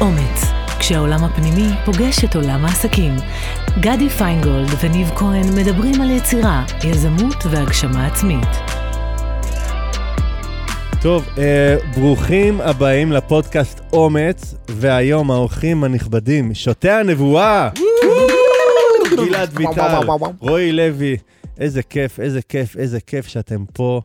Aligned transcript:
אומץ, 0.00 0.42
כשהעולם 0.78 1.24
הפנימי 1.24 1.68
פוגש 1.84 2.24
את 2.24 2.36
עולם 2.36 2.64
העסקים. 2.64 3.14
גדי 3.80 4.08
פיינגולד 4.08 4.68
וניב 4.82 5.10
כהן 5.16 5.58
מדברים 5.58 6.00
על 6.00 6.10
יצירה, 6.10 6.64
יזמות 6.84 7.36
והגשמה 7.50 8.06
עצמית. 8.06 8.48
טוב, 11.02 11.28
אה, 11.38 11.76
ברוכים 11.94 12.60
הבאים 12.60 13.12
לפודקאסט 13.12 13.80
אומץ, 13.92 14.54
והיום 14.68 15.30
האורחים 15.30 15.84
הנכבדים, 15.84 16.54
שוטי 16.54 16.90
הנבואה! 16.90 17.68
גלעד 19.16 19.50
ויטל, 19.54 20.00
רועי 20.38 20.72
לוי, 20.72 21.16
איזה 21.58 21.82
כיף, 21.82 22.20
איזה 22.20 22.42
כיף, 22.42 22.76
איזה 22.76 23.00
כיף 23.00 23.26
שאתם 23.26 23.64
פה. 23.72 24.00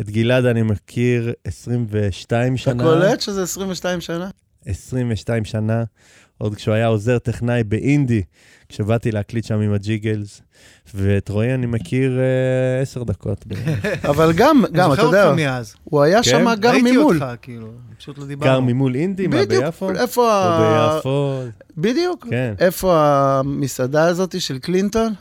את 0.00 0.10
גלעד 0.10 0.44
אני 0.44 0.62
מכיר 0.62 1.32
22 1.44 2.54
אתה 2.54 2.62
שנה. 2.62 2.82
קולט 2.82 3.20
שזה 3.20 3.42
22 3.42 4.00
שנה? 4.00 4.28
22 4.66 5.44
שנה, 5.44 5.84
עוד 6.38 6.54
כשהוא 6.54 6.74
היה 6.74 6.86
עוזר 6.86 7.18
טכנאי 7.18 7.64
באינדי, 7.64 8.22
כשבאתי 8.68 9.12
להקליט 9.12 9.44
שם 9.44 9.60
עם 9.60 9.72
הג'יגלס, 9.72 10.42
ואת 10.94 11.28
רועי 11.28 11.54
אני 11.54 11.66
מכיר 11.66 12.18
אה, 12.18 12.82
עשר 12.82 13.02
דקות. 13.02 13.44
אבל 14.10 14.32
גם, 14.32 14.64
גם, 14.72 14.92
אתה 14.92 15.02
יודע. 15.02 15.32
הוא 15.84 16.02
היה 16.02 16.22
כן? 16.22 16.30
שם 16.30 16.54
גר 16.60 16.70
ראיתי 16.70 16.92
ממול. 16.92 17.22
אותך, 17.22 17.34
כאילו, 17.42 17.68
פשוט 17.98 18.18
לא 18.18 18.26
דיברנו. 18.26 18.52
גר 18.52 18.60
ממול 18.60 18.94
אינדי, 18.94 19.26
מה, 19.26 19.46
ביפו? 19.46 19.90
איפה 19.90 20.32
ה... 20.32 20.96
ביפו, 20.96 21.42
בדיוק. 21.76 22.26
כן. 22.30 22.54
איפה 22.58 22.96
המסעדה 22.98 24.04
הזאת 24.04 24.40
של 24.40 24.58
קלינטון? 24.58 25.14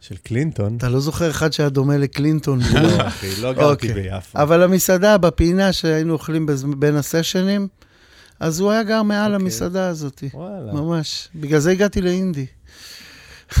של 0.00 0.16
קלינטון. 0.16 0.76
אתה 0.76 0.88
לא 0.88 1.00
זוכר 1.00 1.30
אחד 1.30 1.52
שהיה 1.52 1.68
דומה 1.68 1.96
לקלינטון. 1.96 2.58
לא, 2.82 3.06
אחי, 3.06 3.42
לא 3.42 3.52
גרתי 3.52 3.88
אוקיי. 3.88 4.02
ביפו. 4.02 4.38
אבל 4.38 4.62
המסעדה 4.62 5.18
בפינה 5.18 5.72
שהיינו 5.72 6.12
אוכלים 6.12 6.46
בין 6.78 6.96
הסשנים, 6.96 7.68
אז 8.42 8.60
הוא 8.60 8.70
היה 8.70 8.82
גר 8.82 9.02
מעל 9.02 9.32
אוקיי. 9.32 9.44
המסעדה 9.44 9.88
הזאת. 9.88 10.24
וואלה. 10.34 10.72
ממש. 10.72 11.28
בגלל 11.34 11.58
זה 11.60 11.70
הגעתי 11.70 12.00
לאינדי. 12.00 12.46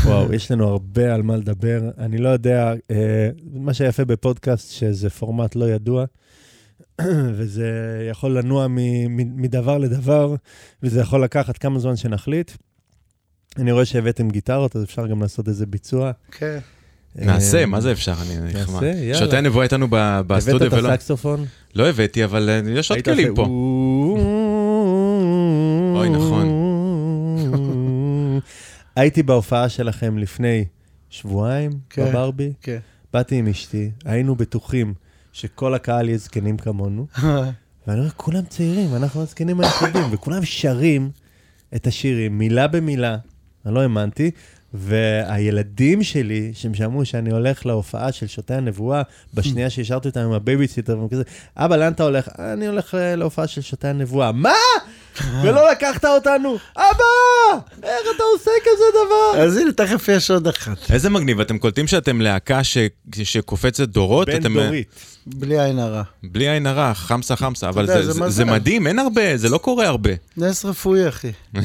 וואו, 0.04 0.32
יש 0.34 0.50
לנו 0.50 0.68
הרבה 0.68 1.14
על 1.14 1.22
מה 1.22 1.36
לדבר. 1.36 1.80
אני 1.98 2.18
לא 2.18 2.28
יודע, 2.28 2.72
אה, 2.90 3.28
מה 3.52 3.74
שיפה 3.74 4.04
בפודקאסט, 4.04 4.70
שזה 4.72 5.10
פורמט 5.10 5.56
לא 5.56 5.70
ידוע, 5.70 6.04
וזה 7.36 7.66
יכול 8.10 8.38
לנוע 8.38 8.66
מ- 8.68 8.76
מ- 9.16 9.42
מדבר 9.42 9.78
לדבר, 9.78 10.34
וזה 10.82 11.00
יכול 11.00 11.24
לקחת 11.24 11.58
כמה 11.58 11.78
זמן 11.78 11.96
שנחליט. 11.96 12.50
אני 13.58 13.72
רואה 13.72 13.84
שהבאתם 13.84 14.30
גיטרות, 14.30 14.76
אז 14.76 14.84
אפשר 14.84 15.06
גם 15.06 15.22
לעשות 15.22 15.48
איזה 15.48 15.66
ביצוע. 15.66 16.10
כן. 16.30 16.58
נעשה, 17.16 17.58
אה, 17.60 17.66
מה 17.66 17.80
זה 17.80 17.92
אפשר? 17.92 18.14
אני 18.22 18.40
נעשה, 18.40 18.58
נחמד. 18.62 18.82
יאללה. 18.82 19.18
שוטי 19.18 19.36
הנבואה 19.36 19.64
איתנו 19.64 19.86
ב- 19.90 20.20
בסטודיו 20.26 20.66
הבאת 20.66 20.72
את 20.78 20.78
ולא... 20.84 20.88
הסקסופון? 20.88 21.44
לא 21.74 21.88
הבאתי, 21.88 22.24
אבל 22.24 22.48
אה, 22.50 22.60
יש 22.70 22.90
עוד 22.90 22.96
היית 22.96 23.04
כלים 23.04 23.30
עושה 23.30 23.36
פה. 23.36 23.46
אוי, 26.02 26.10
נכון. 26.10 26.48
הייתי 28.96 29.22
בהופעה 29.22 29.68
שלכם 29.68 30.18
לפני 30.18 30.64
שבועיים, 31.10 31.70
כן. 31.90 32.08
בברבי. 32.08 32.52
כן. 32.62 32.78
באתי 33.12 33.36
עם 33.36 33.48
אשתי, 33.48 33.90
היינו 34.04 34.36
בטוחים 34.36 34.94
שכל 35.32 35.74
הקהל 35.74 36.08
יהיה 36.08 36.18
זקנים 36.18 36.56
כמונו, 36.56 37.06
ואני 37.86 38.00
אומר, 38.00 38.10
כולם 38.10 38.44
צעירים, 38.44 38.94
אנחנו 38.94 39.22
הזקנים 39.22 39.60
היחידים, 39.60 40.02
וכולם 40.10 40.44
שרים 40.44 41.10
את 41.76 41.86
השירים, 41.86 42.38
מילה 42.38 42.66
במילה, 42.66 43.16
אני 43.66 43.74
לא 43.74 43.80
האמנתי, 43.80 44.30
והילדים 44.74 46.02
שלי, 46.02 46.50
שהם 46.54 46.74
שמעו 46.74 47.04
שאני 47.04 47.30
הולך 47.30 47.66
להופעה 47.66 48.12
של 48.12 48.26
שוטי 48.26 48.54
הנבואה, 48.54 49.02
בשנייה 49.34 49.70
שהשארתי 49.74 50.08
אותם 50.08 50.20
עם 50.20 50.32
הבייביסיטר, 50.32 50.98
והם 50.98 51.08
כזה, 51.08 51.22
אבא, 51.56 51.76
לאן 51.76 51.92
אתה 51.92 52.02
הולך? 52.02 52.28
אני 52.38 52.66
הולך 52.66 52.94
אה, 52.94 53.16
להופעה 53.16 53.46
של 53.46 53.60
שוטי 53.60 53.88
הנבואה. 53.88 54.32
מה? 54.32 54.52
ולא 55.42 55.70
לקחת 55.70 56.04
אותנו? 56.04 56.56
אבא! 56.76 57.58
איך 57.82 58.00
אתה 58.16 58.22
עושה 58.34 58.50
כזה 58.64 58.84
דבר? 59.06 59.42
אז 59.42 59.56
הנה, 59.56 59.72
תכף 59.72 60.08
יש 60.08 60.30
עוד 60.30 60.46
אחת. 60.48 60.90
איזה 60.90 61.10
מגניב, 61.10 61.40
אתם 61.40 61.58
קולטים 61.58 61.86
שאתם 61.86 62.20
להקה 62.20 62.64
ש- 62.64 62.78
שקופצת 63.22 63.88
דורות? 63.88 64.28
בין 64.28 64.36
אתם, 64.40 64.58
אה, 64.58 64.64
דורית. 64.66 64.88
בלי 65.26 65.60
עין 65.60 65.78
הרע. 65.78 66.02
בלי 66.22 66.48
עין 66.48 66.66
הרע, 66.66 66.94
חמסה 66.94 67.36
חמסה, 67.36 67.68
אבל 67.68 67.82
יודע, 67.82 68.02
זה- 68.02 68.12
זה 68.12 68.28
זה- 68.30 68.44
מדהים, 68.44 68.86
אין 68.86 68.98
הרבה, 68.98 69.36
זה 69.36 69.48
לא 69.48 69.58
קורה 69.58 69.86
הרבה. 69.86 70.10
נס 70.36 70.64
רפואי, 70.64 71.08
אחי. 71.08 71.30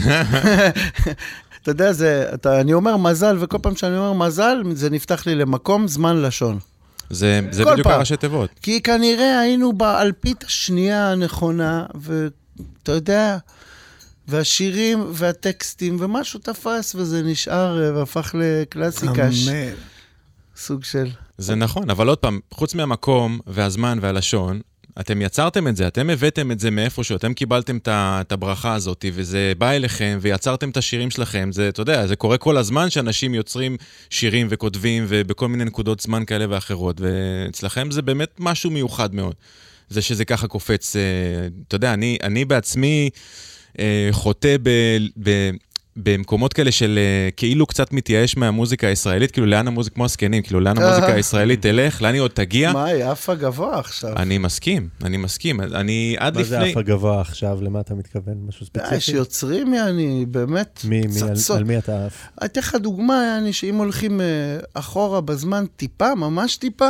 אתה 1.61 1.71
יודע, 1.71 1.93
זה, 1.93 2.25
אתה, 2.33 2.61
אני 2.61 2.73
אומר 2.73 2.97
מזל, 2.97 3.37
וכל 3.39 3.57
פעם 3.61 3.75
שאני 3.75 3.97
אומר 3.97 4.13
מזל, 4.13 4.61
זה 4.73 4.89
נפתח 4.89 5.27
לי 5.27 5.35
למקום, 5.35 5.87
זמן, 5.87 6.21
לשון. 6.21 6.59
זה 7.09 7.41
זה 7.51 7.65
בדיוק. 7.65 7.87
הראשי 7.87 8.17
תיבות. 8.17 8.49
כי 8.61 8.81
כנראה 8.81 9.39
היינו 9.39 9.73
באלפית 9.73 10.43
השנייה 10.43 11.11
הנכונה, 11.11 11.85
ואתה 12.59 12.91
יודע, 12.91 13.37
והשירים 14.27 15.05
והטקסטים, 15.13 15.97
ומשהו 15.99 16.39
תפס, 16.39 16.95
וזה 16.95 17.23
נשאר 17.23 17.83
אה, 17.83 17.97
והפך 17.97 18.35
לקלאסיקה, 18.39 19.27
אמן. 19.27 19.73
סוג 20.55 20.83
של... 20.83 21.09
זה 21.37 21.55
נכון, 21.55 21.89
אבל 21.89 22.07
עוד 22.07 22.17
פעם, 22.17 22.39
חוץ 22.51 22.75
מהמקום 22.75 23.39
והזמן 23.47 23.99
והלשון, 24.01 24.61
אתם 24.99 25.21
יצרתם 25.21 25.67
את 25.67 25.75
זה, 25.75 25.87
אתם 25.87 26.09
הבאתם 26.09 26.51
את 26.51 26.59
זה 26.59 26.71
מאיפשהו, 26.71 27.15
אתם 27.15 27.33
קיבלתם 27.33 27.77
את 27.87 28.31
הברכה 28.31 28.73
הזאת, 28.73 29.05
וזה 29.13 29.53
בא 29.57 29.71
אליכם, 29.71 30.17
ויצרתם 30.21 30.69
את 30.69 30.77
השירים 30.77 31.11
שלכם. 31.11 31.49
זה, 31.51 31.69
אתה 31.69 31.81
יודע, 31.81 32.07
זה 32.07 32.15
קורה 32.15 32.37
כל 32.37 32.57
הזמן 32.57 32.89
שאנשים 32.89 33.33
יוצרים 33.33 33.77
שירים 34.09 34.47
וכותבים, 34.49 35.05
ובכל 35.07 35.47
מיני 35.47 35.65
נקודות 35.65 35.99
זמן 35.99 36.25
כאלה 36.25 36.45
ואחרות, 36.49 37.01
ואצלכם 37.01 37.91
זה 37.91 38.01
באמת 38.01 38.35
משהו 38.39 38.71
מיוחד 38.71 39.15
מאוד. 39.15 39.35
זה 39.89 40.01
שזה 40.01 40.25
ככה 40.25 40.47
קופץ, 40.47 40.95
אה, 40.95 41.01
אתה 41.67 41.75
יודע, 41.75 41.93
אני, 41.93 42.17
אני 42.23 42.45
בעצמי 42.45 43.09
אה, 43.79 44.09
חוטא 44.11 44.55
ב... 44.63 44.69
ב 45.23 45.51
במקומות 46.03 46.53
כאלה 46.53 46.71
של 46.71 46.99
אה, 47.01 47.29
כאילו 47.37 47.65
קצת 47.65 47.93
מתייאש 47.93 48.37
מהמוזיקה 48.37 48.87
הישראלית, 48.87 49.31
כאילו 49.31 49.47
לאן 49.47 49.67
המוזיקה, 49.67 49.95
כמו 49.95 50.05
הזקנים, 50.05 50.43
כאילו 50.43 50.59
לאן 50.59 50.77
המוזיקה 50.77 51.13
הישראלית 51.13 51.61
תלך, 51.61 52.01
לאן 52.01 52.13
היא 52.13 52.21
עוד 52.21 52.31
תגיע. 52.31 52.73
מה, 52.73 52.85
היא 52.85 53.03
עפה 53.03 53.35
גבוה 53.35 53.79
עכשיו. 53.79 54.15
אני 54.15 54.37
מסכים, 54.37 54.89
אני 55.03 55.17
מסכים. 55.17 55.61
אני 55.61 56.15
עד 56.19 56.37
מה 56.37 56.43
זה 56.43 56.57
לפני... 56.57 56.71
אף 56.71 56.77
הגבוה 56.77 57.21
עכשיו? 57.21 57.61
למה 57.61 57.79
אתה 57.79 57.93
מתכוון? 57.93 58.37
משהו 58.47 58.65
ספציפי? 58.65 59.01
שיוצרים, 59.01 59.73
יעני, 59.73 60.25
באמת, 60.27 60.81
מי, 60.83 61.01
מי, 61.01 61.21
על. 61.21 61.57
על 61.57 61.63
מי 61.63 61.77
אתה 61.77 62.05
עף? 62.05 62.27
אני 62.41 62.45
אתן 62.47 62.59
לך 62.59 62.75
דוגמה, 62.75 63.23
יעני, 63.23 63.53
שאם 63.53 63.75
הולכים 63.75 64.21
אחורה 64.73 65.21
בזמן 65.21 65.65
טיפה, 65.75 66.15
ממש 66.15 66.57
טיפה, 66.57 66.89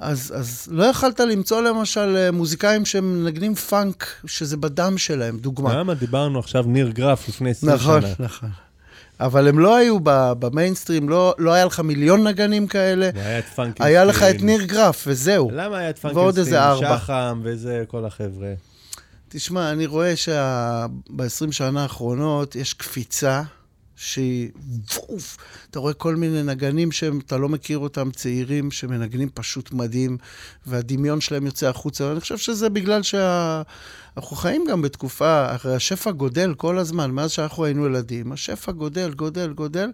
אז, 0.00 0.32
אז 0.36 0.68
לא 0.70 0.84
יכלת 0.84 1.20
למצוא 1.20 1.62
למשל 1.62 2.16
אה, 2.16 2.30
מוזיקאים 2.30 2.84
שמנגנים 2.84 3.54
פאנק, 3.54 4.06
שזה 4.26 4.56
בדם 4.56 4.98
שלהם, 4.98 5.38
דוגמה. 5.38 5.76
למה 5.76 5.94
דיברנו 5.94 6.38
עכשיו 6.38 6.62
ניר 6.62 6.90
גרף 6.90 7.28
לפני 7.28 7.50
20 7.50 7.72
נכון, 7.72 8.00
שנה? 8.00 8.10
נכון. 8.18 8.50
אבל 9.20 9.48
הם 9.48 9.58
לא 9.58 9.76
היו 9.76 9.98
במיינסטרים, 10.02 11.08
לא, 11.08 11.34
לא 11.38 11.52
היה 11.52 11.64
לך 11.64 11.80
מיליון 11.80 12.26
נגנים 12.26 12.66
כאלה, 12.66 13.10
והיה 13.14 13.38
את 13.38 13.44
פאנקינג 13.44 13.88
היה 13.88 14.04
לך 14.04 14.22
את 14.22 14.42
ניר 14.42 14.64
גרף, 14.64 15.04
וזהו. 15.06 15.50
למה 15.52 15.78
היה 15.78 15.90
את 15.90 15.98
ארבע. 16.58 16.98
שחם 16.98 17.40
וזה, 17.44 17.84
כל 17.88 18.04
החבר'ה? 18.04 18.52
תשמע, 19.28 19.72
אני 19.72 19.86
רואה 19.86 20.16
שב-20 20.16 21.52
שנה 21.52 21.82
האחרונות 21.82 22.56
יש 22.56 22.74
קפיצה 22.74 23.42
שהיא 24.00 24.50
ווף. 24.94 25.36
אתה 25.70 25.78
רואה 25.78 25.94
כל 25.94 26.16
מיני 26.16 26.42
נגנים 26.42 26.92
שאתה 26.92 27.36
לא 27.38 27.48
מכיר 27.48 27.78
אותם, 27.78 28.10
צעירים, 28.10 28.70
שמנגנים 28.70 29.28
פשוט 29.34 29.72
מדהים, 29.72 30.18
והדמיון 30.66 31.20
שלהם 31.20 31.46
יוצא 31.46 31.68
החוצה. 31.68 32.04
ואני 32.04 32.20
חושב 32.20 32.38
שזה 32.38 32.68
בגלל 32.68 33.02
שאנחנו 33.02 34.36
חיים 34.36 34.64
גם 34.70 34.82
בתקופה, 34.82 35.46
הרי 35.48 35.74
השפע 35.74 36.10
גודל 36.10 36.54
כל 36.54 36.78
הזמן, 36.78 37.10
מאז 37.10 37.30
שאנחנו 37.30 37.64
היינו 37.64 37.86
ילדים. 37.86 38.32
השפע 38.32 38.72
גודל, 38.72 39.14
גודל, 39.14 39.52
גודל, 39.52 39.90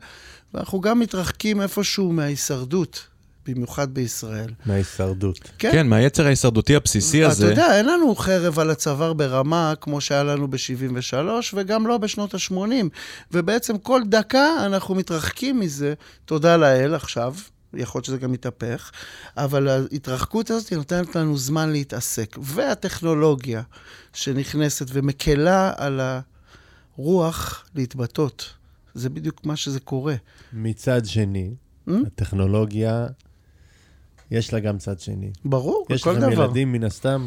ואנחנו 0.55 0.81
גם 0.81 0.99
מתרחקים 0.99 1.61
איפשהו 1.61 2.13
מההישרדות, 2.13 3.07
במיוחד 3.47 3.95
בישראל. 3.95 4.51
מההישרדות. 4.67 5.51
כן, 5.59 5.87
מהיצר 5.89 6.27
ההישרדותי 6.27 6.77
הבסיסי 6.77 7.25
אתה 7.25 7.33
הזה. 7.33 7.47
יודע, 7.51 7.79
אין 7.79 7.87
לנו 7.87 8.15
חרב 8.17 8.59
על 8.59 8.71
הצוואר 8.71 9.13
ברמה 9.13 9.75
כמו 9.81 10.01
שהיה 10.01 10.23
לנו 10.25 10.49
ב-73, 10.51 11.15
וגם 11.55 11.87
לא 11.87 11.99
בשנות 11.99 12.35
ה-80. 12.35 12.55
ובעצם 13.33 13.79
כל 13.79 14.03
דקה 14.09 14.67
אנחנו 14.67 14.95
מתרחקים 14.95 15.61
מזה, 15.61 15.95
תודה 16.25 16.57
לאל 16.57 16.95
עכשיו, 16.95 17.35
יכול 17.75 17.99
להיות 17.99 18.05
שזה 18.05 18.19
גם 18.19 18.35
יתהפך, 18.35 18.91
אבל 19.37 19.69
ההתרחקות 19.69 20.51
הזאת 20.51 20.73
נותנת 20.73 21.17
לנו 21.17 21.39
זמן 21.39 21.73
להתעסק. 21.73 22.37
והטכנולוגיה 22.43 23.63
שנכנסת 24.13 24.87
ומקלה 24.93 25.73
על 25.77 26.01
הרוח 26.99 27.65
להתבטאות, 27.75 28.53
זה 28.95 29.11
בדיוק 29.11 29.47
מה 29.47 29.57
שזה 29.57 29.81
קורה. 29.81 30.15
מצד 30.53 31.07
שני, 31.07 31.51
Hmm? 31.89 31.93
הטכנולוגיה, 32.07 33.07
יש 34.31 34.53
לה 34.53 34.61
גם 34.61 34.79
צד 34.79 35.01
שני. 35.01 35.31
ברור, 35.45 35.87
יש 35.91 36.01
בכל 36.01 36.11
לכם 36.13 36.21
דבר. 36.21 36.45
ילדים 36.45 36.73
מן 36.73 36.85
הסתם? 36.85 37.27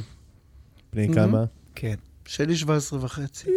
בני 0.94 1.08
Mhm. 1.10 1.14
כמה? 1.16 1.44
כן. 1.76 1.96
שלי 2.26 2.56
17 2.58 3.00
וחצי. 3.06 3.50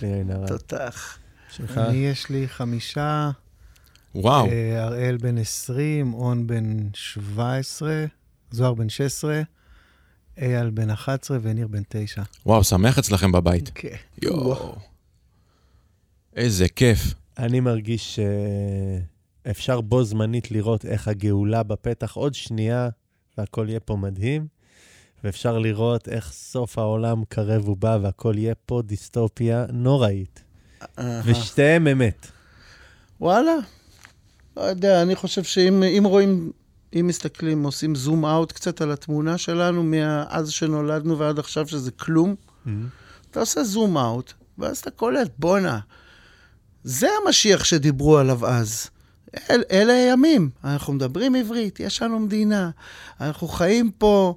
בלי 0.00 0.12
עין 0.14 0.30
הרע. 0.30 0.46
תותח. 0.46 1.18
שלך? 1.50 1.78
אני, 1.78 1.96
יש 1.96 2.28
לי 2.30 2.48
חמישה, 2.48 3.30
וואו, 4.14 4.46
אה, 4.50 4.84
הראל 4.84 5.16
בן 5.16 5.38
20, 5.38 6.14
און 6.14 6.46
בן 6.46 6.76
17, 6.94 8.04
זוהר 8.50 8.74
בן 8.74 8.88
16, 8.88 9.40
אייל 10.38 10.70
בן 10.70 10.90
11 10.90 11.38
וניר 11.42 11.68
בן 11.68 11.82
9. 11.88 12.22
וואו, 12.46 12.64
שמח 12.64 12.98
אצלכם 12.98 13.32
בבית. 13.32 13.70
כן. 13.74 13.96
יואו. 14.22 14.76
איזה 16.36 16.68
כיף. 16.68 17.14
אני 17.38 17.60
מרגיש 17.60 18.18
שאפשר 19.46 19.80
בו 19.80 20.04
זמנית 20.04 20.50
לראות 20.50 20.84
איך 20.84 21.08
הגאולה 21.08 21.62
בפתח 21.62 22.12
עוד 22.12 22.34
שנייה, 22.34 22.88
והכל 23.38 23.66
יהיה 23.68 23.80
פה 23.80 23.96
מדהים, 23.96 24.46
ואפשר 25.24 25.58
לראות 25.58 26.08
איך 26.08 26.32
סוף 26.32 26.78
העולם 26.78 27.24
קרב 27.28 27.68
ובא, 27.68 27.98
והכל 28.02 28.34
יהיה 28.36 28.54
פה 28.54 28.82
דיסטופיה 28.84 29.64
נוראית. 29.72 30.44
ושתיהם 31.24 31.88
אמת. 31.88 32.26
וואלה. 33.20 33.54
לא 34.56 34.62
יודע, 34.62 35.02
אני 35.02 35.16
חושב 35.16 35.42
שאם 35.42 35.82
אם 35.82 36.04
רואים, 36.04 36.52
אם 37.00 37.06
מסתכלים, 37.06 37.64
עושים 37.64 37.94
זום 37.94 38.26
אאוט 38.26 38.52
קצת 38.52 38.80
על 38.80 38.92
התמונה 38.92 39.38
שלנו 39.38 39.82
מאז 39.82 40.50
שנולדנו 40.50 41.18
ועד 41.18 41.38
עכשיו, 41.38 41.68
שזה 41.68 41.90
כלום, 41.90 42.34
אתה 43.30 43.40
עושה 43.40 43.64
זום 43.64 43.98
אאוט, 43.98 44.32
ואז 44.58 44.78
אתה 44.78 44.90
קולט, 44.90 45.30
בואנה, 45.38 45.78
זה 46.84 47.08
המשיח 47.24 47.64
שדיברו 47.64 48.18
עליו 48.18 48.46
אז. 48.46 48.90
אל, 49.50 49.62
אלה 49.70 49.92
הימים, 49.92 50.50
אנחנו 50.64 50.92
מדברים 50.92 51.34
עברית, 51.34 51.80
יש 51.80 52.02
לנו 52.02 52.18
מדינה, 52.18 52.70
אנחנו 53.20 53.48
חיים 53.48 53.90
פה, 53.98 54.34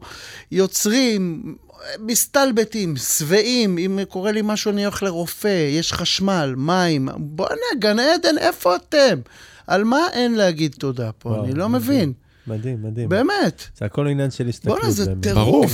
יוצרים, 0.52 1.56
מסתלבטים, 2.00 2.96
שבעים, 2.98 3.78
אם 3.78 4.00
קורה 4.10 4.32
לי 4.32 4.42
משהו 4.44 4.72
אני 4.72 4.86
הולך 4.86 5.04
לרופא, 5.04 5.68
יש 5.70 5.94
חשמל, 5.94 6.54
מים, 6.58 7.10
בואנה, 7.18 7.56
גן 7.80 8.00
עדן, 8.00 8.38
איפה 8.38 8.76
אתם? 8.76 9.20
על 9.68 9.84
מה 9.84 10.08
אין 10.14 10.36
להגיד 10.36 10.76
תודה 10.80 11.12
פה? 11.12 11.30
וואו, 11.30 11.44
אני 11.46 11.54
לא 11.54 11.70
מדהים. 11.70 11.82
מבין. 11.82 12.14
מדהים, 12.50 12.84
מדהים. 12.84 13.10
באמת. 13.10 13.64
זה 13.78 13.86
הכל 13.86 14.08
עניין 14.08 14.32
של 14.32 14.48
הסתכלות. 14.48 14.78
בואנה, 14.80 14.92
זה 14.92 15.06
באמת. 15.06 15.24
טירוף. 15.24 15.38
ברור. 15.44 15.66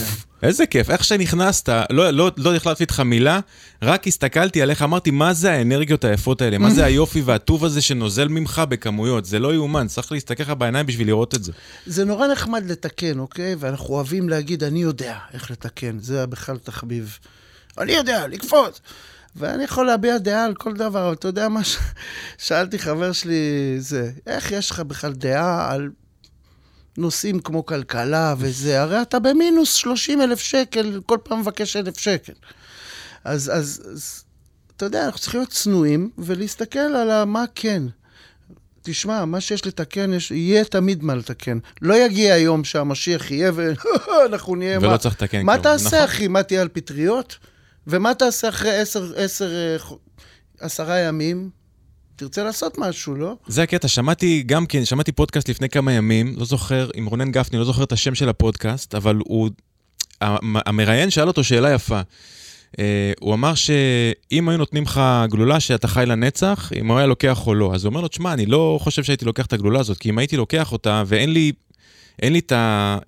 איזה 0.44 0.66
כיף. 0.66 0.90
איך 0.90 1.04
שנכנסת, 1.04 1.70
לא, 1.90 2.10
לא, 2.12 2.32
לא 2.38 2.56
החלטתי 2.56 2.84
איתך 2.84 3.00
מילה, 3.00 3.40
רק 3.82 4.08
הסתכלתי 4.08 4.62
עליך, 4.62 4.82
אמרתי, 4.82 5.12
מה 5.12 5.34
זה 5.34 5.52
האנרגיות 5.52 6.04
היפות 6.06 6.42
האלה? 6.42 6.58
מה 6.58 6.70
זה 6.70 6.86
היופי 6.90 7.22
והטוב 7.22 7.66
הזה 7.66 7.82
שנוזל 7.82 8.28
ממך 8.28 8.62
בכמויות? 8.70 9.26
זה 9.26 9.40
לא 9.40 9.54
יאומן, 9.54 9.88
צריך 9.88 10.12
להסתכל 10.12 10.44
לך 10.44 10.50
בעיניים 10.50 10.86
בשביל 10.86 11.08
לראות 11.08 11.36
את 11.36 11.44
זה. 11.44 11.52
זה 11.86 12.06
נורא 12.06 12.28
נחמד 12.28 12.72
לתקן, 12.72 13.20
אוקיי? 13.20 13.56
ואנחנו 13.60 13.94
אוהבים 13.96 14.30
להגיד, 14.30 14.64
אני 14.64 14.82
יודע 14.82 15.18
איך 15.34 15.52
לתקן. 15.52 15.98
זה 16.00 16.26
בכלל 16.28 16.58
תחביב. 16.58 17.18
אני 17.78 17.92
יודע, 17.92 18.28
לקפוץ. 18.28 18.82
ואני 19.36 19.64
יכול 19.64 19.86
להביע 19.86 20.18
דעה 20.18 20.46
על 20.46 20.54
כל 20.54 20.74
דבר, 20.74 21.06
אבל 21.06 21.14
אתה 21.14 21.28
יודע 21.28 21.50
מה? 21.50 21.64
ש- 21.64 21.78
שאלתי 22.38 22.80
חבר 22.80 23.12
שלי, 23.12 23.36
זה, 23.80 24.12
איך 24.28 24.52
יש 24.52 24.72
לך 24.72 24.80
בכלל 24.80 25.14
דעה 25.14 25.72
על 25.72 25.90
נושאים 26.98 27.40
כמו 27.40 27.66
כלכלה 27.66 28.36
וזה? 28.38 28.82
הרי 28.82 29.02
אתה 29.02 29.20
במינוס 29.20 29.74
30 29.74 30.22
אלף 30.22 30.40
שקל, 30.40 31.02
כל 31.06 31.18
פעם 31.24 31.40
מבקש 31.40 31.76
אלף 31.76 31.98
שקל. 31.98 32.34
אז, 33.24 33.52
אז, 33.54 33.82
אז 33.92 34.24
אתה 34.78 34.86
יודע, 34.86 35.06
אנחנו 35.06 35.20
צריכים 35.20 35.40
להיות 35.40 35.52
צנועים 35.52 36.10
ולהסתכל 36.18 36.80
על 36.80 37.24
מה 37.24 37.44
כן. 37.56 37.84
תשמע, 38.82 39.26
מה 39.26 39.42
שיש 39.42 39.68
לתקן, 39.68 40.14
יש, 40.14 40.32
יהיה 40.32 40.64
תמיד 40.64 41.04
מה 41.04 41.16
לתקן. 41.16 41.58
לא 41.82 41.96
יגיע 41.96 42.34
היום 42.34 42.64
שהמשיח 42.64 43.32
יהיה 43.32 43.52
ואנחנו 43.56 44.56
נהיה... 44.60 44.80
ולא 44.80 44.90
מה, 44.90 44.98
צריך 44.98 45.16
לתקן 45.16 45.46
מה 45.46 45.54
כלום. 45.54 45.64
תעשה, 45.64 45.88
נכון. 45.88 46.00
אחי? 46.00 46.28
מה 46.28 46.44
תהיה 46.44 46.62
על 46.62 46.68
פטריות? 46.68 47.38
ומה 47.88 48.14
תעשה 48.14 48.50
אחרי 48.50 48.78
עשר, 48.78 49.14
עשר, 49.16 49.52
אה, 49.56 49.96
עשרה 50.60 51.00
ימים? 51.00 51.50
תרצה 52.16 52.44
לעשות 52.44 52.78
משהו, 52.78 53.16
לא? 53.16 53.36
זה 53.48 53.64
הקטע, 53.64 53.88
שמעתי 53.88 54.44
גם 54.46 54.66
כן, 54.66 54.86
שמעתי 54.86 55.12
פודקאסט 55.12 55.50
לפני 55.50 55.70
כמה 55.70 55.92
ימים, 55.94 56.34
לא 56.38 56.46
זוכר, 56.46 56.90
עם 56.96 57.06
רונן 57.06 57.32
גפני, 57.32 57.60
לא 57.60 57.66
זוכר 57.66 57.84
את 57.84 57.92
השם 57.92 58.16
של 58.16 58.30
הפודקאסט, 58.30 58.96
אבל 58.96 59.16
הוא, 59.26 59.50
המ- 60.22 60.56
המראיין 60.66 61.10
שאל 61.10 61.28
אותו 61.28 61.44
שאלה 61.44 61.72
יפה. 61.74 62.02
אה, 62.80 63.12
הוא 63.20 63.34
אמר 63.34 63.54
שאם 63.56 64.50
היו 64.50 64.58
נותנים 64.58 64.84
לך 64.84 65.02
גלולה 65.30 65.60
שאתה 65.60 65.88
חי 65.88 66.04
לנצח, 66.06 66.72
אם 66.80 66.88
הוא 66.88 66.98
היה 66.98 67.08
לוקח 67.08 67.48
או 67.48 67.56
לא. 67.56 67.72
אז 67.76 67.86
הוא 67.86 67.90
אומר 67.90 68.02
לו, 68.02 68.08
תשמע, 68.08 68.34
אני 68.34 68.46
לא 68.46 68.80
חושב 68.82 69.04
שהייתי 69.04 69.26
לוקח 69.26 69.46
את 69.46 69.54
הגלולה 69.54 69.80
הזאת, 69.80 69.98
כי 69.98 70.10
אם 70.10 70.18
הייתי 70.18 70.38
לוקח 70.38 70.72
אותה, 70.72 71.04
ואין 71.08 71.34
לי, 71.34 71.52
לי 72.24 72.42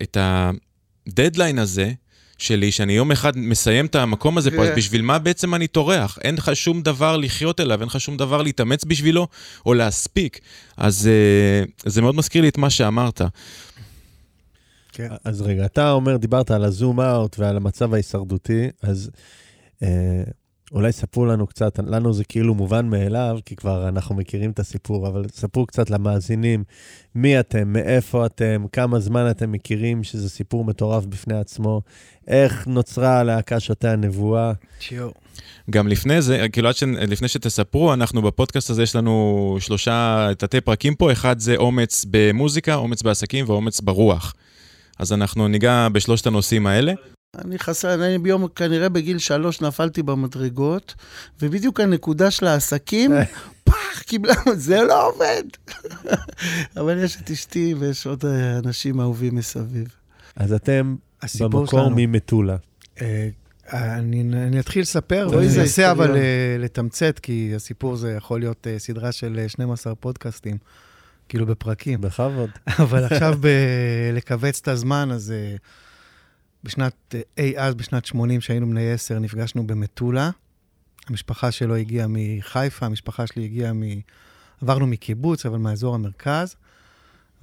את 0.04 0.18
הדדליין 0.20 1.60
הזה, 1.60 1.92
שלי, 2.38 2.72
שאני 2.72 2.94
יום 2.94 3.12
אחד 3.12 3.38
מסיים 3.38 3.86
את 3.86 3.96
המקום 3.96 4.38
הזה 4.38 4.52
פה, 4.52 4.64
אז 4.64 4.70
כן. 4.70 4.76
בשביל 4.76 5.02
מה 5.02 5.20
בעצם 5.20 5.56
אני 5.56 5.68
טורח? 5.68 6.18
אין 6.24 6.36
לך 6.36 6.52
שום 6.54 6.82
דבר 6.82 7.18
לחיות 7.18 7.60
אליו, 7.60 7.80
אין 7.80 7.88
לך 7.88 8.00
שום 8.00 8.18
דבר 8.18 8.42
להתאמץ 8.42 8.86
בשבילו 8.86 9.28
או 9.66 9.74
להספיק. 9.74 10.40
אז 10.78 11.08
אה, 11.08 11.92
זה 11.92 12.02
מאוד 12.02 12.16
מזכיר 12.16 12.42
לי 12.42 12.50
את 12.50 12.58
מה 12.58 12.70
שאמרת. 12.70 13.22
כן. 14.92 15.10
אז 15.24 15.42
רגע, 15.42 15.66
אתה 15.66 15.92
אומר, 15.92 16.18
דיברת 16.18 16.52
על 16.52 16.64
הזום 16.64 17.00
אאוט 17.00 17.40
ועל 17.40 17.58
המצב 17.58 17.94
ההישרדותי, 17.94 18.68
אז 18.82 19.10
אה, 19.84 20.24
אולי 20.72 20.92
ספרו 20.92 21.26
לנו 21.26 21.48
קצת, 21.48 21.80
לנו 21.88 22.14
זה 22.14 22.24
כאילו 22.24 22.56
מובן 22.56 22.90
מאליו, 22.90 23.40
כי 23.46 23.56
כבר 23.56 23.88
אנחנו 23.88 24.16
מכירים 24.16 24.52
את 24.52 24.60
הסיפור, 24.60 25.08
אבל 25.08 25.26
ספרו 25.32 25.66
קצת 25.66 25.90
למאזינים, 25.90 26.64
מי 27.16 27.40
אתם, 27.40 27.74
מאיפה 27.74 28.26
אתם, 28.26 28.66
כמה 28.72 29.00
זמן 29.00 29.28
אתם 29.30 29.52
מכירים, 29.52 30.04
שזה 30.04 30.30
סיפור 30.30 30.66
מטורף 30.66 31.06
בפני 31.06 31.40
עצמו, 31.40 31.82
איך 32.28 32.68
נוצרה 32.68 33.20
הלהקה 33.20 33.60
שותי 33.60 33.88
הנבואה. 33.88 34.54
צ'יו. 34.80 35.10
גם 35.70 35.88
לפני 35.88 36.22
זה, 36.22 36.46
כאילו 36.52 36.70
עד 36.70 36.76
ש... 36.76 36.84
לפני 36.84 37.28
שתספרו, 37.28 37.94
אנחנו 37.94 38.22
בפודקאסט 38.22 38.70
הזה 38.70 38.84
יש 38.84 38.96
לנו 38.96 39.58
שלושה 39.60 40.30
תתי 40.38 40.62
פרקים 40.62 40.96
פה, 40.96 41.12
אחד 41.12 41.40
זה 41.40 41.56
אומץ 41.56 42.06
במוזיקה, 42.10 42.76
אומץ 42.76 43.02
בעסקים 43.02 43.46
ואומץ 43.48 43.82
ברוח. 43.82 44.34
אז 45.00 45.14
אנחנו 45.14 45.48
ניגע 45.48 45.88
בשלושת 45.92 46.28
הנושאים 46.28 46.68
האלה. 46.68 46.94
אני 47.36 47.60
חסר, 47.60 47.94
אני 47.94 48.18
ביום, 48.18 48.48
כנראה 48.48 48.90
בגיל 48.90 49.18
שלוש 49.18 49.62
נפלתי 49.62 50.04
במדרגות, 50.04 50.96
ובדיוק 51.42 51.80
הנקודה 51.80 52.32
של 52.32 52.48
העסקים, 52.48 53.12
פח, 53.64 54.02
קיבלה, 54.06 54.34
זה 54.56 54.82
לא 54.84 55.08
עובד. 55.08 55.44
אבל 56.78 57.04
יש 57.04 57.18
את 57.22 57.32
אשתי 57.32 57.76
ויש 57.80 58.08
עוד 58.08 58.26
אה, 58.26 58.58
אנשים 58.58 59.00
אהובים 59.00 59.36
מסביב. 59.36 59.88
אז 60.36 60.54
אתם 60.54 60.96
במקור 61.40 61.66
שלנו. 61.68 61.96
ממטולה. 61.96 62.56
אה, 63.02 63.30
אני, 63.74 64.22
אני 64.22 64.60
אתחיל 64.60 64.82
לספר, 64.82 65.28
אוי, 65.34 65.50
זה 65.50 65.60
ואנסה 65.60 65.92
אבל. 65.92 66.16
אה, 66.16 66.56
לתמצת, 66.60 67.20
כי 67.20 67.52
הסיפור 67.56 67.96
זה 67.96 68.12
יכול 68.12 68.40
להיות 68.40 68.68
אה, 68.68 68.80
סדרה 68.80 69.12
של 69.12 69.40
אה, 69.40 69.50
12 69.50 69.96
פודקאסטים, 69.96 70.58
כאילו 71.30 71.46
בפרקים. 71.46 72.02
בכבוד. 72.02 72.50
אבל 72.84 73.04
עכשיו 73.04 73.38
ב- 73.40 74.12
לכווץ 74.14 74.60
את 74.62 74.68
הזמן, 74.68 75.10
אז 75.12 75.32
אה, 75.32 75.56
בשנת, 76.68 77.16
אה, 77.16 77.22
אי 77.38 77.60
אז, 77.60 77.76
בשנת 77.76 78.06
80, 78.06 78.42
שהיינו 78.42 78.70
בני 78.70 78.92
10, 78.92 79.20
נפגשנו 79.20 79.68
במטולה. 79.68 80.30
המשפחה 81.08 81.52
שלו 81.52 81.76
הגיעה 81.76 82.08
מחיפה, 82.10 82.86
המשפחה 82.86 83.28
שלי 83.28 83.44
הגיעה 83.44 83.74
מ... 83.74 83.82
עברנו 84.62 84.88
מקיבוץ, 84.88 85.46
אבל 85.46 85.58
מאזור 85.58 85.96
המרכז, 85.96 86.56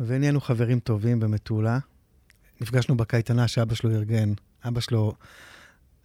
ונהיינו 0.01 0.41
חברים 0.41 0.81
טובים 0.81 1.21
במטולה. 1.21 1.79
נפגשנו 2.61 2.97
בקייטנה 2.97 3.49
שאבא 3.49 3.75
שלו 3.75 3.91
ארגן. 3.91 4.33
אבא 4.69 4.81
שלו, 4.81 5.13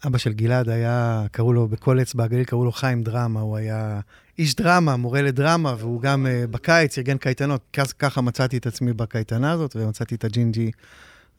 אבא 0.07 0.17
של 0.17 0.33
גלעד 0.33 0.69
היה, 0.69 1.25
קראו 1.31 1.53
לו, 1.53 1.67
בכל 1.67 2.01
אצבע 2.01 2.23
הגליל 2.23 2.43
קראו 2.43 2.65
לו 2.65 2.71
חיים 2.71 3.03
דרמה, 3.03 3.39
הוא 3.39 3.57
היה 3.57 3.99
איש 4.37 4.55
דרמה, 4.55 4.97
מורה 4.97 5.21
לדרמה, 5.21 5.75
והוא 5.77 6.01
גם 6.01 6.25
uh, 6.25 6.47
בקיץ 6.47 6.97
ארגן 6.97 7.17
קייטנות. 7.17 7.77
ככה 7.99 8.21
מצאתי 8.21 8.57
את 8.57 8.67
עצמי 8.67 8.93
בקייטנה 8.93 9.51
הזאת, 9.51 9.75
ומצאתי 9.75 10.15
את 10.15 10.23
הג'ינג'י, 10.23 10.71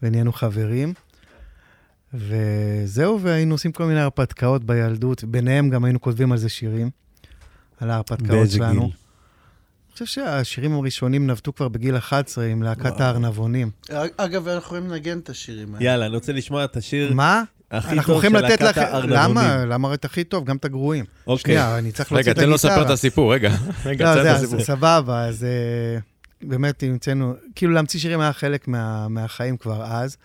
ונהיינו 0.03 0.33
חברים. 0.33 0.95
וזהו, 2.15 3.21
והיינו 3.21 3.55
עושים 3.55 3.73
כל 3.73 3.85
מיני 3.85 4.01
הרפתקאות 4.01 4.65
בילדות, 4.65 5.25
ביניהם 5.25 5.71
גם 5.71 5.85
היינו 5.85 6.01
כותבים 6.01 6.33
על 6.33 6.39
זה 6.39 6.49
שירים, 6.49 6.91
על 7.81 7.91
ההרפתקאות 7.91 8.31
באיזה 8.31 8.57
שלנו. 8.57 8.81
גיל? 8.81 8.91
אני 8.91 9.93
חושב 9.93 10.07
שהשירים 10.07 10.73
הראשונים 10.75 11.27
נבטו 11.27 11.55
כבר 11.55 11.69
בגיל 11.69 11.97
11 11.97 12.45
עם 12.45 12.63
להקת. 12.63 13.01
הארנבונים. 13.01 13.71
אגב, 14.17 14.49
אנחנו 14.49 14.67
יכולים 14.67 14.91
לנגן 14.91 15.19
את 15.19 15.29
השירים 15.29 15.75
האלה. 15.75 15.85
יאללה, 15.85 16.07
אני 16.07 16.15
רוצה 16.15 16.33
לשמוע 16.33 16.65
את 16.65 16.77
השיר 16.77 17.15
מה? 17.15 17.43
הכי 17.71 17.93
אנחנו 17.93 18.15
טוב 18.15 18.23
של 18.23 18.41
להקת 18.41 18.61
לכם... 18.61 18.81
הארנבונים. 18.81 19.15
למה? 19.15 19.65
למה 19.65 19.95
את 19.95 20.05
הכי 20.05 20.25
טוב? 20.25 20.45
גם 20.45 20.57
את 20.57 20.65
הגרועים. 20.65 21.05
אוקיי. 21.27 21.43
שנייה, 21.43 21.79
אני 21.79 21.93
צריך 21.93 22.13
להוציא 22.13 22.33
רגע, 22.33 22.33
את 22.33 22.39
הגיטרה. 22.39 22.45
תן 22.45 22.49
לו 22.49 22.55
לספר 22.55 22.83
את 22.87 22.91
הסיפור, 22.91 23.35
רגע. 23.35 23.51
רגע, 23.87 24.05
לא, 24.05 24.15
תן 24.15 24.23
זה, 24.23 24.31
את 24.31 24.37
אז 24.37 24.43
הסיפור. 24.43 24.65
סבבה, 24.65 25.25
אז 25.25 25.45
אה, 25.45 25.99
באמת 26.43 26.83
המצאנו, 26.83 27.35
כאילו 27.55 27.73
להמציא 27.73 28.01
שירים 28.01 28.21
היה 28.21 28.33
חלק 28.33 28.69
מה, 28.69 29.09
מהחיים 29.09 29.57
כבר 29.57 29.85
אז. 29.85 30.17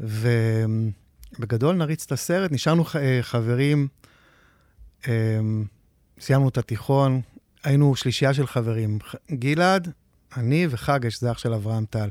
ובגדול 0.00 1.76
נריץ 1.76 2.04
את 2.06 2.12
הסרט, 2.12 2.52
נשארנו 2.52 2.84
אה, 2.94 3.18
חברים, 3.22 3.88
אה, 5.08 5.12
סיימנו 6.20 6.48
את 6.48 6.58
התיכון, 6.58 7.20
היינו 7.64 7.96
שלישייה 7.96 8.34
של 8.34 8.46
חברים, 8.46 8.98
גלעד, 9.30 9.90
אני 10.36 10.66
וחגש, 10.70 11.20
זה 11.20 11.32
אח 11.32 11.38
של 11.38 11.54
אברהם 11.54 11.84
טל. 11.90 12.08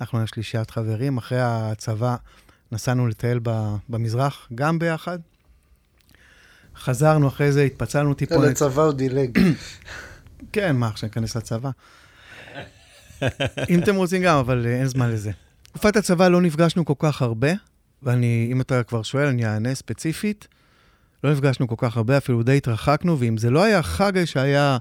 אנחנו 0.00 0.18
היינו 0.18 0.26
שלישיית 0.26 0.70
חברים, 0.70 1.18
אחרי 1.18 1.38
הצבא 1.40 2.16
נסענו 2.72 3.06
לטייל 3.06 3.40
במזרח, 3.88 4.48
גם 4.54 4.78
ביחד. 4.78 5.18
חזרנו 6.76 7.28
אחרי 7.28 7.52
זה, 7.52 7.62
התפצלנו 7.62 8.14
טיפונת. 8.14 8.50
לצבא 8.50 8.82
הוא 8.82 8.92
דילג. 8.92 9.38
כן, 10.52 10.76
מה, 10.76 10.88
עכשיו 10.88 11.08
ניכנס 11.08 11.36
לצבא? 11.36 11.70
אם 13.70 13.82
אתם 13.82 13.96
רוצים 13.96 14.22
גם, 14.22 14.36
אבל 14.38 14.66
אה, 14.66 14.78
אין 14.78 14.86
זמן 14.86 15.10
לזה. 15.10 15.30
תקופת 15.72 15.96
הצבא 15.96 16.28
לא 16.28 16.40
נפגשנו 16.40 16.84
כל 16.84 16.94
כך 16.98 17.22
הרבה, 17.22 17.48
ואני, 18.02 18.48
אם 18.52 18.60
אתה 18.60 18.82
כבר 18.82 19.02
שואל, 19.02 19.26
אני 19.26 19.46
אענה 19.46 19.74
ספציפית. 19.74 20.48
לא 21.24 21.32
נפגשנו 21.32 21.68
כל 21.68 21.74
כך 21.78 21.96
הרבה, 21.96 22.16
אפילו 22.16 22.42
די 22.42 22.56
התרחקנו, 22.56 23.18
ואם 23.18 23.36
זה 23.36 23.50
לא 23.50 23.62
היה 23.62 23.82
חגי 23.82 24.26
שהיה 24.26 24.78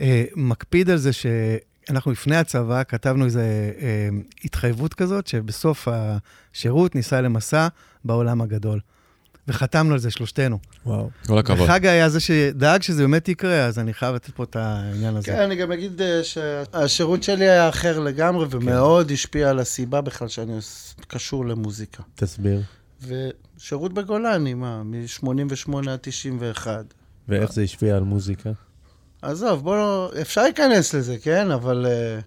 אה, 0.00 0.24
מקפיד 0.36 0.90
על 0.90 0.96
זה 0.96 1.10
שאנחנו 1.12 2.12
לפני 2.12 2.36
הצבא 2.36 2.82
כתבנו 2.84 3.24
איזו 3.24 3.38
אה, 3.38 4.08
התחייבות 4.44 4.94
כזאת, 4.94 5.26
שבסוף 5.26 5.88
השירות 5.90 6.94
ניסע 6.94 7.20
למסע 7.20 7.68
בעולם 8.04 8.40
הגדול. 8.40 8.80
וחתמנו 9.48 9.92
על 9.92 9.98
זה 9.98 10.10
שלושתנו. 10.10 10.58
וואו. 10.86 11.10
כל 11.26 11.38
הכבוד. 11.38 11.68
וחגי 11.70 11.88
היה 11.88 12.08
זה 12.08 12.20
שדאג 12.20 12.82
שזה 12.82 13.02
באמת 13.02 13.28
יקרה, 13.28 13.64
אז 13.64 13.78
אני 13.78 13.94
חייב 13.94 14.14
לתת 14.14 14.30
פה 14.30 14.44
את 14.44 14.56
העניין 14.56 15.16
הזה. 15.16 15.26
כן, 15.26 15.40
אני 15.40 15.56
גם 15.56 15.72
אגיד 15.72 16.02
אה, 16.02 16.20
שהשירות 16.24 17.22
שלי 17.22 17.48
היה 17.50 17.68
אחר 17.68 17.98
לגמרי, 17.98 18.46
ומאוד 18.50 19.10
השפיע 19.10 19.50
על 19.50 19.58
הסיבה 19.58 20.00
בכלל 20.00 20.28
שאני 20.28 20.52
קשור 21.06 21.46
למוזיקה. 21.46 22.02
תסביר. 22.14 22.62
ושירות 23.02 23.92
בגולני, 23.92 24.54
מה, 24.54 24.82
מ-88 24.82 25.90
עד 25.90 25.98
91. 26.02 26.84
ואיך 27.28 27.52
זה 27.52 27.62
השפיע 27.62 27.96
על 27.96 28.02
מוזיקה? 28.02 28.50
עזוב, 29.22 29.62
בוא 29.62 29.76
לא... 29.76 30.12
אפשר 30.20 30.42
להיכנס 30.42 30.94
לזה, 30.94 31.16
כן? 31.22 31.50
אבל 31.50 31.86
uh, 31.86 32.22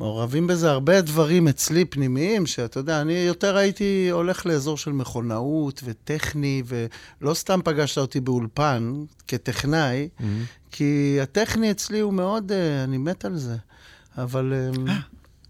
מעורבים 0.00 0.46
בזה 0.46 0.70
הרבה 0.70 1.00
דברים 1.00 1.48
אצלי 1.48 1.84
פנימיים, 1.84 2.46
שאתה 2.46 2.80
יודע, 2.80 3.00
אני 3.00 3.12
יותר 3.12 3.56
הייתי 3.56 4.08
הולך 4.10 4.46
לאזור 4.46 4.76
של 4.76 4.92
מכונאות 4.92 5.80
וטכני, 5.84 6.62
ולא 6.66 7.34
סתם 7.34 7.60
פגשת 7.64 7.98
אותי 7.98 8.20
באולפן 8.20 9.04
כטכנאי, 9.28 10.08
mm-hmm. 10.08 10.22
כי 10.70 11.18
הטכני 11.22 11.70
אצלי 11.70 12.00
הוא 12.00 12.12
מאוד, 12.12 12.50
uh, 12.50 12.84
אני 12.84 12.98
מת 12.98 13.24
על 13.24 13.36
זה. 13.36 13.56
אבל 14.18 14.52
um, 14.74 14.90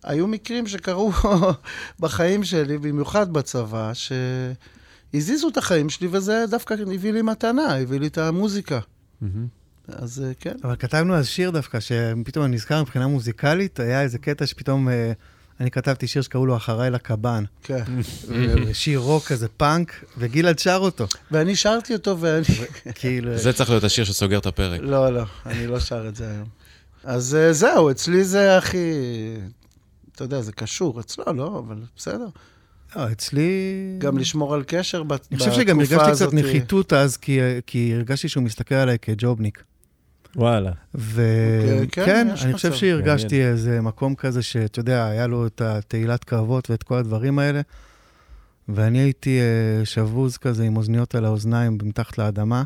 היו 0.04 0.26
מקרים 0.26 0.66
שקרו 0.66 1.12
בחיים 2.00 2.44
שלי, 2.44 2.78
במיוחד 2.78 3.32
בצבא, 3.32 3.92
שהזיזו 3.94 5.48
את 5.48 5.56
החיים 5.56 5.90
שלי, 5.90 6.08
וזה 6.10 6.44
דווקא 6.50 6.74
הביא 6.94 7.12
לי 7.12 7.22
מתנה, 7.22 7.76
הביא 7.76 8.00
לי 8.00 8.06
את 8.06 8.18
המוזיקה. 8.18 8.78
Mm-hmm. 8.78 9.59
אז 9.92 10.24
אה, 10.26 10.32
כן. 10.40 10.54
אבל 10.64 10.76
כתבנו 10.76 11.14
אז 11.14 11.26
שיר 11.26 11.50
דווקא, 11.50 11.80
שפתאום 11.80 12.44
אני 12.44 12.54
נזכר 12.54 12.82
מבחינה 12.82 13.06
מוזיקלית, 13.06 13.80
היה 13.80 14.02
איזה 14.02 14.18
קטע 14.18 14.46
שפתאום 14.46 14.88
אה, 14.88 15.12
אני 15.60 15.70
כתבתי 15.70 16.06
שיר 16.06 16.22
שקראו 16.22 16.46
לו 16.46 16.56
אחריי 16.56 16.90
לקב"ן. 16.90 17.44
כן. 17.62 17.82
שיר 18.72 18.98
רוק 18.98 19.24
כזה, 19.24 19.48
פאנק, 19.48 20.04
וגלעד 20.18 20.58
שר 20.58 20.78
אותו. 20.80 21.06
ואני 21.30 21.56
שרתי 21.56 21.94
אותו, 21.94 22.20
ואני... 22.20 22.44
כאילו... 22.94 23.38
זה 23.38 23.52
צריך 23.52 23.70
להיות 23.70 23.84
השיר 23.84 24.04
שסוגר 24.04 24.38
את 24.38 24.46
הפרק. 24.46 24.80
לא, 24.82 25.12
לא, 25.12 25.22
אני 25.46 25.66
לא 25.66 25.80
שר 25.80 26.08
את 26.08 26.16
זה 26.16 26.30
היום. 26.30 26.48
אז 27.04 27.34
אה, 27.34 27.52
זהו, 27.52 27.90
אצלי 27.90 28.24
זה 28.24 28.56
הכי... 28.56 28.92
אתה 30.14 30.24
יודע, 30.24 30.40
זה 30.40 30.52
קשור, 30.52 31.00
אצלו 31.00 31.24
לא, 31.32 31.62
אבל 31.66 31.76
בסדר. 31.96 32.26
לא, 32.96 33.12
אצלי... 33.12 33.50
גם 33.98 34.18
לשמור 34.18 34.54
על 34.54 34.62
קשר 34.66 35.02
בתקופה 35.02 35.34
הזאת. 35.34 35.42
אני 35.42 35.50
חושב 35.50 35.62
שגם 35.62 35.80
הרגשתי 35.80 36.12
קצת 36.12 36.32
נחיתות 36.32 36.92
אז, 36.92 37.16
כי, 37.16 37.38
כי 37.66 37.94
הרגשתי 37.94 38.28
שהוא 38.28 38.44
מסתכל 38.44 38.74
עליי 38.74 38.98
כג'ובניק. 39.02 39.62
וואלה. 40.36 40.72
וכן, 40.94 41.86
כן, 41.92 42.04
כן, 42.06 42.28
יש 42.34 42.44
אני. 42.44 42.52
חושב 42.52 42.72
שהרגשתי 42.72 43.44
איזה 43.44 43.80
מקום 43.80 44.14
כזה 44.14 44.42
שאתה 44.42 44.80
יודע, 44.80 45.06
היה 45.06 45.26
לו 45.26 45.46
את 45.46 45.60
התהילת 45.60 46.24
קרבות 46.24 46.70
ואת 46.70 46.82
כל 46.82 46.98
הדברים 46.98 47.38
האלה, 47.38 47.60
ואני 48.68 48.98
הייתי 48.98 49.38
אה, 49.40 49.84
שבוז 49.84 50.36
כזה 50.36 50.64
עם 50.64 50.76
אוזניות 50.76 51.14
על 51.14 51.24
האוזניים 51.24 51.78
מתחת 51.82 52.18
לאדמה, 52.18 52.62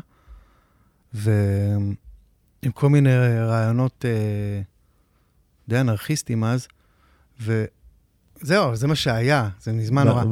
ועם 1.13 1.95
כל 2.73 2.89
מיני 2.89 3.17
רעיונות 3.39 4.05
אה, 4.05 4.61
די 5.67 5.79
אנרכיסטיים 5.79 6.43
אז, 6.43 6.67
וזהו, 7.41 8.75
זה 8.75 8.87
מה 8.87 8.95
שהיה, 8.95 9.49
זה 9.61 9.73
מזמן 9.73 10.07
נורא. 10.07 10.23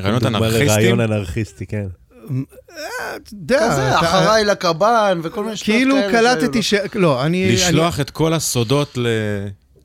רעיונות 0.00 0.24
אנרכיסטים? 0.24 0.66
לרעיון 0.66 1.00
אנרכיסטי, 1.00 1.66
כן. 1.66 1.86
אה, 2.30 3.16
אתה 3.16 3.34
יודע, 3.34 3.70
כזה, 3.70 3.98
אחריי 4.00 4.44
לקב"ן, 4.44 5.20
וכל 5.22 5.44
מיני 5.44 5.56
שטויות 5.56 5.78
כאילו 5.78 5.94
כאלה 5.94 6.34
קלטתי 6.36 6.62
ש... 6.62 6.74
לא, 6.94 7.26
אני... 7.26 7.52
לשלוח 7.52 8.00
את 8.00 8.10
כל 8.10 8.32
הסודות 8.32 8.96
ל... 8.96 9.06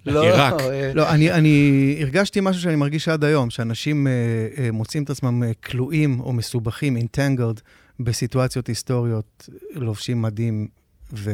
לא, 0.05 0.23
עיראק. 0.23 0.61
אה, 0.61 0.91
לא, 0.95 1.09
אני, 1.09 1.31
אני 1.31 1.97
הרגשתי 2.01 2.39
משהו 2.41 2.61
שאני 2.61 2.75
מרגיש 2.75 3.07
עד 3.07 3.23
היום, 3.23 3.49
שאנשים 3.49 4.07
אה, 4.07 4.71
מוצאים 4.71 5.03
את 5.03 5.09
עצמם 5.09 5.43
כלואים 5.65 6.19
או 6.19 6.33
מסובכים, 6.33 6.97
אינטנגלד, 6.97 7.61
בסיטואציות 7.99 8.67
היסטוריות, 8.67 9.49
לובשים 9.71 10.21
מדים 10.21 10.67
ו, 11.13 11.31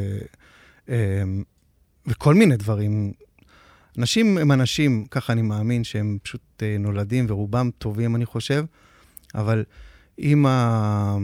וכל 2.07 2.33
מיני 2.33 2.57
דברים. 2.57 3.11
אנשים 3.97 4.37
הם 4.37 4.51
אנשים, 4.51 5.05
ככה 5.11 5.33
אני 5.33 5.41
מאמין, 5.41 5.83
שהם 5.83 6.17
פשוט 6.23 6.63
נולדים, 6.79 7.25
ורובם 7.29 7.69
טובים, 7.77 8.15
אני 8.15 8.25
חושב, 8.25 8.65
אבל 9.35 9.63
אם 10.19 10.45
ה... 10.45 11.17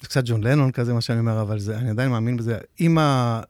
זה 0.00 0.06
קצת 0.06 0.22
ג'ון 0.26 0.44
לנון 0.44 0.72
כזה, 0.72 0.94
מה 0.94 1.00
שאני 1.00 1.20
אומר, 1.20 1.42
אבל 1.42 1.58
זה, 1.58 1.78
אני 1.78 1.90
עדיין 1.90 2.10
מאמין 2.10 2.36
בזה. 2.36 2.58
אם 2.80 2.98
ה... 2.98 3.40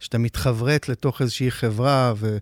שאתה 0.00 0.18
מתחברת 0.18 0.88
לתוך 0.88 1.22
איזושהי 1.22 1.50
חברה 1.50 2.12
ו... 2.16 2.38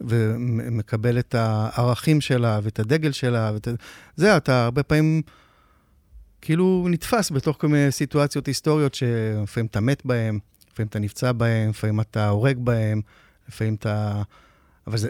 ומקבל 0.00 1.18
את 1.18 1.34
הערכים 1.34 2.20
שלה 2.20 2.60
ואת 2.62 2.78
הדגל 2.78 3.12
שלה, 3.12 3.50
ואת... 3.54 3.68
זה, 4.16 4.36
אתה 4.36 4.64
הרבה 4.64 4.82
פעמים 4.82 5.22
כאילו 6.40 6.86
נתפס 6.90 7.30
בתוך 7.30 7.56
כל 7.60 7.68
מיני 7.68 7.92
סיטואציות 7.92 8.46
היסטוריות 8.46 8.94
שלפעמים 8.94 9.66
אתה 9.66 9.80
מת 9.80 10.06
בהן, 10.06 10.38
לפעמים 10.72 10.88
אתה 10.88 10.98
נפצע 10.98 11.32
בהן, 11.32 11.68
לפעמים 11.68 12.00
אתה 12.00 12.28
הורג 12.28 12.58
בהן, 12.58 13.00
לפעמים 13.48 13.74
אתה... 13.74 14.22
אבל 14.86 14.98
זה, 14.98 15.08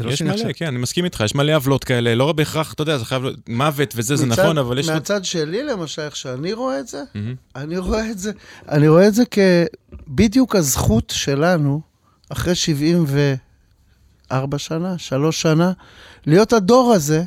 זה 0.00 0.06
לא 0.06 0.12
יש 0.12 0.22
מלא, 0.22 0.32
עכשיו... 0.32 0.50
כן, 0.54 0.66
אני 0.66 0.78
מסכים 0.78 1.04
איתך, 1.04 1.22
יש 1.24 1.34
מלא 1.34 1.56
עוולות 1.56 1.84
כאלה, 1.84 2.14
לא 2.14 2.32
בהכרח, 2.32 2.72
אתה 2.72 2.82
יודע, 2.82 2.98
זה 2.98 3.04
חייב 3.04 3.22
להיות 3.22 3.48
מוות 3.48 3.92
וזה, 3.96 4.16
זה 4.16 4.26
מצד- 4.26 4.42
נכון, 4.42 4.58
אבל 4.58 4.78
יש... 4.78 4.88
מהצד 4.88 5.24
שלי, 5.24 5.62
למשל, 5.62 6.02
איך 6.02 6.16
שאני 6.16 6.52
רואה 6.52 6.80
את 6.80 6.88
זה, 6.88 7.02
מהמם. 7.14 7.34
אני 7.56 7.78
רואה 7.78 8.10
את 8.10 8.18
זה, 8.18 8.32
אני 8.68 8.88
רואה 8.88 9.08
את 9.08 9.14
זה 9.14 9.22
כבדיוק 10.06 10.56
הזכות 10.56 11.12
שלנו, 11.16 11.80
אחרי 12.28 12.54
74 12.54 13.38
שנה, 14.58 14.98
שלוש 14.98 15.42
שנה, 15.42 15.72
להיות 16.26 16.52
הדור 16.52 16.92
הזה 16.92 17.22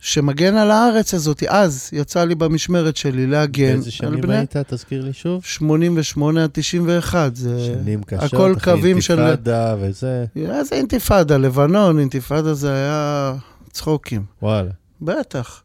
שמגן 0.00 0.56
על 0.56 0.70
הארץ 0.70 1.14
הזאת. 1.14 1.42
אז 1.48 1.90
יצא 1.92 2.24
לי 2.24 2.34
במשמרת 2.34 2.96
שלי 2.96 3.26
להגן 3.26 3.72
באיזה 3.72 3.90
שנים 3.90 4.20
בני... 4.20 4.36
היית? 4.36 4.56
תזכיר 4.56 5.02
לי 5.04 5.12
שוב. 5.12 5.44
88 5.44 6.44
עד 6.44 6.50
91, 6.52 7.36
זה... 7.36 7.64
שנים 7.66 8.02
קשות, 8.02 8.34
הכל 8.34 8.52
אחי, 8.52 8.64
קווים 8.64 9.00
של... 9.00 9.20
אינתיפאדה 9.20 9.76
וזה. 9.80 10.24
איזה 10.36 10.76
אינתיפאדה, 10.76 11.36
לבנון, 11.36 11.98
אינתיפאדה 11.98 12.54
זה 12.54 12.72
היה 12.72 13.34
צחוקים. 13.70 14.24
וואלה. 14.42 14.70
בטח. 15.02 15.62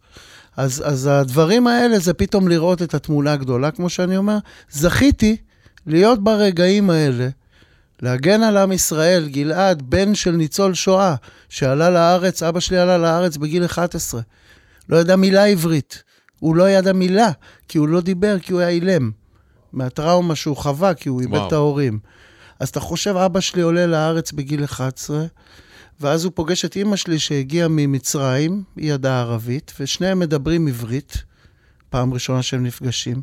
אז, 0.58 0.84
אז 0.86 1.08
הדברים 1.08 1.68
האלה 1.68 2.00
זה 2.00 2.14
פתאום 2.14 2.48
לראות 2.48 2.82
את 2.82 2.94
התמונה 2.94 3.34
הגדולה, 3.34 3.72
כמו 3.72 3.90
שאני 3.90 4.18
אומר. 4.18 4.38
זכיתי 4.72 5.38
להיות 5.88 6.24
ברגעים 6.24 6.90
האלה, 6.90 7.30
להגן 8.04 8.44
על 8.44 8.58
עם 8.58 8.72
ישראל, 8.72 9.28
גלעד, 9.28 9.82
בן 9.82 10.16
של 10.16 10.32
ניצול 10.32 10.74
שואה, 10.74 11.16
שעלה 11.50 11.90
לארץ, 11.90 12.44
אבא 12.44 12.60
שלי 12.60 12.78
עלה 12.78 12.98
לארץ 12.98 13.38
בגיל 13.38 13.66
11. 13.66 14.22
לא 14.90 14.98
ידע 14.98 15.16
מילה 15.16 15.46
עברית. 15.46 16.04
הוא 16.40 16.56
לא 16.56 16.70
ידע 16.70 16.94
מילה, 16.94 17.32
כי 17.68 17.78
הוא 17.78 17.88
לא 17.88 18.02
דיבר, 18.02 18.40
כי 18.40 18.54
הוא 18.54 18.60
היה 18.60 18.70
אילם. 18.70 19.12
מהטראומה 19.74 20.36
שהוא 20.36 20.58
חווה, 20.58 20.94
כי 20.94 21.10
הוא 21.10 21.22
איבד. 21.22 21.40
את 21.48 21.52
ההורים. 21.54 22.00
אז 22.60 22.70
אתה 22.70 22.80
חושב, 22.80 23.16
אבא 23.16 23.40
שלי 23.40 23.62
עולה 23.62 23.88
לארץ 23.88 24.32
בגיל 24.32 24.64
11, 24.64 25.26
ואז 26.00 26.26
הוא 26.26 26.32
פוגש 26.36 26.66
את 26.66 26.76
אימא 26.76 26.96
שלי 26.96 27.20
שהגיעה 27.20 27.68
ממצרים, 27.68 28.64
היא 28.76 28.94
ידעה 28.94 29.22
ערבית, 29.22 29.74
ושניהם 29.80 30.20
מדברים 30.20 30.68
עברית, 30.68 31.24
פעם 31.90 32.14
ראשונה 32.14 32.42
שהם 32.42 32.64
נפגשים, 32.64 33.22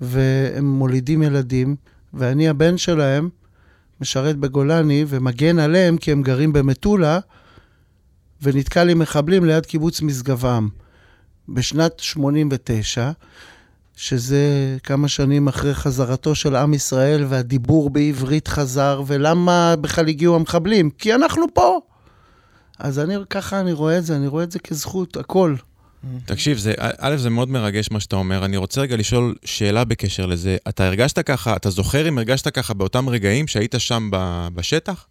והם 0.00 0.66
מולידים 0.66 1.22
ילדים, 1.22 1.76
ואני 2.14 2.48
הבן 2.48 2.78
שלהם, 2.78 3.28
משרת 4.00 4.36
בגולני 4.36 5.04
ומגן 5.08 5.58
עליהם 5.58 5.96
כי 5.96 6.12
הם 6.12 6.22
גרים 6.22 6.52
במטולה, 6.52 7.18
ונתקע 8.42 8.84
לי 8.84 8.94
מחבלים 8.94 9.44
ליד 9.44 9.66
קיבוץ 9.66 10.02
משגבם 10.02 10.68
בשנת 11.48 11.98
89, 11.98 13.10
שזה 13.96 14.76
כמה 14.82 15.08
שנים 15.08 15.48
אחרי 15.48 15.74
חזרתו 15.74 16.34
של 16.34 16.56
עם 16.56 16.74
ישראל, 16.74 17.24
והדיבור 17.28 17.90
בעברית 17.90 18.48
חזר, 18.48 19.02
ולמה 19.06 19.74
בכלל 19.80 20.08
הגיעו 20.08 20.36
המחבלים? 20.36 20.90
כי 20.90 21.14
אנחנו 21.14 21.44
פה. 21.54 21.80
אז 22.78 22.98
אני, 22.98 23.14
ככה 23.30 23.60
אני 23.60 23.72
רואה 23.72 23.98
את 23.98 24.04
זה, 24.04 24.16
אני 24.16 24.26
רואה 24.26 24.44
את 24.44 24.52
זה 24.52 24.58
כזכות, 24.58 25.16
הכל. 25.16 25.54
תקשיב, 26.24 26.58
זה, 26.58 26.74
א', 26.98 27.16
זה 27.16 27.30
מאוד 27.30 27.48
מרגש 27.48 27.90
מה 27.90 28.00
שאתה 28.00 28.16
אומר. 28.16 28.44
אני 28.44 28.56
רוצה 28.56 28.80
רגע 28.80 28.96
לשאול 28.96 29.34
שאלה 29.44 29.84
בקשר 29.84 30.26
לזה. 30.26 30.56
אתה 30.68 30.86
הרגשת 30.86 31.18
ככה, 31.18 31.56
אתה 31.56 31.70
זוכר 31.70 32.08
אם 32.08 32.18
הרגשת 32.18 32.48
ככה 32.48 32.74
באותם 32.74 33.08
רגעים 33.08 33.46
שהיית 33.46 33.74
שם 33.78 34.08
ב, 34.12 34.48
בשטח? 34.54 35.06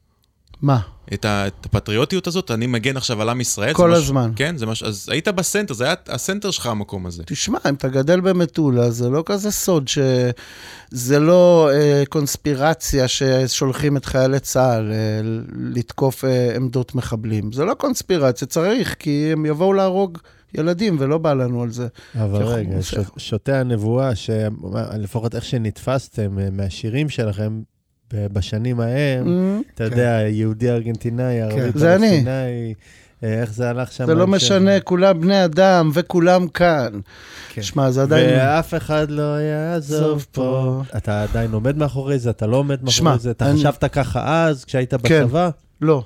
מה? 0.62 0.79
את, 1.13 1.25
ה, 1.25 1.48
את 1.48 1.65
הפטריוטיות 1.65 2.27
הזאת? 2.27 2.51
אני 2.51 2.67
מגן 2.67 2.98
עכשיו 2.98 3.22
על 3.22 3.29
עם 3.29 3.41
ישראל? 3.41 3.74
כל 3.74 3.91
זה 3.91 3.98
הזמן. 3.98 4.31
כן, 4.36 4.58
זה 4.58 4.65
משהו, 4.65 4.88
אז 4.88 5.10
היית 5.12 5.27
בסנטר, 5.27 5.74
זה 5.74 5.86
היה 5.86 5.96
הסנטר 6.08 6.51
שלך 6.51 6.65
המקום 6.65 7.05
הזה. 7.05 7.24
תשמע, 7.25 7.60
אם 7.69 7.74
אתה 7.74 7.88
גדל 7.88 8.22
במטולה, 8.22 8.91
זה 8.91 9.10
לא 9.10 9.24
כזה 9.25 9.51
סוד 9.51 9.88
שזה 9.88 11.19
לא 11.19 11.69
אה, 11.74 12.03
קונספירציה 12.10 13.08
ששולחים 13.08 13.98
את 13.98 14.05
חיילי 14.05 14.39
צה"ל 14.39 14.91
אה, 14.91 14.98
לתקוף 15.55 16.25
אה, 16.25 16.55
עמדות 16.55 16.96
מחבלים. 16.96 17.51
זה 17.51 17.65
לא 17.65 17.74
קונספירציה, 17.74 18.48
צריך, 18.48 18.96
כי 19.00 19.29
הם 19.31 19.46
יבואו 19.46 19.74
להרוג 19.74 20.17
ילדים, 20.53 20.96
ולא 21.00 21.18
בא 21.18 21.34
לנו 21.34 21.63
על 21.63 21.72
זה. 21.72 21.88
אבל 22.15 22.44
רגע, 22.44 22.82
ש- 22.82 22.94
שותי 23.18 23.51
הנבואה, 23.53 24.12
שלפחות 24.15 25.36
איך 25.36 25.46
שנתפסתם 25.46 26.39
אה, 26.39 26.48
מהשירים 26.51 27.10
שלכם 27.10 27.62
בשנים 28.13 28.79
ההם, 28.79 29.25
Mm, 29.25 29.63
אתה 29.75 29.84
יודע, 29.84 30.20
יהודי 30.27 30.70
ארגנטינאי, 30.70 31.41
ערבי 31.41 31.62
זה 31.75 31.96
אני. 31.96 32.08
פלסטינאי, 32.10 32.74
אה, 33.24 33.41
איך 33.41 33.53
זה 33.53 33.70
הלך 33.70 33.91
שם? 33.91 34.06
זה 34.06 34.15
לא? 34.15 34.27
משנה, 34.27 34.79
כולם 34.79 35.22
בני 35.22 35.46
אדם 35.46 35.89
וכולם 35.94 36.48
כאן. 36.48 37.00
כן. 37.53 37.62
שמע, 37.62 37.91
זה 37.91 38.01
עדיין... 38.01 38.29
ואף 38.39 38.74
אחד 38.74 39.12
לא 39.12 39.22
יעזוב 39.41 39.98
עזוב 40.03 40.25
פה. 40.32 40.84
פה. 40.91 40.98
אתה 40.98 41.24
עדיין 41.24 41.51
עומד 41.51 41.77
מאחורי 41.77 42.20
זה, 42.20 42.29
אתה 42.29 42.48
לא 42.48 42.58
עומד 42.58 42.84
מאחורי 42.84 43.20
זה, 43.20 43.32
אתה 43.32 43.50
אני- 43.50 43.60
חשבת 43.60 43.84
ככה 43.86 44.46
אז, 44.48 44.65
כשהיית 44.65 44.94
כן. 44.94 45.24
בצבא? 45.25 45.50
לא. 45.82 46.03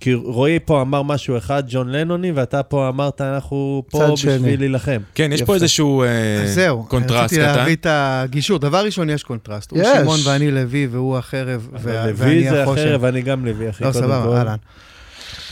כי 0.00 0.14
רועי 0.14 0.58
פה 0.64 0.80
אמר 0.82 1.02
משהו 1.02 1.36
אחד, 1.38 1.62
ג'ון 1.68 1.88
לנוני, 1.88 2.32
ואתה 2.32 2.62
פה 2.62 2.88
אמרת, 2.88 3.20
אנחנו 3.20 3.82
פה. 3.90 4.10
בשביל 4.12 4.58
להילחם. 4.60 5.00
כן, 5.14 5.30
יש 5.32 5.40
יפה. 5.40 5.46
פה 5.46 5.54
איזשהו 5.54 6.02
אה, 6.02 6.42
אז 6.42 6.54
זהו, 6.54 6.84
קונטרסט 6.88 7.24
רציתי 7.24 7.42
קטן. 7.42 7.56
להביא 7.56 7.76
את 7.76 7.86
הגישור. 7.90 8.58
דבר 8.58 8.84
ראשון, 8.84 9.10
יש 9.10 9.22
קונטרסט. 9.22 9.70
הוא 9.70 9.78
יש. 9.82 9.88
שמעון 10.00 10.18
ואני 10.24 10.50
לוי, 10.50 10.86
והוא 10.86 11.16
החרב, 11.16 11.68
וה- 11.72 11.78
ואני 12.16 12.34
לוי 12.34 12.50
זה 12.50 12.62
החושן. 12.62 12.80
החרב, 12.88 13.04
אני 13.04 13.22
גם 13.22 13.44
לוי, 13.46 13.70
אחי, 13.70 13.84
לא, 13.84 13.92
סבבה. 13.92 14.38
אהלן. 14.38 14.56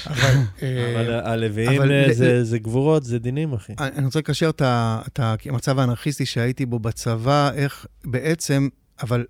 אבל, 0.07 0.17
אה, 0.63 0.93
אבל 0.95 1.13
הלוויים 1.25 1.83
אה, 1.83 2.07
זה- 2.13 2.45
זה 2.45 2.59
גבורות, 2.59 3.05
זה 3.05 3.19
דינים, 3.19 3.53
אחי. 3.53 3.73
אני 3.79 4.05
רוצה 4.07 4.19
לקשר 4.19 4.51
את 4.51 4.63
המצב 5.47 5.79
האנרכיסטי 5.79 6.27
שהייתי 6.27 6.67
בו 6.67 6.79
בצבא, 6.79 7.51
איך 7.55 7.87
בעצם, 8.05 8.69
אבל 9.03 9.25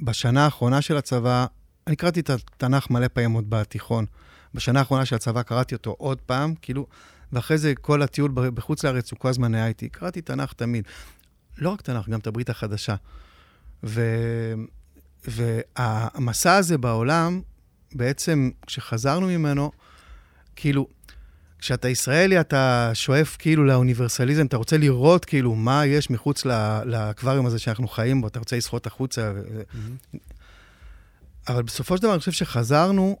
בשנה 0.00 0.44
האחרונה 0.44 0.80
של 0.80 0.96
הצבא, 0.96 1.46
אני 1.86 1.96
קראתי 1.96 2.20
את 2.20 2.30
התנ"ך 2.30 2.90
מלא 2.90 3.06
פעמים 3.12 3.32
עוד 3.32 3.44
בתיכון. 3.48 4.04
בשנה 4.54 4.78
האחרונה 4.78 5.04
של 5.04 5.16
הצבא 5.16 5.42
קראתי 5.42 5.74
אותו 5.74 5.94
עוד 5.98 6.20
פעם, 6.20 6.54
כאילו, 6.62 6.86
ואחרי 7.32 7.58
זה 7.58 7.72
כל 7.80 8.02
הטיול 8.02 8.30
בחוץ 8.34 8.84
לארץ 8.84 9.10
הוא 9.10 9.18
כל 9.18 9.28
הזמן 9.28 9.54
היה 9.54 9.66
איתי. 9.66 9.88
קראתי 9.88 10.20
תנ"ך 10.20 10.52
תמיד. 10.52 10.84
לא 11.58 11.70
רק 11.70 11.80
תנ"ך, 11.80 12.08
גם 12.08 12.18
את 12.18 12.26
הברית 12.26 12.50
החדשה. 12.50 12.94
ו... 13.84 14.02
והמסע 15.28 16.54
הזה 16.54 16.78
בעולם, 16.78 17.40
בעצם, 17.94 18.50
כשחזרנו 18.66 19.26
ממנו, 19.26 19.72
כאילו, 20.56 20.88
כשאתה 21.58 21.88
ישראלי, 21.88 22.40
אתה 22.40 22.90
שואף 22.94 23.36
כאילו 23.38 23.64
לאוניברסליזם, 23.64 24.46
אתה 24.46 24.56
רוצה 24.56 24.78
לראות 24.78 25.24
כאילו 25.24 25.54
מה 25.54 25.86
יש 25.86 26.10
מחוץ 26.10 26.44
לאקווריום 26.84 27.46
הזה 27.46 27.58
שאנחנו 27.58 27.88
חיים 27.88 28.20
בו, 28.20 28.26
אתה 28.26 28.38
רוצה 28.38 28.56
לשחות 28.56 28.86
החוצה. 28.86 29.32
ו- 29.34 29.62
אבל 31.48 31.62
בסופו 31.62 31.96
של 31.96 32.02
דבר, 32.02 32.12
אני 32.12 32.18
חושב 32.18 32.32
שחזרנו, 32.32 33.16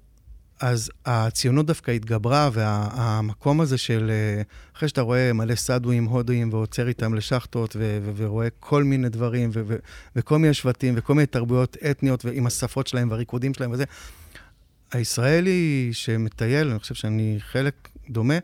אז 0.60 0.90
הציונות 1.06 1.66
דווקא 1.66 1.90
התגברה, 1.90 2.50
והמקום 2.52 3.60
הזה 3.60 3.78
של, 3.78 4.10
אה, 4.10 4.42
אחרי 4.76 4.88
שאתה 4.88 5.00
רואה 5.00 5.32
מלא 5.32 5.54
סדואים, 5.54 6.04
הודואים, 6.04 6.52
ועוצר 6.52 6.88
איתם 6.88 7.14
לשחטות, 7.14 7.76
ו- 7.78 7.98
ו- 8.02 8.12
ורואה 8.16 8.48
כל 8.60 8.84
מיני 8.84 9.08
דברים, 9.08 9.50
ו- 9.52 9.62
ו- 9.66 9.76
וכל 10.16 10.38
מיני 10.38 10.54
שבטים, 10.54 10.94
וכל 10.96 11.14
מיני 11.14 11.26
תרבויות 11.26 11.76
אתניות, 11.90 12.24
ועם 12.24 12.46
השפות 12.46 12.86
שלהם 12.86 13.10
והריקודים 13.10 13.54
שלהם 13.54 13.70
וזה, 13.72 13.84
הישראלי 14.92 15.90
שמטייל, 15.92 16.70
אני 16.70 16.78
חושב 16.78 16.94
שאני 16.94 17.36
חלק 17.40 17.88
דומה, 18.10 18.34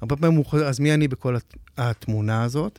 הרבה 0.00 0.16
פעמים 0.16 0.36
הוא 0.36 0.44
חוזר, 0.46 0.66
אז 0.68 0.80
מי 0.80 0.94
אני 0.94 1.08
בכל 1.08 1.36
הת- 1.36 1.54
התמונה 1.78 2.44
הזאת? 2.44 2.78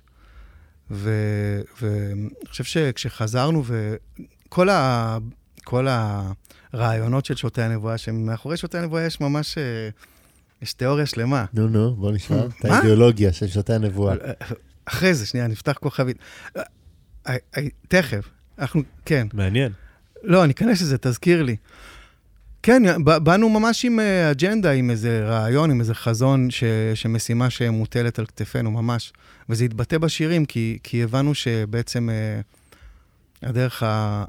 ואני 0.91 2.29
חושב 2.50 2.63
שכשחזרנו, 2.63 3.63
וכל 3.65 4.69
ה... 4.69 5.17
כל 5.63 5.88
הרעיונות 6.75 7.25
של 7.25 7.36
שותי 7.36 7.62
הנבואה, 7.62 7.98
שמאחורי 7.98 8.58
שותי 8.58 8.77
הנבואה 8.77 9.05
יש 9.05 9.22
ממש, 9.22 9.58
אה, 9.58 9.63
יש 10.62 10.74
תיאוריה 10.74 11.05
שלמה. 11.05 11.46
נו, 11.53 11.67
נו, 11.67 11.96
בוא 11.96 12.12
נשמע 12.12 12.38
את 12.46 12.65
מה? 12.65 12.75
האידיאולוגיה 12.75 13.34
של 13.34 13.48
שותי 13.48 13.74
הנבואה. 13.74 14.15
אחרי 14.86 15.13
זה, 15.13 15.25
שנייה, 15.25 15.48
נפתח 15.48 15.74
כוכבית. 15.82 16.17
אה, 16.58 16.63
אה, 17.27 17.36
אה, 17.58 17.63
תכף, 17.88 18.29
אנחנו, 18.60 18.82
כן. 19.05 19.27
מעניין. 19.34 19.72
לא, 20.24 20.44
אני 20.44 20.53
אכנס 20.53 20.82
לזה, 20.82 20.98
תזכיר 20.98 21.44
לי. 21.44 21.55
כן, 22.64 23.03
באנו 23.03 23.50
ממש 23.50 23.85
עם 23.85 24.00
אה, 24.00 24.31
אג'נדה, 24.31 24.72
עם 24.72 24.90
איזה 24.90 25.25
רעיון, 25.27 25.72
עם 25.72 25.79
איזה 25.79 25.94
חזון, 25.94 26.51
ש, 26.51 26.64
שמשימה 26.96 27.50
שמוטלת 27.50 28.20
על 28.20 28.25
כתפינו, 28.25 28.72
ממש. 28.72 29.14
וזה 29.50 29.66
התבטא 29.66 29.98
בשירים, 29.98 30.46
כי, 30.46 30.77
כי 30.83 31.03
הבנו 31.03 31.35
שבעצם 31.35 32.09
אה, 32.09 32.42
הדרך 33.50 33.83
ה... 33.83 34.25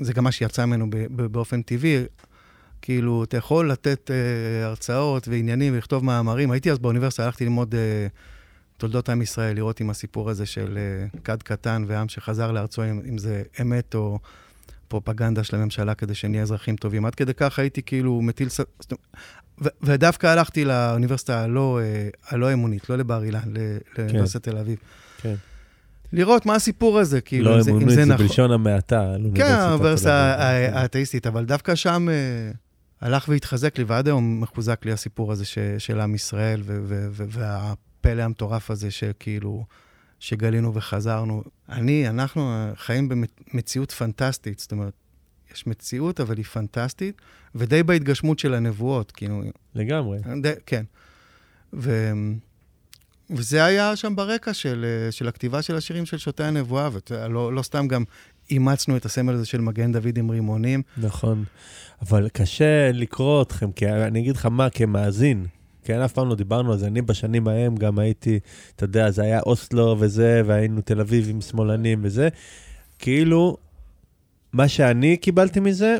זה 0.00 0.12
גם 0.12 0.24
מה 0.24 0.32
שיצא 0.32 0.64
ממנו 0.66 0.86
באופן 1.10 1.62
טבעי. 1.62 2.04
כאילו, 2.82 3.24
אתה 3.24 3.36
יכול 3.36 3.70
לתת 3.70 4.10
אה, 4.10 4.66
הרצאות 4.66 5.28
ועניינים 5.28 5.74
ולכתוב 5.74 6.04
מאמרים. 6.04 6.50
הייתי 6.50 6.70
אז 6.70 6.78
באוניברסיטה, 6.78 7.24
הלכתי 7.24 7.44
ללמוד 7.44 7.74
אה, 7.74 8.06
תולדות 8.76 9.08
עם 9.08 9.22
ישראל, 9.22 9.56
לראות 9.56 9.80
אם 9.80 9.90
הסיפור 9.90 10.30
הזה 10.30 10.46
של 10.46 10.78
אה, 10.78 11.18
כד 11.24 11.42
קטן 11.42 11.84
ועם 11.86 12.08
שחזר 12.08 12.52
לארצו, 12.52 12.82
אם, 12.84 13.00
אם 13.08 13.18
זה 13.18 13.42
אמת 13.60 13.94
או 13.94 14.18
פרופגנדה 14.88 15.44
של 15.44 15.56
הממשלה 15.56 15.94
כדי 15.94 16.14
שנהיה 16.14 16.42
אזרחים 16.42 16.76
טובים. 16.76 17.06
עד 17.06 17.14
כדי 17.14 17.34
כך 17.34 17.58
הייתי 17.58 17.82
כאילו 17.82 18.22
מטיל... 18.22 18.48
ס- 18.48 18.60
ו- 19.64 19.68
ודווקא 19.82 20.26
הלכתי 20.26 20.64
לאוניברסיטה 20.64 21.42
הלא, 21.44 21.80
אה, 21.82 22.08
הלא 22.28 22.52
אמונית, 22.52 22.90
לא 22.90 22.96
לבר 22.96 23.24
אילן, 23.24 23.40
ל- 23.52 23.78
לאוניברסיטת 23.98 24.42
תל 24.42 24.58
אביב. 24.58 24.78
כן. 25.22 25.34
לראות 26.14 26.46
מה 26.46 26.54
הסיפור 26.54 26.98
הזה, 26.98 27.20
כאילו, 27.20 27.50
לא 27.50 27.56
אם 27.56 27.62
זה, 27.62 27.70
אם 27.70 27.88
זה 27.88 27.94
זה 27.94 28.04
נכון. 28.04 28.26
בלשון 28.26 28.50
המעטה. 28.50 29.14
על 29.14 29.30
כן, 29.34 29.42
האוניברסיטה 29.42 30.34
האתאיסטית, 30.72 31.26
אבל 31.26 31.44
דווקא 31.44 31.74
שם 31.74 32.08
אה, 32.08 32.50
הלך 33.00 33.28
והתחזק 33.28 33.78
לי, 33.78 33.84
ועד 33.84 34.06
היום 34.06 34.40
מחוזק 34.40 34.84
לי 34.84 34.92
הסיפור 34.92 35.32
הזה 35.32 35.44
ש, 35.44 35.58
של 35.78 36.00
עם 36.00 36.14
ישראל, 36.14 36.62
ו, 36.64 36.80
ו, 36.84 37.06
ו, 37.10 37.24
והפלא 37.28 38.22
המטורף 38.22 38.70
הזה 38.70 38.90
שכאילו, 38.90 39.64
שגלינו 40.20 40.74
וחזרנו. 40.74 41.42
אני, 41.68 42.08
אנחנו 42.08 42.70
חיים 42.74 43.08
במציאות 43.52 43.92
פנטסטית, 43.92 44.58
זאת 44.58 44.72
אומרת, 44.72 44.92
יש 45.54 45.66
מציאות, 45.66 46.20
אבל 46.20 46.36
היא 46.36 46.44
פנטסטית, 46.44 47.22
ודי 47.54 47.82
בהתגשמות 47.82 48.38
של 48.38 48.54
הנבואות, 48.54 49.12
כאילו, 49.12 49.42
לגמרי. 49.74 50.18
די, 50.42 50.52
כן. 50.66 50.84
ו... 51.72 52.12
וזה 53.30 53.64
היה 53.64 53.96
שם 53.96 54.16
ברקע 54.16 54.54
של, 54.54 54.84
אה, 54.88 55.12
של 55.12 55.28
הכתיבה 55.28 55.62
של 55.62 55.76
השירים 55.76 56.06
של 56.06 56.18
שותי 56.18 56.44
הנבואה, 56.44 56.88
ולא 57.10 57.52
לא 57.52 57.62
סתם 57.62 57.88
גם 57.88 58.04
אימצנו 58.50 58.96
את 58.96 59.04
הסמל 59.04 59.34
הזה 59.34 59.46
של 59.46 59.60
מגן 59.60 59.92
דוד 59.92 60.18
עם 60.18 60.30
רימונים. 60.30 60.82
נכון. 60.96 61.44
אבל 62.02 62.28
קשה 62.32 62.92
לקרוא 62.92 63.42
אתכם, 63.42 63.72
כי 63.72 63.88
אני 63.88 64.20
אגיד 64.20 64.36
לך 64.36 64.46
מה, 64.46 64.70
כמאזין, 64.70 65.46
כן, 65.84 66.00
אף 66.00 66.12
פעם 66.12 66.28
לא 66.28 66.34
דיברנו 66.34 66.72
על 66.72 66.78
זה. 66.78 66.86
אני 66.86 67.02
בשנים 67.02 67.48
ההם 67.48 67.76
גם 67.76 67.98
הייתי, 67.98 68.38
אתה 68.76 68.84
יודע, 68.84 69.10
זה 69.10 69.22
היה 69.22 69.40
אוסלו 69.40 69.96
וזה, 69.98 70.42
והיינו 70.46 70.80
תל 70.80 71.00
אביב 71.00 71.28
עם 71.28 71.40
שמאלנים 71.40 72.00
וזה. 72.02 72.28
כאילו, 72.98 73.56
מה 74.52 74.68
שאני 74.68 75.16
קיבלתי 75.16 75.60
מזה, 75.60 75.96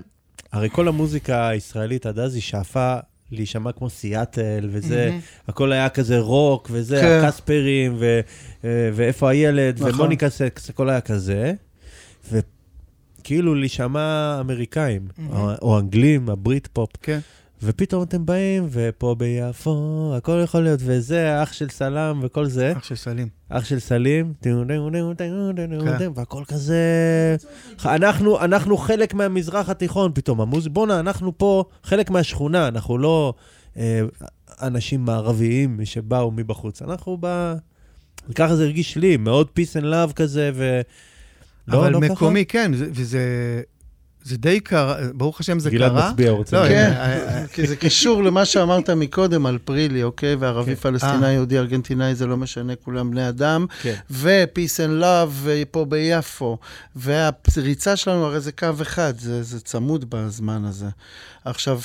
הרי 0.52 0.68
כל 0.70 0.88
המוזיקה 0.88 1.48
הישראלית 1.48 2.06
עד 2.06 2.18
אז 2.18 2.34
היא 2.34 2.42
שאפה 2.42 2.96
להישמע 3.32 3.72
כמו 3.72 3.90
סיאטל 3.90 4.68
וזה, 4.72 5.18
הכל 5.48 5.72
היה 5.72 5.88
כזה 5.88 6.18
רוק 6.18 6.68
וזה, 6.72 7.00
כן. 7.00 7.20
הקספרים 7.24 7.94
ו, 7.98 8.20
אה, 8.64 8.90
ואיפה 8.94 9.30
הילד, 9.30 9.76
נכון. 9.78 9.94
ומוניקה 9.94 10.30
סקס, 10.30 10.70
הכל 10.70 10.90
היה 10.90 11.00
כזה. 11.00 11.52
וכאילו 12.32 13.54
להישמע 13.54 14.37
אמריקאים, 14.40 15.08
או, 15.30 15.50
או 15.62 15.78
אנגלים, 15.78 16.30
ה 16.30 16.38
Brit 16.38 16.68
pop. 16.72 16.90
כן. 17.02 17.18
ופתאום 17.64 18.03
אתם 18.03 18.27
באים, 18.27 18.66
ופה 18.70 19.14
ביפו, 19.18 19.74
הכל 20.16 20.40
יכול 20.44 20.61
להיות, 20.61 20.81
וזה 20.83 21.42
אח 21.42 21.53
של 21.53 21.68
סלאם 21.68 22.20
וכל 22.22 22.46
זה, 22.46 22.72
אח 22.77 22.85
של 22.85 22.94
סלים. 22.96 23.29
אח 23.48 23.64
של 23.64 23.81
סלים, 23.81 24.33
כן. 25.98 26.11
והכל 26.14 26.42
כזה... 26.48 27.37
אנחנו, 27.85 28.40
אנחנו 28.44 28.77
חלק 28.77 29.14
מהמזרח 29.14 29.68
התיכון 29.68 30.12
פתאום, 30.14 30.40
המוז... 30.40 30.68
בואנה, 30.68 31.00
אנחנו 31.00 31.38
פה 31.38 31.64
חלק 31.85 32.11
מהשכונה, 32.11 32.68
אנחנו 32.68 32.98
לא 32.98 33.35
אה, 33.77 34.00
אנשים 34.62 35.05
מערביים 35.05 35.81
שבאו 35.85 36.31
מבחוץ, 36.31 36.83
אנחנו 36.83 37.18
ב... 37.20 37.55
ככה 38.35 38.57
זה 38.57 38.64
הרגיש 38.64 38.96
לי, 38.96 39.16
מאוד 39.16 39.48
peace 39.59 39.81
and 39.81 39.85
love 39.85 40.12
כזה, 40.12 40.50
ו... 40.55 40.81
לא, 41.68 41.79
אבל 41.79 41.92
לא 41.92 42.00
ככה? 42.00 42.12
מקומי, 42.12 42.44
כן, 42.46 42.72
זה- 42.74 42.88
וזה 42.94 43.20
זה 44.24 44.37
די 44.37 44.60
קרה, 44.60 44.96
ברוך 45.14 45.40
השם 45.40 45.58
זה 45.58 45.70
גלעד 45.70 45.92
קרה. 45.92 46.10
מצביע, 46.10 46.30
הוא 46.30 46.38
רוצה... 46.38 46.62
לא. 46.62 46.68
כן, 46.68 46.92
אה, 46.96 47.40
אה, 47.40 47.46
כי 47.46 47.66
זה 47.66 47.76
קשור 47.76 48.22
למה 48.22 48.44
שאמרת 48.44 48.90
מקודם 48.90 49.46
על 49.46 49.58
פרילי, 49.58 50.02
אוקיי? 50.02 50.34
וערבי 50.34 50.76
כן. 50.76 50.80
פלסטיני, 50.80 51.26
אה. 51.26 51.32
יהודי 51.32 51.58
ארגנטינאי, 51.58 52.14
זה 52.14 52.26
לא 52.26 52.37
משנה, 52.37 52.76
כולם 52.76 53.10
בני 53.10 53.28
אדם. 53.28 53.66
כן. 53.82 53.94
ו-peace 54.10 54.76
and 54.76 55.02
love 55.02 55.48
פה 55.70 55.84
ביפו. 55.84 56.58
והריצה 56.96 57.96
שלנו, 57.96 58.24
הרי 58.24 58.40
זה 58.40 58.52
קו 58.52 58.68
אחד, 58.82 59.18
זה, 59.18 59.42
זה 59.42 59.60
צמוד 59.60 60.04
בזמן 60.08 60.64
הזה. 60.64 60.88
עכשיו, 61.44 61.80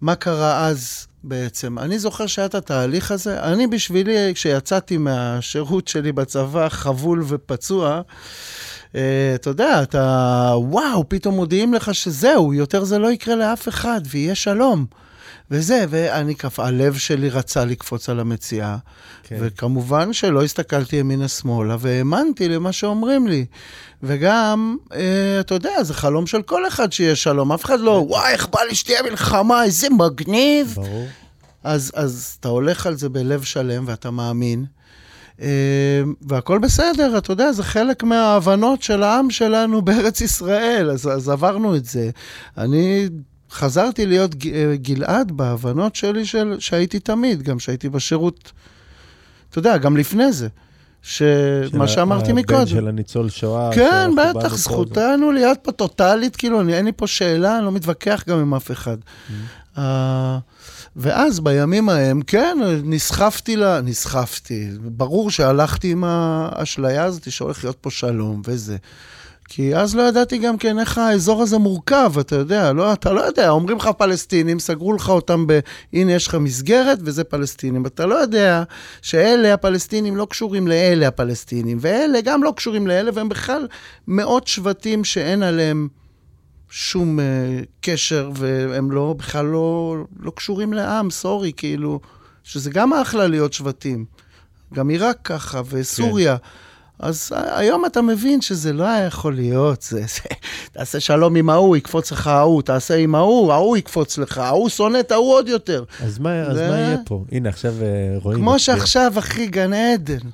מה 0.00 0.14
קרה 0.14 0.66
אז 0.66 1.06
בעצם? 1.24 1.78
אני 1.78 1.98
זוכר 1.98 2.26
שהיה 2.26 2.46
את 2.46 2.54
התהליך 2.54 3.10
הזה. 3.10 3.42
אני 3.42 3.66
בשבילי, 3.66 4.34
כשיצאתי 4.34 4.96
מהשירות 4.96 5.88
שלי 5.88 6.12
בצבא, 6.12 6.68
חבול 6.68 7.24
ופצוע, 7.26 8.00
אתה 8.90 9.00
יודע, 9.50 9.82
אתה, 9.82 10.52
וואו, 10.56 11.08
פתאום 11.08 11.34
מודיעים 11.34 11.74
לך 11.74 11.94
שזהו, 11.94 12.54
יותר 12.54 12.84
זה 12.84 12.98
לא 12.98 13.12
יקרה 13.12 13.34
לאף 13.34 13.68
אחד, 13.68 14.00
ויהיה 14.10 14.34
שלום. 14.34 14.86
וזה, 15.50 15.84
ואני, 15.88 16.34
כף- 16.34 16.60
הלב 16.60 16.96
שלי 16.96 17.30
רצה 17.30 17.64
לקפוץ 17.64 18.08
על 18.08 18.20
המציאה. 18.20 18.76
כן. 19.22 19.36
וכמובן 19.40 20.12
שלא 20.12 20.42
הסתכלתי 20.44 20.96
ימינה-שמאלה, 20.96 21.76
והאמנתי 21.80 22.48
למה 22.48 22.72
שאומרים 22.72 23.26
לי. 23.26 23.44
וגם, 24.02 24.76
אה, 24.92 25.40
אתה 25.40 25.54
יודע, 25.54 25.82
זה 25.82 25.94
חלום 25.94 26.26
של 26.26 26.42
כל 26.42 26.68
אחד 26.68 26.92
שיהיה 26.92 27.16
שלום. 27.16 27.52
אף 27.52 27.64
אחד 27.64 27.80
לא, 27.80 28.04
וואי, 28.08 28.32
איך 28.32 28.48
בא 28.48 28.60
לי 28.68 28.74
שתהיה 28.74 29.02
מלחמה, 29.02 29.64
איזה 29.64 29.86
מגניב. 29.90 30.72
ברור. 30.74 31.06
אז, 31.64 31.92
אז 31.94 32.36
אתה 32.40 32.48
הולך 32.48 32.86
על 32.86 32.96
זה 32.96 33.08
בלב 33.08 33.42
שלם 33.42 33.84
ואתה 33.86 34.10
מאמין, 34.10 34.64
אה, 34.64 34.68
והכל 36.22 36.58
בסדר, 36.58 37.18
אתה 37.18 37.32
יודע, 37.32 37.52
זה 37.52 37.62
חלק 37.62 38.02
מההבנות 38.02 38.82
של 38.82 39.02
העם 39.02 39.30
שלנו 39.30 39.82
בארץ 39.82 40.20
ישראל, 40.20 40.90
אז, 40.90 41.08
אז 41.08 41.28
עברנו 41.28 41.76
את 41.76 41.84
זה. 41.84 42.10
אני 42.58 43.08
חזרתי 43.50 44.06
להיות 44.06 44.34
אה, 44.52 44.76
גלעד 44.76 45.32
בהבנות 45.32 45.94
שלי 45.94 46.26
של, 46.26 46.56
שהייתי 46.58 47.00
תמיד, 47.00 47.42
גם 47.42 47.58
שהייתי 47.58 47.88
בשירות, 47.88 48.52
אתה 49.50 49.58
יודע, 49.58 49.76
גם 49.76 49.96
לפני 49.96 50.32
זה. 50.32 50.48
שמה 51.02 51.88
שאמרתי 51.88 52.30
הבן 52.30 52.38
מקודם. 52.40 52.66
של 52.66 52.88
הניצול 52.88 53.28
שואה. 53.28 53.70
כן, 53.74 54.10
בטח. 54.16 54.56
זכותנו 54.56 55.32
להיות 55.32 55.58
פה 55.62 55.72
טוטאלית, 55.72 56.36
כאילו, 56.36 56.60
אני, 56.60 56.74
אין 56.74 56.84
לי 56.84 56.92
פה 56.92 57.06
שאלה, 57.06 57.56
אני 57.58 57.64
לא 57.64 57.72
מתווכח 57.72 58.24
גם 58.28 58.38
עם 58.38 58.54
אף 58.54 58.70
אחד. 58.70 58.96
Mm-hmm. 58.96 59.78
ואז 60.98 61.40
בימים 61.40 61.88
ההם, 61.88 62.22
כן, 62.22 62.58
נסחפתי 62.84 63.56
לה, 63.56 63.80
נסחפתי. 63.80 64.68
ברור 64.80 65.30
שהלכתי 65.30 65.92
עם 65.92 66.04
האשליה 66.06 67.04
הזאת 67.04 67.32
שהולך 67.32 67.64
להיות 67.64 67.76
פה 67.80 67.90
שלום 67.90 68.42
וזה. 68.44 68.76
כי 69.48 69.76
אז 69.76 69.96
לא 69.96 70.02
ידעתי 70.02 70.38
גם 70.38 70.58
כן 70.58 70.78
איך 70.78 70.98
האזור 70.98 71.42
הזה 71.42 71.58
מורכב, 71.58 72.12
אתה 72.20 72.36
יודע, 72.36 72.72
לא, 72.72 72.92
אתה 72.92 73.12
לא 73.12 73.20
יודע, 73.20 73.48
אומרים 73.48 73.76
לך 73.76 73.90
פלסטינים, 73.98 74.58
סגרו 74.58 74.92
לך 74.92 75.08
אותם 75.08 75.46
ב... 75.46 75.58
הנה, 75.92 76.12
יש 76.12 76.26
לך 76.26 76.34
מסגרת 76.34 76.98
וזה 77.02 77.24
פלסטינים. 77.24 77.86
אתה 77.86 78.06
לא 78.06 78.14
יודע 78.14 78.62
שאלה 79.02 79.54
הפלסטינים 79.54 80.16
לא 80.16 80.26
קשורים 80.30 80.68
לאלה 80.68 81.08
הפלסטינים, 81.08 81.78
ואלה 81.80 82.20
גם 82.20 82.42
לא 82.42 82.52
קשורים 82.56 82.86
לאלה, 82.86 83.10
והם 83.14 83.28
בכלל 83.28 83.66
מאות 84.08 84.46
שבטים 84.46 85.04
שאין 85.04 85.42
עליהם 85.42 85.88
שום 86.70 87.18
uh, 87.18 87.22
קשר, 87.80 88.30
והם 88.34 88.90
לא, 88.90 89.14
בכלל 89.18 89.44
לא, 89.46 89.96
לא 90.20 90.30
קשורים 90.30 90.72
לעם, 90.72 91.10
סורי, 91.10 91.52
כאילו, 91.56 92.00
שזה 92.44 92.70
גם 92.70 92.92
אחלה 92.92 93.26
להיות 93.26 93.52
שבטים. 93.52 94.04
גם 94.74 94.88
עיראק 94.88 95.18
ככה, 95.24 95.60
וסוריה. 95.70 96.36
כן. 96.38 96.44
אז 96.98 97.32
היום 97.34 97.86
אתה 97.86 98.02
מבין 98.02 98.40
שזה 98.40 98.72
לא 98.72 98.84
היה 98.84 99.04
יכול 99.06 99.34
להיות, 99.34 99.82
זה, 99.82 100.00
זה, 100.00 100.20
תעשה 100.72 101.00
שלום 101.00 101.36
עם 101.36 101.50
ההוא, 101.50 101.76
יקפוץ 101.76 102.12
לך 102.12 102.26
ההוא, 102.26 102.62
תעשה 102.62 102.96
עם 102.96 103.14
ההוא, 103.14 103.52
ההוא 103.52 103.76
יקפוץ 103.76 104.18
לך, 104.18 104.38
ההוא 104.38 104.68
שונא 104.68 105.00
את 105.00 105.12
ההוא 105.12 105.32
עוד 105.34 105.48
יותר. 105.48 105.84
אז 106.00 106.18
מה 106.18 106.40
אז 106.42 106.56
זה- 106.56 106.68
מה 106.70 106.76
יהיה 106.76 106.96
פה? 107.06 107.24
הנה, 107.32 107.48
עכשיו 107.48 107.72
אה, 107.82 107.86
רואים... 108.22 108.38
כמו 108.38 108.54
את 108.54 108.58
זה. 108.58 108.64
שעכשיו, 108.64 109.12
אחי, 109.18 109.46
גן 109.46 109.72
עדן. 109.72 110.28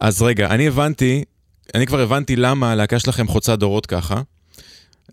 אז 0.00 0.22
רגע, 0.22 0.46
אני 0.46 0.66
הבנתי, 0.68 1.24
אני 1.74 1.86
כבר 1.86 2.00
הבנתי 2.00 2.36
למה 2.36 2.72
הלהקה 2.72 2.98
שלכם 2.98 3.28
חוצה 3.28 3.56
דורות 3.56 3.86
ככה. 3.86 4.22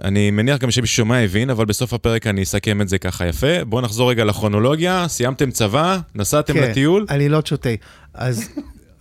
אני 0.04 0.32
מניח 0.32 0.60
גם 0.60 0.72
שמי 0.72 0.88
ששומע 0.88 1.18
הבין, 1.18 1.50
אבל 1.50 1.66
בסוף 1.66 1.94
הפרק 1.94 2.28
אני 2.28 2.44
אסכם 2.44 2.82
את 2.82 2.90
זה 2.90 2.98
ככה 2.98 3.28
יפה. 3.28 3.66
בואו 3.66 3.82
נחזור 3.82 4.10
רגע 4.10 4.24
לכרונולוגיה, 4.24 5.08
סיימתם 5.08 5.52
צבא, 5.52 6.00
נסעתם 6.16 6.54
כן, 6.54 6.70
לטיול. 6.70 7.06
עלילות 7.10 7.48
שוטי. 7.48 7.78
אז 8.14 8.50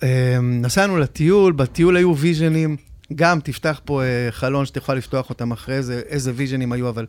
אמ, 0.02 0.08
נסענו 0.62 0.98
לטיול, 0.98 1.52
בטיול 1.52 1.96
היו 1.96 2.16
ויז'נים. 2.16 2.76
גם 3.14 3.40
תפתח 3.40 3.80
פה 3.84 4.02
אה, 4.02 4.28
חלון 4.30 4.66
שתוכל 4.66 4.94
לפתוח 4.94 5.30
אותם 5.30 5.52
אחרי 5.52 5.82
זה, 5.82 6.00
איזה 6.08 6.32
ויז'נים 6.34 6.72
היו, 6.72 6.88
אבל... 6.88 7.06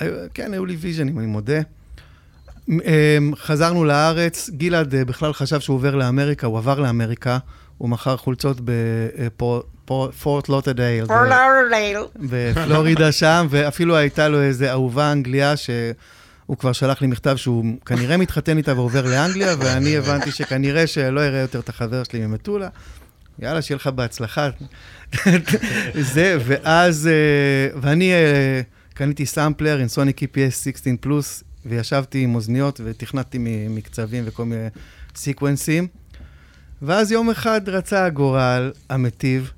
היו- 0.00 0.14
כן, 0.34 0.52
היו 0.52 0.66
לי 0.66 0.76
ויז'נים, 0.76 1.18
אני 1.18 1.26
מודה. 1.26 1.60
אמ, 2.68 2.80
חזרנו 3.36 3.84
לארץ, 3.84 4.50
גלעד 4.50 4.94
אה, 4.94 5.04
בכלל 5.04 5.32
חשב 5.32 5.60
שהוא 5.60 5.74
עובר 5.74 5.94
לאמריקה, 5.94 6.46
הוא 6.46 6.58
עבר 6.58 6.80
לאמריקה, 6.80 7.38
הוא 7.78 7.88
מכר 7.88 8.16
חולצות 8.16 8.60
בפורט 9.90 10.48
לוטדייל. 10.48 11.04
בפלורידה 12.16 13.12
שם, 13.12 13.46
ואפילו 13.50 13.96
הייתה 13.96 14.28
לו 14.28 14.42
איזו 14.42 14.64
אהובה 14.64 15.12
אנגליה 15.12 15.56
שהוא 15.56 16.56
כבר 16.58 16.72
שלח 16.72 17.02
לי 17.02 17.06
מכתב 17.06 17.36
שהוא 17.36 17.64
כנראה 17.86 18.16
מתחתן 18.16 18.56
איתה 18.56 18.74
ועובר 18.74 19.06
לאנגליה, 19.06 19.54
ואני 19.58 19.96
הבנתי 19.96 20.30
שכנראה 20.30 20.86
שלא 20.86 21.20
אראה 21.20 21.40
יותר 21.40 21.58
את 21.58 21.68
החבר 21.68 22.02
שלי 22.04 22.26
ממטולה. 22.26 22.68
יאללה, 23.38 23.62
שיהיה 23.62 23.76
לך 23.76 23.86
בהצלחה. 23.86 24.48
זה, 26.14 26.36
ואז, 26.46 27.06
אה, 27.06 27.78
ואני 27.80 28.12
אה, 28.12 28.60
קניתי 28.94 29.26
סאמפלר 29.26 29.78
Ensoniq 29.78 30.22
EPS 30.22 30.50
16 30.64 30.92
פלוס, 31.00 31.44
וישבתי 31.66 32.22
עם 32.22 32.34
אוזניות 32.34 32.80
ותכנתתי 32.84 33.38
מקצבים 33.70 34.24
וכל 34.26 34.44
מיני 34.44 34.68
סיקוונסים. 35.16 35.88
ואז 36.82 37.12
יום 37.12 37.30
אחד 37.30 37.68
רצה 37.68 38.04
הגורל 38.04 38.72
המטיב, 38.90 39.52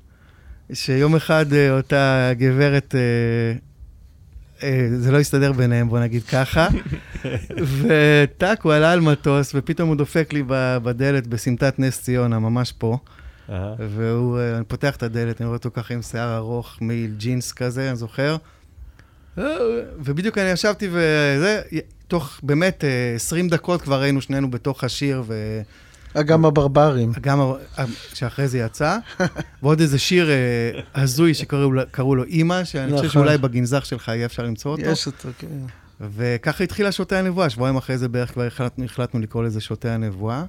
שיום 0.73 1.15
אחד 1.15 1.53
אה, 1.53 1.71
אותה 1.77 2.31
גברת, 2.37 2.95
אה, 2.95 2.99
אה, 4.63 4.87
זה 4.97 5.11
לא 5.11 5.19
הסתדר 5.19 5.51
ביניהם, 5.51 5.89
בוא 5.89 5.99
נגיד 5.99 6.23
ככה, 6.23 6.67
וטאק, 7.81 8.61
הוא 8.61 8.73
עלה 8.73 8.91
על 8.91 8.99
מטוס, 8.99 9.51
ופתאום 9.55 9.89
הוא 9.89 9.95
דופק 9.95 10.33
לי 10.33 10.43
בדלת 10.83 11.27
בסמטת 11.27 11.79
נס 11.79 12.01
ציונה, 12.01 12.39
ממש 12.39 12.71
פה, 12.71 12.97
אהה. 13.49 13.75
והוא, 13.79 14.39
אני 14.55 14.65
פותח 14.65 14.95
את 14.95 15.03
הדלת, 15.03 15.41
אני 15.41 15.47
רואה 15.47 15.57
אותו 15.57 15.71
ככה 15.73 15.93
עם 15.93 16.01
שיער 16.01 16.37
ארוך, 16.37 16.77
מעיל 16.81 17.13
ג'ינס 17.17 17.51
כזה, 17.51 17.89
אני 17.89 17.95
זוכר. 17.95 18.37
ובדיוק 19.97 20.37
אני 20.37 20.49
ישבתי 20.49 20.87
וזה, 20.91 21.61
תוך 22.07 22.39
באמת 22.43 22.83
אה, 22.83 23.13
20 23.15 23.49
דקות 23.49 23.81
כבר 23.81 24.01
היינו 24.01 24.21
שנינו 24.21 24.51
בתוך 24.51 24.83
השיר, 24.83 25.23
ו... 25.27 25.61
אגם 26.19 26.45
הברברים. 26.45 27.11
גם 27.21 27.41
ה- 27.41 27.53
שאחרי 28.13 28.47
זה 28.47 28.57
יצא, 28.59 28.97
ועוד 29.63 29.79
איזה 29.79 29.99
שיר 29.99 30.29
אה, 30.29 30.35
הזוי 30.95 31.33
שקראו 31.33 32.15
לו- 32.15 32.23
אימא, 32.23 32.63
שאני 32.63 32.91
חושב 32.91 32.97
נכון. 33.05 33.09
שאולי 33.09 33.37
בגנזך 33.37 33.85
שלך 33.85 34.07
יהיה 34.07 34.25
אפשר 34.25 34.43
למצוא 34.43 34.71
אותו. 34.71 34.83
יש 34.83 35.07
אותו, 35.07 35.29
כן. 35.37 35.47
וככה 36.15 36.63
התחילה 36.63 36.91
שותי 36.91 37.15
הנבואה, 37.15 37.49
שבועיים 37.49 37.77
אחרי 37.77 37.97
זה 37.97 38.07
בערך 38.09 38.31
כבר 38.33 38.43
החלטנו, 38.43 38.85
החלטנו 38.85 39.19
לקרוא 39.19 39.43
לזה 39.43 39.61
שותי 39.61 39.89
הנבואה. 39.89 40.43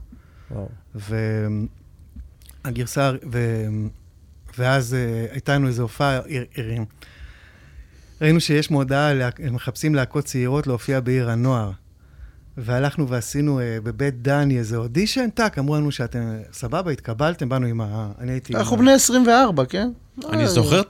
והגרסה, 2.64 3.12
ו... 3.32 3.64
ואז 4.58 4.94
אה, 4.94 4.98
הייתה 5.32 5.54
לנו 5.54 5.68
איזו 5.68 5.82
הופעה, 5.82 6.20
ראינו 8.20 8.40
שיש 8.40 8.70
מודעה, 8.70 9.10
מחפשים 9.50 9.94
להקות 9.94 10.24
צעירות 10.24 10.66
להופיע 10.66 11.00
בעיר 11.00 11.30
הנוער. 11.30 11.70
והלכנו 12.64 13.08
ועשינו 13.08 13.60
אה, 13.60 13.78
בבית 13.82 14.22
דני 14.22 14.58
איזה 14.58 14.76
אודישן, 14.76 15.30
טאק, 15.30 15.58
אמרו 15.58 15.76
לנו 15.76 15.92
שאתם 15.92 16.20
סבבה, 16.52 16.90
התקבלתם, 16.90 17.48
באנו 17.48 17.66
עם 17.66 17.80
ה... 17.80 18.10
אני 18.18 18.32
הייתי... 18.32 18.56
אנחנו 18.56 18.76
בני 18.76 18.92
24, 18.92 19.64
כן? 19.64 19.90
אני 20.32 20.42
אה, 20.42 20.48
זוכר 20.48 20.82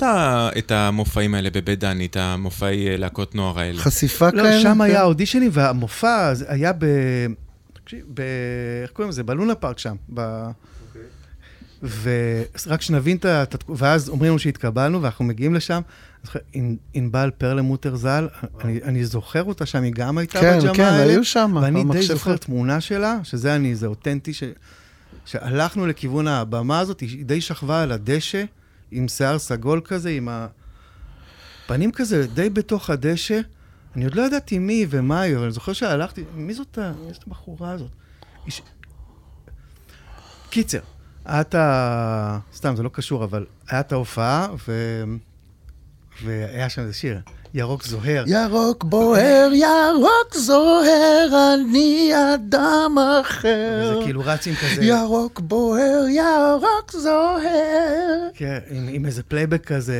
את 0.58 0.70
המופעים 0.70 1.34
האלה 1.34 1.50
בבית 1.50 1.78
דני, 1.78 2.06
את 2.06 2.16
המופעי 2.16 2.88
אה, 2.88 2.96
להקות 2.96 3.34
נוער 3.34 3.58
האלה. 3.58 3.78
חשיפה 3.78 4.28
לא, 4.32 4.42
כאלה. 4.42 4.60
שם 4.60 4.74
כן. 4.74 4.80
היה 4.80 5.02
אודישנים, 5.02 5.50
והמופע 5.52 6.32
היה 6.48 6.72
ב... 6.78 6.86
תקשיב. 7.72 8.04
איך 8.82 8.90
קוראים 8.90 9.10
לזה? 9.10 9.22
בלונה 9.22 9.54
פארק 9.54 9.78
שם. 9.78 9.96
ורק 11.82 12.80
שנבין 12.80 13.16
את 13.16 13.24
ה... 13.24 13.44
ואז 13.68 14.08
אומרים 14.08 14.30
לנו 14.30 14.38
שהתקבלנו, 14.38 15.02
ואנחנו 15.02 15.24
מגיעים 15.24 15.54
לשם. 15.54 15.80
ענבל 16.94 17.30
פרלמוטר 17.38 17.96
ז"ל, 17.96 18.28
אני, 18.60 18.80
אני 18.82 19.04
זוכר 19.04 19.44
אותה 19.44 19.66
שם, 19.66 19.82
היא 19.82 19.92
גם 19.92 20.18
הייתה 20.18 20.40
כן, 20.40 20.58
בג'מאל. 20.58 20.74
כן, 20.74 20.92
היו 20.92 21.24
שם, 21.24 21.56
ואני 21.62 21.84
די. 21.92 22.02
זוכר 22.02 22.36
תמונה 22.36 22.80
שלה, 22.80 23.18
שזה 23.22 23.56
אני, 23.56 23.74
זה 23.74 23.86
אותנטי, 23.86 24.34
ש... 24.34 24.42
שהלכנו 25.24 25.86
לכיוון 25.86 26.28
הבמה 26.28 26.78
הזאת, 26.78 27.00
היא 27.00 27.24
די 27.24 27.40
שכבה 27.40 27.82
על 27.82 27.92
הדשא, 27.92 28.44
עם 28.90 29.08
שיער 29.08 29.38
סגול 29.38 29.80
כזה, 29.84 30.10
עם 30.10 30.28
הפנים 31.64 31.92
כזה 31.92 32.26
די 32.26 32.50
בתוך 32.50 32.90
הדשא. 32.90 33.40
אני 33.96 34.04
עוד 34.04 34.14
לא 34.14 34.22
ידעתי 34.22 34.58
מי 34.58 34.86
ומה 34.90 35.20
היא, 35.20 35.36
אבל 35.36 35.42
אני 35.44 35.52
זוכר 35.52 35.72
שהלכתי, 35.72 36.24
מי 36.34 36.54
זאת 36.54 36.78
ה... 36.78 36.92
מי 37.06 37.12
זאת 37.12 37.24
הבחורה 37.26 37.70
הזאת? 37.70 37.90
איש... 38.46 38.62
קיצר, 40.50 40.78
היה 41.24 41.40
את 41.40 41.54
ה... 41.54 42.38
סתם, 42.54 42.76
זה 42.76 42.82
לא 42.82 42.90
קשור, 42.92 43.24
אבל 43.24 43.46
היה 43.68 43.80
את 43.80 43.92
ההופעה, 43.92 44.48
ו... 44.68 45.02
והיה 46.24 46.68
שם 46.68 46.82
איזה 46.82 46.94
שיר, 46.94 47.20
ירוק 47.54 47.84
זוהר. 47.84 48.24
ירוק 48.26 48.84
בוער, 48.84 49.50
ירוק 49.52 50.36
זוהר, 50.36 51.54
אני 51.54 52.10
אדם 52.34 52.96
אחר. 53.20 53.92
וזה 53.94 54.04
כאילו 54.04 54.22
רץ 54.24 54.46
עם 54.46 54.54
כזה... 54.54 54.84
ירוק 54.84 55.40
בוער, 55.40 56.04
ירוק 56.08 56.92
זוהר. 56.92 58.28
כן, 58.34 58.58
עם, 58.70 58.88
עם 58.90 59.06
איזה 59.06 59.22
פלייבק 59.22 59.66
כזה 59.66 59.96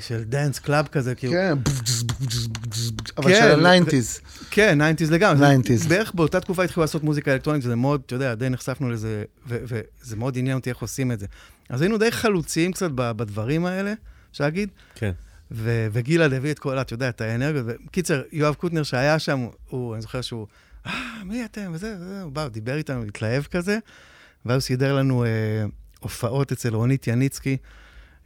של 0.00 0.24
dance 0.24 0.58
club 0.58 0.86
כזה, 0.86 1.14
כאילו. 1.14 1.32
כן, 1.32 1.52
אבל 3.18 3.34
כן, 3.34 3.40
של 3.40 3.66
ה 3.66 3.71
nineties. 3.71 4.20
כן, 4.50 4.78
90's 4.80 5.10
לגמרי. 5.10 5.46
90s. 5.56 5.76
זה 5.76 5.88
בערך 5.88 6.14
באותה 6.14 6.40
תקופה 6.40 6.64
התחילו 6.64 6.80
לעשות 6.82 7.02
מוזיקה 7.04 7.32
אלקטרונית, 7.32 7.64
וזה 7.64 7.76
מאוד, 7.76 8.02
אתה 8.06 8.14
יודע, 8.14 8.34
די 8.34 8.48
נחשפנו 8.48 8.90
לזה, 8.90 9.24
ו- 9.48 9.58
וזה 9.64 10.16
מאוד 10.16 10.38
עניין 10.38 10.56
אותי 10.56 10.70
איך 10.70 10.78
עושים 10.78 11.12
את 11.12 11.20
זה. 11.20 11.26
אז 11.68 11.82
היינו 11.82 11.98
די 11.98 12.10
חלוצים 12.12 12.72
קצת 12.72 12.90
ב- 12.94 13.12
בדברים 13.12 13.66
האלה, 13.66 13.92
אפשר 14.32 14.44
להגיד, 14.44 14.68
כן. 14.94 15.12
ו- 15.50 15.86
וגלעד 15.92 16.32
הביא 16.32 16.50
את 16.50 16.58
כל, 16.58 16.78
אתה 16.78 16.94
יודע, 16.94 17.08
את 17.08 17.20
האנרגיות. 17.20 17.66
וקיצר, 17.86 18.22
יואב 18.32 18.54
קוטנר 18.54 18.82
שהיה 18.82 19.18
שם, 19.18 19.46
הוא, 19.68 19.94
אני 19.94 20.02
זוכר 20.02 20.20
שהוא, 20.20 20.46
אה, 20.86 20.92
מי 21.24 21.44
אתם? 21.44 21.70
וזה, 21.74 21.96
וזה, 22.00 22.22
הוא 22.22 22.32
בא, 22.32 22.48
דיבר 22.48 22.76
איתנו, 22.76 23.02
התלהב 23.02 23.42
כזה, 23.42 23.78
ואז 24.46 24.54
הוא 24.54 24.60
סידר 24.60 24.94
לנו 24.96 25.24
אה, 25.24 25.28
הופעות 26.00 26.52
אצל 26.52 26.74
רונית 26.74 27.06
יניצקי 27.06 27.56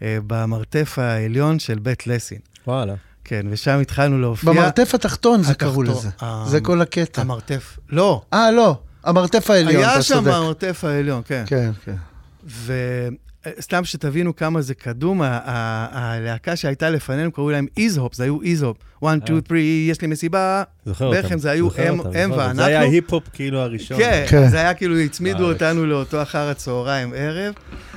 אה, 0.02 0.18
במרתף 0.26 0.98
העליון 0.98 1.58
של 1.58 1.78
בית 1.78 2.06
לסין. 2.06 2.38
וואלה. 2.66 2.94
כן, 3.24 3.46
ושם 3.50 3.78
התחלנו 3.82 4.18
להופיע. 4.20 4.52
במרתף 4.52 4.94
התחתון 4.94 5.42
זה 5.42 5.54
קראו 5.54 5.82
לזה. 5.82 6.08
ה- 6.20 6.44
זה 6.48 6.60
כל 6.60 6.80
הקטע. 6.80 7.20
המרתף. 7.20 7.78
לא, 7.90 8.22
אה, 8.32 8.50
לא, 8.50 8.78
המרתף 9.04 9.50
העליון, 9.50 9.82
אתה 9.82 9.92
היה 9.92 10.02
שם 10.02 10.14
צודק. 10.14 10.32
המרתף 10.32 10.84
העליון, 10.84 11.22
כן. 11.26 11.44
כן, 11.46 11.70
כן. 11.84 11.94
וסתם 13.58 13.84
שתבינו 13.84 14.36
כמה 14.36 14.60
זה 14.62 14.74
קדום, 14.74 15.20
הלהקה 15.24 16.56
שהייתה 16.56 16.90
לפנינו, 16.90 17.32
קראו 17.32 17.50
להם 17.50 17.66
איזהופ, 17.76 18.14
זה 18.14 18.24
היו 18.24 18.42
איזהופ. 18.42 18.76
1, 19.04 19.16
2, 19.24 19.40
3, 19.48 19.58
יש 19.90 20.00
לי 20.00 20.08
מסיבה. 20.08 20.62
זוכר 20.86 21.06
אותם. 21.06 21.22
בעצם 21.22 21.38
זה 21.38 21.50
היו 21.50 21.68
הם-. 21.76 22.00
ואנחנו. 22.30 22.54
זה 22.54 22.64
היה 22.66 22.80
היפ-הופ 22.80 23.22
כאילו 23.32 23.58
הראשון. 23.58 23.98
כן, 23.98 24.24
כן. 24.28 24.48
זה 24.48 24.56
היה 24.60 24.74
כאילו, 24.74 24.98
הצמידו 24.98 25.38
בארץ. 25.38 25.52
אותנו 25.62 25.86
לאותו 25.86 26.22
אחר 26.22 26.48
הצהריים 26.48 27.12
ערב, 27.16 27.54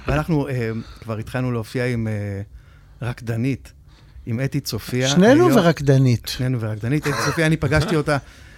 ואנחנו 0.07 0.47
אה, 0.47 0.69
כבר 1.01 1.17
התחלנו 1.17 1.51
להופיע 1.51 1.85
עם 1.85 2.07
אה, 2.07 2.41
רקדנית, 3.01 3.73
עם 4.27 4.39
אתי 4.45 4.59
צופיה. 4.59 5.07
שנינו 5.07 5.47
היום- 5.47 5.51
ורקדנית. 5.55 6.27
שנינו 6.37 6.59
ורקדנית. 6.61 7.07
אתי 7.07 7.15
צופיה, 7.25 7.45
אני 7.45 7.57
פגשתי 7.57 7.95
אותה 7.95 8.17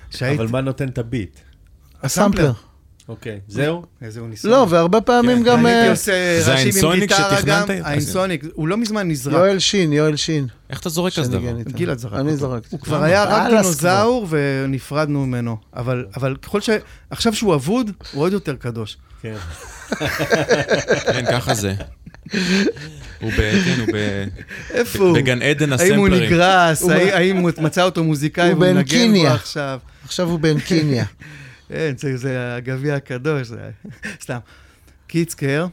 שהייתי... 0.09 0.43
אבל 0.43 0.51
מה 0.51 0.61
נותן 0.61 0.87
את 0.87 0.97
הביט? 0.97 1.39
הסמפלר. 2.03 2.51
אוקיי, 3.09 3.39
זהו? 3.47 3.83
איזה 4.01 4.19
הוא 4.19 4.29
ניסה. 4.29 4.47
לא, 4.47 4.65
והרבה 4.69 5.01
פעמים 5.01 5.43
גם 5.43 5.65
אני 5.65 5.69
הייתי 5.75 5.85
אה, 5.87 5.91
עושה 5.91 6.41
זה 6.41 6.53
ראשים 6.53 6.91
עם 6.91 6.99
גיטרה 6.99 7.41
גם. 7.45 7.65
שתכננת? 7.65 7.85
האינסוניק, 7.85 8.45
הוא 8.53 8.67
לא 8.67 8.77
מזמן 8.77 9.07
נזרק. 9.07 9.33
יואל 9.33 9.59
שין, 9.59 9.93
יואל 9.93 10.15
שין. 10.15 10.47
איך 10.69 10.79
אתה 10.79 10.89
זורק 10.89 11.13
כזה 11.13 11.31
דבר? 11.31 11.39
שניגן 11.41 11.57
איתם. 11.57 11.71
גלעד 11.71 11.97
זרק 11.97 12.13
אני. 12.19 12.35
זרקתי. 12.37 12.67
הוא 12.71 12.79
כבר 12.79 13.03
היה 13.03 13.23
רק 13.23 13.49
דינוזאור 13.51 14.27
ונפרדנו 14.29 15.25
ממנו. 15.25 15.57
אבל 15.75 16.05
אבל 16.15 16.35
ככל 16.41 16.61
ש... 16.61 16.69
עכשיו 17.09 17.33
שהוא 17.35 17.55
אבוד, 17.55 17.91
הוא 18.13 18.23
עוד 18.23 18.33
יותר 18.33 18.55
קדוש. 18.55 18.97
כן. 19.21 19.35
כן, 21.13 21.25
ככה 21.31 21.53
זה. 21.53 21.73
הוא 23.21 23.31
ב... 23.31 23.35
כן, 23.65 23.75
הוא 23.79 23.87
ב... 23.93 24.25
איפה 24.73 24.99
הוא? 25.03 25.15
בגן 25.17 25.41
עדן 25.41 25.73
האם 25.73 25.95
הוא 25.95 26.07
הסמפלרים. 26.07 26.33
נגרס? 26.33 26.83
האם- 26.89 27.37
הוא 27.37 27.51
מצא 27.57 27.83
אותו 27.83 28.03
מוזיקאי 28.03 28.51
הוא 28.51 28.59
והוא 28.63 28.73
מנגן 28.73 29.13
בו. 29.13 29.27
עכשיו? 29.27 29.79
עכשיו 30.05 30.29
הוא 30.29 30.39
בן 30.39 30.59
קיניה. 30.59 31.05
כן, 31.69 31.91
זה- 32.15 32.55
הגביע 32.55 32.95
הקדוש, 32.95 33.47
זה... 33.47 33.57
סתם. 34.23 34.37
קיצקר, 35.07 35.67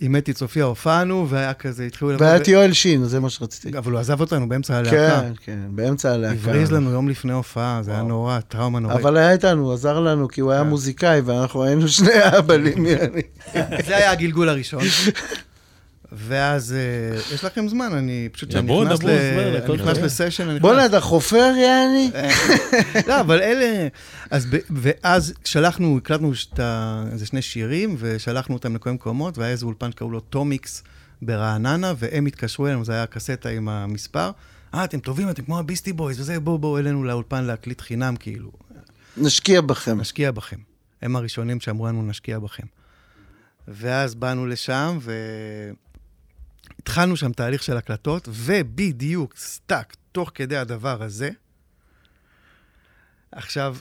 עם 0.00 0.16
אתי 0.16 0.32
צופיה 0.32 0.64
הופענו, 0.64 1.26
והיה 1.28 1.54
כזה, 1.54 1.84
התחילו... 1.84 2.10
לבוא 2.12 2.26
והיה 2.26 2.36
את 2.36 2.48
יואל 2.48 2.72
שין, 2.72 3.04
זה 3.04 3.20
מה 3.20 3.30
שרציתי. 3.30 3.78
אבל 3.78 3.92
הוא 3.92 4.00
עזב 4.00 4.20
אותנו 4.20 4.48
באמצע 4.48 4.76
הלהקה. 4.76 5.20
כן, 5.20 5.32
כן, 5.44 5.58
באמצע 5.68 6.12
הלהקה. 6.12 6.34
הבריז 6.34 6.72
לנו 6.72 6.90
יום 6.90 7.08
לפני 7.08 7.32
הופעה, 7.32 7.80
זה 7.82 7.90
היה 7.90 8.02
נורא, 8.02 8.40
טראומה 8.40 8.78
נוראית. 8.80 9.00
אבל 9.00 9.16
היה 9.16 9.32
איתנו, 9.32 9.62
הוא 9.64 9.72
עזר 9.72 10.00
לנו, 10.00 10.28
כי 10.28 10.40
הוא 10.40 10.52
היה 10.52 10.62
כן. 10.62 10.68
מוזיקאי, 10.68 11.20
ואנחנו 11.20 11.64
היינו 11.64 11.88
שני 11.88 12.12
אהבלים. 12.22 12.86
זה 13.86 13.96
היה 13.96 14.10
הגלגול 14.10 14.48
הראשון. 14.48 14.82
ואז, 16.12 16.72
אה, 16.72 17.34
יש 17.34 17.44
לכם 17.44 17.68
זמן, 17.68 17.92
אני 17.92 18.28
פשוט 18.32 18.50
שאני 18.50 18.80
נכנס 18.84 18.98
ל- 19.02 19.06
זמן, 19.06 19.62
אני 19.72 19.82
נכנס. 19.82 19.98
לסשן, 19.98 20.48
אני 20.48 20.60
בואנה. 20.60 20.86
אתה 20.86 21.00
חופר, 21.00 21.52
יעני? 21.62 22.10
לא, 23.08 23.20
אבל 23.20 23.42
אלה... 23.42 23.88
אז 24.30 24.46
ב- 24.46 24.58
ואז 24.70 25.34
שלחנו, 25.44 25.98
הקלטנו 25.98 26.32
את 26.54 26.58
ה- 26.60 27.04
איזה 27.12 27.26
שני 27.26 27.42
שירים, 27.42 27.96
ושלחנו 27.98 28.54
אותם 28.54 28.74
לכל 28.74 28.90
מיני 28.90 28.96
מקומות, 28.96 29.38
והיה 29.38 29.50
איזה 29.50 29.66
אולפן 29.66 29.90
שקראו 29.92 30.10
לו 30.10 30.20
טומיקס 30.20 30.82
ברעננה, 31.22 31.92
והם 31.98 32.26
התקשרו 32.26 32.66
אלינו, 32.66 32.84
זה 32.84 32.92
היה 32.92 33.06
קסטה 33.06 33.48
עם 33.48 33.68
המספר. 33.68 34.30
אה, 34.74 34.84
אתם 34.84 34.98
טובים, 34.98 35.30
אתם 35.30 35.42
כמו 35.42 35.58
ה 35.58 35.62
Beastie 35.62 35.92
Boys, 35.92 36.20
וזה, 36.20 36.40
בואו, 36.40 36.58
בואו 36.58 36.78
אלינו 36.78 37.04
לאולפן 37.04 37.44
להקליט 37.44 37.80
חינם, 37.80 38.16
כאילו. 38.16 38.50
נשקיע 39.16 39.60
בכם. 39.60 40.00
נשקיע 40.00 40.30
בכם. 40.30 40.56
הם 41.02 41.16
הראשונים 41.16 41.60
שאמרו 41.60 41.86
לנו, 41.86 42.02
נשקיע 42.02 42.38
בכם. 42.38 42.66
ואז 43.68 44.14
באנו 44.14 44.46
לשם, 44.46 44.98
והתחלנו 46.86 47.16
שם 47.16 47.32
תהליך 47.32 47.62
של 47.62 47.76
הקלטות, 47.76 48.28
ובדיוק, 48.32 49.36
סטאק, 49.36 49.96
תוך 50.12 50.30
כדי 50.34 50.56
הדבר 50.56 51.02
הזה, 51.02 51.30
עכשיו, 53.32 53.76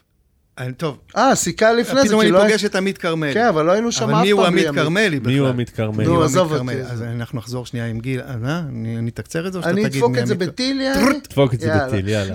טוב, 0.77 0.97
אה, 1.17 1.35
סיכה 1.35 1.73
לפני 1.73 2.01
זה, 2.01 2.07
פתאום 2.07 2.21
אני 2.21 2.31
לא... 2.31 2.41
פוגש 2.43 2.65
את 2.65 2.75
עמית 2.75 2.97
כרמלי. 2.97 3.33
כן, 3.33 3.45
אבל 3.45 3.65
לא 3.65 3.71
היינו 3.71 3.91
שם 3.91 4.03
אף 4.03 4.09
אבל 4.09 4.13
פעם 4.13 4.23
מי 4.23 4.31
הוא 4.31 4.45
עמית 4.45 4.67
כרמלי 4.67 5.19
בכלל? 5.19 5.33
מי 5.33 5.37
הוא 5.37 5.47
עמית 5.47 5.69
כרמלי? 5.69 6.05
נו, 6.05 6.23
עזוב 6.23 6.53
עמית 6.53 6.79
אותי. 6.79 6.91
אז 6.91 7.01
אנחנו 7.01 7.37
נחזור 7.37 7.65
שנייה 7.65 7.85
עם 7.85 7.99
גיל. 7.99 8.21
אז 8.25 8.41
מה? 8.41 8.63
אני 8.69 8.97
אני 8.97 9.09
אתקצר 9.09 9.47
את 9.47 9.53
זה 9.53 9.57
או 9.57 9.63
שאתה 9.63 9.73
אני 9.73 9.83
תגיד 9.83 9.95
אדפוק 9.95 10.11
מי 10.11 10.21
את 10.21 10.27
זה 10.27 10.33
עמית? 10.33 10.49
בטיל, 10.49 10.81
יעני? 10.81 11.19
דפוק 11.29 11.53
את 11.53 11.59
זה 11.59 11.67
יאללה. 11.67 11.87
בטיל, 11.87 12.07
יאללה. 12.07 12.33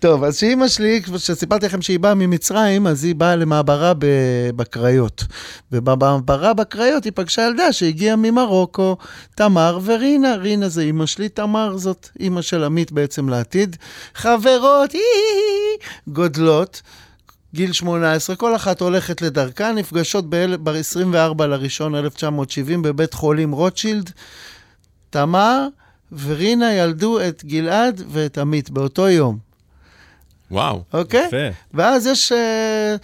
טוב, 0.00 0.24
אז 0.24 0.36
שאימא 0.36 0.68
שלי, 0.68 1.02
כשסיפרתי 1.02 1.66
לכם 1.66 1.82
שהיא 1.82 1.98
באה 1.98 2.14
ממצרים, 2.14 2.86
אז 2.86 3.04
היא 3.04 3.14
באה 3.14 3.36
למעברה 3.36 3.92
בקריות. 4.56 5.24
ובמעברה 5.72 6.54
בקריות 6.54 7.04
היא 7.04 7.12
פגשה 7.14 7.46
ילדה 7.46 7.72
שהגיעה 7.72 8.16
ממרוקו, 8.16 8.96
תמר 9.34 9.78
ורינה. 9.84 10.36
רינה 10.36 10.68
זה 10.68 10.82
אימא 10.82 11.06
שלי, 11.06 11.28
תמר 11.28 11.76
זאת 11.76 12.08
אימא 12.20 12.42
של 12.42 12.64
עמית 12.64 12.92
בעצם 12.92 13.28
לעתיד. 13.28 13.76
חברות, 14.14 14.94
גודלות. 16.08 16.82
גיל 17.54 17.72
18, 17.72 18.36
כל 18.36 18.56
אחת 18.56 18.80
הולכת 18.80 19.22
לדרכה, 19.22 19.72
נפגשות 19.72 20.30
ב-24 20.30 21.44
לראשון 21.44 21.94
1970 21.94 22.82
בבית 22.82 23.14
חולים 23.14 23.52
רוטשילד. 23.52 24.10
תמר 25.10 25.66
ורינה 26.24 26.74
ילדו 26.74 27.20
את 27.20 27.44
גלעד 27.44 28.02
ואת 28.08 28.38
עמית 28.38 28.70
באותו 28.70 29.08
יום. 29.08 29.38
וואו. 30.50 30.82
אוקיי? 30.92 31.26
יפה. 31.26 31.56
ואז 31.74 32.06
יש... 32.06 32.32
אה, 32.32 32.96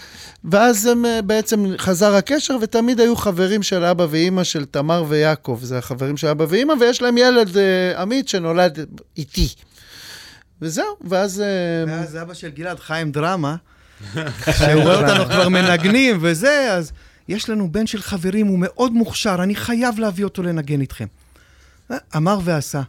ואז 0.45 0.87
הם 0.87 1.07
אה, 1.07 1.23
בעצם 1.23 1.65
חזר 1.79 2.15
הקשר, 2.15 2.57
ותמיד 2.61 3.01
היו 3.01 3.17
חברים 3.17 3.63
של 3.63 3.85
אבא 3.85 4.07
ואימא 4.11 4.45
של 4.45 4.65
תמר 4.65 5.05
ויעקב. 5.09 5.59
זה 5.63 5.79
החברים 5.79 6.17
של 6.17 6.27
אבא 6.27 6.45
ואימא, 6.49 6.75
ויש 6.81 7.03
להם 7.03 7.19
ילד 7.19 7.57
אה, 7.57 8.03
עמית 8.03 8.29
שנולד 8.29 8.79
איתי. 9.17 9.49
וזהו, 10.63 10.97
ואז... 11.01 11.43
ואז 11.87 12.17
אבא 12.17 12.35
של 12.35 12.49
גלעד, 12.49 12.81
חיים 12.81 13.13
דרמה, 13.13 13.57
שהוא 14.59 14.83
רואה 14.83 15.11
אותנו 15.11 15.25
כבר 15.25 15.49
מנגנים 15.49 16.19
וזה, 16.21 16.73
אז 16.73 16.93
יש 17.29 17.51
לנו 17.51 17.73
בן 17.73 17.87
של 17.87 18.03
חברים, 18.03 18.47
הוא 18.47 18.59
מאוד 18.59 18.93
מוכשר, 18.93 19.37
אני 19.43 19.55
חייב 19.55 19.99
להביא 19.99 20.25
אותו 20.25 20.43
לנגן 20.43 20.81
איתכם. 20.81 21.07
אה, 21.91 21.97
אמר 22.17 22.39
ועשה. 22.45 22.83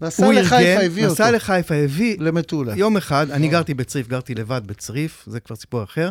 נסע 0.00 0.32
לחיפה, 0.32 0.84
הביא 0.84 1.04
אותו. 1.04 1.14
נסע 1.14 1.30
לחיפה, 1.30 1.74
הביא 1.74 2.16
למטולה. 2.20 2.76
יום 2.76 2.96
אחד, 2.96 3.30
אני 3.30 3.48
גרתי 3.48 3.74
בצריף, 3.74 4.08
גרתי 4.08 4.34
לבד 4.34 4.60
בצריף, 4.66 5.24
זה 5.26 5.40
כבר 5.40 5.56
סיפור 5.56 5.82
אחר. 5.82 6.10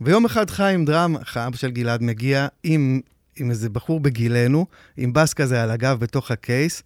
ויום 0.00 0.24
אחד 0.24 0.50
חיים 0.50 0.84
דרם, 0.84 1.16
אבא 1.36 1.56
של 1.56 1.70
גלעד, 1.70 2.02
מגיע 2.02 2.46
עם, 2.62 3.00
עם 3.36 3.50
איזה 3.50 3.68
בחור 3.68 4.00
בגילנו, 4.00 4.66
עם 4.96 5.12
בס 5.12 5.34
כזה 5.34 5.62
על 5.62 5.70
הגב 5.70 5.98
בתוך 6.00 6.30
ה 6.30 6.39
case. 6.39 6.82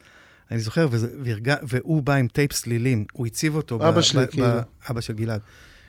אני 0.50 0.58
זוכר, 0.58 0.88
וזה, 0.90 1.08
והרגע, 1.22 1.56
והוא 1.62 2.02
בא 2.02 2.14
עם 2.14 2.28
טייפ 2.28 2.52
סלילים, 2.52 3.04
הוא 3.12 3.26
הציב 3.26 3.54
אותו... 3.54 3.88
אבא 3.88 4.00
שלי, 4.00 4.24
כאילו. 4.30 4.46
אבא 4.90 5.00
של 5.00 5.12
גלעד. 5.12 5.40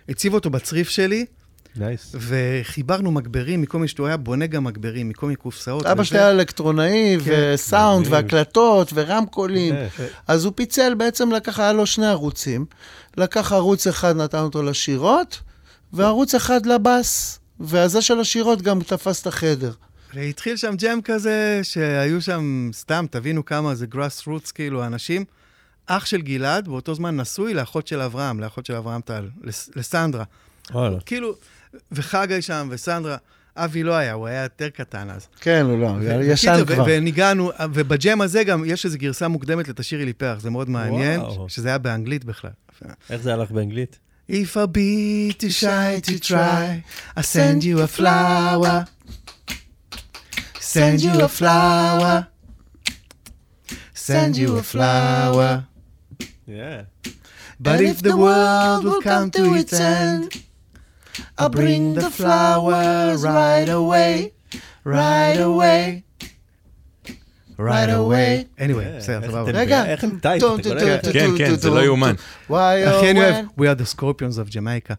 הציב 0.10 0.34
אותו 0.34 0.50
בצריף 0.50 0.90
שלי, 0.90 1.26
nice. 1.76 2.16
וחיברנו 2.20 3.12
מגברים 3.12 3.62
מכל 3.62 3.78
מיני, 3.78 3.88
שהוא 3.88 4.08
היה 4.08 4.18
בונה 4.18 4.48
גם 4.48 4.64
מגברים 4.64 5.10
מכל 5.10 5.26
מיני 5.26 5.36
קופסאות. 5.36 5.86
אבא. 5.86 6.04
שלי 6.04 6.20
היה 6.20 6.32
אלקטרונאי, 6.32 7.18
כן. 7.26 7.52
וסאונד, 7.54 8.08
מדהים. 8.08 8.14
והקלטות, 8.14 8.92
ורמקולים. 8.94 9.76
יפה. 9.86 10.04
אז 10.28 10.46
הוא 10.46 10.54
פיצל, 10.56 10.94
בעצם 10.94 11.32
לקח, 11.32 11.60
היה 11.60 11.74
לו 11.74 11.86
שני 11.86 12.08
ערוצים. 12.08 12.66
לקח 13.18 13.52
ערוץ 13.52 13.88
אחד, 13.88 14.16
נתן 14.16 14.40
אותו 14.40 14.64
לשירות, 14.64 15.40
וערוץ 15.94 16.36
אחד 16.36 16.66
לבס. 16.66 17.40
והזה 17.60 18.02
של 18.02 18.20
השירות 18.20 18.62
גם 18.62 18.80
תפס 18.82 19.22
את 19.22 19.28
החדר. 19.28 19.72
והתחיל 20.14 20.58
שם 20.58 20.76
ג'ם 20.76 21.00
כזה, 21.04 21.60
שהיו 21.64 22.22
שם, 22.22 22.70
סתם, 22.74 23.06
תבינו 23.12 23.46
כמה 23.46 23.76
זה 23.76 23.86
grass 23.86 24.28
roots, 24.28 24.52
כאילו, 24.52 24.86
אנשים. 24.86 25.26
אח 25.88 26.06
של 26.06 26.22
גלעד, 26.22 26.68
באותו 26.68 26.96
זמן 26.96 27.18
נשוי 27.18 27.54
לאחות 27.54 27.88
של 27.88 28.02
אברהם, 28.02 28.40
לאחות 28.40 28.66
של 28.66 28.76
אברהם 28.76 29.02
טל, 29.02 29.30
לס- 29.44 29.70
לסנדרה. 29.76 30.24
וואלה. 30.72 31.00
כאילו, 31.06 31.36
וחגי 31.92 32.42
שם, 32.42 32.68
וסנדרה, 32.72 33.18
אבי 33.56 33.84
לא 33.84 33.94
היה, 33.94 34.14
הוא 34.14 34.28
היה 34.28 34.44
יותר 34.44 34.70
קטן 34.70 35.10
אז. 35.10 35.28
כן, 35.42 35.66
הוא 35.70 35.80
לא, 35.80 35.86
ו- 36.00 36.22
ישן 36.24 36.66
כבר. 36.68 36.84
וניגענו, 36.88 37.52
ובג'ם 37.74 38.22
הזה 38.22 38.44
גם 38.44 38.64
יש 38.66 38.86
איזו 38.86 38.98
גרסה 38.98 39.28
מוקדמת 39.28 39.68
לתשאירי 39.68 40.06
לי 40.06 40.14
פרח, 40.14 40.40
זה 40.40 40.50
מאוד 40.50 40.70
מעניין, 40.70 41.20
וואו. 41.22 41.50
שזה 41.50 41.68
היה 41.70 41.78
באנגלית 41.78 42.26
בכלל. 42.26 42.52
איך 43.10 43.22
זה 43.22 43.34
הלך 43.34 43.52
באנגלית? 43.52 44.00
If 44.32 44.34
I 44.56 44.68
be 44.78 45.34
too 45.40 45.64
shy 45.64 46.10
to 46.10 46.20
try, 46.30 46.82
I 47.18 47.22
send 47.22 47.64
you 47.64 47.78
a 47.80 48.00
flower. 48.00 48.84
Send 50.60 51.00
you 51.02 51.22
a 51.22 51.30
flower. 51.42 52.18
Send 54.08 54.36
you 54.44 54.50
a 54.62 54.64
flower. 54.76 55.52
Yeah. 56.48 56.84
But 57.60 57.82
if 57.82 58.02
the 58.02 58.16
world 58.16 58.84
will 58.86 59.02
come 59.02 59.32
to 59.32 59.54
its 59.56 59.74
end, 59.74 60.44
I'll 61.38 61.50
bring 61.50 61.94
the 61.94 62.10
flower 62.10 63.18
right 63.18 63.70
away, 63.82 64.32
right 64.86 65.40
away, 65.50 66.04
right 67.58 67.90
away. 67.90 68.46
anyway, 68.58 68.98
בסדר, 68.98 69.28
סבבה. 69.32 69.52
רגע. 69.52 69.86
איך 69.86 70.04
הם 70.04 70.20
טייפ, 70.22 70.44
כן, 71.14 71.30
כן, 71.38 71.56
זה 71.56 71.70
לא 71.70 71.86
יאומן. 71.86 72.16
אחי, 72.50 73.12
אני 73.12 73.20
אוהב? 73.20 73.46
We 73.60 73.64
are 73.64 73.82
the 73.82 73.96
scorpions 73.96 74.38
of 74.38 74.54
Jamaica. 74.54 74.94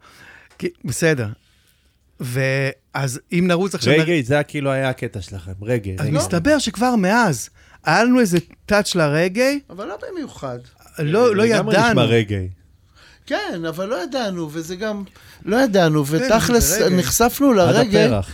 בסדר. 0.84 1.28
ואז 2.20 3.20
אם 3.32 3.44
נרוץ 3.46 3.74
עכשיו... 3.74 3.94
רגעי, 3.98 4.22
זה 4.22 4.42
כאילו 4.42 4.70
היה 4.70 4.88
הקטע 4.88 5.20
שלכם, 5.20 5.52
רגעי. 5.62 5.96
אז. 5.98 6.08
מסתבר 6.08 6.58
שכבר 6.58 6.96
מאז, 6.96 7.50
היה 7.84 8.04
לנו 8.04 8.20
איזה 8.20 8.38
טאץ' 8.66 8.94
לרגעי, 8.94 9.60
אבל 9.70 9.86
לא 9.86 9.96
במיוחד. 10.10 10.58
לא 10.98 11.36
לא 11.36 11.44
לגמרי 11.44 11.74
ידענו. 11.74 11.88
נשמע 11.90 12.04
רגעי. 12.04 12.48
כן, 13.26 13.62
אבל 13.68 13.88
לא 13.88 14.02
ידענו, 14.02 14.48
וזה 14.52 14.76
גם... 14.76 15.04
לא 15.44 15.56
ידענו, 15.56 16.06
ותכלס, 16.06 16.64
זה 16.64 16.84
רגע. 16.86 16.96
נחשפנו 16.96 17.50
עד 17.50 17.56
לרגע, 17.56 18.04
הפרח. 18.04 18.30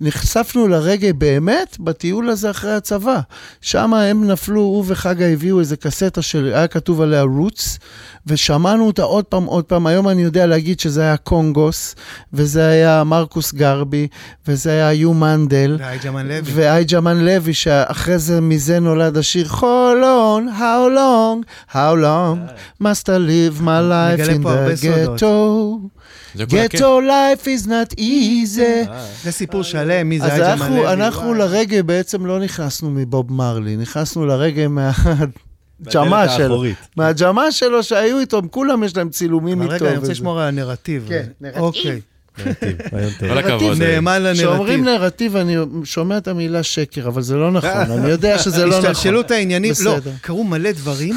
נחשפנו 0.00 0.68
לרגע 0.68 1.12
באמת 1.12 1.76
בטיול 1.80 2.30
הזה 2.30 2.50
אחרי 2.50 2.72
הצבא. 2.72 3.20
שם 3.60 3.94
הם 3.94 4.26
נפלו, 4.30 4.60
הוא 4.60 4.84
וחגה 4.86 5.26
הביאו 5.26 5.60
איזה 5.60 5.76
קסטה 5.76 6.22
שהיה 6.22 6.66
כתוב 6.66 7.00
עליה 7.00 7.22
רוץ, 7.22 7.78
ושמענו 8.26 8.86
אותה 8.86 9.02
עוד 9.02 9.24
פעם, 9.24 9.44
עוד 9.44 9.64
פעם. 9.64 9.86
היום 9.86 10.08
אני 10.08 10.22
יודע 10.22 10.46
להגיד 10.46 10.80
שזה 10.80 11.02
היה 11.02 11.16
קונגוס, 11.16 11.94
וזה 12.32 12.68
היה 12.68 13.04
מרקוס 13.04 13.52
גרבי, 13.52 14.08
וזה 14.48 14.70
היה 14.70 14.92
יו 14.92 15.14
מנדל. 15.14 15.76
והי 15.80 15.98
ג'מן 15.98 16.28
לוי. 16.28 16.52
ואי 16.54 16.84
ג'מן 16.84 17.24
לוי, 17.24 17.54
שאחרי 17.54 18.18
זה, 18.18 18.40
מזה 18.40 18.80
נולד 18.80 19.16
השיר 19.16 19.48
חולון, 19.48 20.48
how 20.58 20.96
long, 20.96 21.72
how 21.72 21.94
long 21.94 22.38
must 22.82 23.08
I 23.08 23.18
live 23.18 23.60
my 23.60 23.80
life 23.80 24.28
in 24.28 24.42
the 24.42 24.76
ghetto. 24.82 25.95
Ghetto 26.44 27.00
life 27.00 27.46
is 27.46 27.66
not 27.66 27.98
easy. 27.98 28.90
זה 29.22 29.32
סיפור 29.32 29.62
שלם, 29.62 30.08
מי 30.08 30.18
זה 30.18 30.24
אז 30.24 30.32
היי 30.32 30.40
ג'מן 30.40 30.50
אנחנו, 30.50 30.76
לוי. 30.76 30.92
אנחנו 30.92 31.26
וואי. 31.28 31.38
לרגע 31.38 31.82
בעצם 31.82 32.26
לא 32.26 32.40
נכנסנו 32.40 32.90
מבוב 32.90 33.32
מרלי, 33.32 33.76
נכנסנו 33.76 34.26
לרגע 34.26 34.68
מהג'מה 34.68 36.26
בדלת 36.26 36.30
שלו. 36.36 36.64
מהג'מה 36.96 37.52
שלו 37.52 37.82
שהיו 37.82 38.18
איתו, 38.18 38.42
כולם 38.50 38.84
יש 38.84 38.96
להם 38.96 39.08
צילומים 39.08 39.62
איתו. 39.62 39.74
רגע, 39.74 39.88
אני 39.88 39.96
רוצה. 39.96 40.12
לשמור 40.12 40.40
על 40.40 40.48
הנרטיב. 40.48 41.04
כן, 41.08 41.26
נרטיב. 41.40 41.60
אוקיי. 41.62 42.00
נרטיב, 42.46 42.76
רעיון 42.92 43.12
טוב. 43.18 43.28
כל 43.28 43.38
הכבוד. 43.38 43.82
נאמן 43.82 44.22
כשאומרים 44.34 44.84
לנרטיב. 44.84 45.36
נרטיב, 45.36 45.36
אני 45.36 45.84
שומע 45.84 46.16
את 46.18 46.28
המילה 46.28 46.62
שקר, 46.62 47.08
אבל 47.08 47.22
זה 47.22 47.36
לא 47.36 47.50
נכון, 47.50 47.70
אני 47.98 48.08
יודע 48.08 48.38
שזה 48.38 48.66
לא 48.66 48.78
נכון. 48.78 48.90
השתלשלות 48.90 49.30
העניינים, 49.30 49.72
לא. 49.84 49.96
קרו 50.20 50.44
מלא 50.44 50.72
דברים, 50.72 51.14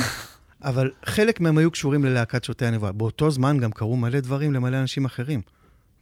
אבל 0.63 0.91
חלק 1.06 1.39
מהם 1.39 1.58
היו 1.58 1.72
קשורים 1.72 2.06
ללהקת 2.06 2.43
שותי 2.43 2.65
הנבואה. 2.65 2.91
באותו 2.91 3.32
זמן 3.32 3.58
גם 3.58 3.72
קרו 3.72 3.98
מלא 3.98 4.19
דברים 4.19 4.54
למלא 4.54 4.78
אנשים 4.78 5.06
אחרים. 5.06 5.41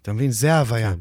אתה 0.01 0.13
מבין? 0.13 0.31
זה 0.31 0.53
ההוויה. 0.53 0.91
כן. 0.91 0.99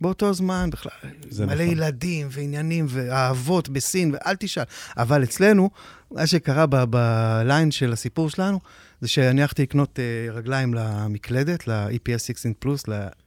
באותו 0.00 0.34
זמן 0.34 0.70
בכלל, 0.72 0.92
מלא 1.38 1.54
נכון. 1.54 1.66
ילדים 1.66 2.28
ועניינים 2.30 2.86
ואהבות 2.88 3.68
בסין, 3.68 4.14
ואל 4.14 4.36
תשאל. 4.36 4.64
אבל 4.96 5.22
אצלנו, 5.22 5.70
מה 6.10 6.26
שקרה 6.26 6.66
ב- 6.66 6.84
בליין 6.84 7.70
של 7.70 7.92
הסיפור 7.92 8.30
שלנו, 8.30 8.60
זה 9.00 9.08
שאני 9.08 9.42
הלכתי 9.42 9.62
לקנות 9.62 9.98
אה, 9.98 10.32
רגליים 10.32 10.74
למקלדת, 10.74 11.68
ל-EPS 11.68 12.18
16 12.18 12.52
פלוס, 12.58 12.84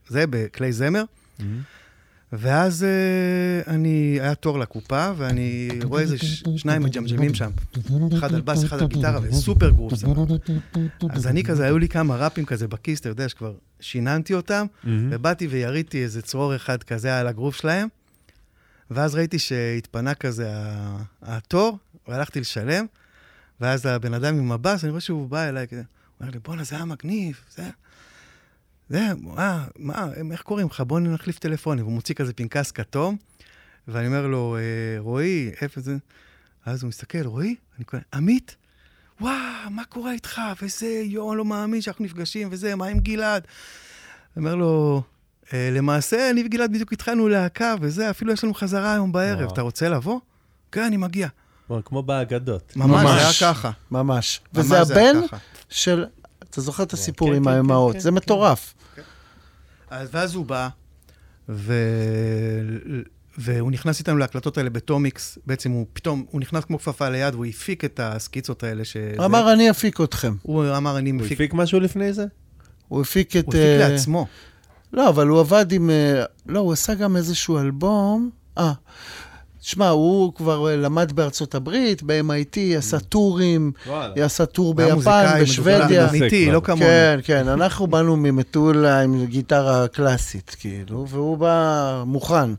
זה, 0.08 0.26
בכלי 0.30 0.72
זמר. 0.72 1.04
ואז 2.34 2.84
אה, 2.84 3.74
אני, 3.74 4.18
היה 4.22 4.36
תור 4.36 4.60
לקופה, 4.60 5.12
ואני 5.18 5.70
רואה 5.84 6.02
איזה 6.02 6.18
שניים 6.58 6.84
מג'מג'מים 6.84 7.34
שם. 7.34 7.52
אחד 8.14 8.34
על 8.34 8.42
בס, 8.42 8.66
אחד 8.66 8.82
על 8.82 8.88
גיטרה, 8.88 9.20
וסופר 9.24 9.70
גרוב 9.70 9.96
זה. 9.96 10.08
אז 11.10 11.28
אני 11.28 11.44
כזה, 11.44 11.66
היו 11.66 11.78
לי 11.78 11.88
כמה 11.88 12.16
ראפים 12.16 12.46
כזה 12.46 12.68
בכיס, 12.68 13.00
אתה 13.00 13.10
יודע 13.10 13.30
שכבר 13.30 13.54
שיננתי 13.80 14.34
אותם, 14.34 14.66
ובאתי 14.84 15.48
ויריתי 15.48 16.04
איזה 16.04 16.22
צרור 16.22 16.56
אחד 16.56 16.84
כזה 16.84 17.20
על 17.20 17.28
הגרוב 17.28 17.54
שלהם, 17.54 17.88
ואז 18.92 19.16
ראיתי 19.16 19.40
שהתפנה 19.40 20.14
כזה 20.14 20.52
התור, 21.22 21.78
והלכתי 22.08 22.40
לשלם, 22.40 22.86
ואז 23.62 23.86
הבן 23.86 24.14
אדם 24.14 24.38
עם 24.38 24.52
הבס, 24.52 24.84
אני 24.84 24.90
רואה 24.90 25.02
שהוא 25.02 25.30
בא 25.30 25.50
אליי 25.50 25.68
כזה, 25.68 25.82
הוא 25.82 25.86
אומר 26.22 26.32
לי, 26.32 26.40
בואנה, 26.40 26.64
זה 26.64 26.76
היה 26.76 26.86
מגניב, 26.86 27.40
זה... 27.56 27.70
זה, 28.92 29.08
אה, 29.38 29.64
מה, 29.80 30.08
איך 30.32 30.42
קוראים 30.42 30.68
לך? 30.68 30.82
בוא 30.82 31.00
נחליף 31.00 31.40
טלפונים. 31.40 31.84
והוא 31.84 31.94
מוציא 31.94 32.16
כזה 32.16 32.34
פנקס 32.34 32.72
כתום, 32.72 33.18
ואני 33.88 34.08
אומר 34.08 34.28
לו, 34.28 34.58
אה, 34.58 34.62
רועי, 35.00 35.52
איפה 35.62 35.82
זה? 35.82 35.98
אז 36.66 36.84
הוא 36.84 36.90
מסתכל, 36.90 37.26
רועי? 37.26 37.56
אני 37.78 37.86
קורא, 37.86 38.02
עמית? 38.14 38.56
וואו, 39.22 39.34
מה 39.70 39.84
קורה 39.90 40.12
איתך? 40.12 40.42
וזה, 40.62 41.02
יואו, 41.06 41.32
אני 41.32 41.38
לא 41.38 41.46
מאמין 41.46 41.82
שאנחנו 41.82 42.06
נפגשים, 42.06 42.48
וזה, 42.52 42.76
מה 42.76 42.86
עם 42.86 43.00
גלעד? 43.00 43.44
אני 44.38 44.46
אומר 44.46 44.56
לו, 44.56 45.04
"אה, 45.54 45.70
למעשה, 45.72 46.30
אני 46.30 46.44
וגלעד 46.46 46.74
בדיוק 46.74 46.94
התחלנו 46.94 47.28
להקה, 47.28 47.76
וזה, 47.82 48.10
אפילו 48.10 48.34
יש 48.34 48.44
לנו 48.44 48.54
חזרה 48.54 48.94
היום 48.94 49.12
בערב. 49.12 49.40
וואו. 49.42 49.54
אתה 49.54 49.62
רוצה 49.62 49.90
לבוא? 49.90 50.20
כן, 50.72 50.84
אני 50.84 50.98
מגיע. 50.98 51.28
כמו- 51.86 52.04
באגדות. 52.04 52.74
ממש, 52.76 53.02
זה 53.02 53.14
היה 53.16 53.26
ממש. 53.26 53.44
ככה. 53.44 53.72
ממש. 53.92 54.42
ממש 54.54 54.66
וזה 54.66 54.84
זה 54.84 55.00
היה 55.00 55.10
הבן 55.12 55.28
ככה. 55.28 55.38
של... 55.70 56.06
אתה 56.52 56.62
זוכר 56.62 56.84
את 56.84 56.94
הסיפור 56.94 57.30
כן, 57.30 57.36
עם 57.36 57.44
כן, 57.44 57.50
האמהות, 57.50 57.94
כן, 57.94 58.00
זה 58.00 58.10
כן, 58.10 58.16
מטורף. 58.16 58.74
אז 59.90 60.10
ואז 60.12 60.36
הוא 60.36 60.46
בא, 60.46 60.70
ו... 61.50 61.74
והוא 63.38 63.72
נכנס 63.72 64.00
איתנו 64.00 64.18
להקלטות 64.18 64.58
האלה 64.58 64.70
בטומיקס, 64.70 65.38
בעצם 65.46 65.72
הוא 65.72 65.86
פתאום, 65.94 66.26
הוא 66.32 66.42
נכנס 66.42 66.66
כמו 66.66 66.80
כפפה 66.80 67.10
ליד, 67.10 67.34
והוא 67.34 67.46
הפיק 67.46 67.86
את 67.86 68.00
הסקיצות 68.04 68.64
האלה 68.64 68.86
ש... 68.86 68.98
הוא 69.18 69.26
אמר, 69.26 69.54
אני 69.54 69.70
אפיק 69.70 70.02
אתכם. 70.02 70.34
הוא 70.42 70.66
אמר, 70.78 70.98
אני 70.98 71.10
הוא 71.10 71.20
מפיק... 71.20 71.32
הפיק 71.32 71.54
משהו 71.54 71.80
לפני 71.80 72.14
זה? 72.14 72.26
הוא 72.88 73.02
הפיק 73.02 73.38
את... 73.38 73.46
הוא 73.46 73.54
הפיק 73.54 73.82
אה, 73.82 73.90
לעצמו. 73.90 74.28
לא, 74.94 75.10
אבל 75.10 75.28
הוא 75.28 75.40
עבד 75.40 75.72
עם... 75.72 75.90
אה, 75.90 76.24
לא, 76.46 76.60
הוא 76.60 76.74
עשה 76.74 76.94
גם 76.94 77.16
איזשהו 77.16 77.60
אלבום. 77.60 78.30
אה, 78.58 78.74
שמע, 79.62 79.90
הוא 79.90 80.34
כבר 80.34 80.70
אה, 80.70 80.76
למד 80.76 81.12
בארצות 81.12 81.56
הברית, 81.56 82.04
ב-MIT, 82.06 82.78
עשה 82.78 83.00
טורים, 83.00 83.72
וואלה. 83.88 84.26
עשה 84.26 84.46
טור 84.46 84.74
ביפן, 84.74 85.40
בשוודיה. 85.42 85.88
זה 85.88 86.10
אמיתי. 86.10 86.52
לא 86.52 86.60
כמונו. 86.64 86.82
כן, 86.86 87.20
כן, 87.24 87.48
אנחנו 87.48 87.88
באנו 87.88 88.18
ממטולה 88.18 89.02
עם 89.02 89.26
גיטרה 89.26 89.88
קלאסית, 89.88 90.56
כאילו, 90.60 91.06
והוא 91.10 91.38
בא 91.38 92.04
מוכן. 92.06 92.50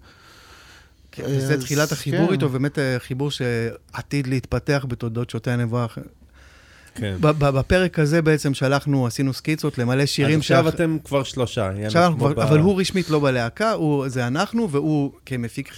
כן, 1.12 1.24
אז 1.24 1.52
תחילת 1.60 1.92
החיבור 1.92 2.26
כן. 2.26 2.32
איתו, 2.32 2.48
באמת 2.48 2.78
אה, 2.78 2.96
חיבור 2.98 3.30
שעתיד 3.30 4.26
להתפתח 4.26 4.84
בתולדות 4.88 5.30
שותי 5.30 5.50
הנבואה. 5.50 5.86
כן. 6.94 7.16
בפרק 7.20 7.98
הזה 7.98 8.22
בעצם 8.22 8.54
שלחנו, 8.54 9.06
עשינו 9.06 9.32
סקיצות 9.32 9.78
למלא 9.78 10.02
אז 10.02 10.08
שירים. 10.08 10.38
עכשיו 10.38 10.64
שאח- 10.64 10.74
אתם 10.74 10.96
כבר 11.04 11.22
שלושה. 11.22 11.70
עכשיו 11.86 12.02
אנחנו 12.04 12.18
כבר, 12.18 12.32
ב- 12.34 12.40
אבל 12.40 12.58
הוא 12.58 12.80
רשמית 12.80 13.10
לא 13.10 13.20
בלהקה, 13.20 13.72
הוא- 13.72 14.08
זה 14.08 14.26
אנחנו, 14.26 14.70
והוא 14.70 15.12
כמפיק 15.26 15.72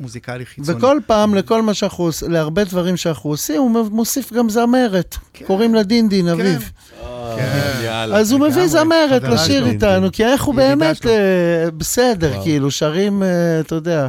מוזיקלי 0.00 0.46
חיצוני. 0.46 0.78
וכל 0.78 0.98
פעם, 1.06 1.34
לכל 1.34 1.62
מה 1.62 1.74
שאנחנו 1.74 2.04
עושים, 2.04 2.30
להרבה 2.30 2.64
דברים 2.64 2.96
שאנחנו 2.96 3.30
עושים, 3.30 3.60
הוא 3.60 3.88
מוסיף 3.90 4.32
גם 4.32 4.48
זמרת. 4.48 5.16
כן. 5.32 5.44
קוראים 5.44 5.74
לה 5.74 5.82
דינדין 5.82 6.28
אביב. 6.28 6.72
אה, 7.02 7.34
כן. 7.36 7.80
יאללה. 7.84 8.16
אז 8.16 8.32
הוא 8.32 8.40
מביא 8.40 8.66
זמרת 8.66 9.22
לשיר. 9.22 9.66
איתנו, 9.66 10.12
כי 10.12 10.24
איך 10.24 10.42
הוא 10.42 10.54
באמת. 10.54 11.06
אה, 11.06 11.70
בסדר, 11.76 12.30
וואו. 12.30 12.42
כאילו, 12.42 12.70
שרים, 12.70 13.22
אה, 13.22 13.60
אתה 13.60 13.74
יודע. 13.74 14.08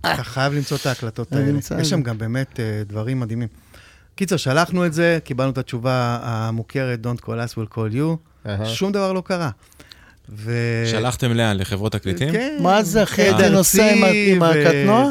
אתה 0.00 0.24
חייב 0.24 0.52
למצוא 0.52 0.76
את 0.76 0.86
ההקלטות 0.86 1.32
האלה. 1.32 1.58
יש 1.58 1.68
זה. 1.68 1.84
שם 1.84 2.02
גם 2.02 2.18
באמת 2.18 2.60
אה, 2.60 2.82
דברים 2.86 3.20
מדהימים. 3.20 3.48
קיצר, 4.14 4.36
שלחנו 4.36 4.86
את 4.86 4.92
זה, 4.92 5.18
קיבלנו 5.24 5.50
את 5.50 5.58
התשובה 5.58 6.18
המוכרת, 6.22 6.98
Don't 7.06 7.20
call 7.24 7.28
us, 7.28 7.54
will 7.54 7.74
call 7.74 7.94
you. 7.94 8.48
שום 8.64 8.92
דבר 8.92 9.12
לא 9.12 9.20
קרה. 9.20 9.50
ו... 10.28 10.52
שלחתם 10.90 11.32
לאן? 11.32 11.56
לחברות 11.56 11.92
תקליטים? 11.92 12.32
כן. 12.32 12.56
מה 12.60 12.82
זה, 12.82 13.02
אחי? 13.02 13.28
עד 13.28 13.34
אתה 13.34 13.48
נוסע 13.48 13.92
עם 14.26 14.42
הקטנוע? 14.42 15.10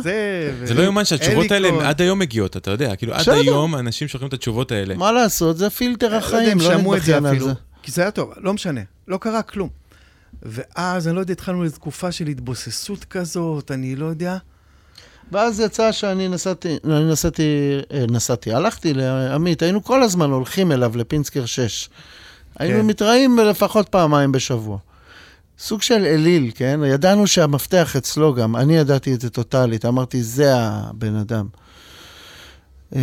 זה 0.63 0.73
לא 0.73 0.83
יאומן 0.83 1.05
שהתשובות 1.05 1.51
האלה. 1.51 1.89
עד 1.89 2.01
היום 2.01 2.19
מגיעות, 2.19 2.57
אתה 2.57 2.71
יודע, 2.71 2.95
כאילו 2.95 3.13
עד. 3.13 3.29
היום 3.29 3.75
אנשים 3.75 4.07
שולחים 4.07 4.27
את 4.27 4.33
התשובות 4.33 4.71
האלה. 4.71 4.95
מה 4.95 5.11
לעשות, 5.11 5.57
זה 5.57 5.69
פילטר 5.69 6.09
לא 6.09 6.15
החיים, 6.15 6.57
לא 6.59 6.77
נתבכיין 6.77 7.25
על 7.25 7.31
אפילו, 7.31 7.47
זה. 7.47 7.53
כי 7.83 7.91
זה 7.91 8.01
היה 8.01 8.11
טוב, 8.11 8.33
לא 8.37 8.53
משנה, 8.53 8.81
לא 9.07 9.17
קרה 9.17 9.41
כלום. 9.41 9.69
ואז, 10.43 11.07
אני 11.07 11.15
לא 11.15 11.19
יודע, 11.19 11.31
התחלנו 11.31 11.63
איזו 11.63 11.75
תקופה 11.75 12.11
של 12.11 12.27
התבוססות 12.27 13.05
כזאת, 13.05 13.71
אני 13.71 13.95
לא 13.95 14.05
יודע. 14.05 14.37
ואז 15.31 15.59
יצא 15.59 15.91
שאני 15.91 16.27
נסעתי, 16.27 16.77
אני 16.85 17.11
נסעתי, 17.11 17.77
אה, 17.93 18.05
נסעתי, 18.09 18.53
הלכתי 18.53 18.93
לעמית, 18.93 19.61
היינו 19.61 19.83
כל 19.83 20.03
הזמן 20.03 20.29
הולכים 20.31 20.71
אליו 20.71 20.97
לפינסקר 20.97 21.45
6. 21.45 21.89
היינו 22.59 22.79
כן. 22.79 22.85
מתראים 22.85 23.39
לפחות 23.39 23.89
פעמיים 23.89 24.31
בשבוע. 24.31 24.77
סוג 25.63 25.81
של 25.81 26.05
אליל, 26.05 26.51
כן? 26.55 26.79
ידענו 26.87 27.27
שהמפתח 27.27 27.95
אצלו 27.95 28.33
גם, 28.33 28.55
אני 28.55 28.75
ידעתי 28.77 29.13
את 29.13 29.21
זה 29.21 29.29
טוטאלית, 29.29 29.85
אמרתי, 29.85 30.23
זה 30.23 30.53
הבן 30.55 31.15
אדם. 31.15 31.47
אה, 32.95 32.99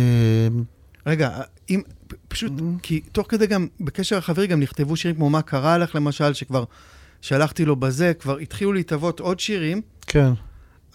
רגע, 1.05 1.29
אם, 1.69 1.81
פשוט, 2.27 2.51
כי 2.83 3.01
תוך 3.11 3.27
כדי 3.29 3.47
גם, 3.47 3.67
בקשר 3.79 4.17
החברי 4.17 4.47
גם 4.47 4.59
נכתבו 4.59 4.95
שירים 4.95 5.15
כמו 5.15 5.29
מה 5.29 5.41
קרה 5.41 5.77
לך, 5.77 5.95
למשל, 5.95 6.33
שכבר 6.33 6.63
שלחתי 7.21 7.65
לו 7.65 7.75
בזה, 7.75 8.13
כבר 8.13 8.37
התחילו 8.37 8.73
להתהוות 8.73 9.19
עוד 9.19 9.39
שירים, 9.39 9.81
כן. 10.07 10.31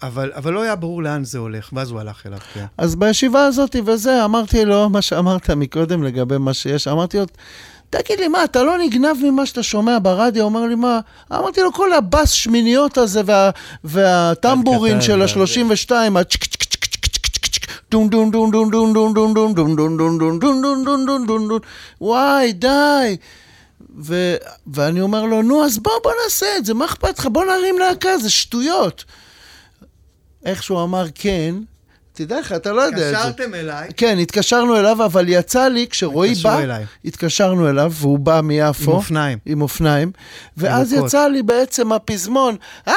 אבל, 0.03 0.31
אבל 0.35 0.53
לא 0.53 0.61
היה 0.61 0.75
ברור 0.75 1.03
לאן 1.03 1.23
זה 1.23 1.37
הולך, 1.37 1.69
ואז 1.73 1.91
הוא 1.91 1.99
הלך 1.99 2.25
אליו, 2.25 2.39
כן. 2.53 2.65
אז 2.77 2.95
בישיבה 2.95 3.45
הזאת 3.45 3.75
וזה, 3.85 4.25
אמרתי 4.25 4.65
לו, 4.65 4.89
מה 4.89 5.01
שאמרת 5.01 5.49
מקודם 5.49 6.03
לגבי 6.03 6.37
מה 6.37 6.53
שיש, 6.53 6.87
אמרתי 6.87 7.17
לו, 7.17 7.25
תגיד 7.89 8.19
לי, 8.19 8.27
מה, 8.27 8.43
אתה 8.43 8.63
לא 8.63 8.77
נגנב 8.77 9.17
ממה 9.23 9.45
שאתה 9.45 9.63
שומע 9.63 9.97
ברדיו? 10.01 10.43
אומר 10.45 10.61
לי, 10.65 10.75
מה? 10.75 10.99
אמרתי 11.33 11.61
לו, 11.61 11.73
כל 11.73 11.93
הבאס 11.93 12.31
שמיניות 12.31 12.97
הזה 12.97 13.21
וה, 13.25 13.49
והטמבורין 13.83 15.01
של 15.01 15.19
וה- 15.19 15.25
ה-32, 15.25 16.19
הצ'ק 16.19 16.43
צ'ק 16.43 16.63
צ'ק 16.63 16.73
צ'ק 16.73 16.85
צ'ק 16.85 17.27
צ'ק 17.27 17.45
צ'ק, 17.45 17.67
דון 17.91 18.09
דון 18.09 18.31
דון 18.31 18.51
דון 18.51 18.71
דון 18.71 18.93
דון 18.93 19.13
דון 19.13 19.33
דון 19.33 19.55
דון 19.55 19.97
דון 19.97 19.97
דון 19.97 20.17
דון 20.19 20.39
דון 20.39 20.61
דון 20.61 20.83
דון 20.85 21.05
דון 21.05 21.25
דון 21.27 21.47
דון 21.47 21.59
וואי, 22.01 22.53
די. 22.53 23.17
ו- 23.99 24.35
ואני 24.73 25.01
אומר 25.01 25.25
לו, 25.25 25.41
נו, 25.41 25.63
אז 25.65 25.77
בוא, 25.79 25.91
בוא 26.03 26.11
נעשה 26.23 26.45
את 26.57 26.65
זה, 26.65 26.73
מה 26.73 26.85
אכפת 26.85 27.19
לך? 27.19 27.25
בוא 27.25 27.45
נרים 27.45 27.79
להקה, 27.79 28.17
זה 28.17 28.29
שטויות. 28.29 29.03
איך 30.45 30.63
שהוא 30.63 30.83
אמר 30.83 31.05
כן, 31.15 31.55
תדע 32.17 32.39
לך, 32.39 32.51
אתה 32.51 32.71
לא 32.73 32.81
יודע 32.81 32.97
את 32.97 33.15
זה. 33.15 33.19
קשרתם 33.19 33.53
אליי. 33.55 33.89
כן, 33.97 34.17
התקשרנו 34.19 34.79
אליו, 34.79 35.05
אבל 35.05 35.25
יצא 35.29 35.67
לי, 35.67 35.87
כשרועי 35.89 36.33
בא, 36.43 36.59
אליי. 36.59 36.85
התקשרנו 37.05 37.69
אליו, 37.69 37.91
והוא 37.95 38.19
בא 38.19 38.41
מיפו. 38.43 38.91
עם 38.91 38.97
אופניים. 38.97 39.37
עם 39.45 39.61
אופניים. 39.61 40.11
ואז 40.57 40.93
ירוקות. 40.93 41.07
יצא 41.07 41.27
לי 41.27 41.43
בעצם 41.43 41.91
הפזמון, 41.91 42.55
הכל 42.85 42.91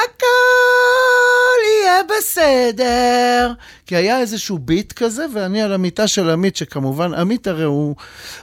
יהיה 1.73 2.01
בסדר. 2.17 3.53
כי 3.85 3.95
היה 3.95 4.19
איזשהו 4.19 4.59
ביט 4.59 4.93
כזה, 4.93 5.25
ואני 5.33 5.61
על 5.61 5.73
המיטה 5.73 6.07
של 6.07 6.29
עמית, 6.29 6.55
שכמובן, 6.55 7.13
עמית 7.13 7.47
הרי 7.47 7.63
הוא, 7.63 7.95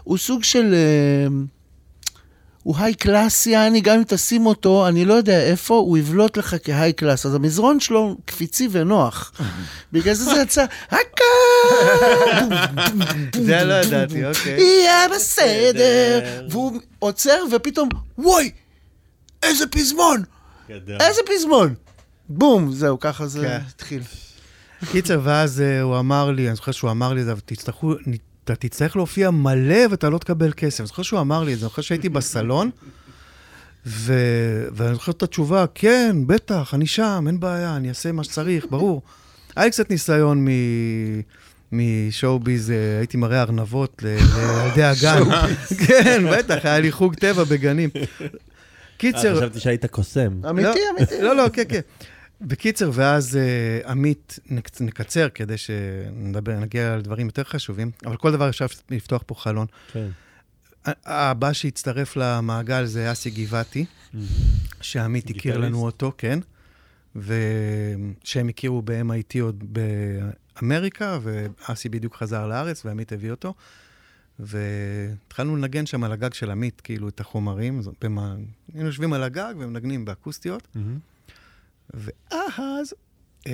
הוא 0.05 0.19
סוג 0.19 0.45
של... 0.45 0.75
אה, 0.75 1.58
הוא 2.69 2.77
high 2.79 2.95
class, 2.95 3.47
יעני, 3.47 3.81
גם 3.81 3.97
אם 3.97 4.05
תשים 4.07 4.47
אותו, 4.47 4.89
אני 4.89 5.05
לא 5.05 5.15
יודע 5.15 5.41
איפה, 5.41 5.75
הוא 5.75 5.99
יבלוט 5.99 6.37
לך 6.37 6.57
כ 6.65 6.93
high 6.93 7.06
class. 7.06 7.27
אז 7.27 7.35
המזרון 7.35 7.81
שלו 7.81 8.17
קפיצי 8.25 8.69
ונוח. 8.71 9.33
בגלל 9.93 10.15
זה 10.15 10.25
זה 10.25 10.41
יצא, 10.41 10.65
הכל 10.89 11.25
זה 13.33 13.65
לא 13.65 13.75
ידעתי, 13.75 14.27
אוקיי. 14.27 14.61
יהיה 14.61 15.09
בסדר. 15.17 16.21
והוא 16.51 16.81
עוצר, 16.99 17.45
ופתאום, 17.53 17.89
וואי, 18.19 18.51
איזה 19.43 19.67
פזמון, 19.67 20.23
איזה 21.01 21.21
פזמון. 21.27 21.75
בום, 22.29 22.73
זהו, 22.73 23.01
ככה 23.01 23.27
זה 23.27 23.41
כן. 23.41 23.61
התחיל. 23.69 24.03
קיצר, 24.91 25.21
ואז 25.25 25.61
אה, 25.61 25.81
הוא 25.81 25.99
אמר 25.99 26.31
לי, 26.31 26.49
אני 26.49 26.57
זוכר 26.57 26.73
שהוא 26.73 26.91
אמר 26.91 27.13
לי 27.13 27.23
תצטרכו, 27.45 27.95
אתה 28.53 28.69
תצטרך 28.69 28.97
להופיע 28.97 29.31
מלא 29.31 29.77
ואתה 29.91 30.09
לא 30.11 30.19
תקבל 30.19 30.53
כסף. 30.57 30.81
אני 30.81 30.87
זוכר 30.87 31.03
שהוא 31.03 31.21
אמר 31.21 31.45
לי 31.45 31.53
את 31.55 31.59
זה, 31.59 31.65
אני 31.65 31.71
זוכר 31.71 31.83
שהייתי 31.83 32.09
בסלון, 32.09 32.71
ו... 33.87 34.13
ואני 34.73 34.95
זוכר 34.95 35.13
את 35.13 35.23
התשובה, 35.23 35.65
כן, 35.75 36.17
בטח, 36.27 36.75
אני 36.75 36.87
שם, 36.87 37.25
אין 37.27 37.41
בעיה, 37.41 37.77
אני 37.77 37.89
אעשה 37.89 38.13
מה 38.13 38.25
שצריך, 38.25 38.67
ברור. 38.71 39.03
היה 39.57 39.65
לי 39.65 39.71
קצת 39.71 39.91
ניסיון 39.91 40.45
מ... 40.45 40.49
משואו-ביז, 41.73 42.71
אה, 42.71 42.77
הייתי 42.99 43.17
מראה 43.17 43.43
ארנבות 43.43 44.03
ל- 44.03 44.17
לילדי 44.37 44.83
הגן. 44.93 45.23
כן, 45.87 46.23
בטח, 46.33 46.59
היה 46.65 46.81
לי 46.81 46.93
חוג 46.93 47.15
טבע 47.15 47.45
בגנים. 47.45 47.91
קיצר, 48.97 49.37
חשבתי 49.37 49.61
שהיית 49.61 49.87
קוסם. 49.87 50.29
אמיתי, 50.51 50.69
לא, 50.69 50.99
אמיתי. 50.99 51.23
לא, 51.23 51.37
לא, 51.37 51.45
כן, 51.53 51.63
כן. 51.69 51.81
בקיצר, 52.41 52.91
ואז 52.95 53.39
uh, 53.85 53.89
עמית, 53.89 54.39
נק- 54.51 54.81
נקצר 54.81 55.29
כדי 55.29 55.57
שנדבר, 55.57 56.59
נגיע 56.59 56.97
לדברים 56.97 57.27
יותר 57.27 57.45
חשובים, 57.45 57.91
אבל 58.07 58.17
כל 58.17 58.33
דבר 58.33 58.49
אפשר 58.49 58.67
לפתוח 58.91 59.23
פה 59.27 59.35
חלון. 59.35 59.67
כן. 59.93 60.09
הבא 61.05 61.53
שהצטרף 61.53 62.17
למעגל 62.17 62.85
זה 62.85 63.13
אסי 63.13 63.31
גבעתי, 63.31 63.85
שעמית 64.81 65.31
הכיר. 65.31 65.59
לנו 65.59 65.85
אותו, 65.85 66.13
כן, 66.19 66.39
ושהם 67.17 68.49
הכירו 68.49 68.83
ב-MIT 68.85 69.41
עוד 69.41 69.65
באמריקה, 70.63 71.19
ואסי 71.23 71.89
בדיוק 71.89 72.17
חזר 72.17 72.49
לארץ, 72.49 72.85
ועמית 72.85 73.13
הביא 73.13 73.31
אותו. 73.31 73.55
והתחלנו 74.39 75.57
לנגן 75.57 75.87
שם 75.87 76.05
על 76.05 76.13
הגג 76.13 76.35
של 76.35 76.51
עמית, 76.51 76.81
כאילו, 76.81 77.09
את 77.09 77.21
החומרים. 77.21 77.81
היינו 78.75 78.87
יושבים 78.87 79.13
על 79.13 79.23
הגג 79.23 79.55
ומנגנים 79.59 80.05
באקוסטיות. 80.05 80.69
ואז 81.95 82.95
um, 83.41 83.49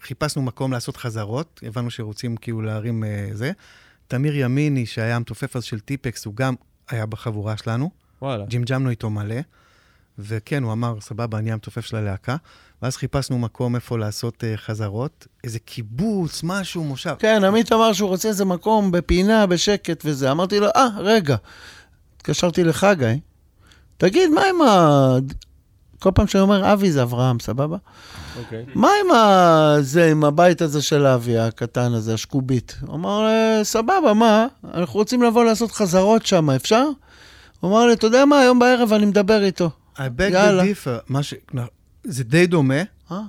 חיפשנו 0.00 0.42
מקום 0.42 0.72
לעשות 0.72 0.96
חזרות, 0.96 1.60
הבנו 1.66 1.90
שרוצים 1.90 2.36
כאילו 2.36 2.62
להרים 2.62 3.04
uh, 3.04 3.34
זה. 3.34 3.52
תמיר 4.08 4.36
ימיני, 4.36 4.86
שהיה 4.86 5.16
המתופף 5.16 5.56
אז 5.56 5.64
של 5.64 5.80
טיפקס, 5.80 6.24
הוא 6.24 6.34
גם 6.34 6.54
היה 6.88 7.06
בחבורה 7.06 7.56
שלנו. 7.56 7.90
וואלה. 8.22 8.44
ג'ימג'מנו 8.46 8.90
איתו 8.90 9.10
מלא. 9.10 9.40
וכן, 10.18 10.62
הוא 10.62 10.72
אמר, 10.72 11.00
סבבה, 11.00 11.38
אני 11.38 11.52
המתופף 11.52 11.86
של 11.86 11.96
הלהקה. 11.96 12.36
ואז 12.82 12.96
חיפשנו 12.96 13.38
מקום 13.38 13.74
איפה 13.74 13.98
לעשות 13.98 14.44
uh, 14.44 14.56
חזרות. 14.56 15.26
איזה 15.44 15.58
קיבוץ, 15.58 16.40
משהו, 16.42 16.84
מושב. 16.84 17.14
כן, 17.18 17.44
עמית 17.44 17.72
אמר 17.72 17.92
שהוא 17.92 18.08
רוצה 18.08 18.28
איזה 18.28 18.44
מקום 18.44 18.90
בפינה, 18.90 19.46
בשקט 19.46 20.02
וזה. 20.04 20.30
אמרתי 20.30 20.60
לו, 20.60 20.66
אה, 20.76 20.88
רגע. 20.98 21.36
התקשרתי 22.16 22.64
לחגי, 22.64 23.20
תגיד, 23.96 24.30
מה 24.30 24.42
עם 24.50 24.62
ה... 24.62 25.18
כל 26.04 26.10
פעם 26.14 26.26
שאני 26.26 26.42
אומר 26.42 26.72
אבי 26.72 26.92
זה 26.92 27.02
אברהם, 27.02 27.40
סבבה? 27.40 27.76
אוקיי. 28.38 28.64
מה 28.74 28.88
עם 29.04 29.10
ה... 29.10 29.76
זה, 29.80 30.10
עם 30.10 30.24
הבית 30.24 30.62
הזה 30.62 30.82
של 30.82 31.06
אבי, 31.06 31.38
הקטן 31.38 31.92
הזה, 31.92 32.14
השקובית? 32.14 32.76
הוא 32.86 32.94
אמר, 32.96 33.26
"אה, 33.26 33.60
סבבה, 33.64 34.14
מה? 34.14 34.46
אנחנו 34.74 34.94
רוצים 34.98 35.22
לבוא 35.22 35.44
לעשות 35.44 35.72
חזרות 35.72 36.26
שם, 36.26 36.50
אפשר? 36.50 36.84
הוא 37.60 37.70
אמר 37.70 37.86
לי, 37.86 37.92
אתה 37.92 38.06
יודע 38.06 38.24
מה, 38.24 38.40
היום 38.40 38.58
בערב 38.58 38.92
אני 38.92 39.06
מדבר 39.06 39.44
איתו. 39.44 39.70
I 39.96 40.00
beg 40.00 40.22
יאללה. 40.32 40.62
the 40.62 40.66
differ. 40.66 41.00
מה 41.08 41.22
ש... 41.22 41.34
זה 42.04 42.24
די 42.24 42.46
דומה. 42.46 42.82
אה? 43.12 43.20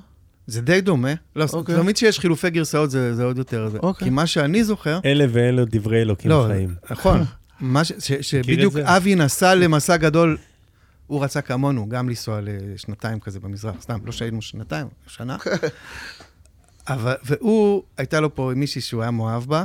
זה 0.47 0.61
די 0.61 0.81
דומה. 0.81 1.13
לא, 1.35 1.45
אוקיי. 1.53 1.75
תמיד 1.75 1.97
שיש 1.97 2.19
חילופי 2.19 2.49
גרסאות 2.49 2.91
זה, 2.91 3.15
זה 3.15 3.23
עוד 3.23 3.37
יותר 3.37 3.69
זה. 3.69 3.77
אוקיי. 3.83 4.05
כי 4.05 4.09
מה 4.09 4.27
שאני 4.27 4.63
זוכר... 4.63 4.99
אלה 5.05 5.25
ואלה 5.29 5.63
דברי 5.65 6.01
אלוקים 6.01 6.31
לא, 6.31 6.45
חיים. 6.47 6.75
נכון. 6.91 7.23
מה 7.59 7.83
ש, 7.83 7.91
ש, 7.99 8.11
שבדיוק? 8.21 8.75
אבי 8.77 9.15
נסע 9.15 9.55
למסע 9.55 9.97
גדול, 9.97 10.37
הוא 11.07 11.23
רצה 11.23 11.41
כמונו, 11.41 11.89
גם 11.89 12.09
לנסוע 12.09 12.39
לשנתיים 12.43 13.19
כזה 13.19 13.39
במזרח, 13.39 13.75
סתם, 13.81 13.99
לא 14.05 14.11
שהיינו 14.11 14.41
שנתיים, 14.41 14.87
שנה. 15.07 15.37
אבל, 16.87 17.15
והוא, 17.23 17.83
הייתה 17.97 18.19
לו 18.19 18.35
פה 18.35 18.51
מישהי 18.55 18.81
שהוא 18.81 19.01
היה 19.01 19.11
מאוהב 19.11 19.43
בה, 19.43 19.63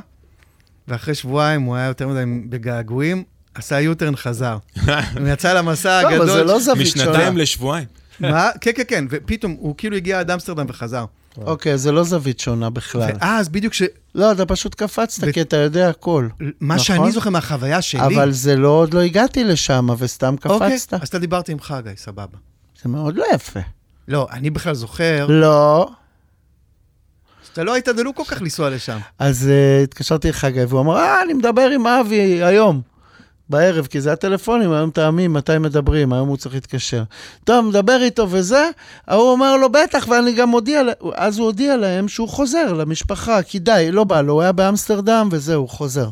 ואחרי 0.89 1.15
שבועיים 1.15 1.63
הוא 1.63 1.77
היה 1.77 1.87
יותר 1.87 2.09
מדי 2.09 2.49
בגעגועים, 2.49 3.25
עשה 3.55 3.81
יוטרן 3.81 4.17
חזר. 4.17 4.59
הוא 4.87 5.29
יצא 5.33 5.53
למסע 5.53 6.03
לא, 6.03 6.09
אבל 6.09 6.27
זה 6.27 6.33
הגדול. 6.33 6.47
לא 6.47 6.61
זווית 6.61 6.87
שונה. 6.87 7.11
משנתיים 7.11 7.37
לשבועיים. 7.37 7.87
מה? 8.21 8.51
כן, 8.61 8.71
כן, 8.75 8.83
כן, 8.89 9.05
ופתאום 9.11 9.57
הוא 9.59 9.75
כאילו 9.79 9.97
הגיע 9.97 10.21
עד 10.21 10.31
אמסטרדם 10.31 10.67
וחזר. 10.69 11.05
אוקיי, 11.37 11.79
זה 11.79 11.93
לא 11.93 12.05
זווית 12.05 12.41
שונה 12.41 12.71
בכלל. 12.71 13.11
ואז 13.21 13.49
בדיוק 13.49 13.75
ש... 13.75 13.83
לא, 14.15 14.33
אתה 14.33 14.47
פשוט 14.47 14.75
קפצת, 14.75 15.23
ו- 15.27 15.33
כי 15.33 15.41
אתה 15.41 15.57
יודע 15.57 15.89
הכל. 15.89 16.29
מה 16.61 16.75
נכון? 16.75 16.79
שאני 16.79 17.13
זוכר 17.13 17.31
מהחוויה 17.31 17.83
שלי... 17.83 18.01
אבל 18.01 18.33
זה 18.33 18.57
לא, 18.57 18.69
עוד 18.69 18.95
לא 18.95 19.01
הגעתי 19.01 19.45
לשם, 19.45 19.89
וסתם 19.99 20.35
אוקיי, 20.45 20.79
קפצת. 20.79 21.03
אז 21.03 21.09
אתה 21.09 21.19
דיברת 21.19 21.49
עם 21.49 21.61
חגי, 21.61 21.91
סבבה. 21.97 22.39
זה 22.83 22.89
מאוד 22.89 23.17
לא 23.17 23.25
יפה. 23.35 23.61
לא, 24.09 24.29
אני 24.33 24.51
בכלל 24.51 24.75
זוכר, 24.75 25.27
לא. 25.29 25.91
שאתה 27.51 27.65
לא 27.65 27.75
היית 27.75 27.89
דלוק 27.89 28.17
כל 28.17 28.25
כך 28.27 28.43
לנסוע 28.43 28.71
לשם. 28.71 28.99
אז 29.19 29.49
uh, 29.49 29.85
התקשרתי 29.85 30.29
לחגי, 30.29 30.65
והוא 30.65 30.81
אמר, 30.81 30.97
אה, 30.97 31.23
אני 31.23 31.33
מדבר 31.33 31.71
עם 31.75 31.87
אבי 31.87 32.45
היום, 32.45 32.83
בערב, 33.51 33.87
כי 33.87 34.01
זה 34.01 34.13
הטלפונים, 34.13 34.73
היום 34.73 34.91
טעמים, 34.91 35.33
מתי 35.33 35.59
מדברים, 35.59 36.13
היום 36.13 36.29
הוא 36.29 36.37
צריך 36.37 36.55
להתקשר. 36.55 37.03
טוב, 37.45 37.67
מדבר 37.67 38.03
איתו 38.03 38.31
וזה, 38.31 38.71
ההוא 39.07 39.31
אומר 39.33 39.57
לו, 39.57 39.73
בטח, 39.73 40.07
ואני 40.09 40.33
גם 40.33 40.49
מודיע, 40.49 40.83
אז 41.15 41.39
הוא 41.39 41.47
הודיע 41.47 41.77
להם 41.77 42.09
שהוא 42.09 42.29
חוזר 42.29 42.73
למשפחה, 42.73 43.43
כי 43.43 43.59
די, 43.59 43.89
לא 43.93 44.05
בא 44.05 44.21
לו, 44.21 44.33
הוא 44.33 44.43
היה 44.43 44.53
באמסטרדם, 44.53 45.29
וזהו, 45.33 45.69
חוזר. 45.69 46.09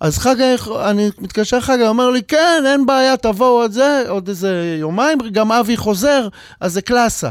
אז 0.00 0.18
חגי, 0.18 0.54
אני 0.84 1.10
מתקשר 1.18 1.58
הוא 1.68 1.88
אומר 1.88 2.10
לי, 2.10 2.22
כן, 2.22 2.62
אין 2.66 2.86
בעיה, 2.86 3.16
תבואו 3.16 3.48
עוד 3.48 3.72
זה, 3.72 4.04
עוד 4.08 4.28
איזה 4.28 4.76
יומיים, 4.80 5.18
גם 5.32 5.52
אבי 5.52 5.76
חוזר, 5.76 6.28
אז 6.60 6.72
זה 6.72 6.82
קלאסה. 6.82 7.28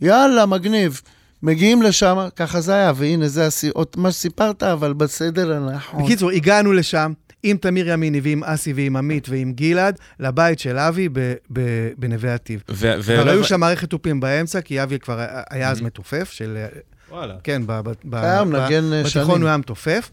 יאללה, 0.00 0.46
מגניב. 0.46 1.00
מגיעים 1.42 1.82
לשם, 1.82 2.28
ככה 2.36 2.60
זה 2.60 2.74
היה, 2.74 2.92
והנה, 2.96 3.28
זה 3.28 3.46
הסי... 3.46 3.68
עוד 3.68 3.86
מה 3.96 4.12
שסיפרת, 4.12 4.62
אבל 4.62 4.92
בסדר 4.92 5.52
הנכון. 5.52 6.04
בקיצור, 6.04 6.30
הגענו 6.30 6.72
לשם 6.72 7.12
עם 7.42 7.56
תמיר 7.56 7.88
ימיני 7.90 8.20
ועם 8.22 8.44
אסי 8.44 8.72
ועם 8.72 8.96
עמית 8.96 9.28
ועם 9.28 9.52
גלעד, 9.52 9.98
לבית 10.20 10.58
של 10.58 10.78
אבי 10.78 11.08
ב- 11.12 11.18
ב- 11.52 11.60
בנווה 11.98 12.34
עתיב. 12.34 12.62
כבר 12.66 13.28
היו 13.28 13.44
שם 13.44 13.60
מערכת 13.60 13.90
תופים 13.90 14.20
באמצע, 14.20 14.60
כי 14.60 14.82
אבי 14.82 14.98
כבר 14.98 15.18
היה 15.50 15.68
Mm-hmm. 15.68 15.72
אז 15.72 15.80
מתופף 15.80 16.30
של... 16.30 16.58
וואלה. 17.10 17.34
כן, 17.44 17.62
ב- 17.66 17.72
ב- 17.80 17.92
ב- 18.04 18.14
היה 18.14 18.44
ב- 18.44 18.48
מנגן, 18.48 18.92
אה, 18.92 19.02
בתיכון 19.02 19.24
שנים. 19.24 19.40
הוא 19.40 19.48
היה 19.48 19.56
מתופף. 19.56 20.10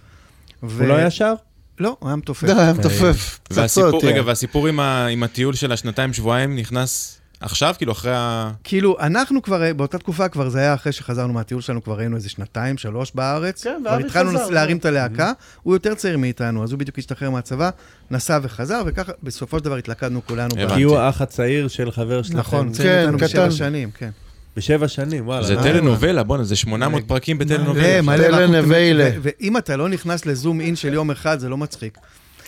הוא 0.62 0.70
לא 0.88 0.94
היה 0.96 1.10
שר? 1.12 1.34
לא, 1.80 1.96
הוא 2.00 2.10
היה 2.10 2.16
מתופף. 2.16 2.48
די, 2.48 2.52
היה 2.54 2.74
מתופף. 2.74 3.40
והסיפור, 3.52 4.02
רגע, 4.06 4.18
יא. 4.18 4.22
והסיפור 4.26 4.68
עם, 4.68 5.24
הטיול 5.24 5.54
של 5.54 5.72
השנתיים 5.72 6.14
שבועיים 6.14 6.56
נכנס 6.56 7.17
עכשיו, 7.42 7.76
כאילו 7.78 7.92
אחרי 7.92 8.12
ה... 8.16 8.52
כאילו, 8.64 8.98
אנחנו 9.00 9.42
כבר, 9.42 9.74
באותה 9.74 9.98
תקופה 9.98 10.28
כבר, 10.30 10.50
זה 10.50 10.60
היה 10.60 10.74
אחרי 10.74 10.92
שחזרנו 10.92 11.34
מהטיול 11.34 11.62
שלנו, 11.62 11.84
כבר 11.84 12.00
היינו 12.00 12.16
איזה 12.16 12.30
שנתיים, 12.30 12.78
שלוש 12.78 13.12
בארץ. 13.16 13.64
כן, 13.64 13.78
כבר 13.82 13.92
ואבי 13.92 14.04
התחלנו 14.04 14.30
חזר, 14.30 14.44
לס- 14.46 14.50
להרים 14.52 14.72
זהו. 14.76 14.80
את 14.80 14.86
הלהקה, 14.86 15.32
הוא 15.64 15.76
יותר 15.76 15.96
צעיר 15.96 16.18
מאיתנו, 16.18 16.64
אז 16.64 16.72
הוא 16.72 16.80
בדיוק 16.80 16.98
השתחרר 16.98 17.30
מהצבא, 17.30 17.70
נסע 18.12 18.40
וחזר, 18.44 18.82
וככה 18.86 19.12
בסופו 19.24 19.58
של 19.60 19.66
דבר 19.66 19.76
התלכדנו 19.76 20.22
כולנו. 20.28 20.50
כי 20.76 20.82
הוא 20.84 20.98
האח 20.98 21.22
הצעיר 21.22 21.68
של 21.68 21.92
חבר 21.92 22.22
שלכם. 22.22 22.38
נכון, 22.38 22.68
כן, 22.68 22.74
צעיר 22.74 22.96
מאיתנו 23.02 23.18
בשבע 23.18 23.42
קטן. 23.46 23.52
שנים, 23.52 23.92
כן. 23.92 24.10
בשבע 24.58 24.88
שנים, 24.88 25.28
וואלה. 25.28 25.48
זה 25.48 25.58
אה, 25.58 25.64
טלנובלה, 25.64 26.24
בואנה, 26.24 26.44
זה 26.44 26.56
800 26.56 27.04
פרקים 27.08 27.38
מלא, 27.38 27.46
בטלנובלה. 27.46 29.10
ו- 29.22 29.30
ואם 29.40 29.58
אתה 29.58 29.76
לא 29.76 29.90
נכנס 29.90 30.26
ל 30.26 30.33
zoom 30.33 30.62
in 30.62 30.76
של 30.76 30.94
יום 30.94 31.12
אחד, 31.12 31.40
זה 31.40 31.50
לא 31.50 31.58
מצחיק. 31.58 31.98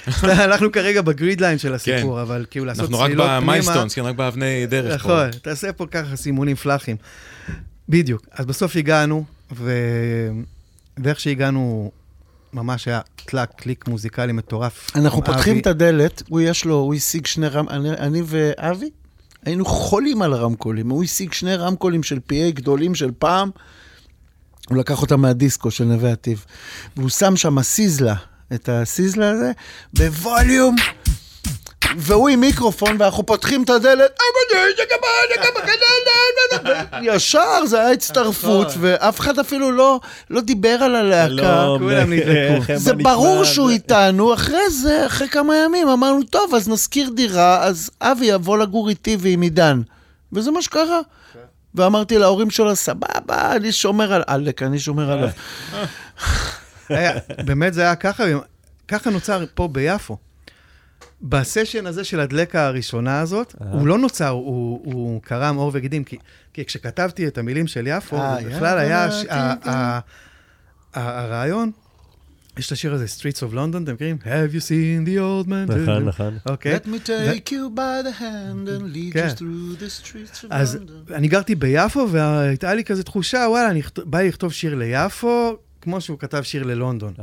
אנחנו 0.24 0.72
כרגע 0.72 1.02
ב 1.02 1.10
grid 1.10 1.42
line 1.42 1.58
של 1.58 1.74
הסיפור, 1.74 2.22
אבל 2.22 2.46
כאילו 2.50 2.66
לעשות 2.66 2.84
אנחנו 2.86 3.00
רק 3.00 3.06
צלילות 3.06 3.26
פנימה... 3.26 3.42
ב 3.42 3.46
milestones, 3.46 3.94
כן, 3.94 4.02
רק 4.02 4.16
באבני 4.16 4.66
דרך. 4.66 5.06
נכון, 5.06 5.32
תעשה 5.32 5.74
פה 5.74 5.86
ככה 5.92 6.16
סימונים 6.16 6.56
פלאחים. 6.56 6.96
בדיוק. 7.90 8.26
אז 8.32 8.46
בסוף 8.46 8.76
הגענו, 8.76 9.26
ו... 9.56 9.72
ואיך 11.04 11.20
שהגענו, 11.20 11.92
ממש 12.54 12.88
היה 12.88 13.02
טלאק, 13.26 13.52
קליק 13.56 13.88
מוזיקלי 13.88 14.34
מטורף. 14.34 14.92
אנחנו 14.96 15.24
פותחים 15.24 15.54
אבי. 15.54 15.62
את 15.62 15.68
הדלת, 15.68 16.24
הוא 16.30 16.42
יש 16.42 16.66
לו, 16.66 16.76
הוא 16.76 16.94
השיג 16.94 17.26
שני 17.26 17.48
רמ... 17.48 17.70
אני, 17.70 17.90
אני 17.90 18.22
ואבי, 18.26 18.90
היינו 19.46 19.66
חולים 19.66 20.22
על 20.22 20.34
הרמקולים. 20.34 20.90
הוא 20.90 21.04
השיג 21.04 21.34
שני 21.34 21.56
רמקולים 21.56 22.04
של 22.04 22.18
PA 22.30 22.52
גדולים 22.54 22.96
של 22.96 23.12
פעם, 23.20 23.50
הוא 24.70 24.78
לקח 24.78 25.02
אותם 25.02 25.22
מהדיסקו 25.22 25.72
של 25.72 25.84
נווה 25.84 26.12
עתיב. 26.12 26.46
והוא 26.98 27.10
שם 27.10 27.36
שם 27.36 27.62
סיזלה, 27.62 28.16
את 28.54 28.70
הסיזלה 28.72 29.30
הזה, 29.30 29.52
בווליום. 29.94 30.76
והוא 31.98 32.30
עם 32.30 32.40
מיקרופון, 32.40 32.96
ואנחנו 33.00 33.26
פותחים 33.26 33.64
את 33.64 33.70
הדלת, 33.70 34.20
ישר, 37.02 37.66
זה 37.66 37.80
היה 37.80 37.92
הצטרפות, 37.92 38.68
ואף 38.80 39.20
אחד 39.20 39.40
אפילו 39.40 39.72
לא, 39.72 40.00
לא 40.30 40.42
דיבר 40.42 40.70
על 40.70 40.96
הלהקה. 40.96 41.32
לא, 41.32 41.78
כולם 41.80 42.14
נדלקו. 42.14 42.56
איך, 42.72 42.76
זה 42.76 42.94
ברור 42.94 43.44
שהוא 43.44 43.70
איתנו, 43.70 44.34
אחרי 44.34 44.70
זה, 44.70 45.06
אחרי 45.06 45.28
כמה 45.30 45.56
ימים, 45.56 45.90
אמרנו, 45.90 46.24
טוב, 46.24 46.56
אז 46.56 46.70
נשכיר 46.70 47.10
דירה, 47.16 47.64
אז 47.64 47.90
אבי 48.02 48.26
יבוא 48.26 48.58
לגור 48.58 48.90
איתי 48.90 49.18
ועם 49.20 49.42
עידן. 49.42 49.82
וזה 50.34 50.52
מה 50.52 50.62
שקרה. 50.62 51.00
ואמרתי 51.76 52.18
להורים 52.18 52.50
שלו, 52.50 52.76
סבבה, 52.76 53.56
אני 53.56 53.72
שומר 53.72 54.14
על 54.14 54.24
עלק, 54.28 54.64
אני 54.64 54.80
שומר 54.80 55.12
עליו. 55.12 55.30
היה, 56.90 57.14
באמת 57.46 57.74
זה 57.74 57.82
היה 57.82 57.96
ככה, 57.96 58.24
ככה 58.88 59.10
נוצר 59.10 59.46
פה 59.54 59.68
ביפו. 59.68 60.18
בסשן 61.22 61.86
הזה 61.86 62.04
של 62.04 62.20
הדלקה 62.20 62.66
הראשונה 62.68 63.20
הזאת, 63.20 63.56
הוא 63.72 63.88
לא 63.88 63.98
נוצר, 63.98 64.28
הוא, 64.30 64.82
הוא 64.84 65.22
קרם 65.22 65.56
עור 65.56 65.72
וגידים, 65.74 66.04
כי, 66.04 66.18
כי 66.54 66.66
כשכתבתי 66.66 67.28
את 67.28 67.38
המילים 67.38 67.68
של 67.68 67.88
יפו, 67.88 68.18
אה, 68.18 68.38
זה 68.44 68.50
בכלל 68.50 68.78
היה 68.78 69.12
ש- 69.12 69.24
כן, 69.26 69.30
ה- 69.34 69.56
כן. 69.64 69.70
ה- 69.70 70.00
ה- 70.94 71.20
הרעיון, 71.24 71.72
יש 72.58 72.68
את 72.68 72.72
השיר 72.72 72.94
הזה, 72.94 73.06
Streets 73.06 73.38
of 73.38 73.54
London, 73.54 73.84
אתם 73.84 73.94
מכירים? 73.94 74.18
Have 74.24 74.54
you 74.56 74.62
seen 74.62 75.08
the 75.08 75.18
old 75.20 75.50
man? 75.50 75.74
נכון, 75.74 76.06
נכון. 76.06 76.38
אוקיי. 76.50 76.76
Let 76.78 76.86
me 76.88 77.08
take 77.08 77.50
you 77.50 77.76
by 77.78 78.04
the 78.08 78.22
hand 78.22 78.68
and 78.68 78.96
lead 78.96 79.14
כן. 79.14 79.28
you 79.30 79.38
through 79.38 79.82
the 79.82 80.06
streets 80.06 80.44
of 80.44 80.48
אז 80.50 80.76
London. 81.10 81.14
אני 81.14 81.28
גרתי 81.28 81.56
ביפו, 81.56 82.08
והייתה 82.12 82.74
לי 82.74 82.84
כזה 82.84 83.04
תחושה, 83.04 83.46
וואלה, 83.50 83.70
אני 83.70 83.82
בא 83.98 84.20
לי 84.20 84.28
לכתוב 84.28 84.54
שיר 84.54 84.76
ליפו, 84.76 85.58
כמו 85.82 86.02
שהוא 86.02 86.20
כתב 86.20 86.42
שיר 86.44 86.64
ללונדון. 86.64 87.14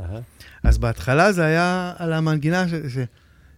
אז 0.63 0.77
בהתחלה 0.77 1.31
זה 1.31 1.45
היה 1.45 1.93
על 1.97 2.13
המנגינה 2.13 2.67
ש... 2.67 2.73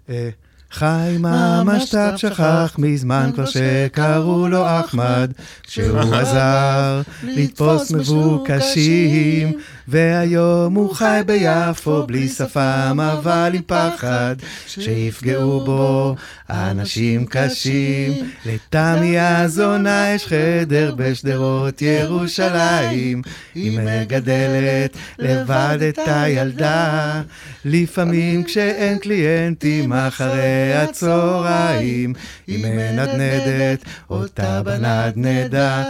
אה, 0.09 0.29
חי 0.71 1.17
משת"פ 1.19 1.63
משת"פ 1.65 2.17
שכח 2.17 2.75
מזמן 2.77 3.29
כבר 3.33 3.45
שקראו 3.45 4.47
לו 4.47 4.79
אחמד, 4.79 5.31
כשהוא 5.63 5.99
עזר 5.99 7.01
לתפוס 7.23 7.91
מבוקשים, 7.91 9.53
והיום 9.89 10.73
הוא 10.73 10.95
חי 10.95 11.21
ביפו 11.25 12.07
בלי 12.07 12.27
שפם 12.27 12.99
אבל 12.99 13.51
עם 13.53 13.61
פחד, 13.61 14.35
שיפגעו 14.67 15.65
בו 15.65 16.15
אנשים 16.49 17.25
קשים. 17.25 18.13
לתמי 18.45 19.19
הזונה 19.19 20.11
יש 20.15 20.25
חדר 20.25 20.95
בשדרות 20.95 21.81
ירושלים, 21.81 23.21
היא 23.55 23.79
מגדלת 23.79 24.97
לבד 25.19 25.77
את 25.89 25.99
הילדה, 26.05 27.21
לפעמים 27.65 28.43
כשאין 28.43 28.97
קליינטים 28.99 29.93
אחרי 29.93 30.73
הצהריים, 30.73 32.13
היא 32.47 32.65
מנדנדת 32.65 33.83
אותה 34.09 34.61
בנדנדה. 34.63 35.83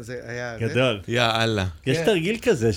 זה 0.00 0.16
היה... 0.26 0.56
גדול. 0.60 1.00
יא 1.08 1.22
אללה. 1.22 1.66
יש 1.86 1.98
תרגיל 1.98 2.38
כזה 2.42 2.72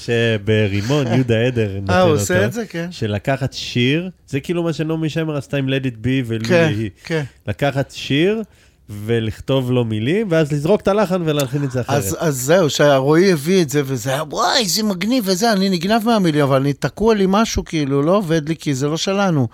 שברימון, 0.67 1.07
יהודה 1.13 1.39
עדר 1.39 1.67
נותן 1.67 1.81
אותו. 1.81 1.93
אה, 1.93 2.01
הוא 2.01 2.11
עושה 2.11 2.45
את 2.45 2.53
זה? 2.53 2.65
כן. 2.65 2.91
של 2.91 3.11
לקחת 3.11 3.53
שיר, 3.53 4.09
זה 4.27 4.39
כאילו 4.39 4.63
מה 4.63 4.73
שנעמי 4.73 5.09
שמר 5.09 5.37
עשתה 5.37 5.57
עם 5.57 5.69
Let 5.69 5.85
It 5.85 6.05
Be 6.05 6.25
ולולי 6.25 6.47
כן, 6.47 6.73
היא. 6.77 6.89
כן. 7.03 7.23
לקחת 7.47 7.91
שיר 7.91 8.41
ולכתוב 8.89 9.71
לו 9.71 9.85
מילים, 9.85 10.27
ואז 10.29 10.51
לזרוק 10.51 10.81
את 10.81 10.87
הלחן 10.87 11.21
ולהלחין 11.25 11.63
את 11.63 11.71
זה 11.71 11.81
אחרת. 11.81 11.97
אז, 11.97 12.17
אז 12.19 12.35
זהו, 12.41 12.69
שרועי 12.69 13.31
הביא 13.31 13.61
את 13.61 13.69
זה, 13.69 13.81
וזה 13.85 14.09
היה, 14.09 14.23
וואי, 14.23 14.59
איזה 14.59 14.83
מגניב 14.83 15.23
וזה, 15.27 15.51
אני 15.51 15.69
נגנב 15.69 16.05
מהמילים, 16.05 16.43
אבל 16.43 16.61
אני 16.61 16.73
תקוע 16.73 17.15
לי 17.15 17.25
משהו, 17.27 17.65
כאילו, 17.65 18.01
לא 18.01 18.11
עובד 18.11 18.49
לי, 18.49 18.55
כי 18.55 18.73
זה 18.73 18.87
לא 18.87 18.97
שלנו. 18.97 19.47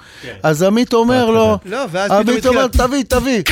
אז 0.44 0.64
עמית 0.64 0.94
אומר 0.94 1.32
לו, 1.32 1.58
לא, 1.66 1.86
ואז 1.92 2.12
פתאום 2.12 2.30
עמית 2.30 2.46
אומר, 2.46 2.68
תביא, 2.68 3.04
תביא. 3.04 3.44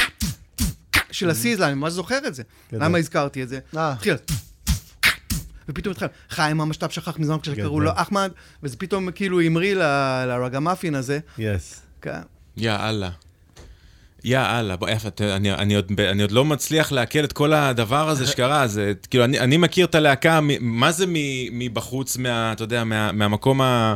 של 1.12 1.30
הסיזלה, 1.30 1.68
אני 1.68 1.76
ממש 1.76 1.94
זוכר 1.94 2.18
את 2.28 2.36
זה. 2.36 2.44
גדול. 2.72 2.86
למה 2.86 2.98
הזכרתי 2.98 3.44
את 3.44 3.50
זה? 3.50 3.60
אה. 3.78 3.92
התחיל. 3.92 4.16
ופתאום 5.70 5.92
התחיל, 5.92 6.08
חיים 6.30 6.62
המשת"פ 6.62 6.92
שכח 6.92 7.18
מזמן 7.20 7.38
כשקראו. 7.42 7.80
לו 7.80 7.92
אחמד, 7.96 8.32
וזה 8.64 8.78
פתאום 8.78 9.12
כאילו 9.12 9.42
המריא 9.42 9.76
לרגמאפין 10.28 10.96
הזה. 10.96 11.20
יס. 11.38 11.82
כן. 12.02 12.20
יא 12.58 12.72
אללה. 12.72 13.10
יא 14.24 14.40
אללה, 14.40 14.76
בוא, 14.76 14.90
יפה, 14.90 15.08
אתה- 15.08 15.36
אני, 15.36 15.52
אני, 15.54 15.76
עוד, 15.76 15.92
אני 16.12 16.22
עוד 16.22 16.32
לא 16.32 16.46
מצליח 16.46 16.92
לעכל 16.92 17.24
את 17.24 17.34
כל 17.34 17.54
הדבר 17.54 18.10
הזה 18.10 18.28
שקרה, 18.28 18.68
זה, 18.68 18.94
כאילו, 19.10 19.24
אני, 19.24 19.40
אני 19.40 19.58
מכיר 19.58 19.86
את 19.86 19.96
הלהקה, 19.96 20.40
מה 20.60 20.92
זה 20.92 21.06
מבחוץ, 21.52 22.18
מה, 22.18 22.52
אתה 22.52 22.64
יודע, 22.64 22.84
מה, 22.84 23.12
מהמקום 23.12 23.62
ה... 23.62 23.96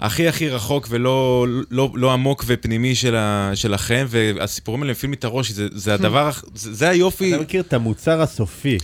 הכי 0.00 0.28
הכי 0.28 0.48
רחוק 0.48 0.86
ולא 0.90 1.46
לא, 1.70 1.90
לא 1.94 2.12
עמוק 2.12 2.44
ופנימי 2.46 2.94
של 2.94 3.16
ה, 3.16 3.50
שלכם, 3.54 4.06
והסיפורים 4.08 4.82
האלה 4.82 4.92
מפעילים 4.92 5.10
לי 5.12 5.18
את 5.18 5.24
הראש, 5.24 5.50
זה, 5.50 5.66
זה 5.72 5.94
הדבר, 5.94 6.26
הח- 6.28 6.44
זה, 6.54 6.74
זה 6.74 6.88
היופי. 6.88 7.34
אתה 7.34 7.42
מכיר 7.42 7.60
את 7.60 7.72
המוצר 7.72 8.22
הסופי. 8.22 8.78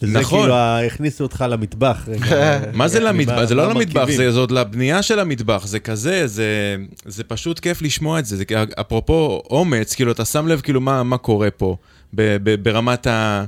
שזה 0.00 0.18
נכון. 0.18 0.40
כאילו, 0.40 0.54
ה- 0.54 0.86
הכניסו 0.86 1.24
אותך 1.24 1.44
למטבח. 1.48 2.04
רגע, 2.08 2.58
מה 2.74 2.88
זה 2.88 2.98
אני 2.98 3.04
למטבח? 3.06 3.44
זה 3.44 3.54
לא 3.54 3.66
מה 3.68 3.74
למטבח. 3.74 4.06
זה 4.10 4.32
זה 4.32 4.38
עוד 4.38 4.50
לבנייה 4.50 5.02
של 5.02 5.18
המטבח, 5.18 5.66
זה 5.66 5.78
כזה, 5.80 6.26
זה, 6.26 6.76
זה 7.06 7.24
פשוט 7.24 7.58
כיף 7.58 7.82
לשמוע 7.82 8.18
את 8.18 8.26
זה. 8.26 8.36
זה 8.36 8.44
אפרופו 8.80 9.42
אומץ, 9.50 9.94
כאילו, 9.94 10.12
אתה 10.12 10.24
שם 10.24 10.48
לב 10.48 10.60
כאילו 10.60 10.80
מה, 10.80 11.02
מה 11.02 11.18
קורה 11.18 11.50
פה, 11.50 11.76
ב, 12.14 12.36
ב, 12.42 12.62
ברמת 12.62 13.06
ה... 13.06 13.44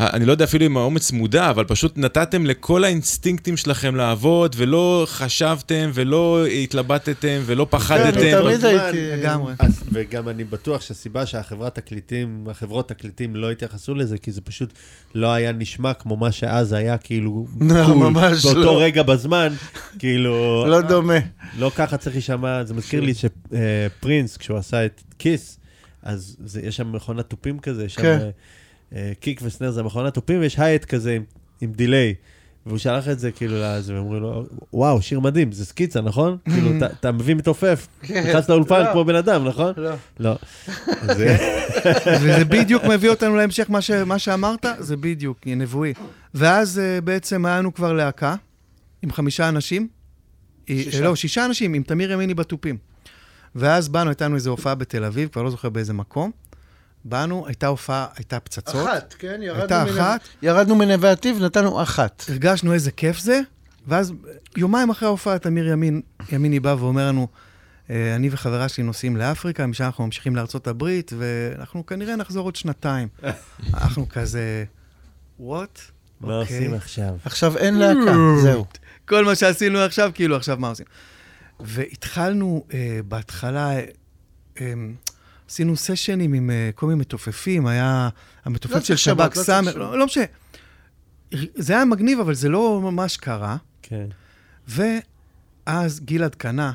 אני 0.00 0.24
לא 0.24 0.32
יודע 0.32 0.44
אפילו 0.44 0.66
אם 0.66 0.76
האומץ 0.76 1.12
מודע, 1.12 1.50
אבל 1.50 1.64
פשוט 1.64 1.98
נתתם 1.98 2.46
לכל 2.46 2.84
האינסטינקטים 2.84 3.56
שלכם 3.56 3.96
לעבוד, 3.96 4.56
ולא 4.58 5.06
חשבתם, 5.08 5.90
ולא 5.94 6.46
התלבטתם, 6.46 7.40
ולא 7.46 7.64
כן, 7.64 7.70
פחדתם. 7.70 8.18
אני 8.20 8.32
תמיד 8.32 8.64
הייתי... 8.64 9.10
לגמרי. 9.16 9.54
אז, 9.58 9.82
וגם 9.92 10.28
אני 10.28 10.44
בטוח 10.44 10.80
שהסיבה 10.80 11.26
שהחברת 11.26 11.74
תקליטים, 11.74 12.46
החברות 12.50 12.88
תקליטים 12.88 13.36
לא 13.36 13.50
התייחסו 13.50 13.94
לזה, 13.94 14.18
כי 14.18 14.32
זה 14.32 14.40
פשוט 14.40 14.72
לא 15.14 15.32
היה 15.32 15.52
נשמע 15.52 15.94
כמו 15.94 16.16
מה 16.16 16.32
שאז 16.32 16.72
היה, 16.72 16.98
כאילו, 16.98 17.46
לא, 17.60 17.94
ממש 17.96 18.44
באותו 18.44 18.60
לא. 18.60 18.82
רגע 18.82 19.02
בזמן, 19.02 19.52
כאילו, 19.98 20.66
לא 20.66 20.80
דומה. 20.80 21.18
לא 21.58 21.70
ככה 21.76 21.96
צריך 21.96 22.16
להישמע, 22.16 22.64
זה 22.64 22.74
מזכיר 22.74 23.00
לי 23.00 23.12
שפרינס, 23.14 24.36
כשהוא 24.36 24.58
עשה 24.58 24.86
את 24.86 25.02
כיס, 25.18 25.58
אז 26.02 26.36
זה, 26.44 26.60
יש 26.62 26.76
שם 26.76 26.92
מכונת 26.92 27.30
תופים 27.30 27.58
כזה, 27.58 27.84
יש 27.84 27.94
שם 27.94 28.02
כן. 28.02 28.08
אה, 28.08 28.24
אה, 28.24 28.30
קיק 29.20 29.40
וסנר 29.44 29.70
זה 29.70 29.82
מכונת 29.82 30.14
תופים, 30.14 30.40
ויש 30.40 30.58
הייט 30.58 30.84
כזה 30.84 31.12
עם, 31.14 31.22
עם 31.60 31.72
דיליי. 31.72 32.14
והוא 32.66 32.78
שלח 32.78 33.08
את 33.08 33.18
זה 33.18 33.30
כאילו 33.32 33.54
לזה, 33.58 33.94
ואומרים 33.94 34.22
לו, 34.22 34.44
וואו, 34.72 35.02
שיר 35.02 35.20
מדהים, 35.20 35.52
זה 35.52 35.64
סקיצה, 35.64 36.00
נכון? 36.00 36.36
כאילו, 36.52 36.70
אתה- 36.86 37.12
מביא 37.12 37.34
מתעופף, 37.34 37.86
נכנס 38.02 38.48
לאולפן 38.48 38.82
לא. 38.82 38.92
כמו 38.92 39.04
בן 39.04 39.14
אדם, 39.14 39.44
נכון? 39.48 39.72
לא. 39.76 39.90
לא. 40.20 40.34
זה- 41.16 41.36
וזה 42.22 42.44
בדיוק 42.44 42.84
מביא 42.84 43.10
אותנו 43.10 43.36
להמשך 43.36 43.70
מה, 43.70 43.80
ש... 43.80 43.90
מה 43.90 44.18
שאמרת, 44.18 44.66
זה 44.78 44.96
בדיוק, 44.96 45.38
נבואי. 45.46 45.92
ואז 46.34 46.80
uh, 46.80 47.00
בעצם 47.04 47.46
היה 47.46 47.58
לנו 47.58 47.74
כבר 47.74 47.92
להקה 47.92 48.34
עם 49.02 49.12
חמישה 49.12 49.48
אנשים. 49.48 49.88
שישה. 50.66 51.00
לא, 51.00 51.16
שישה 51.16 51.44
אנשים, 51.44 51.74
עם 51.74 51.82
תמיר 51.82 52.12
ימיני 52.12 52.34
בתופים. 52.34 52.76
ואז 53.54 53.88
באנו, 53.88 54.10
הייתה 54.10 54.24
לנו 54.24 54.34
איזו 54.34 54.50
הופעה 54.50 54.74
בתל 54.74 55.04
אביב, 55.04 55.28
כבר 55.28 55.42
לא 55.42 55.50
זוכר 55.50 55.68
באיזה 55.68 55.92
מקום. 55.92 56.30
באנו, 57.04 57.46
הייתה 57.46 57.66
הופעה, 57.66 58.06
הייתה 58.16 58.40
פצצות. 58.40 58.88
אחת, 58.88 59.14
כן? 59.18 59.38
ירדנו 59.42 59.60
הייתה 59.62 59.84
מנ- 59.84 59.98
אחת. 60.00 60.20
ירדנו 60.42 60.74
מנווה 60.74 61.12
עתיב, 61.12 61.42
נתנו 61.42 61.82
אחת. 61.82 62.24
הרגשנו 62.28 62.72
איזה 62.72 62.90
כיף 62.90 63.18
זה, 63.18 63.40
ואז 63.88 64.12
יומיים 64.56 64.90
אחרי 64.90 65.06
ההופעה 65.08 65.38
תמיר 65.38 65.68
ימין, 65.68 66.00
ימיני 66.32 66.60
בא 66.60 66.76
ואומר 66.78 67.08
לנו, 67.08 67.28
"אה, 67.90 68.16
אני 68.16 68.28
וחברה 68.32 68.68
שלי 68.68 68.84
נוסעים 68.84 69.16
לאפריקה, 69.16 69.66
משם 69.66 69.84
אנחנו 69.84 70.04
ממשיכים 70.04 70.36
לארצות 70.36 70.66
הברית, 70.66 71.12
ואנחנו 71.18 71.86
כנראה 71.86 72.16
נחזור 72.16 72.44
עוד 72.44 72.56
שנתיים. 72.56 73.08
אנחנו 73.74 74.08
כזה, 74.08 74.64
וואט? 75.38 75.80
מה 76.20 76.34
עושים 76.36 76.74
עכשיו? 76.74 77.14
עכשיו 77.24 77.56
אין 77.58 77.74
להקה, 77.78 78.12
זהו. 78.42 78.64
כל 79.08 79.24
מה 79.24 79.34
שעשינו 79.34 79.78
עכשיו, 79.78 80.10
כאילו 80.14 80.36
עכשיו 80.36 80.56
מה 80.60 80.68
עושים? 80.68 80.86
והתחלנו 81.60 82.64
אה, 82.74 83.00
בהתחלה, 83.08 83.70
אה, 83.70 83.84
אה, 84.60 84.72
עשינו 85.48 85.76
סשנים 85.76 86.32
עם 86.32 86.50
אה, 86.50 86.70
כל 86.74 86.86
מיני 86.86 87.00
מתופפים, 87.00 87.66
היה 87.66 88.08
לא 88.14 88.20
המתופף 88.44 88.74
של 88.74 88.80
צריך 88.80 88.98
שבת, 88.98 89.30
שב"כ 89.30 89.36
לא 89.36 89.42
סאמר. 89.42 89.76
לא, 89.76 89.98
לא 89.98 90.06
משנה. 90.06 90.24
זה 91.54 91.72
היה 91.72 91.84
מגניב, 91.84 92.20
אבל 92.20 92.34
זה 92.34 92.48
לא 92.48 92.80
ממש 92.82 93.16
קרה. 93.16 93.56
כן. 93.82 94.06
ואז 94.68 96.00
גלעד 96.00 96.34
קנה 96.34 96.72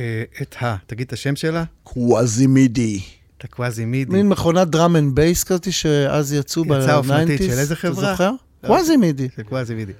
אה, 0.00 0.24
את 0.42 0.56
ה... 0.62 0.76
תגיד 0.86 1.06
את 1.06 1.12
השם 1.12 1.36
שלה? 1.36 1.64
Quasimidi. 1.82 3.00
את 3.38 3.44
ה 3.44 3.84
Quasimidi. 3.84 4.12
מין 4.12 4.28
מכונת 4.28 4.68
drum 4.68 4.96
and 4.96 5.14
bass 5.14 5.44
כזאת, 5.44 5.72
שאז 5.72 6.32
יצאו 6.32 6.64
יצאה 6.64 6.96
אופנתית 6.96 7.40
ב-90's. 7.40 7.52
של 7.52 7.58
איזה 7.58 7.76
חברה? 7.76 8.04
אתה 8.04 8.12
זוכר? 8.12 8.30
לא. 8.62 8.68
Quasimidi. 8.68 9.28
של 9.36 9.42
Quasimidi. 9.42 9.92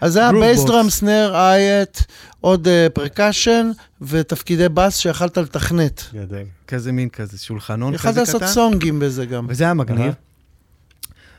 אז 0.00 0.12
זה 0.12 0.20
היה 0.20 0.32
bass 0.32 0.64
drum, 0.64 0.90
snare, 0.90 1.32
hat, 1.34 1.98
עוד 2.40 2.68
percussion, 2.94 3.70
ותפקידי 4.00 4.68
בס 4.68 4.96
שיכלת 4.96 5.38
לתכנת. 5.38 6.02
גדול. 6.14 6.38
כזה 6.66 6.92
מין 6.92 7.08
כזה 7.08 7.38
שולחנון 7.38 7.94
יכלת 7.94 8.10
כזה 8.12 8.20
לעשות 8.20 8.42
קטן. 8.42 8.52
סונגים 8.52 8.98
בזה 8.98 9.26
גם. 9.26 9.46
וזה 9.48 9.64
היה 9.64 9.74
מגניב. 9.74 10.12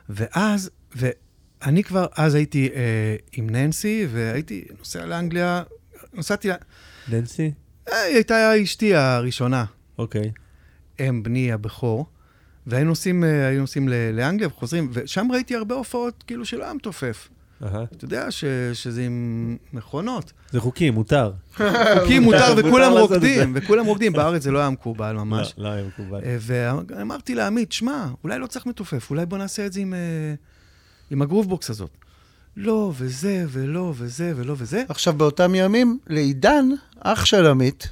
ואז, 0.10 0.70
ואני 0.96 1.84
כבר, 1.84 2.06
אז 2.18 2.36
הייתי 2.36 2.70
אה, 2.76 2.82
עם 3.32 3.50
ננסי, 3.50 4.08
והייתי 4.12 4.66
נוסע 4.80 5.06
לאנגליה, 5.06 5.64
נסעתי, 6.14 6.48
לה- 6.48 6.56
ננסי? 7.10 7.52
אה, 7.92 8.02
היא 8.02 8.16
הייתה 8.16 8.52
אשתי 8.64 8.96
הראשונה, 8.96 9.66
אוקיי. 9.98 10.32
אם 11.00 11.24
בני 11.24 11.52
הבכור, 11.52 12.06
והיינו 12.68 12.90
נוסעים, 12.90 13.24
אה, 13.24 13.48
היינו 13.48 13.62
נוסעים 13.62 13.90
לאנגליה 14.14 14.48
וחוזרים, 14.48 14.90
ושם 14.94 15.28
ראיתי 15.32 15.56
הרבה 15.56 15.76
הופעות 15.76 16.24
כאילו 16.28 16.46
שלא 16.46 16.64
היה 16.64 16.74
מתופף. 16.74 17.28
אהה. 17.64 17.84
אתה 17.84 18.06
יודע 18.06 18.32
ש, 18.32 18.44
שזה 18.74 19.02
עם 19.02 19.58
מכונות. 19.74 20.32
זה 20.52 20.60
חוקי, 20.60 20.90
מותר. 20.90 21.32
חוקים 22.00 22.24
מותר 22.24 22.54
וכולם 22.58 22.92
רוקדים, 22.92 23.54
וכולם 23.56 23.86
רוקדים. 23.86 24.14
בארץ 24.14 24.42
זה 24.44 24.52
לא 24.52 24.60
היה 24.60 24.70
מקובל 24.70 25.14
ממש. 25.14 25.54
לא, 25.58 25.64
לא 25.64 25.70
היה 25.70 25.88
מקובל. 25.88 26.22
אה, 26.24 26.38
ואמרתי 26.40 27.36
לעמית, 27.36 27.72
שמע, 27.72 28.08
אולי 28.24 28.40
לא 28.40 28.48
צריך 28.48 28.66
מתופף, 28.66 29.10
אולי 29.10 29.26
בוא 29.26 29.38
נעשה 29.38 29.66
את 29.66 29.74
זה 29.74 29.80
עם, 29.80 29.94
אה, 29.94 30.34
עם 31.12 31.22
הגרובבוקס 31.22 31.70
הזאת. 31.70 31.90
לא, 32.58 32.92
וזה, 32.98 33.46
ולא, 33.50 33.94
וזה, 33.98 34.34
ולא, 34.36 34.56
וזה. 34.58 34.84
עכשיו, 34.90 35.14
באותם 35.14 35.56
ימים, 35.56 36.00
לעידן, 36.08 36.70
אח 37.00 37.26
של 37.26 37.46
עמית, 37.46 37.90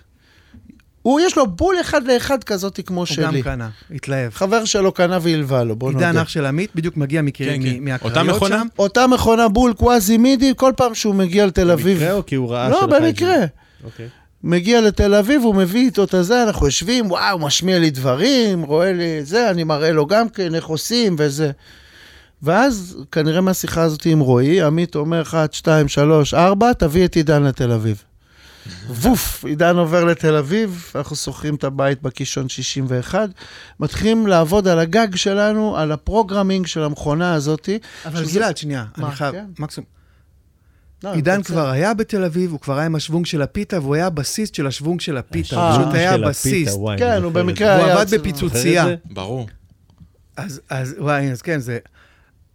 הוא, 1.05 1.19
יש 1.19 1.37
לו 1.37 1.47
בול 1.47 1.75
אחד 1.81 2.07
לאחד 2.07 2.43
כזאתי 2.43 2.83
כמו 2.83 2.99
הוא 3.01 3.07
גם 3.23 3.31
שלי. 3.31 3.41
קנה, 3.41 3.69
התלהב. 3.91 4.33
חבר 4.33 4.65
שלו 4.65 4.91
קנה 4.91 5.17
והלווה 5.21 5.63
לו, 5.63 5.75
בוא 5.75 5.91
נודה. 5.91 6.07
עידן 6.07 6.19
אח 6.19 6.27
של 6.27 6.45
עמית, 6.45 6.69
בדיוק 6.75 6.97
מגיע 6.97 7.21
מקרי- 7.21 7.59
כן, 7.59 7.63
כן. 7.85 7.95
אותה 8.05 8.23
מכונה? 8.23 8.59
שם. 8.59 8.67
אותה 8.79 9.07
מכונה 9.07 9.47
בול 9.47 9.73
קוואזי 9.73 10.17
מידי, 10.17 10.53
כל 10.55 10.73
פעם 10.75 10.95
שהוא 10.95 11.15
מגיע 11.15 11.45
לתל 11.45 11.71
אביב. 11.71 11.97
במקרה 11.97 12.13
או 12.13 12.25
כי 12.25 12.35
הוא 12.35 12.49
ראה 12.51 12.69
לא? 12.69 12.85
במקרה. 12.85 13.35
אוקיי. 13.83 14.07
מגיע 14.43 14.81
לתל 14.81 15.13
אביב, 15.15 15.41
הוא 15.41 15.55
מביא 15.55 15.85
איתו 15.85 16.03
את 16.03 16.13
הזה, 16.13 16.43
אנחנו 16.43 16.65
יושבים, 16.65 17.11
וואו, 17.11 17.39
משמיע 17.39 17.79
לי 17.79 17.89
דברים, 17.89 18.61
רואה 18.61 18.93
לי 18.93 19.23
זה, 19.25 19.49
אני 19.49 19.63
מראה 19.63 19.91
לו 19.91 20.05
גם 20.07 20.29
כן 20.29 20.55
איך 20.55 20.65
עושים 20.65 21.15
וזה. 21.19 21.51
ואז, 22.43 22.97
כנראה 23.11 23.41
מהשיחה 23.41 23.81
הזאת 23.81 24.05
עם 24.05 24.19
רועי, 24.19 24.61
עמית 24.61 24.95
אומר 24.95 25.21
1, 25.21 25.53
2, 25.53 25.87
3, 25.87 26.33
4, 26.33 26.73
תביא 26.73 27.05
את 27.05 27.15
עידן 27.15 27.43
לתל 27.43 27.71
אביב. 27.71 28.03
ווף, 28.89 29.45
עידן 29.45 29.75
עובר 29.77 30.03
לתל 30.03 30.35
אביב, 30.35 30.91
אנחנו 30.95 31.15
שוכרים 31.15 31.55
את 31.55 31.63
הבית 31.63 32.01
בקישון 32.01 32.49
61, 32.49 33.29
מתחילים 33.79 34.27
לעבוד 34.27 34.67
על 34.67 34.79
הגג 34.79 35.15
שלנו, 35.15 35.77
על 35.77 35.91
ה 35.91 35.97
programming 35.97 36.65
של 36.65 36.83
המכונה 36.83 37.33
הזאתי. 37.33 37.79
אבל 38.05 38.25
שזה- 38.25 38.39
גלעד, 38.39 38.57
שנייה, 38.57 38.85
מה, 38.97 39.07
אני 39.07 39.15
חייב, 39.15 39.33
כן? 39.33 39.45
מקסימום. 39.59 39.87
לא, 41.03 41.13
עידן. 41.13 41.43
כבר 41.43 41.69
היה 41.69 41.93
בתל 41.93 42.23
אביב, 42.23 42.51
הוא 42.51 42.59
כבר 42.59 42.77
היה 42.77 42.85
עם 42.85 42.95
השוונג 42.95 43.25
של 43.25 43.41
הפיתה, 43.41 43.79
והוא 43.79 43.95
היה 43.95 44.07
הבסיסט 44.07 44.55
של 44.55 44.67
השוונג 44.67 45.01
של 45.01 45.17
הפיתה. 45.17 45.55
הוא 45.73 45.81
פשוט 45.83 45.93
היה 45.93 46.09
של 46.11 46.23
הפיתה, 46.23 46.29
בסיסט. 46.29 46.75
וואי, 46.77 46.97
כן, 46.97 47.23
הוא 47.23 47.31
במקרה 47.31 47.67
זה. 47.67 47.75
הוא 47.75 47.85
היה 47.85 48.01
עבד. 48.01 48.13
בפיצוצייה. 48.19 48.85
ברור. 49.05 49.47
אז, 50.37 50.61
אז, 50.69 50.95
וואי, 50.99 51.31
אז 51.31 51.41
כן, 51.41 51.59
זה... 51.59 51.77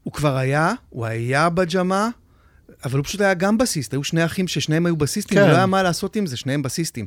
הוא 0.02 0.12
כבר 0.12 0.36
היה, 0.36 0.72
הוא 0.90 1.06
היה 1.06 1.48
בג'מה, 1.48 2.08
אבל 2.85 2.99
הוא 2.99 3.05
פשוט 3.05 3.20
היה 3.20 3.35
גם 3.35 3.59
בסיסט. 3.59 3.93
היו 3.93 4.05
שני 4.05 4.24
אחים 4.24 4.49
ששניהם 4.49 4.87
היו 4.87 4.97
בסיסטים, 4.97 5.39
כן. 5.39 5.45
ולא 5.45 5.57
היה 5.57 5.66
מה 5.66 5.83
לעשות 5.83 6.16
עם 6.16 6.26
זה, 6.26 6.37
שניהם 6.37 6.62
בסיסטים. 6.62 7.07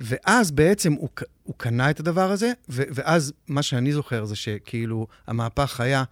ואז 0.00 0.50
בעצם 0.50 0.92
הוא, 0.92 1.08
הוא 1.42 1.54
קנה 1.56 1.90
את 1.90 2.00
הדבר 2.00 2.30
הזה, 2.30 2.52
ו, 2.68 2.82
ואז 2.94 3.32
מה 3.48 3.62
שאני 3.62 3.92
זוכר 3.92 4.24
זה 4.24 4.36
שכאילו 4.36 5.06
המהפך 5.26 5.80
היה, 5.80 6.04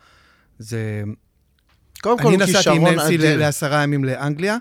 זה... 0.59 1.03
קודם 2.01 2.19
כל, 2.19 2.29
אני 2.29 2.37
הוא 2.37 2.43
נסעתי 2.43 2.71
עם 2.71 2.75
כישרון 2.75 2.95
ננסי 2.95 3.19
ל- 3.19 3.23
אדיר. 3.23 3.39
לעשרה 3.39 3.83
ימים 3.83 4.05
לאנגליה, 4.05 4.57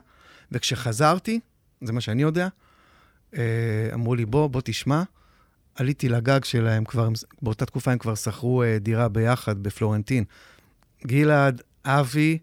וכשחזרתי, 0.52 1.40
זה 1.82 1.94
מה 1.94 2.02
שאני 2.02 2.22
יודע, 2.22 2.48
אה, 3.38 3.42
אמרו 3.94 4.16
לי, 4.16 4.26
בוא, 4.26 4.48
בוא 4.48 4.62
תשמע. 4.66 5.04
עליתי 5.76 6.10
לגג 6.10 6.44
שלהם, 6.44 6.86
כבר, 6.86 7.10
באותה 7.42 7.66
תקופה 7.66 7.92
הם 7.92 7.98
כבר 7.98 8.16
שכרו 8.16 8.64
אה, 8.64 8.78
דירה 8.80 9.08
ביחד 9.08 9.64
בפלורנטין. 9.64 10.24
גלעד, 11.08 11.62
אבי 11.86 12.38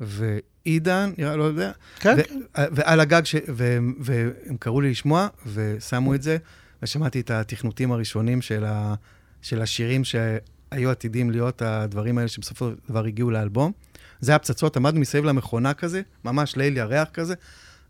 ועידן, 0.00 1.12
נראה, 1.18 1.36
לא 1.36 1.44
יודע. 1.44 1.70
כן, 2.00 2.16
ו- 2.16 2.22
ועל 2.56 3.00
הגג, 3.00 3.24
ש... 3.24 3.34
והם, 3.48 3.94
והם 4.00 4.56
קראו 4.58 4.80
לי 4.80 4.90
לשמוע, 4.90 5.28
ושמו 5.54 6.14
את 6.14 6.22
זה, 6.22 6.36
ושמעתי 6.82 7.20
את 7.20 7.30
התכנותים 7.30 7.92
הראשונים 7.92 8.42
של, 8.42 8.64
ה... 8.64 8.94
של 9.42 9.62
השירים 9.62 10.02
שהיו 10.04 10.90
עתידים 10.90 11.30
להיות 11.30 11.62
הדברים 11.62 12.18
האלה 12.18 12.28
שבסופו 12.28 12.70
של 12.70 12.74
דבר 12.88 13.04
הגיעו 13.04 13.30
לאלבום. 13.30 13.72
זה 14.20 14.32
היה 14.32 14.38
פצצות, 14.38 14.76
עמדנו 14.76 15.00
מסביב 15.00 15.24
למכונה 15.24 15.74
כזה, 15.74 16.02
ממש 16.24 16.56
ליל 16.56 16.76
ירח 16.76 17.08
כזה, 17.12 17.34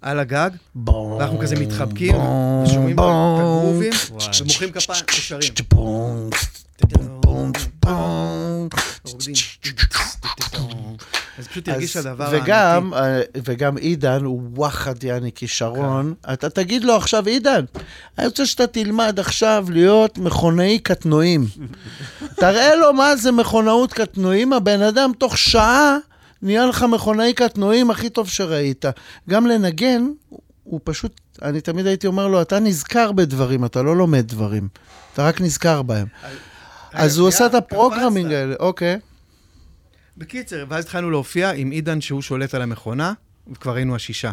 על 0.01 0.19
הגג, 0.19 0.51
בום, 0.75 1.13
ואנחנו 1.13 1.39
כזה 1.39 1.61
מתחבקים, 1.61 2.13
בום, 2.13 2.63
ושומעים 2.65 2.97
את. 2.97 3.05
הגרובים. 3.05 3.93
ומוחאים 4.41 4.73
כפיים 4.73 5.05
ושרים. 5.11 5.53
בום, 5.71 6.31
בום, 7.21 7.53
בום. 7.81 8.69
אז 11.39 11.49
פשוט 11.49 11.68
הרגיש 11.68 11.97
אז- 11.97 12.07
הדבר 12.07 12.24
האמיתי. 12.24 12.45
וגם, 12.45 12.95
אה, 12.95 13.20
וגם 13.45 13.76
עידן 13.76 14.24
הוא 14.24 14.43
וואחד 14.55 15.05
יעני 15.05 15.32
כישרון. 15.32 16.14
אתה 16.32 16.51
תגיד 16.51 16.85
לו 16.85 16.97
עכשיו, 16.97 17.26
עידן, 17.26 17.64
אני 18.18 18.26
רוצה 18.26 18.47
שאתה 18.47 18.66
תלמד 18.66 19.20
עכשיו 19.20 19.66
להיות 19.70 20.18
מכונאי 20.18 20.78
קטנועים. 20.78 21.47
תראה 22.41 22.74
לו 22.76 22.93
מה 22.93 23.16
זה 23.16 23.32
מכונאות 23.32 23.93
קטנועים, 23.93 24.53
הבן 24.53 24.82
אדם 24.82 25.12
תוך 25.18 25.39
שעה 25.39 25.97
נהיה 26.43 26.66
לך 26.66 26.82
מכונאי 26.82 27.32
קטנועים 27.32 27.91
הכי 27.91 28.09
טוב 28.11 28.28
שראית. 28.28 28.85
גם 29.30 29.47
לנגן, 29.47 30.07
הוא 30.64 30.80
פשוט, 30.85 31.20
אני 31.43 31.61
תמיד 31.61 31.87
הייתי 31.87 32.07
אומר 32.07 32.28
לו, 32.28 32.43
אתה 32.43 32.59
נזכר 32.61 33.12
בדברים, 33.12 33.64
אתה 33.64 33.82
לא 33.82 33.97
לומד 33.97 34.28
דברים. 34.28 34.68
אתה 35.14 35.26
רק 35.26 35.41
נזכר 35.41 35.82
בהם. 35.82 36.07
אז 36.93 37.18
הוא 37.18 37.28
עושה 37.28 37.47
את 37.47 37.55
ה 37.55 37.61
programming. 37.61 38.33
האלה, 38.32 38.55
אוקיי. 38.61 38.99
בקיצר, 40.17 40.65
ואז 40.69 40.85
התחלנו 40.85 41.11
להופיע 41.11 41.51
עם 41.53 41.71
עידן 41.71 42.01
שהוא 42.01 42.23
שולט 42.23 42.55
על 42.55 42.62
המכונה, 42.62 43.12
וכבר 43.53 43.75
היינו 43.75 43.95
השישה. 43.97 44.33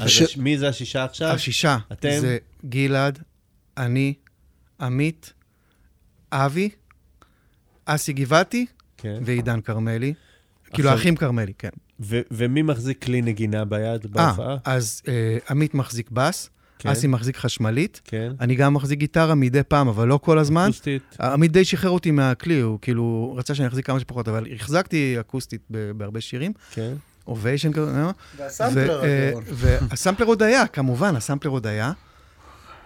אז 0.00 0.10
ש- 0.10 0.36
מי 0.36 0.58
זה 0.58 0.68
השישה 0.68 1.04
עכשיו? 1.04 1.28
השישה. 1.28 1.78
אתם? 1.92 2.08
זה 2.20 2.38
גלעד, 2.68 3.18
אני, 3.76 4.14
עמית, 4.80 5.32
אבי, 6.32 6.70
אסי 7.84 8.12
גבעתי 8.12 8.66
כן. 8.96 9.22
ועידן 9.24 9.60
כרמלי. 9.60 10.14
כאילו, 10.72 10.90
האחים 10.90 11.16
כרמלי, 11.16 11.52
כן. 11.58 11.68
ו- 12.00 12.20
ומי 12.30 12.62
מחזיק 12.62 13.04
כלי 13.04 13.22
נגינה 13.22 13.64
ביד 13.64 14.04
אה, 14.04 14.10
בהופעה? 14.10 14.56
אז 14.64 15.02
אה, 15.08 15.38
עמית 15.50 15.74
מחזיק 15.74 16.10
בס, 16.10 16.50
כן. 16.78 16.88
אסי 16.88 17.06
מחזיק 17.06 17.36
חשמלית, 17.36 18.00
כן. 18.04 18.32
אני 18.40 18.54
גם 18.54 18.74
מחזיק 18.74 18.98
גיטרה 18.98 19.34
מדי 19.34 19.62
פעם, 19.62 19.88
אבל 19.88 20.08
לא 20.08 20.18
כל 20.22 20.38
הזמן. 20.38 20.64
אקוסטית. 20.64 21.16
עמית 21.20 21.52
די 21.52 21.64
שחרר 21.64 21.90
אותי 21.90 22.10
מהכלי, 22.10 22.60
הוא 22.60 22.78
כאילו 22.82 23.34
רצה 23.36 23.54
שאני 23.54 23.68
אחזיק 23.68 23.86
כמה 23.86 24.00
שפחות, 24.00 24.28
אבל 24.28 24.46
החזקתי 24.54 25.16
אקוסטית 25.20 25.60
בהרבה 25.70 26.20
שירים, 26.20 26.52
כן. 26.70 26.92
Ovation 27.26 27.72
כזה, 27.72 27.90
אה? 27.90 28.10
והסמפלר 28.36 29.04
אה. 29.04 29.32
והסמפלר 29.50 30.26
עוד 30.26 30.42
היה, 30.42 30.66
כמובן, 30.66 31.16
הסמפלר 31.16 31.50
עוד 31.50 31.66
היה. 31.66 31.92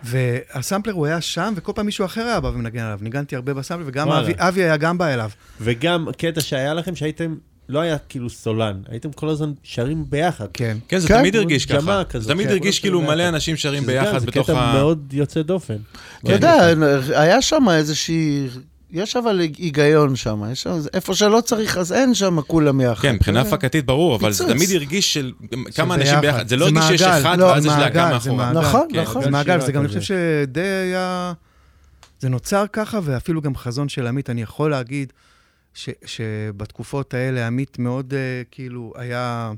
והסמפלר 0.02 0.92
הוא 0.92 1.06
היה 1.06 1.20
שם, 1.20 1.52
וכל 1.56 1.72
פעם 1.74 1.86
מישהו 1.86 2.04
אחר 2.04 2.26
היה 2.26 2.40
בא 2.40 2.48
ומנגן 2.48 2.82
עליו. 2.82 2.98
ניגנתי 3.02 3.36
הרבה 3.36 3.54
בסמפלר, 3.54 3.84
וגם. 3.86 4.08
אבי, 4.08 4.32
אבי 4.36 4.62
היה 4.62 4.76
גם 4.76 4.98
בא 4.98 5.06
אליו. 5.06 5.30
וגם 5.60 6.08
קטע 6.18 6.40
שהיה 6.40 6.74
לכם 6.74 6.94
שהייתם, 6.94 7.36
לא 7.68 7.80
היה 7.80 7.98
כאילו 7.98 8.30
סולן, 8.30 8.82
הייתם 8.88 9.12
כל 9.12 9.28
הזמן 9.28 9.52
שרים 9.62 10.04
ביחד. 10.08 10.46
כן. 10.52 10.76
כן, 10.88 10.98
זה 10.98 11.08
כן, 11.08 11.18
תמיד 11.18 11.36
הרגיש 11.36 11.66
ככה. 11.66 12.04
כזאת, 12.04 12.22
זה 12.26 12.32
תמיד 12.34 12.46
כן, 12.46 12.52
הרגיש 12.52 12.80
כאילו 12.80 13.00
מלא 13.00 13.14
ביחד. 13.14 13.28
אנשים 13.28 13.56
שרים 13.56 13.82
שזה 13.82 13.92
גם, 13.92 14.04
ביחד 14.04 14.18
זה 14.18 14.26
בתוך 14.26 14.50
קטע 14.50 14.60
ה... 14.60 14.74
מאוד 14.74 15.12
יוצא 15.12 15.42
דופן. 15.42 15.76
אתה 16.24 16.32
יודע, 16.32 16.54
היה 17.10 17.42
שם 17.42 17.66
איזושהי... 17.72 18.48
יש 18.90 19.16
אבל 19.16 19.40
היגיון 19.40 20.16
שם, 20.16 20.42
יש 20.52 20.62
שם, 20.62 20.78
איפה 20.94 21.14
שלא 21.14 21.40
צריך 21.40 21.78
אז 21.78 21.92
אין 21.92 22.14
שם 22.14 22.40
כולם 22.40 22.80
יחד. 22.80 23.02
כן, 23.02 23.14
מבחינה. 23.14 23.40
הפקתית 23.40 23.86
ברור, 23.86 24.16
אבל 24.16 24.32
זה. 24.32 24.48
תמיד 24.48 24.70
הרגיש 24.70 25.14
של 25.14 25.32
כמה 25.74 25.94
אנשים 25.94 26.20
ביחד. 26.20 26.20
ביחד. 26.20 26.48
זה 26.48 26.56
לא 26.56 26.64
הרגיש 26.64 26.84
שיש. 26.88 27.02
אחד 27.02 27.38
לא, 27.38 27.44
ואז 27.44 27.66
יש 27.66 27.72
להקה 27.72 28.10
מאחורה. 28.10 28.52
מעגל. 28.52 28.60
נכון, 28.60 28.88
כן, 28.92 29.00
נכון. 29.00 29.24
זה 29.24 29.30
מעגל, 29.30 29.60
זה 29.60 29.72
גם, 29.72 29.80
אני. 29.80 29.88
חושב 29.88 30.00
שדי 30.00 30.60
היה... 30.60 31.32
זה 32.20 32.28
נוצר 32.28 32.64
ככה, 32.72 33.00
ואפילו 33.02 33.42
גם 33.42 33.56
חזון 33.56 33.88
של 33.88 34.06
עמית, 34.06 34.30
אני 34.30 34.42
יכול 34.42 34.70
להגיד 34.70 35.12
ש, 35.74 35.88
שבתקופות 36.04 37.14
האלה 37.14 37.46
עמית 37.46 37.78
מאוד 37.78 38.12
uh, 38.12 38.16
כאילו 38.50 38.92
היה 38.96 39.52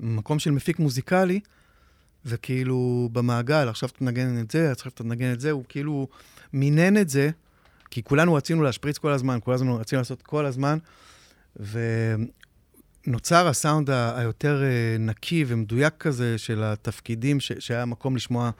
מקום 0.00 0.38
של 0.38 0.50
מפיק 0.50 0.78
מוזיקלי, 0.78 1.40
וכאילו 2.24 3.08
במעגל, 3.12 3.68
עכשיו 3.68 3.88
תנגן 3.88 4.40
את 4.40 4.50
זה, 4.50 4.72
עכשיו 4.72 4.92
תנגן 4.92 5.32
את 5.32 5.40
זה, 5.40 5.50
הוא 5.50 5.64
כאילו 5.68 6.08
מינן 6.52 6.96
את 6.96 7.08
זה, 7.08 7.30
כי 7.90 8.02
כולנו 8.02 8.34
רצינו 8.34 8.62
להשפריץ 8.62 8.98
כל 8.98 9.10
הזמן, 9.12 9.38
הזמן 9.46 9.70
רצינו 9.70 10.00
לעשות 10.00 10.22
כל 10.22 10.46
הזמן, 10.46 10.78
ונוצר 13.06 13.48
הסאונד 13.48 13.90
ה- 13.90 14.18
היותר 14.18 14.62
אה, 14.62 14.96
נקי 14.98 15.44
ומדויק 15.48 15.94
כזה 15.98 16.38
של 16.38 16.62
התפקידים, 16.62 17.40
ש, 17.40 17.52
שהיה 17.58 17.84
מקום 17.84 18.16
לשמוע 18.16 18.50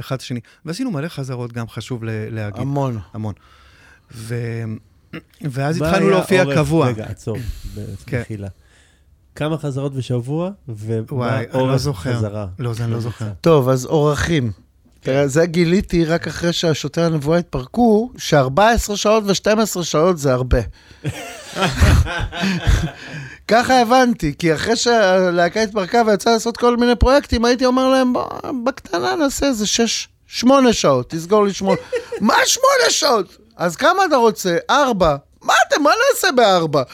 אחד 0.00 0.16
את 0.16 0.20
השני. 0.20 0.40
ועשינו 0.64 0.90
מלא 0.90 1.08
חזרות, 1.08 1.52
גם 1.52 1.68
חשוב 1.68 2.04
ל- 2.04 2.34
להגיד, 2.34 2.60
המון. 2.60 2.98
המון. 3.12 3.34
ו... 4.12 4.34
ואז 5.42 5.76
התחלנו 5.82 6.10
להופיע 6.10 6.42
אורך- 6.44 6.56
קבוע. 6.58 6.86
רגע, 6.88 7.04
עצור, 7.04 7.36
כן. 8.06 8.18
במחילה. 8.18 8.48
כמה 9.36 9.58
חזרות 9.58 9.94
בשבוע, 9.94 10.50
ומה 10.68 11.02
וואי, 11.10 11.36
אני 11.36 11.46
לא 11.54 11.58
אורך 11.58 11.76
זוכר. 11.76 12.14
חזרה. 12.16 12.46
לא, 12.58 12.72
זה 12.74 12.84
אני 12.84 12.92
לא 12.92 13.00
זוכר. 13.00 13.28
טוב, 13.40 13.68
אז 13.68 13.86
אורחים. 13.86 14.52
תראה, 15.00 15.28
זה 15.28 15.46
גיליתי 15.46 16.04
רק 16.04 16.26
אחרי 16.28 16.52
שהשוטר 16.52 17.02
הנבואה 17.04 17.38
התפרקו, 17.38 18.10
ש-14 18.18 18.60
שעות 18.96 19.24
ו-12 19.26 19.82
שעות 19.82 20.18
זה 20.18 20.32
הרבה. 20.32 20.58
ככה 23.48 23.80
הבנתי, 23.80 24.34
כי 24.38 24.54
אחרי 24.54 24.76
שהלהקה 24.76 25.62
התפרקה 25.62 26.02
ויצאה 26.06 26.32
לעשות 26.32 26.56
כל 26.56 26.76
מיני 26.76 26.96
פרויקטים, 26.96 27.44
הייתי 27.44 27.64
אומר 27.66 27.88
להם, 27.88 28.12
בוא, 28.12 28.24
בקטנה 28.66 29.14
נעשה 29.16 29.46
איזה 29.46 29.66
6, 29.66 30.08
8 30.26 30.72
שעות, 30.72 31.10
תסגור 31.10 31.44
לי 31.44 31.52
8. 31.52 31.76
מה 32.20 32.34
8 32.46 32.66
שעות? 32.90 33.36
אז 33.56 33.76
כמה 33.76 34.04
אתה 34.08 34.16
רוצה? 34.16 34.56
4. 34.70 35.16
מה 35.42 35.52
אתם, 35.68 35.82
מה 35.82 35.90
נעשה 36.10 36.28
בארבע? 36.36 36.82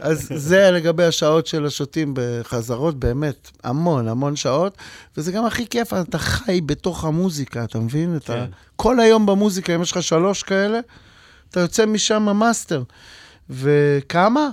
אז 0.00 0.28
זה 0.34 0.70
לגבי 0.70 1.04
השעות 1.04 1.46
של 1.46 1.66
השוטים 1.66 2.14
בחזרות, 2.16 2.98
באמת, 2.98 3.50
המון, 3.64 4.08
המון 4.08 4.36
שעות. 4.36 4.76
וזה 5.16 5.32
גם 5.32 5.44
הכי 5.44 5.66
כיף, 5.66 5.92
אתה 5.92 6.18
חי 6.18 6.60
בתוך 6.60 7.04
המוזיקה, 7.04 7.64
אתה 7.64 7.78
מבין? 7.78 8.16
אתה 8.16 8.32
כן. 8.32 8.46
כל 8.76 9.00
היום 9.00 9.26
במוזיקה, 9.26 9.74
אם 9.74 9.82
יש 9.82 9.92
לך 9.92 10.02
שלוש 10.02 10.42
כאלה, 10.42 10.80
אתה 11.50 11.60
יוצא 11.60 11.86
משם 11.86 12.22
מאסטר. 12.22 12.82
וכמה? 13.50 14.48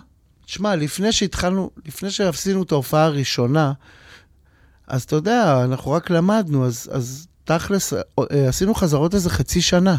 תשמע, 0.45 0.75
לפני 0.75 1.11
שהתחלנו, 1.11 1.69
לפני 1.85 2.11
שעשינו 2.11 2.63
את 2.63 2.71
ההופעה 2.71 3.05
הראשונה, 3.05 3.73
אז 4.87 5.03
אתה 5.03 5.15
יודע, 5.15 5.63
אנחנו 5.63 5.91
רק 5.91 6.09
למדנו, 6.09 6.65
אז, 6.65 6.89
אז 6.91 7.27
תכלס, 7.43 7.93
אה, 7.93 7.99
עשינו 8.47 8.75
חזרות 8.75 9.15
איזה 9.15 9.29
חצי 9.29 9.61
שנה, 9.61 9.95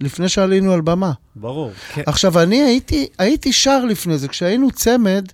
לפני 0.00 0.28
שעלינו 0.28 0.72
על 0.72 0.80
במה. 0.80 1.12
ברור. 1.36 1.72
עכשיו, 2.06 2.42
אני 2.42 2.62
הייתי, 2.62 3.08
הייתי 3.18 3.52
שר 3.52 3.84
לפני 3.84 4.18
זה, 4.18 4.28
כשהיינו 4.28 4.70
צמד, 4.70 5.24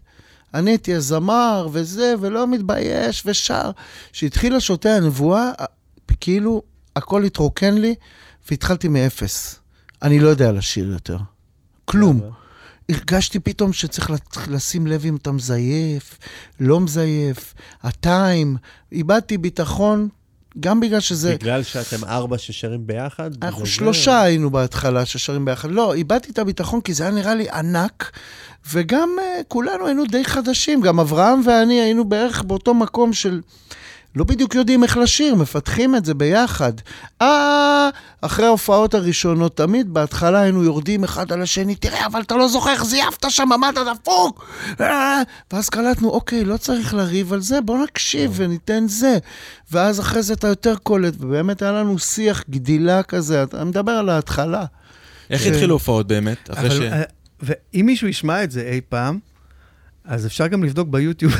אני 0.54 0.70
הייתי 0.70 0.94
הזמר 0.94 1.68
וזה, 1.72 2.14
ולא 2.20 2.46
מתבייש, 2.46 3.22
ושר. 3.26 3.70
כשהתחילה 4.12 4.60
שוטי 4.60 4.88
הנבואה, 4.88 5.50
כאילו 6.20 6.62
הכל 6.96 7.24
התרוקן 7.24 7.74
לי, 7.74 7.94
והתחלתי 8.50 8.88
מאפס. 8.88 9.60
אני 10.02 10.20
לא 10.20 10.28
יודע 10.28 10.52
לשיר 10.52 10.90
יותר. 10.90 11.18
כלום. 11.84 12.20
הרגשתי 12.88 13.40
פתאום 13.40 13.72
שצריך 13.72 14.10
לשים 14.48 14.86
לב 14.86 15.06
אם 15.06 15.16
אתה 15.16 15.32
מזייף, 15.32 16.18
לא 16.60 16.80
מזייף, 16.80 17.54
הטיים. 17.82 18.56
איבדתי 18.92 19.38
ביטחון, 19.38 20.08
גם 20.60 20.80
בגלל 20.80 21.00
שזה... 21.00 21.34
בגלל 21.34 21.62
שאתם 21.62 22.04
ארבע 22.04 22.38
ששרים 22.38 22.86
ביחד? 22.86 23.30
אנחנו 23.42 23.66
שלושה 23.66 24.20
היינו 24.22 24.50
בהתחלה 24.50 25.06
ששרים 25.06 25.44
ביחד. 25.44 25.70
לא, 25.70 25.94
איבדתי 25.94 26.30
את 26.30 26.38
הביטחון 26.38 26.80
כי 26.80 26.94
זה 26.94 27.02
היה 27.02 27.12
נראה 27.12 27.34
לי 27.34 27.50
ענק, 27.50 28.10
וגם 28.72 29.16
uh, 29.18 29.44
כולנו 29.48 29.86
היינו 29.86 30.04
די 30.06 30.24
חדשים. 30.24 30.80
גם 30.80 31.00
אברהם 31.00 31.40
ואני 31.46 31.80
היינו 31.80 32.04
בערך 32.04 32.42
באותו 32.42 32.74
מקום 32.74 33.12
של... 33.12 33.40
לא 34.14 34.24
בדיוק 34.24 34.54
יודעים 34.54 34.82
איך 34.82 34.96
לשיר, 34.96 35.34
מפתחים 35.34 35.96
את 35.96 36.04
זה 36.04 36.14
ביחד. 36.14 36.72
אה, 37.22 37.88
אחרי 38.20 38.46
ההופעות 38.46 38.94
הראשונות, 38.94 39.56
תמיד 39.56 39.94
בהתחלה 39.94 40.40
היינו 40.40 40.64
יורדים 40.64 41.04
אחד 41.04 41.32
על 41.32 41.42
השני, 41.42 41.74
תראה, 41.74 42.06
אבל 42.06 42.20
אתה 42.20 42.36
לא 42.36 42.48
זוכר 42.48 42.70
איך 42.70 42.84
זייפת 42.84 43.30
שם, 43.30 43.48
מה 43.60 43.68
אתה 43.68 43.80
דפוק? 43.94 44.46
אה, 44.80 45.22
ואז 45.52 45.68
קלטנו, 45.68 46.10
אוקיי, 46.10 46.44
לא 46.44 46.56
צריך 46.56 46.94
לריב 46.94 47.32
על 47.32 47.40
זה, 47.40 47.60
בוא 47.60 47.84
נקשיב 47.84 48.32
וניתן 48.34 48.88
זה. 48.88 49.18
ואז 49.72 50.00
אחרי 50.00 50.22
זה 50.22 50.32
אתה 50.32 50.48
יותר 50.48 50.76
קולט, 50.76 51.14
ובאמת 51.18 51.62
היה 51.62 51.72
לנו 51.72 51.98
שיח 51.98 52.44
גדילה 52.50 53.02
כזה, 53.02 53.42
אתה 53.42 53.64
מדבר 53.64 53.92
על 53.92 54.08
ההתחלה. 54.08 54.64
איך 55.30 55.42
כן. 55.44 55.52
התחילו 55.52 55.74
הופעות 55.74 56.06
באמת? 56.06 56.50
אחרי 56.50 56.70
ש... 56.70 56.80
אה, 56.80 57.02
ואם 57.40 57.86
מישהו 57.86 58.08
ישמע 58.08 58.44
את 58.44 58.50
זה 58.50 58.62
אי 58.62 58.80
פעם, 58.88 59.18
אז 60.04 60.26
אפשר 60.26 60.46
גם 60.46 60.64
לבדוק 60.64 60.88
ביוטיוב. 60.88 61.32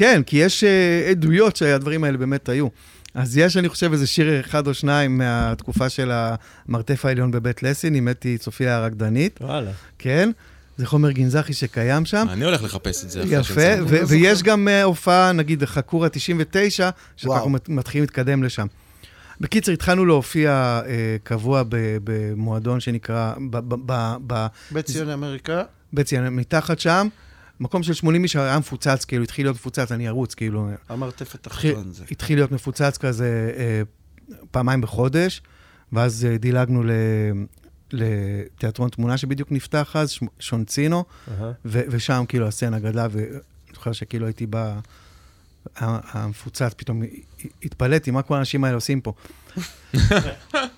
כן, 0.00 0.22
כי 0.26 0.36
יש 0.36 0.64
אה, 0.64 1.08
עדויות 1.10 1.56
שהדברים 1.56 2.04
האלה 2.04 2.18
באמת 2.18 2.48
היו. 2.48 2.68
אז 3.14 3.36
יש, 3.36 3.56
אני 3.56 3.68
חושב, 3.68 3.92
איזה 3.92 4.06
שיר 4.06 4.40
אחד 4.40 4.66
או 4.66 4.74
שניים 4.74 5.18
מהתקופה 5.18 5.88
של 5.88 6.10
המרתף 6.12 7.04
העליון 7.04 7.30
בבית 7.30 7.62
לסין, 7.62 7.94
עם 7.94 8.08
אתי 8.08 8.38
צופיה 8.38 8.76
הרקדנית, 8.76 9.38
וואלה. 9.40 9.70
כן? 9.98 10.30
זה 10.76 10.86
חומר 10.86 11.10
גנזכי 11.10 11.52
שקיים 11.52 12.04
שם. 12.04 12.26
אני 12.30 12.44
הולך 12.44 12.62
לחפש 12.62 13.04
את 13.04 13.10
זה. 13.10 13.22
יפה, 13.26 13.62
ויש 14.08 14.42
גם 14.42 14.68
אה, 14.68 14.82
הופעה, 14.82 15.32
נגיד, 15.32 15.64
חכורה 15.64 16.08
99, 16.08 16.90
שאנחנו 17.16 17.50
מתחילים 17.68 18.02
להתקדם 18.02 18.42
לשם. 18.42 18.66
בקיצר, 19.40 19.72
התחלנו 19.72 20.06
להופיע 20.06 20.80
אה, 20.86 21.16
קבוע 21.22 21.62
ב- 21.68 21.96
במועדון 22.04 22.80
שנקרא, 22.80 23.34
ב- 23.50 23.56
ב- 23.74 23.92
ב- 23.92 24.16
ב- 24.26 24.46
בית 24.70 24.86
ציוני 24.86 25.14
אמריקה, 25.14 25.62
בציון, 25.92 26.28
מתחת 26.28 26.80
שם, 26.80 27.08
מקום 27.60 27.82
של 27.82 27.94
80 27.94 28.22
איש 28.22 28.36
היה 28.36 28.58
מפוצץ, 28.58 29.04
כאילו, 29.04 29.24
התחיל 29.24 29.46
להיות 29.46 29.56
מפוצץ, 29.56 29.92
אני 29.92 30.08
ארוץ, 30.08 30.34
כאילו, 30.34 30.68
המרתף 30.88 31.34
התחתון 31.34 31.92
זה. 31.92 32.04
התחיל 32.10 32.38
להיות 32.38 32.52
מפוצץ 32.52 32.98
כזה 32.98 33.52
אה, 33.56 33.82
פעמיים 34.50 34.80
בחודש, 34.80 35.42
ואז 35.92 36.24
אה, 36.24 36.38
דילגנו 36.38 36.82
ל, 36.82 36.90
לתיאטרון 37.92 38.88
תמונה 38.88 39.16
שבדיוק 39.16 39.52
נפתח 39.52 39.96
אז, 39.96 40.14
שונצינו. 40.38 41.04
ו- 41.64 41.82
ושם 41.90 42.24
כאילו 42.28 42.46
הסצנה 42.46 42.78
גדלה, 42.78 43.06
ואני 43.10 43.26
זוכר 43.74 43.92
שכאילו 43.92 44.26
הייתי 44.26 44.46
בא, 44.46 44.78
המפוצץ, 45.76 46.74
פתאום 46.76 47.02
התפלאתי, 47.62 48.10
מה 48.10 48.22
כל 48.22 48.34
האנשים 48.34 48.64
האלה 48.64 48.74
עושים 48.74 49.00
פה? 49.00 49.12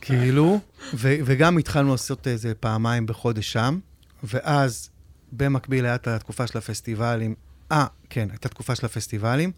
כאילו, 0.00 0.60
ו- 0.94 1.16
וגם 1.24 1.58
התחלנו 1.58 1.90
לעשות 1.90 2.26
איזה 2.26 2.54
פעמיים 2.54 3.06
בחודש 3.06 3.52
שם, 3.52 3.78
ואז 4.24 4.90
במקביל 5.32 5.86
הייתה 5.86 6.16
התקופה 6.16 6.46
של 6.46 6.58
הפסטיבלים, 6.58 7.34
אה, 7.72 7.86
כן, 8.10 8.28
הייתה 8.30 8.48
תקופה 8.48 8.74
של 8.74 8.86
הפסטיבלים, 8.86 9.52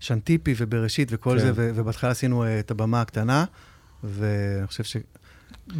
שנטיפי 0.00 0.54
ובראשית 0.56 1.08
וכל 1.10 1.38
כן. 1.38 1.44
זה, 1.44 1.52
ו- 1.54 1.70
ובהתחלה 1.74 2.10
עשינו 2.10 2.44
אה, 2.44 2.58
את 2.60 2.70
הבמה 2.70 3.00
הקטנה, 3.00 3.44
ואני 4.04 4.66
חושב 4.66 4.84
ש... 4.84 4.96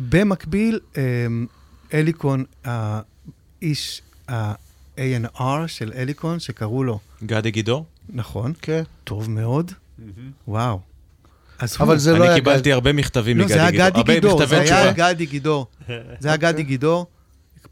במקביל, 0.08 0.80
אמ, 0.96 1.46
אליקון, 1.94 2.44
האיש 2.64 4.02
ה-A&R 4.28 5.42
של 5.66 5.92
אליקון, 5.96 6.40
שקראו 6.40 6.84
לו, 6.84 6.98
גדי 7.24 7.50
גידור? 7.50 7.86
נכון, 8.08 8.52
כן. 8.62 8.82
טוב 9.04 9.30
מאוד, 9.30 9.72
וואו. 10.48 10.80
אז 11.58 11.76
הוא, 11.76 11.86
אבל 11.86 11.98
זה 11.98 12.12
לא 12.12 12.16
אני 12.16 12.26
היה 12.26 12.34
קיבלתי 12.34 12.72
הרבה 12.72 12.92
מכתבים 12.92 13.38
לא, 13.38 13.44
מגדי 13.44 13.54
זה 13.54 13.60
היה 13.62 13.70
גידור. 13.90 14.02
גדי 14.02 14.14
גידור, 14.14 14.46
זה 14.46 14.60
היה. 14.60 14.92
גדי 14.92 15.26
גידור. 15.26 15.66
זה 16.20 16.28
היה 16.28 16.36
גדי 16.36 16.62
גידור, 16.72 17.06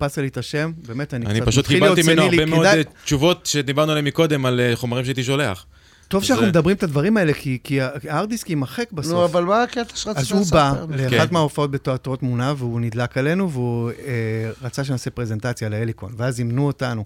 הקפצת 0.03 0.19
לי 0.19 0.29
את 0.29 0.37
השם, 0.37 0.73
באמת, 0.87 1.15
אני 1.15 1.27
אני 1.27 1.41
קצת 1.41 1.49
פשוט 1.49 1.65
מתחיל 1.65 1.83
להיות 1.83 1.97
קיבלתי 1.99 2.13
ממנו 2.15 2.31
הרבה 2.31 2.47
מאוד 2.47 2.67
כדאי- 2.67 2.79
אה, 2.79 2.83
תשובות 3.05 3.47
שדיברנו 3.47 3.91
עליהן 3.93 4.07
מקודם, 4.07 4.47
על 4.47 4.61
אה, 4.61 4.77
חומרים 4.77 5.05
שהייתי 5.05 5.23
שולח. 5.25 5.67
טוב 6.09 6.25
שאנחנו 6.25 6.45
זה- 6.45 6.51
מדברים 6.51 6.77
את 6.77 6.83
הדברים 6.83 7.17
האלה, 7.17 7.33
כי- 7.33 7.59
כי 7.65 7.79
הארדיסק 8.09 8.51
יימחק 8.51 8.87
נו, 8.93 8.99
בסוף. 8.99 9.31
אבל 9.31 9.45
מה 9.45 9.63
הקטע 9.63 9.97
שלך? 9.97 10.17
אז 10.17 10.29
צריך 10.29 10.33
הוא 10.41 10.47
בא? 10.51 10.73
לאחת 10.91 11.29
כן. 11.29 11.35
מההופעות 11.35 11.71
בתיאטרות 11.71 12.21
תמונה, 12.21 12.55
והוא 12.57 12.81
נדלק 12.81 13.19
עלינו, 13.19 13.51
והוא 13.51 13.91
אה, 13.91 13.95
רצה 14.63 14.85
שנעשה 14.85 15.11
פרזנטציה 15.11 15.69
להליקון. 15.69 16.13
ואז 16.17 16.35
זימנו 16.37 16.67
אותנו 16.67 17.05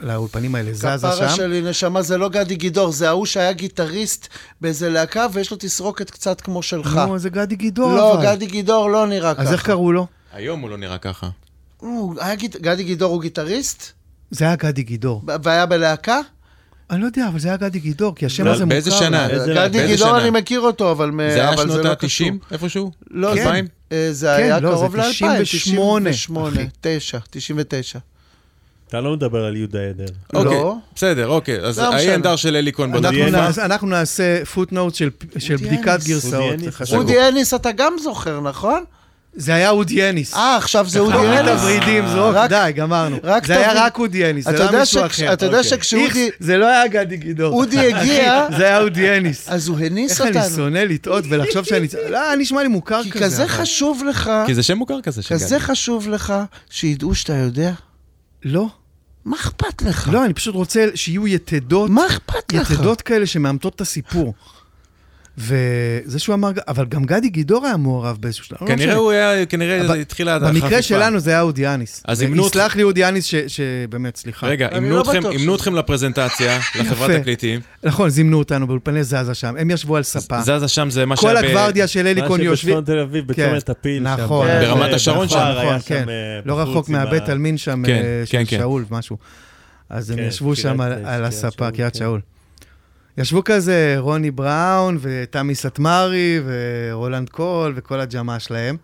לאולפנים 0.00 0.54
האלה, 0.54 0.72
זזה 0.72 0.88
כפרה 0.98 1.28
שם. 1.28 1.36
שלי, 1.36 1.60
נשמה, 1.62 2.02
זה 2.02 2.18
לא 2.18 2.28
גדי 2.28 2.54
גידור, 2.54 2.92
זה 2.92 3.08
ההוא 3.08 3.26
שהיה 3.26 3.52
גיטריסט 3.52 4.28
באיזה 4.60 4.90
להקה, 4.90 5.26
ויש 5.32 5.50
לו 5.50 5.56
תסרוקת 5.60 6.10
קצת 6.10 6.40
כמו 6.40 6.62
שלך. 6.62 6.96
נו, 7.06 7.18
זה 7.18 7.30
גדי 7.30 7.56
גידור, 7.56 7.92
לא, 7.94 8.14
אבל. 8.14 8.22
גדי 8.34 8.46
גידור 8.46 8.90
לא 8.90 9.06
נראה 9.06 9.34
ככה. 9.34 9.42
אז 9.42 9.52
איך 9.52 9.62
קראו 9.66 9.92
לו? 9.92 10.06
היום 10.32 10.60
הוא 10.60 10.70
לא 10.70 10.76
נראה 10.78 10.98
ככה. 10.98 11.28
הוא 11.82 12.14
היה 12.20 12.34
גיט- 12.34 12.56
גדי 12.60 12.82
גידור 12.84 13.12
הוא 13.12 13.22
גיטריסט? 13.22 13.92
זה 14.30 14.44
היה 14.44 14.56
גדי 14.56 14.82
גידור. 14.82 15.22
והיה 15.42 15.66
בלהקה? 15.66 16.20
אני 16.90 17.00
לא 17.00 17.06
יודע, 17.06 17.28
אבל 17.28 17.38
זה 17.38 17.48
היה 17.48 17.56
גדי 17.56 17.78
גידור, 17.78 18.14
כי 18.14 18.26
השם 18.26 18.44
לא, 18.44 18.50
הזה 18.50 18.64
מוכר. 18.64 18.74
באיזה 18.74 18.90
שנה? 18.90 19.28
גדי 19.54 19.86
גידור? 19.86 20.18
אני 20.18 20.30
מכיר 20.30 20.60
אותו, 20.60 20.90
אבל 20.92 21.10
מ- 21.10 21.30
זה 21.30 21.40
היה 21.48 21.56
שנות 21.56 21.84
לא 21.84 21.90
ה-90 21.90 21.94
קשור. 21.96 22.28
איפשהו? 22.50 22.90
לא, 23.10 23.28
כן. 23.28 23.34
זה- 23.34 23.42
2000? 23.42 23.66
אה, 23.92 24.08
זה 24.12 24.34
היה 24.34 24.60
לא, 24.60 24.70
זה 24.70 24.76
קרוב 24.76 24.96
ל-2000, 24.96 25.04
98, 25.42 26.10
98, 26.10 26.56
אחי. 26.56 26.66
9, 26.80 27.18
99. 27.30 27.98
אתה 28.88 29.00
לא 29.00 29.12
מדבר 29.12 29.44
על 29.44 29.56
יהודה 29.56 29.78
עדר. 29.88 30.04
אוקיי, 30.34 30.50
לא. 30.54 30.76
בסדר, 30.94 31.28
אוקיי. 31.28 31.60
אז 31.60 31.78
לא 31.78 31.88
משנה. 31.88 31.98
האי-אנדר 32.00 32.36
של 32.36 32.56
בתקופה. 33.30 33.46
נעשה- 33.46 33.64
אנחנו 33.64 33.86
נעשה 33.86 34.44
פוטנוט 34.44 34.94
של 34.94 35.10
בדיקת. 35.56 35.98
גרסאות. 36.06 36.54
זה. 36.84 36.96
אודי 36.96 37.28
אניס 37.28 37.54
אתה 37.54 37.72
גם 37.72 37.92
זוכר, 38.02 38.40
נכון? 38.40 38.84
זה 39.34 39.54
היה 39.54 39.70
אודי 39.70 40.08
אניס. 40.08 40.34
אה, 40.34 40.56
עכשיו 40.56 40.88
זה 40.88 40.98
אודי 40.98 41.12
תוריד 41.12 41.30
את 41.32 41.38
אניס. 41.38 41.50
הוורידים, 41.50 42.08
זרוק, 42.08 42.34
רק- 42.34 42.50
די, 42.50 42.70
גמרנו. 42.74 43.16
זה 43.46 43.56
היה 43.58 43.84
רק 43.86 43.98
אודי 43.98 44.30
אניס, 44.30 44.44
זה 44.44 44.50
אתה 44.50 44.64
לא 44.64 44.70
היה 44.70 44.80
מישהו 44.80 45.06
אחר. 45.06 45.32
אתה 45.32 45.46
יודע 45.46 45.56
אוקיי. 45.58 45.70
שכשאודי 45.70 46.30
זה 46.40 46.56
לא 46.58 46.66
היה 46.66 46.86
גדי 46.88 47.16
גידור. 47.16 47.52
אודי 47.54 47.78
הגיע, 47.94 48.46
זה 48.56 48.64
היה 48.66 48.80
אודי 48.80 49.16
אניס. 49.18 49.48
אז 49.48 49.68
הוא 49.68 49.78
הניס 49.78 50.10
איך 50.12 50.20
אני 50.20 50.38
אותנו. 50.38 50.56
שונא 50.56 50.78
לטעות 50.78 51.24
ולחשוב 51.28 51.64
שאני... 51.64 51.86
לא, 52.10 52.18
נשמע 52.38 52.62
לי 52.62 52.68
מוכר 52.68 53.02
כי 53.02 53.10
כזה. 53.10 53.24
כזה 53.24 53.42
אבל. 53.44 53.52
חשוב 53.52 54.02
לך, 54.08 54.30
כי 54.46 54.54
זה 54.54 54.62
שם 54.62 54.78
מוכר 54.78 55.00
כזה 55.02 55.22
של 55.22 55.34
כזה 55.34 55.56
גדי. 55.56 55.64
חשוב 55.64 56.08
לך, 56.08 56.34
שידעו 56.70 57.14
שאתה 57.14 57.32
יודע. 57.34 57.72
לא, 58.44 58.66
מה 59.24 59.36
אכפת 59.36 59.82
לך? 59.82 60.08
לא, 60.12 60.24
אני 60.24 60.34
פשוט 60.34 60.54
רוצה 60.54 60.86
שיהיו 60.94 61.28
יתדות, 61.28 61.90
מה 61.90 62.06
אכפת 62.06 62.52
לך? 62.52 62.70
יתדות 62.70 63.02
כאלה 63.02 63.26
שמאמתות 63.26 63.74
את 63.76 63.80
הסיפור. 63.80 64.34
וזה 65.38 66.18
שהוא 66.18 66.34
אמר, 66.34 66.50
אבל 66.68 66.84
גם 66.86 67.04
גדי 67.04 67.28
גידור 67.28 67.66
היה 67.66 67.76
מעורב 67.76 68.16
באיזשהו 68.20 68.44
שלב. 68.44 68.58
לא 68.60 68.66
כנראה. 68.66 68.94
הוא 68.94 69.10
היה, 69.10 69.46
כנראה 69.46 69.78
אבל 69.80 69.86
זה 69.86 69.94
התחיל 69.94 70.28
החפיפה. 70.28 70.52
במקרה 70.52 70.82
שלנו 70.82 71.18
זה 71.20 71.30
היה 71.30 71.40
אודי 71.40 71.68
אניס. 71.68 72.02
אז 72.08 72.22
אימנו 72.22 72.42
אותך- 72.42 72.54
יסלח 72.56 72.76
לי 72.76 72.82
אודי 72.82 73.08
אניס, 73.08 73.24
ש- 73.24 73.34
שבאמת, 73.34 74.16
סליחה. 74.16 74.46
רגע, 74.46 74.68
אימנו 74.74 74.96
לא 74.96 75.54
אתכם- 75.54 75.74
לפרזנטציה, 75.74 76.58
לחברת. 76.80 77.20
תקליטים. 77.20 77.60
נכון, 77.84 78.08
זימנו 78.08 78.38
אותנו 78.38 78.66
באולפני 78.66 79.04
זזה 79.04 79.34
שם, 79.34 79.54
הם 79.58 79.70
ישבו 79.70 79.96
על 79.96 80.02
ספה. 80.02 80.40
זזה 80.40 80.68
שם 80.68 80.90
זה 80.90 81.06
מה 81.06 81.16
כל 81.16 81.22
שהיה 81.28 81.42
ב- 81.42 81.44
הגוורדיה 81.44 81.86
של 81.86 82.06
הליקון 82.06 82.40
מה 82.40 82.46
יושבים... 82.46 82.74
שבצפון 82.76 82.94
תל 82.94 83.00
אביב, 83.00 83.26
בצומת 83.26 83.70
הפיל. 83.70 84.02
נכון. 84.02 84.46
ברמת 84.48 84.92
השרון 84.94 85.28
שם. 85.28 85.36
נכון, 85.58 85.76
כן. 85.86 86.08
אה, 86.08 86.14
לא 86.44 86.60
רחוק 86.60 86.88
מהבית 86.88 87.28
עלמין 87.28 87.58
שם, 87.58 87.82
כן, 87.86 87.92
אה, 87.92 88.22
כן, 88.30 88.44
של 88.44 88.50
כן. 88.50 88.58
שאול, 88.62 88.84
משהו. 88.90 89.16
אז 89.90 90.10
הם 90.10 90.16
כן, 90.16 90.22
ישבו 90.22 90.56
שם 90.56 90.80
על- 90.80 91.24
הספה, 91.24 91.70
קריית 91.70 91.92
כן. 91.92 91.98
שאול. 91.98 92.20
ישבו 93.18 93.44
כזה 93.44 93.94
רוני 93.98 94.30
בראון 94.30 94.98
ותמי 95.00 95.54
סטמרי 95.54 96.40
ורולנד 96.46 97.28
קול 97.28 97.72
וכל 97.76 98.00
הג'מעה 98.00 98.40
שלהם. 98.40 98.76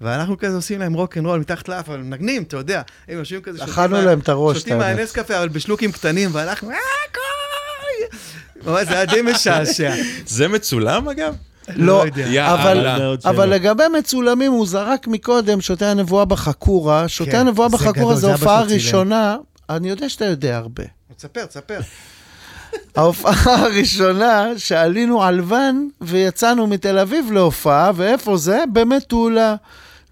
ואנחנו 0.00 0.38
כזה 0.38 0.56
עושים 0.56 0.80
להם 0.80 0.92
רוק 0.92 1.18
אנד 1.18 1.26
רול 1.26 1.40
מתחת 1.40 1.68
לאף, 1.68 1.88
אבל 1.88 1.98
מנגנים, 1.98 2.42
אתה 2.42 2.56
יודע. 2.56 2.82
הם 3.08 3.18
יושבים 3.18 3.40
כזה, 3.42 3.58
שותים 3.58 3.72
אכלנו 3.72 4.02
להם 4.02 4.18
את 4.18 4.28
הראש, 4.28 4.58
שותים. 4.58 4.78
נס 4.78 5.12
קפה, 5.12 5.38
אבל 5.38 5.48
בשלוקים 5.48 5.92
קטנים, 5.92 6.30
ואנחנו, 6.32 6.70
אה, 6.70 6.76
קוי! 7.12 8.18
ממש, 8.66 8.88
זה 8.88 8.94
היה 8.94 9.04
די 9.04 9.22
משעשע. 9.22 9.94
זה 10.26 10.48
מצולם 10.48 11.08
אגב? 11.08 11.34
לא. 11.76 12.04
יאללה. 12.16 13.14
אבל. 13.24 13.48
לגבי 13.48 13.84
מצולמים, 13.98 14.52
הוא 14.52 14.66
זרק 14.66 15.06
מקודם 15.06 15.60
שותי 15.60 15.84
הנבואה 15.84 16.24
בחכורה. 16.24 17.08
שותי 17.08 17.30
כן, 17.30 17.38
הנבואה 17.38 17.68
גדול, 17.92 18.14
זו 18.14 18.32
הופעה. 18.32 18.62
ראשונה, 18.62 19.36
אני 19.70 19.90
יודע 19.90 20.08
שאתה 20.08 20.24
יודע 20.24 20.56
הרבה. 20.56 20.84
תספר, 21.16 21.46
תספר. 21.46 21.80
ההופעה 22.96 23.64
הראשונה 23.64 24.48
שעלינו 24.56 25.22
על 25.22 25.40
ואן 25.44 25.88
ויצאנו 26.00 26.66
מתל 26.66 26.98
אביב 26.98 27.32
להופעה, 27.32 27.92
ואיפה 27.94 28.36
זה? 28.36 28.64
במטולה. 28.72 29.54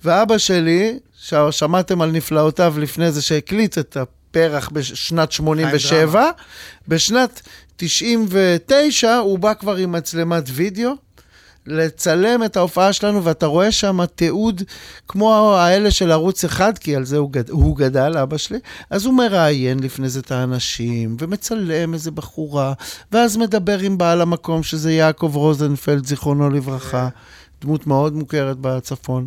ואבא 0.05 0.39
שלי, 0.39 0.99
ששמעתם 1.21 2.03
על 2.03 2.11
נפלאותיו 2.11 2.75
לפני 2.79 3.13
זה, 3.13 3.23
שהקליט 3.23 3.79
את 3.79 3.97
הפרח 3.97 4.69
בשנת 4.73 5.33
87, 5.33 6.31
בשנת 6.89 7.43
99 7.77 9.17
הוא 9.17 9.39
בא 9.39 9.55
כבר 9.55 9.77
עם 9.77 9.93
מצלמת 9.93 10.45
וידאו. 10.47 10.91
לצלם 11.69 12.45
את 12.45 12.57
ההופעה 12.57 12.93
שלנו, 12.93 13.25
ואתה 13.25 13.47
רואה 13.47 13.73
שם 13.73 14.05
תיעוד 14.15 14.63
כמו 15.09 15.55
האלה 15.55 15.91
של 15.91 16.13
ערוץ 16.13 16.45
אחד, 16.45 16.79
כי 16.79 16.97
על 16.97 17.05
זה 17.05 17.17
הוא, 17.17 17.33
גד... 17.33 17.51
הוא 17.51 17.77
גדל, 17.77 18.17
אבא 18.17 18.37
שלי. 18.37 18.59
אז 18.91 19.07
הוא 19.07 19.15
מראיין 19.15 19.81
לפני 19.81 20.09
זה 20.09 20.21
את 20.21 20.33
האנשים, 20.33 21.17
ומצלם 21.21 21.95
איזה 21.95 22.11
בחורה, 22.11 22.73
ואז 23.13 23.37
מדבר 23.37 23.79
עם 23.79 23.99
בעל 23.99 24.21
המקום, 24.21 24.63
שזה 24.63 24.93
יעקב 24.93 25.33
רוזנפלד, 25.35 26.07
זיכרונו 26.07 26.51
לברכה, 26.51 27.09
דמות 27.63 27.87
מאוד 27.87 28.13
מוכרת 28.15 28.57
בצפון. 28.61 29.27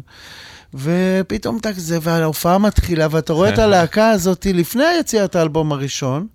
ופתאום 0.73 1.57
אתה 1.57 1.73
כזה, 1.73 1.97
וההופעה 2.01 2.57
מתחילה, 2.57 3.07
ואתה 3.11 3.33
רואה 3.33 3.53
את 3.53 3.59
הלהקה 3.65 4.09
הזאת 4.09 4.47
לפני 4.53 4.83
יציאת 4.99 5.35
האלבום 5.35 5.71
הראשון. 5.71 6.27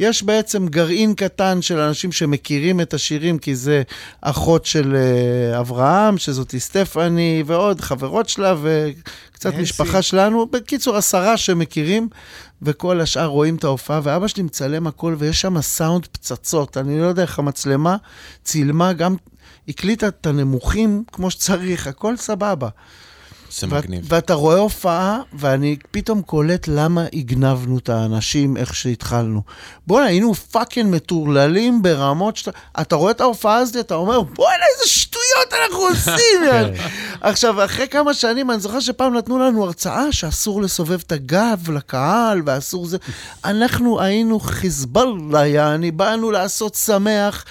יש 0.00 0.22
בעצם 0.22 0.68
גרעין 0.68 1.14
קטן 1.14 1.62
של 1.62 1.78
אנשים 1.78 2.12
שמכירים 2.12 2.80
את 2.80 2.94
השירים, 2.94 3.38
כי 3.38 3.54
זה 3.56 3.82
אחות 4.20 4.66
של 4.66 4.96
אה, 4.96 5.60
אברהם, 5.60 6.18
שזאתי 6.18 6.60
סטפני, 6.60 7.42
ועוד 7.46 7.80
חברות 7.80 8.28
שלה, 8.28 8.54
וקצת. 8.62 9.54
משפחה 9.54 10.02
שלנו. 10.02 10.46
בקיצור, 10.46 10.96
עשרה 10.96 11.36
שמכירים, 11.36 12.08
וכל 12.62 13.00
השאר 13.00 13.26
רואים 13.26 13.56
את 13.56 13.64
ההופעה, 13.64 14.00
ואבא 14.02 14.28
שלי 14.28 14.42
מצלם 14.42 14.86
הכל, 14.86 15.14
ויש 15.18 15.40
שם 15.40 15.60
סאונד 15.60 16.06
פצצות. 16.06 16.76
אני 16.76 17.00
לא 17.00 17.06
יודע 17.06 17.22
איך 17.22 17.38
המצלמה 17.38 17.96
צילמה, 18.44 18.92
גם 18.92 19.16
הקליטה 19.68 20.08
את 20.08 20.26
הנמוכים 20.26 21.04
כמו 21.12 21.30
שצריך, 21.30 21.86
הכל 21.86 22.16
סבבה. 22.16 22.68
זה 23.50 23.66
מגניב. 23.66 24.04
ואתה 24.08 24.34
רואה 24.34 24.58
הופעה, 24.58 25.20
ואני 25.32 25.76
פתאום 25.90 26.22
קולט 26.22 26.68
למה 26.68 27.04
הגנבנו 27.12 27.78
את 27.78 27.88
האנשים 27.88 28.56
איך 28.56 28.74
שהתחלנו. 28.74 29.42
בוא'נה, 29.86 30.06
היינו 30.06 30.34
fucking 30.34 30.94
מטורללים 30.94 31.82
ברמות 31.82 32.36
שאתה... 32.36 32.50
אתה 32.80 32.96
רואה 32.96 33.10
את 33.10 33.20
ההופעה 33.20 33.56
הזאת, 33.56 33.76
אתה 33.76 33.94
אומר, 33.94 34.22
בוא'נה, 34.22 34.64
איזה 34.74 34.90
שטויות 34.90 35.54
אנחנו 35.62 35.78
עושים, 35.88 36.44
יאללה." 36.46 36.86
עכשיו, 37.20 37.64
אחרי 37.64 37.88
כמה 37.88 38.14
שנים, 38.14 38.50
אני 38.50 38.60
זוכר 38.60 38.80
שפעם 38.80 39.14
נתנו 39.14 39.38
לנו 39.38 39.64
הרצאה 39.64 40.12
שאסור 40.12 40.62
לסובב 40.62 41.00
את 41.06 41.12
הגב 41.12 41.70
לקהל, 41.70 42.42
ואסור 42.46 42.86
זה... 42.86 42.96
אנחנו 43.44 44.00
היינו 44.00 44.40
חיזבאללה, 44.40 45.46
יעני, 45.46 45.90
באנו 45.90 46.30
לעשות 46.30 46.74
שמח. 46.74 47.44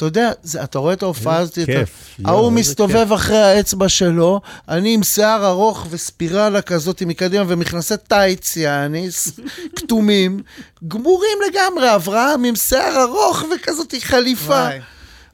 אתה 0.00 0.08
יודע, 0.08 0.32
זה, 0.42 0.62
אתה 0.64 0.78
רואה 0.78 0.92
את 0.92 1.02
ההופעה 1.02 1.36
הזאת, 1.36 1.58
אתה- 1.58 1.66
כיף, 1.66 1.90
ההוא 2.24 2.52
מסתובב 2.52 3.12
אחרי 3.12 3.38
האצבע 3.38 3.88
שלו, 3.88 4.40
אני 4.68 4.94
עם 4.94 5.02
שיער 5.02 5.46
ארוך 5.46 5.86
וספירלה 5.90 6.62
כזאת 6.62 7.02
מקדימה 7.02 7.44
ומכנסי 7.48 7.94
טייץ, 8.08 8.56
יעני, 8.56 9.10
ס- 9.10 9.40
כתומים, 9.76 10.42
גמורים 10.88 11.38
לגמרי, 11.50 11.94
אברהם 11.94 12.44
עם 12.44 12.56
שיער 12.56 13.02
ארוך 13.02 13.44
וכזאת 13.54 13.94
חליפה. 14.00 14.46
וואי. 14.52 14.78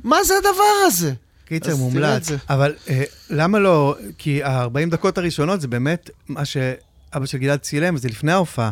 מה 0.04 0.24
זה 0.24 0.34
הדבר 0.36 0.86
הזה? 0.86 1.12
קיצר, 1.48 1.76
מומלץ. 1.76 2.26
זה. 2.28 2.36
אבל 2.50 2.74
אה, 2.88 3.02
למה 3.30 3.58
לא? 3.58 3.94
כי 4.18 4.42
ה-40 4.42 4.68
דקות 4.90 5.18
הראשונות 5.18 5.60
זה 5.60 5.68
באמת 5.68 6.10
מה 6.28 6.44
שאבא 6.44 7.26
של 7.26 7.38
גלעד 7.38 7.58
צילם, 7.58 7.94
וזה 7.94 8.08
לפני 8.08 8.32
ההופעה. 8.32 8.70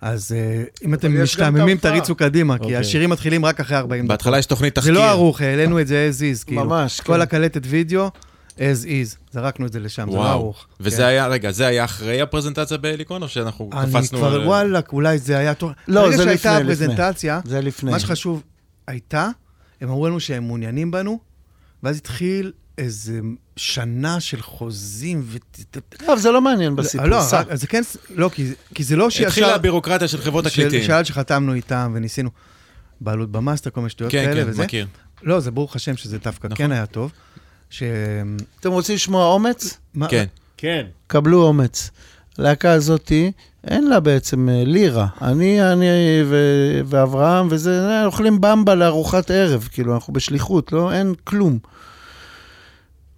אז 0.00 0.32
אה, 0.32 0.62
אם 0.84 0.94
אתם 0.94 1.22
משתעממים. 1.22 1.76
תריצו 1.78 2.14
קדימה, 2.14 2.58
כי 2.58 2.62
אוקיי. 2.64 2.76
השירים 2.76 3.10
מתחילים 3.10 3.44
רק 3.44 3.60
אחרי 3.60 3.76
40 3.76 4.04
דקות. 4.04 4.08
בהתחלה 4.08 4.38
יש 4.38 4.46
תוכנית 4.46 4.74
זה 4.74 4.80
תחקיר. 4.80 4.94
לא 4.94 5.04
ערוך, 5.08 5.40
העלינו 5.40 5.80
את 5.80 5.86
זה 5.86 6.10
as 6.12 6.42
is, 6.42 6.44
כאילו. 6.46 6.64
ממש, 6.64 7.00
כל 7.00 7.14
כן. 7.14 7.20
הקלטת 7.20 7.62
וידאו, 7.66 8.10
as 8.56 8.60
is. 8.84 9.16
זרקנו 9.30 9.66
את 9.66 9.72
זה 9.72 9.80
לשם, 9.80 10.06
זה 10.10 10.16
לא 10.16 10.20
וואו. 10.20 10.30
ערוך. 10.30 10.66
וזה 10.80 10.96
כן. 10.96 11.02
היה, 11.02 11.26
רגע, 11.26 11.50
זה 11.50 11.66
היה 11.66 11.84
אחרי 11.84 12.20
הפרזנטציה 12.20 12.76
בהליקון, 12.76 13.22
או 13.22 13.28
שאנחנו 13.28 13.70
אני 13.72 13.92
קפצנו... 13.92 14.18
כבר, 14.18 14.34
על- 14.34 14.46
וואלה, 14.46 14.80
אולי 14.92 15.18
זה 15.18 15.38
היה 15.38 15.54
טוב. 15.54 15.72
לא, 15.88 16.02
ברגע 16.02 16.16
זה 16.16 16.22
שהייתה 16.24 16.60
לפני, 16.60 16.72
לפני. 16.72 16.84
הפרזנטציה, 16.86 17.40
זה 17.44 17.60
לפני. 17.60 17.90
מה 17.90 17.98
שחשוב 17.98 18.42
הייתה, 18.86 19.28
הם 19.80 19.88
אמרו 19.88 20.06
לנו 20.08 20.20
שהם 20.20 20.46
מעוניינים 20.46 20.90
בנו, 20.90 21.18
ואז 21.82 21.96
התחיל 21.96 22.52
איזה 22.78 23.20
שנה 23.56 24.20
של 24.20 24.42
חוזים 24.42 25.22
ו... 25.24 25.36
טוב, 26.06 26.18
זה 26.18 26.30
לא 26.30 26.40
מעניין 26.40 26.76
בסיפור, 26.76 27.06
לא, 27.06 27.20
סע. 27.20 27.40
רק- 27.40 27.54
זה 27.54 27.66
כן, 27.66 27.82
לא, 28.14 28.30
כי, 28.34 28.52
כי 28.74 28.84
זה 28.84 28.96
לא 28.96 29.10
שישר... 29.10 29.26
התחילה 29.26 29.54
הבירוקרטיה 29.54 30.08
של 30.08 30.18
חברות 30.18 30.44
תקליטים. 30.44 30.82
שעד 30.82 31.06
שחתמנו 31.06 31.54
איתם 31.54 31.92
וניסינו 31.94 32.30
בעלות 33.00 33.30
במאסטר, 33.32 33.70
כל 33.70 33.80
מיני 33.80 33.90
שטויות 33.90 34.12
כן, 34.12 34.24
כאלה 34.24 34.44
כן, 34.44 34.50
וזה. 34.50 34.62
מכיר. 34.64 34.86
לא, 35.22 35.40
זה 35.40 35.50
ברוך 35.50 35.76
השם 35.76 35.96
שזה 35.96 36.18
דווקא 36.18 36.46
נכון. 36.46 36.56
כן 36.56 36.72
היה 36.72 36.86
טוב. 36.86 37.12
ש... 37.70 37.82
אתם 38.60 38.70
רוצים 38.72 38.94
לשמוע 38.94 39.24
אומץ? 39.26 39.78
מה- 39.94 40.08
כן. 40.08 40.24
כן. 40.56 40.86
קבלו 41.06 41.42
אומץ. 41.42 41.90
הלהקה 42.38 42.72
הזאתי, 42.72 43.32
אין 43.66 43.88
לה 43.88 44.00
בעצם 44.00 44.48
אה, 44.48 44.62
לירה. 44.66 45.06
אני, 45.22 45.72
אני 45.72 45.86
ו- 46.26 46.80
ואברהם 46.86 47.46
וזה, 47.50 47.88
אה, 47.88 48.06
אוכלים 48.06 48.40
במבה 48.40 48.74
לארוחת 48.74 49.30
ערב, 49.30 49.68
כאילו, 49.72 49.94
אנחנו 49.94 50.12
בשליחות, 50.12 50.72
לא? 50.72 50.92
אין 50.92 51.14
כלום. 51.24 51.58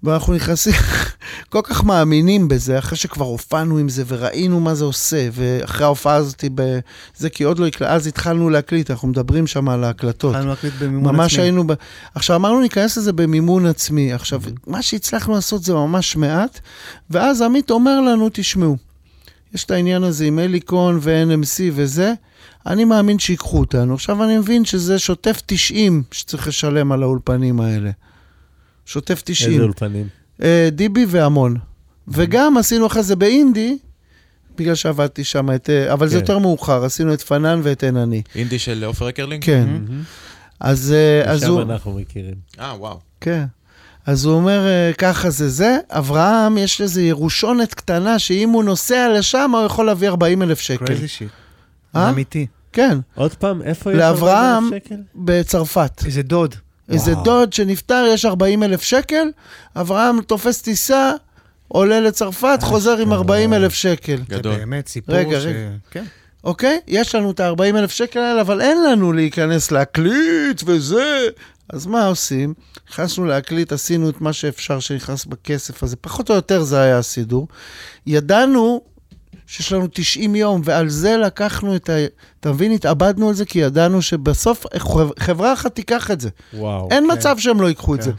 ואנחנו 0.03 0.35
נכנסים, 0.35 0.73
כל 1.53 1.61
כך 1.65 1.85
מאמינים 1.85 2.49
בזה, 2.49 2.79
אחרי 2.79 2.99
שכבר 2.99 3.25
הופענו 3.25 3.79
עם 3.79 3.89
זה 3.89 4.03
וראינו 4.07 4.61
מה 4.61 4.75
זה 4.75 4.85
עושה, 4.85 5.29
ואחרי 5.33 5.85
ההופעה 5.85 6.15
הזאת, 6.15 6.45
ב... 6.55 6.79
זה 7.17 7.31
כי 7.31 7.45
עוד 7.45 7.59
לא 7.59 7.67
הקלט, 7.67 7.89
אז 7.89 8.07
התחלנו 8.07 8.51
להקליט, 8.51 8.91
אנחנו 8.91 9.09
מדברים 9.09 9.47
שם 9.47 9.69
על 9.69 9.85
ההקלטות. 9.85 10.35
התחלנו 10.35 10.51
להקליט 10.51 10.75
במימון 10.81 11.15
ממש 11.17 11.33
עצמי. 11.33 11.45
היינו... 11.45 11.67
ב... 11.67 11.73
עכשיו, 12.15 12.37
אמרנו 12.37 12.61
ניכנס 12.61 12.97
לזה 12.97 13.13
במימון 13.13 13.67
עצמי. 13.67 14.13
עכשיו, 14.13 14.41
מה 14.67 14.83
שהצלחנו 14.83 15.35
לעשות 15.35 15.63
זה 15.63 15.75
ממש 15.75 16.17
מעט, 16.17 16.61
ואז 17.11 17.43
עמית 17.43 17.71
אומר 17.71 18.01
לנו, 18.01 18.29
תשמעו, 18.33 18.77
יש 19.55 19.65
את 19.65 19.71
העניין 19.71 20.03
הזה 20.03 20.25
עם 20.25 20.39
הליקון 20.39 20.99
ו-NMC 21.03 21.61
וזה, 21.73 22.13
אני 22.67 22.85
מאמין 22.85 23.19
שיקחו 23.19 23.59
אותנו. 23.59 23.95
עכשיו 23.95 24.25
אני 24.25 24.39
מבין 24.39 24.65
שזה 24.65 24.99
שוטף 24.99 25.43
90 25.47 26.03
שצריך 26.13 26.49
לשלם 26.49 26.93
על 26.93 27.03
האולפנים 27.03 27.61
האלה. 27.61 27.91
שוטף 28.91 29.23
90. 29.25 29.53
איזה 29.53 29.63
אולפנים. 29.63 30.09
אה, 30.43 30.69
DB 30.73 31.05
והמון. 31.09 31.57
וגם 32.09 32.57
עשינו 32.57 32.87
אחרי 32.87 33.03
זה 33.03 33.17
באינדי, 33.17 33.79
בגלל 34.57 34.75
שעבדתי 34.75 35.25
שם 35.25 35.55
את... 35.55 35.71
אה, 35.71 35.93
אבל 35.93 36.09
זה 36.09 36.15
כן. 36.17 36.21
יותר 36.21 36.39
מאוחר, 36.39 36.85
עשינו 36.85 37.15
את 37.15 37.21
פנן 37.23 37.61
ואת 37.63 37.85
אין 37.85 37.97
אני. 37.97 38.23
אינדי 38.35 38.59
של 38.59 38.85
עופר 38.85 39.09
אקרלינג? 39.09 39.45
כן. 39.45 39.69
אז, 40.61 40.93
אה, 40.97 41.33
אז 41.33 41.41
שם 41.41 41.51
הוא... 41.51 41.63
אנחנו 41.63 41.93
מכירים. 41.93 42.35
אה, 42.61 42.75
וואו. 42.79 42.99
כן. 43.21 43.45
אז 44.07 44.25
הוא 44.25 44.35
אומר, 44.35 44.67
אה, 44.67 44.93
ככה 44.99 45.31
זה 45.31 45.49
זה. 45.49 45.77
אברהם, 45.91 46.59
יש 46.59 46.81
איזו 46.81 47.01
ירושונת 47.01 47.75
קטנה, 47.75 48.19
שאם 48.19 48.51
הוא 48.51 48.65
נוסע 48.65 49.09
לשם, 49.19 49.51
הוא 49.55 49.67
יכול 49.67 49.87
להביא 49.87 50.09
40 50.09 50.43
אלף 50.43 50.61
שקל. 50.61 50.87
crazy 50.87 51.09
shit. 51.09 51.29
אה? 51.97 52.05
זה 52.05 52.11
אמיתי. 52.11 52.47
כן, 52.73 52.99
עוד 53.15 53.35
פעם, 53.35 53.63
איפה 53.63 53.93
יש 53.93 53.99
לאברהם- 53.99 54.65
40,000 54.65 54.85
שקל? 54.85 55.01
בצרפת. 55.15 56.03
איזה 56.05 56.23
דוד. 56.23 56.55
איזה 56.91 57.15
דוד 57.15 57.53
שנפטר, 57.53 58.05
יש 58.09 58.25
40 58.25 58.63
אלף 58.63 58.83
שקל, 58.83 59.29
אברהם 59.77 60.23
תופס 60.23 60.63
טיסה, 60.63 61.13
עולה 61.69 62.01
לצרפת, 62.01 62.59
חוזר 62.63 62.97
עם 62.97 63.13
40 63.13 63.53
אלף 63.53 63.75
שקל. 63.75 64.17
גדול. 64.29 64.53
זה 64.53 64.59
באמת 64.59 64.89
סיפור 64.89 65.15
רגע, 65.15 65.41
ש... 65.41 65.45
רגע. 65.45 65.69
כן. 65.91 66.05
אוקיי? 66.45 66.81
יש 66.87 67.15
לנו 67.15 67.31
את 67.31 67.41
ה-40 67.41 67.63
אלף 67.63 67.91
שקל 67.91 68.21
האלה, 68.21 68.41
אבל 68.41 68.61
אין 68.61 68.85
לנו 68.85 69.13
להיכנס 69.13 69.71
להקליט 69.71 70.63
וזה. 70.67 71.27
אז 71.69 71.87
מה 71.87 72.07
עושים? 72.07 72.55
נכנסנו 72.91 73.25
להקליט, 73.25 73.73
עשינו 73.73 74.11
את 74.11 74.21
מה 74.21 74.33
שאפשר 74.33 74.81
שנכנס 74.81 75.25
בכסף 75.25 75.83
הזה, 75.83 75.97
פחות 75.97 76.31
או 76.31 76.35
יותר 76.35 76.63
זה 76.63 76.81
היה 76.81 76.99
הסידור. 76.99 77.49
ידענו 78.07 78.81
שיש 79.51 79.73
לנו 79.73 79.87
90 79.93 80.35
יום, 80.35 80.61
ועל 80.65 80.89
זה 80.89 81.17
לקחנו 81.17 81.77
את 81.77 81.89
ה... 81.89 81.93
אתה 82.41 82.53
מבין? 82.53 82.73
התאבדנו 82.73 83.29
על 83.29 83.35
זה 83.35 83.45
כי 83.45 83.59
ידענו 83.59 84.03
שבסוף 84.03 84.67
חברה 85.19 85.53
אחת 85.53 85.75
תיקח 85.75 86.11
את 86.11 86.21
זה. 86.21 86.29
וואו. 86.55 86.89
אין 86.91 87.05
כן. 87.05 87.19
מצב 87.19 87.39
שהם 87.39 87.61
לא 87.61 87.67
ייקחו 87.67 87.95
את 87.95 88.01
כן. 88.01 88.05
זה. 88.05 88.13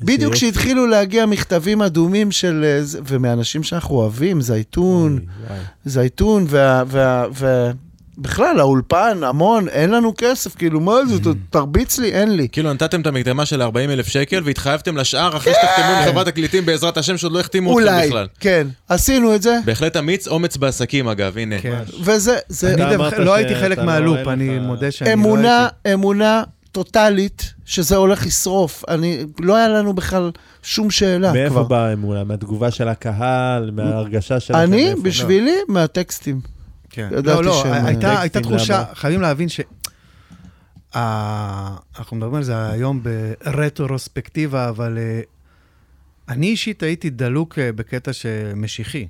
בדיוק 0.00 0.20
יופי. 0.20 0.36
כשהתחילו 0.36 0.86
להגיע 0.86 1.26
מכתבים 1.26 1.82
אדומים 1.82 2.32
של... 2.32 2.64
אה, 2.64 2.82
ומאנשים 3.06 3.62
שאנחנו 3.62 3.94
אוהבים, 3.94 4.40
זייתון, 4.40 5.18
אוי. 5.50 5.58
זייתון, 5.84 6.44
וה... 6.48 6.82
וה, 6.86 7.26
וה 7.32 7.72
בכלל, 8.18 8.60
האולפן, 8.60 9.18
המון, 9.22 9.68
אין 9.68 9.90
לנו 9.90 10.14
כסף, 10.18 10.54
כאילו, 10.56 10.80
מה 10.80 10.92
זה, 11.06 11.18
ת- 11.20 11.36
תרביץ 11.50 11.98
לי, 11.98 12.12
אין 12.12 12.36
לי. 12.36 12.48
כאילו 12.52 12.72
נתתם 12.72 13.00
את 13.00 13.06
המקדמה 13.06 13.46
של 13.46 13.62
40 13.62 13.90
אלף 13.90 14.06
שקל 14.06 14.42
והתחייבתם 14.44 14.96
לשאר 14.96 15.36
אחרי 15.36 15.52
שתחתמו 15.52 15.96
עם 15.96 16.12
חברת 16.12 16.26
תקליטים 16.26 16.66
בעזרת 16.66 16.96
השם 16.96 17.16
שעוד 17.16 17.32
לא 17.32 17.40
החתימו 17.40 17.78
אתכם 17.80 17.90
אולי, 17.92 18.06
בכלל. 18.08 18.26
כן, 18.40 18.66
עשינו 18.88 19.34
את 19.34 19.42
זה, 19.42 19.58
בהחלט 19.64 19.96
אמיץ, 19.96 20.28
אומץ 20.28 20.56
בעסקים 20.56 21.08
אגב, 21.08 21.38
הנה. 21.38 21.58
כן. 21.60 21.82
וזה, 22.00 22.38
זה 22.48 22.74
אני 22.74 22.96
לא 23.24 23.34
הייתי 23.34 23.54
חלק 23.54 23.78
לא- 23.78 23.84
מהלופ, 23.84 24.28
אני 24.28 24.58
מודה 24.58 24.90
שאני 24.90 25.08
לא 25.10 25.14
אמונה, 25.14 25.58
הייתי. 25.84 25.94
אמונה 25.94 26.42
טוטאלית 26.72 27.52
שזה 27.64 27.96
הולך 27.96 28.26
לשרוף. 28.26 28.84
אני, 28.88 29.24
לא 29.40 29.56
היה 29.56 29.68
לנו 29.68 29.92
בכלל 29.92 30.30
שום 30.62 30.90
שאלה 30.90 31.32
מאיפה. 31.32 31.62
באה 31.62 31.88
האמונה? 31.88 32.24
מהתגובה 32.24 32.70
של 32.70 32.88
הקהל? 32.88 33.70
מההרגשה 33.70 34.40
שלכם? 34.40 34.58
אני? 34.60 34.94
בשבילי, 35.02 35.56
מהטקסטים. 35.68 36.40
כן. 36.92 37.08
לא, 37.24 37.44
לא, 37.44 37.64
הייתה, 37.72 38.20
הייתה 38.20 38.40
תחושה, 38.40 38.78
למה? 38.78 38.94
חייבים 38.94 39.20
להבין 39.20 39.48
ש... 39.48 39.60
ה- 40.94 41.76
אנחנו 41.98 42.16
מדברים 42.16 42.34
על 42.34 42.42
זה 42.42 42.70
היום 42.70 43.02
ברטרוספקטיבה, 43.02 44.68
אבל 44.68 44.98
אה, 44.98 45.20
אני 46.28 46.46
אישית 46.46 46.82
הייתי 46.82 47.10
דלוק 47.10 47.58
אה, 47.58 47.72
בקטע 47.72 48.12
שמשיחי. 48.12 49.06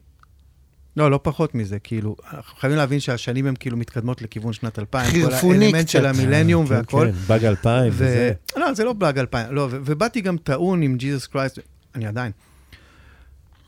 לא, 0.96 1.10
לא 1.10 1.20
פחות 1.22 1.54
מזה, 1.54 1.78
כאילו, 1.78 2.16
אנחנו 2.34 2.56
חייבים 2.58 2.78
להבין 2.78 3.00
שהשנים 3.00 3.46
הן 3.46 3.54
כאילו 3.60 3.76
מתקדמות 3.76 4.22
לכיוון 4.22 4.52
שנת 4.52 4.78
2000. 4.78 5.10
חירפוני 5.10 5.40
כל 5.58 5.64
האלמנט 5.64 5.82
קצת. 5.84 5.88
של 5.90 6.06
המילניום 6.06 6.66
כן, 6.66 6.74
והכל. 6.74 7.06
כן, 7.12 7.18
באג 7.26 7.44
2000 7.44 7.84
ו... 7.86 7.90
וזה. 7.92 8.32
לא, 8.56 8.72
זה 8.74 8.84
לא 8.84 8.92
באג 8.92 9.18
2000, 9.18 9.54
לא, 9.54 9.68
ו- 9.70 9.78
ובאתי 9.84 10.20
גם 10.20 10.36
טעון 10.36 10.82
עם 10.82 10.96
ג'יזוס 10.96 11.26
קרייסט, 11.26 11.58
אני 11.94 12.06
עדיין. 12.06 12.32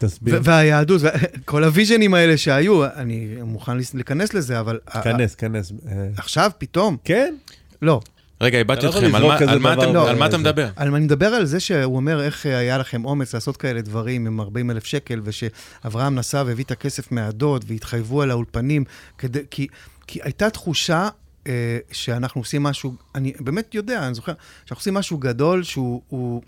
תסביר. 0.07 0.41
והיהדות, 0.43 1.03
כל 1.45 1.65
הוויז'נים 1.65 2.15
האלה 2.15 2.37
שהיו, 2.37 2.85
אני 2.85 3.29
מוכן 3.43 3.77
להיכנס 3.95 4.35
לזה, 4.35 4.61
אבל... 4.61 4.79
כנס, 5.05 5.35
כנס. 5.35 5.73
אה, 5.89 6.07
עכשיו, 6.17 6.51
פתאום? 6.59 6.97
כן? 7.05 7.35
לא. 7.83 8.01
רגע, 8.41 8.59
איבדתי 8.59 8.87
לא 8.87 8.91
אתכם, 8.91 9.15
על 9.49 10.17
מה- 10.17 10.27
אתה 10.27 10.39
מדבר? 10.39 10.69
אני 10.79 10.91
מדבר 11.05 11.27
על 11.27 11.45
זה 11.45 11.61
שהוא 11.61 11.97
אומר 11.97 12.23
איך 12.23 12.47
אה, 12.47 12.57
היה 12.59 12.79
לכם 12.79 13.05
אומץ 13.05 13.35
לעשות 13.35 13.57
כאלה 13.57 13.81
דברים 13.81 14.27
עם 14.27 14.41
40 14.41 14.71
אלף 14.71 14.85
שקל, 14.85 15.21
ושאברהם 15.25 16.15
נסע 16.15 16.43
והביא 16.47 16.65
את 16.65 16.71
הכסף 16.71 17.13
מהדוד, 17.13 17.65
והתחייבו 17.69 18.23
על 18.23 18.31
האולפנים, 18.31 18.85
כדי, 19.19 19.41
כי, 19.51 19.67
כי 20.07 20.19
הייתה 20.23 20.51
תחושה 20.51 21.09
אה, 21.47 21.79
שאנחנו 21.93 22.41
עושים 22.41 22.63
משהו, 22.63 22.95
אני 23.15 23.33
באמת 23.41 23.75
יודע, 23.75 24.07
אני 24.07 24.15
זוכר, 24.15 24.33
שאנחנו 24.67 24.81
עושים 24.81 24.95
משהו 24.95 25.19
גדול 25.19 25.63
שהוא... 25.63 26.43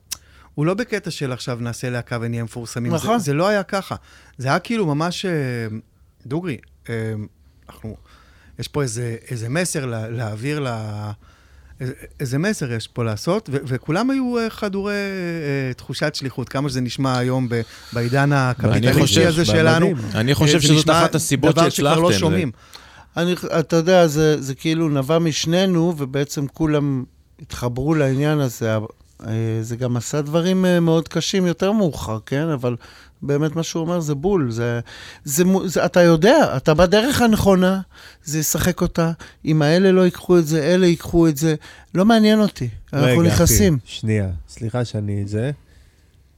הוא, 0.56 0.66
לא 0.66 0.74
בקטע 0.74 1.10
של 1.10 1.32
עכשיו 1.32 1.58
נעשה 1.60 1.90
להקה 1.90 2.18
ונהיה 2.20 2.44
מפורסמים. 2.44 2.94
נכון. 2.94 3.18
זה, 3.18 3.24
זה 3.24 3.32
לא 3.34 3.48
היה 3.48 3.62
ככה. 3.62 3.94
זה 4.38 4.48
היה 4.48 4.58
כאילו 4.58 4.86
ממש... 4.86 5.24
אה, 5.24 5.30
דוגרי, 6.26 6.56
אה, 6.88 6.94
אנחנו... 7.68 7.96
יש 8.58 8.68
פה 8.68 8.82
איזה, 8.82 9.16
איזה 9.30 9.48
מסר 9.48 9.86
לה, 9.86 10.08
להעביר 10.10 10.60
ל... 10.60 10.66
איזה- 11.80 11.92
איזה 12.20 12.38
מסר 12.38 12.72
יש 12.72 12.86
פה 12.86 13.04
לעשות, 13.04 13.48
ו- 13.52 13.56
וכולם 13.66 14.10
היו 14.10 14.38
אה, 14.38 14.50
חדורי 14.50 14.94
אה, 14.94 15.74
תחושת 15.74 16.14
שליחות, 16.14 16.48
כמה 16.48 16.68
שזה 16.68 16.80
נשמע 16.80 17.18
היום 17.18 17.48
ב- 17.48 17.60
בעידן 17.92 18.32
הקפיטליסטי 18.32 19.00
חושב- 19.00 19.26
הזה. 19.26 19.44
שלנו. 19.44 19.92
אני 20.14 20.34
חושב 20.34 20.54
אה, 20.54 20.60
זה 20.60 20.66
שזאת 20.66 20.78
נשמע 20.78 21.00
אחת 21.02 21.14
הסיבות 21.14 21.54
דבר 21.54 21.68
שכבר 21.70 21.88
לא 21.94 21.96
שהצלחתם. 21.96 22.18
שומעים. 22.20 22.50
אני, 23.16 23.34
אתה 23.60 23.76
יודע, 23.76 24.06
זה, 24.06 24.42
זה 24.42 24.54
כאילו 24.54 24.88
נבע 24.88 25.18
משנינו, 25.18 25.94
ובעצם 25.98 26.46
כולם 26.46 27.04
התחברו 27.42 27.94
לעניין 27.94 28.38
הזה. 28.40 28.76
אה, 29.26 29.58
זה 29.60 29.76
גם 29.76 29.96
עשה 29.96 30.22
דברים 30.22 30.64
אה, 30.64 30.80
מאוד 30.80 31.08
קשים 31.08 31.46
יותר 31.46 31.72
מאוחר, 31.72 32.18
כן? 32.26 32.48
אבל 32.48 32.76
באמת 33.22 33.56
מה 33.56 33.62
שהוא 33.62 33.80
אומר 33.80 34.00
זה 34.00 34.14
בול. 34.14 34.50
זה, 34.50 34.80
זה, 35.24 35.44
זה, 35.64 35.84
אתה 35.84 36.02
יודע, 36.02 36.56
אתה 36.56 36.74
בדרך 36.74 37.22
הנכונה, 37.22 37.80
זה 38.24 38.38
ישחק 38.38 38.80
אותה. 38.80 39.12
אם 39.44 39.62
האלה 39.62 39.92
לא 39.92 40.00
ייקחו 40.04 40.38
את 40.38 40.46
זה, 40.46 40.62
אלה 40.62 40.86
ייקחו 40.86 41.28
את 41.28 41.36
זה. 41.36 41.54
לא 41.94 42.04
מעניין 42.04 42.40
אותי. 42.40 42.68
אנחנו 42.92 43.18
רגע, 43.18 43.28
נכנסים. 43.28 43.78
שנייה, 43.84 44.28
סליחה 44.48 44.84
שאני 44.84 45.26
זה. 45.26 45.50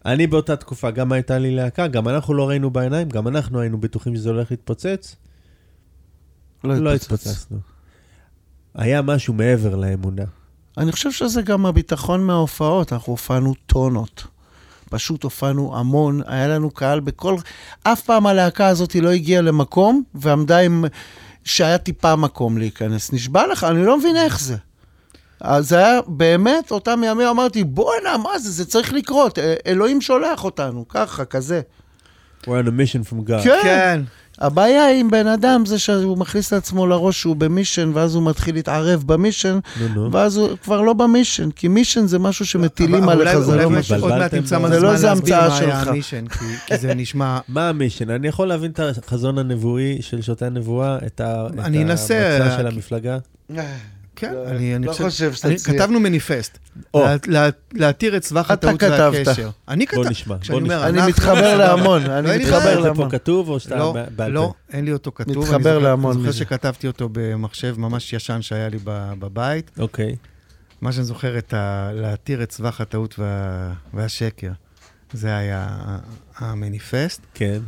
אני 0.04 0.26
באותה 0.26 0.56
תקופה, 0.56 0.90
גם 0.90 1.12
הייתה 1.12 1.38
לי 1.38 1.50
להקה, 1.50 1.86
גם 1.86 2.08
אנחנו 2.08 2.34
לא 2.34 2.48
ראינו 2.48 2.70
בעיניים, 2.70 3.08
גם 3.08 3.28
אנחנו 3.28 3.60
היינו 3.60 3.80
בטוחים 3.80 4.16
שזה 4.16 4.28
הולך 4.28 4.50
להתפוצץ, 4.50 5.16
לא 6.64 6.94
התפוצצנו. 6.94 7.58
היה 8.74 9.02
משהו 9.02 9.34
מעבר 9.34 9.76
לאמונה. 9.76 10.24
אני 10.78 10.92
חושב 10.92 11.12
שזה 11.12 11.42
גם 11.42 11.66
הביטחון 11.66 12.26
מההופעות, 12.26 12.92
אנחנו 12.92 13.12
הופענו 13.12 13.54
טונות. 13.66 14.24
פשוט 14.90 15.22
הופענו 15.22 15.78
המון, 15.78 16.20
היה 16.26 16.48
לנו 16.48 16.70
קהל 16.70 17.00
בכל... 17.00 17.36
אף 17.82 18.00
פעם 18.00 18.26
הלהקה 18.26 18.66
הזאת 18.66 18.94
לא 18.94 19.10
הגיעה 19.10 19.42
למקום 19.42 20.02
ועמדה 20.14 20.58
עם... 20.58 20.84
שהיה 21.44 21.78
טיפה 21.78 22.16
מקום 22.16 22.58
להיכנס. 22.58 23.12
נשבע 23.12 23.46
לך, 23.46 23.64
אני 23.64 23.86
לא 23.86 23.98
מבין 23.98 24.16
איך 24.16 24.40
זה. 24.40 24.56
אז 25.40 25.68
זה 25.68 25.78
היה 25.78 26.00
באמת, 26.06 26.70
אותם 26.70 27.00
ימים 27.06 27.26
אמרתי, 27.26 27.64
בואנה, 27.64 28.16
מה 28.16 28.38
זה, 28.38 28.50
זה 28.50 28.64
צריך 28.64 28.92
לקרות, 28.92 29.38
אלוהים 29.66 30.00
שולח 30.00 30.44
אותנו, 30.44 30.88
ככה, 30.88 31.24
כזה. 31.24 31.60
We're 32.42 32.46
on 32.46 32.66
a 32.66 32.70
mission 32.70 33.10
from 33.10 33.28
God. 33.30 33.44
כן. 33.44 33.60
כן. 33.62 34.00
הבעיה 34.40 34.90
עם 35.00 35.10
בן 35.10 35.26
אדם 35.26 35.66
זה 35.66 35.78
שהוא 35.78 36.18
מכניס 36.18 36.52
לעצמו 36.52 36.86
לראש 36.86 37.20
שהוא 37.20 37.36
במישן, 37.36 37.90
ואז 37.94 38.14
הוא 38.14 38.22
מתחיל 38.30 38.54
להתערב 38.54 39.02
במישן. 39.06 39.58
ואז 40.12 40.36
הוא 40.36 40.48
כבר 40.64 40.80
לא 40.80 40.92
במישן, 40.92 41.50
כי 41.50 41.68
מישן 41.68 42.06
זה 42.06 42.18
משהו 42.18 42.46
שמטילים 42.46 43.08
עליך, 43.08 43.38
זה 43.38 43.56
לא 43.56 43.70
משהו. 43.70 43.96
עוד 44.00 44.12
מעט 44.18 44.34
ב- 44.34 44.56
מה 44.58 44.68
זה 44.68 44.80
לא 44.80 44.92
להסביר 44.92 45.10
המצאה 45.10 45.48
מה 45.48 45.56
היה 45.58 45.78
שלך. 45.80 45.88
המישן, 45.88 46.24
כי 46.66 46.76
זה 46.78 46.94
נשמע... 46.94 47.38
מה 47.48 47.68
המישן? 47.68 48.10
אני 48.10 48.28
יכול 48.28 48.48
להבין 48.48 48.70
את 48.70 48.80
החזון 49.04 49.38
הנבואי 49.38 49.98
של 50.00 50.22
שוטי 50.22 50.44
הנבואה, 50.44 50.98
את 51.06 51.20
ה- 51.20 51.46
את 51.54 51.58
אני 51.58 51.82
אנסה, 51.82 52.36
המצע 52.42 52.56
של 52.58 52.66
המפלגה? 52.66 53.18
כן, 54.18 54.32
לא- 54.34 54.48
אני 54.48 54.76
אני 54.76 54.86
לא 54.86 54.92
חושב... 54.92 55.04
חושב 55.04 55.32
שאתה 55.32 55.48
אני- 55.48 55.56
תצליח. 55.56 55.76
כתבנו 55.82 56.00
מניפסט. 56.00 56.58
להתיר 57.72 58.16
את 58.16 58.24
סבך 58.24 58.44
אתה 58.44 58.52
הטעות 58.52 58.80
כתבת. 58.80 59.12
והקשר. 59.26 59.50
אני 59.68 59.86
בוא 59.94 60.02
כתב... 60.04 60.10
נשמע, 60.10 60.36
כשאני 60.40 60.58
בוא 60.60 60.66
נשמע. 60.66 60.88
אני 60.88 61.08
מתחבר 61.08 61.56
להמון, 61.56 62.02
לא, 62.02 62.18
אני 62.18 62.30
אין 62.30 62.38
לי 62.38 62.44
מתחבר 62.44 62.58
בעיה. 62.64 62.74
זה 62.76 62.82
פה 62.82 62.88
להמון. 62.88 63.10
כתוב 63.10 63.48
או 63.48 63.60
שאתה 63.60 63.76
לא, 63.76 63.92
בעל 64.16 64.28
פה? 64.28 64.34
לא, 64.34 64.52
אין 64.72 64.84
לי 64.84 64.92
אותו 64.92 65.12
כתוב. 65.14 65.38
מתחבר 65.38 65.76
אני 65.76 65.84
להמון 65.84 66.12
אני 66.16 66.20
זוכר. 66.32 66.32
שכתבתי 66.38 66.86
אותו 66.86 67.08
במחשב 67.12 67.74
ממש 67.78 68.12
ישן 68.12 68.42
שהיה 68.42 68.68
לי 68.68 68.78
ב- 68.84 69.12
בבית. 69.18 69.70
אוקיי. 69.78 70.16
מה 70.80 70.92
שאני 70.92 71.04
זוכר. 71.04 71.36
להתיר 71.92 72.42
את 72.42 72.52
סבך 72.52 72.80
הטעות 72.80 73.18
וה... 73.18 73.72
והשקר. 73.94 74.50
זה 75.12 75.36
היה 75.36 75.68
המניפסט. 76.38 77.20
כן. 77.34 77.60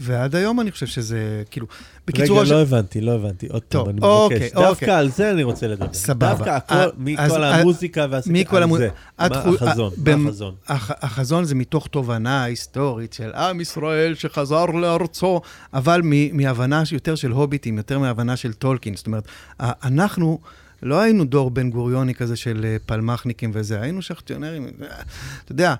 ועד 0.00 0.34
היום 0.34 0.60
אני 0.60 0.70
חושב 0.70 0.86
שזה, 0.86 1.42
כאילו, 1.50 1.66
בקיצור... 2.06 2.40
רגע, 2.42 2.50
לא 2.54 2.62
הבנתי, 2.62 3.00
לא 3.00 3.12
הבנתי. 3.12 3.46
עוד 3.46 3.62
פעם, 3.62 3.88
אני 3.88 3.98
אוקיי, 4.02 4.38
מבקש. 4.38 4.52
דווקא 4.52 4.68
אוקיי. 4.84 4.90
על 4.94 5.08
זה 5.10 5.30
אני 5.30 5.42
רוצה 5.42 5.66
לדבר. 5.66 5.92
סבבה. 5.92 6.34
דווקא 6.34 6.58
מכל 6.98 7.44
המוזיקה 7.44 8.06
והסיפור, 8.10 8.58
על 8.58 8.70
זה. 8.78 8.88
מה 9.18 9.26
החזון? 9.26 9.92
מה 10.06 10.28
החזון? 10.28 10.54
הח- 10.68 10.90
החזון 11.04 11.44
זה 11.44 11.54
מתוך 11.54 11.86
תובנה 11.86 12.44
היסטורית 12.44 13.12
של 13.12 13.30
עם 13.34 13.60
ישראל 13.60 14.14
שחזר 14.14 14.66
לארצו, 14.66 15.40
אבל 15.74 16.00
מהבנה 16.32 16.82
יותר 16.92 17.14
של 17.14 17.30
הוביטים, 17.30 17.76
יותר 17.76 17.98
מהבנה 17.98 18.36
של 18.36 18.52
טולקין. 18.52 18.96
זאת 18.96 19.06
אומרת, 19.06 19.24
אנחנו 19.60 20.38
לא 20.82 21.00
היינו 21.00 21.24
דור 21.24 21.50
בן 21.50 21.70
גוריוני 21.70 22.14
כזה 22.14 22.36
של 22.36 22.64
אה, 22.64 22.76
פלמחניקים 22.86 23.50
וזה, 23.54 23.80
היינו 23.80 24.02
שחטיונרים, 24.02 24.66
אתה 25.44 25.52
יודע. 25.52 25.74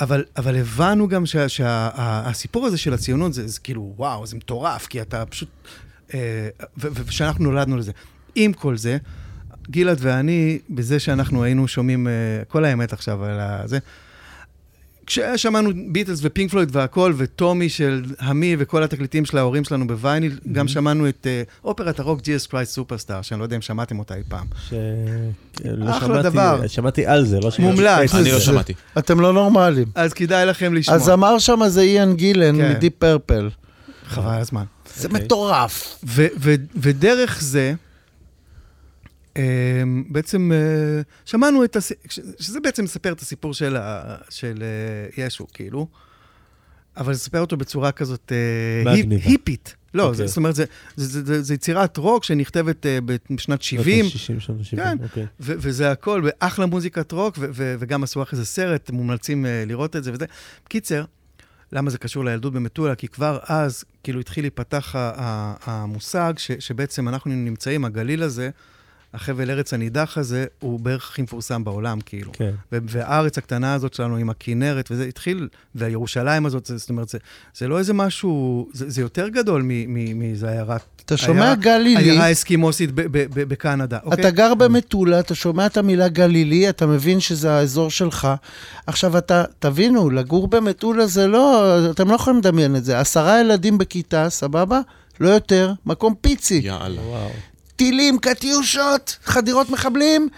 אבל, 0.00 0.24
אבל 0.36 0.56
הבנו 0.56 1.08
גם 1.08 1.26
שהסיפור 1.26 2.66
הזה 2.66 2.78
של 2.78 2.94
הציונות 2.94 3.34
זה, 3.34 3.48
זה 3.48 3.60
כאילו, 3.60 3.94
וואו, 3.96 4.26
זה 4.26 4.36
מטורף, 4.36 4.86
כי 4.86 5.02
אתה 5.02 5.26
פשוט... 5.26 5.48
אה, 6.14 6.48
ושאנחנו 6.78 7.44
נולדנו 7.44 7.76
לזה. 7.76 7.92
עם 8.34 8.52
כל 8.52 8.76
זה, 8.76 8.98
גלעד 9.70 9.98
ואני, 10.00 10.58
בזה 10.70 11.00
שאנחנו 11.00 11.44
היינו 11.44 11.68
שומעים, 11.68 12.08
אה, 12.08 12.12
כל 12.48 12.64
האמת 12.64 12.92
עכשיו 12.92 13.24
על 13.24 13.68
זה, 13.68 13.78
כששמענו 15.08 15.70
ביטלס 15.92 16.18
ופינק 16.22 16.50
פלויד 16.50 16.68
והכל, 16.72 17.12
וטומי 17.16 17.68
של 17.68 18.04
המי 18.18 18.56
וכל 18.58 18.82
התקליטים 18.82 19.24
של 19.24 19.38
ההורים 19.38 19.64
שלנו 19.64 19.86
בווייניל, 19.86 20.38
גם 20.52 20.68
שמענו 20.68 21.08
את 21.08 21.26
אה, 21.30 21.42
אופרת 21.64 22.00
הרוק 22.00 22.20
Jesus 22.22 22.46
Christ 22.46 22.72
Superstar, 22.74 23.22
שאני 23.22 23.38
לא 23.40 23.44
יודע 23.44 23.56
אם 23.56 23.62
שמעתם 23.62 23.98
אותה 23.98 24.14
אי 24.14 24.22
פעם. 24.28 24.46
ש... 24.68 24.72
לא 25.64 25.90
אחלה 25.90 26.08
שמעתי- 26.08 26.22
דבר. 26.22 26.66
שמעתי 26.66 27.06
על 27.06 27.24
זה, 27.24 27.40
לא 27.40 27.50
שמעתי. 27.50 27.72
מומלץ. 27.72 28.14
אני 28.14 28.24
לא 28.32 28.38
זה- 28.38 28.44
שמעתי. 28.44 28.72
אתם 28.98 29.20
לא 29.20 29.32
נורמלים. 29.32 29.86
אז 29.94 30.12
כדאי 30.12 30.46
לכם 30.46 30.74
לשמוע. 30.74 30.96
הזמר 30.96 31.38
שם 31.38 31.60
זה 31.68 31.80
איאן 31.80 32.14
גילן 32.16 32.56
כן. 32.56 32.70
מדיפ 32.72 32.92
פרפל. 32.98 33.50
חבל 34.06 34.34
הזמן. 34.34 34.64
זה 34.96 35.08
אוקיי. 35.08 35.24
מטורף. 35.24 35.98
ו- 36.06 36.26
ו- 36.40 36.54
ודרך 36.76 37.38
זה, 37.42 37.74
בעצם 40.08 40.52
אה, 40.52 41.00
שמענו 41.24 41.64
את 41.64 41.76
הס... 41.76 41.92
שזה 42.38 42.60
בעצם 42.60 42.84
מספר 42.84 43.12
את 43.12 43.20
הסיפור 43.20 43.54
של, 43.54 43.76
ה... 43.76 44.16
של 44.30 44.62
אה, 44.62 45.24
ישו, 45.24 45.46
כאילו, 45.52 45.88
אבל 46.96 47.14
זה 47.14 47.18
מספר 47.18 47.40
אותו 47.40 47.56
בצורה 47.56 47.92
כזאת 47.92 48.32
אה, 48.86 48.92
היפ. 48.92 49.06
היפית. 49.24 49.74
לא, 49.94 50.02
אוקיי. 50.02 50.16
זה, 50.16 50.26
זאת 50.26 50.36
אומרת, 50.36 50.54
זה, 50.54 50.64
זה, 50.96 51.06
זה, 51.06 51.24
זה, 51.24 51.42
זה 51.42 51.54
יצירת 51.54 51.96
רוק 51.96 52.24
שנכתבת 52.24 52.86
אה, 52.86 52.98
בשנת 53.30 53.62
70, 53.62 54.04
60 54.08 54.40
שנה, 54.40 54.64
70, 54.64 54.84
כן. 54.84 54.96
אוקיי. 55.04 55.26
ו- 55.40 55.54
וזה 55.58 55.90
הכל, 55.90 56.22
ואחלה 56.24 56.66
מוזיקת 56.66 57.12
רוק, 57.12 57.38
ו- 57.38 57.46
ו- 57.54 57.74
וגם 57.78 58.02
עשו 58.02 58.22
אחרי 58.22 58.38
זה 58.38 58.44
סרט, 58.44 58.90
מומלצים 58.90 59.44
uh, 59.44 59.48
לראות 59.68 59.96
את 59.96 60.04
זה 60.04 60.12
וזה. 60.12 60.26
בקיצר, 60.64 61.04
למה 61.72 61.90
זה 61.90 61.98
קשור 61.98 62.24
לילדות 62.24 62.52
במטולה? 62.52 62.94
כי 62.94 63.08
כבר 63.08 63.38
אז, 63.42 63.84
כאילו, 64.02 64.20
התחיל 64.20 64.44
להיפתח 64.44 64.94
המושג 65.64 66.32
ש- 66.36 66.50
שבעצם 66.58 67.08
אנחנו 67.08 67.30
נמצאים, 67.30 67.84
הגליל 67.84 68.22
הזה, 68.22 68.50
החבל 69.20 69.50
ארץ 69.50 69.74
הנידח 69.74 70.18
הזה, 70.18 70.44
הוא 70.60 70.80
בערך 70.80 71.10
הכי 71.10 71.22
מפורסם 71.22 71.64
בעולם, 71.64 72.00
כאילו. 72.00 72.32
כן. 72.32 72.50
והארץ 72.72 73.38
הקטנה 73.38 73.74
הזאת 73.74 73.94
שלנו 73.94 74.16
עם 74.16 74.30
הכינרת, 74.30 74.88
וזה 74.90 75.04
התחיל, 75.04 75.48
והירושלים 75.74 76.46
הזאת, 76.46 76.66
זה- 76.66 76.76
זאת 76.76 76.90
אומרת, 76.90 77.08
זה, 77.08 77.18
זה 77.56 77.68
לא 77.68 77.78
איזה 77.78 77.92
משהו, 77.94 78.68
זה, 78.72 78.90
זה 78.90 79.00
יותר 79.00 79.28
גדול 79.28 79.62
מ- 79.62 79.68
מ- 79.94 80.18
מאיזה 80.18 80.48
עיירת... 80.50 80.80
אתה 81.04 81.16
שומע 81.16 81.40
עיירה- 81.44 81.54
גלילי, 81.54 81.96
עיירה 82.10 82.32
אסקימוסית 82.32 82.92
ב- 82.92 83.00
ב- 83.00 83.08
ב- 83.40 83.48
בקנדה, 83.48 83.98
אוקיי? 84.04 84.20
אתה 84.20 84.30
גר 84.30 84.54
במטולה, 84.54 85.20
אתה 85.20 85.34
שומע 85.34 85.66
את 85.66 85.76
המילה 85.76 86.08
גלילי, 86.08 86.68
אתה 86.68 86.86
מבין 86.86 87.20
שזה 87.20 87.52
האזור 87.52 87.90
שלך. 87.90 88.28
עכשיו, 88.86 89.18
אתה, 89.18 89.44
תבינו, 89.58 90.10
לגור 90.10 90.48
במטולה 90.48 91.06
זה 91.06 91.26
לא, 91.26 91.64
אתם 91.90 92.08
לא 92.10 92.14
יכולים 92.14 92.38
לדמיין 92.38 92.76
את 92.76 92.84
זה. 92.84 93.00
עשרה 93.00 93.40
ילדים 93.40 93.78
בכיתה, 93.78 94.30
סבבה? 94.30 94.80
לא 95.20 95.28
יותר, 95.28 95.72
מקום 95.86 96.14
פיצי. 96.20 96.60
יאללה. 96.64 97.00
וואו. 97.02 97.30
טילים, 97.78 98.18
קטיושות, 98.18 99.16
חדירות 99.24 99.70
מחבלים, 99.70 100.28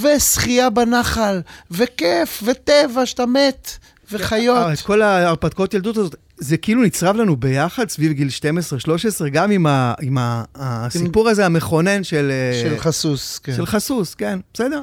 ושחייה 0.00 0.70
בנחל, 0.70 1.40
וכיף, 1.70 2.42
וטבע 2.46 3.06
שאתה 3.06 3.26
מת, 3.26 3.70
וחיות. 4.12 4.56
אה, 4.56 4.72
את 4.72 4.80
כל 4.80 5.02
ההרפתקאות 5.02 5.74
ילדות 5.74 5.96
הזאת, 5.96 6.14
זה 6.36 6.56
כאילו 6.56 6.82
נצרב 6.82 7.16
לנו 7.16 7.36
ביחד 7.36 7.88
סביב 7.88 8.12
גיל 8.12 8.28
12-13, 9.24 9.28
גם 9.32 9.50
עם, 9.50 9.66
ה, 9.66 9.94
עם 10.02 10.18
ה, 10.18 10.44
הסיפור 10.54 11.28
הזה 11.28 11.46
המכונן 11.46 12.04
של... 12.04 12.30
אה, 12.30 12.60
של 12.62 12.78
חסוס, 12.78 13.38
כן. 13.38 13.56
של 13.56 13.66
חסוס, 13.66 14.14
כן, 14.14 14.38
בסדר? 14.54 14.80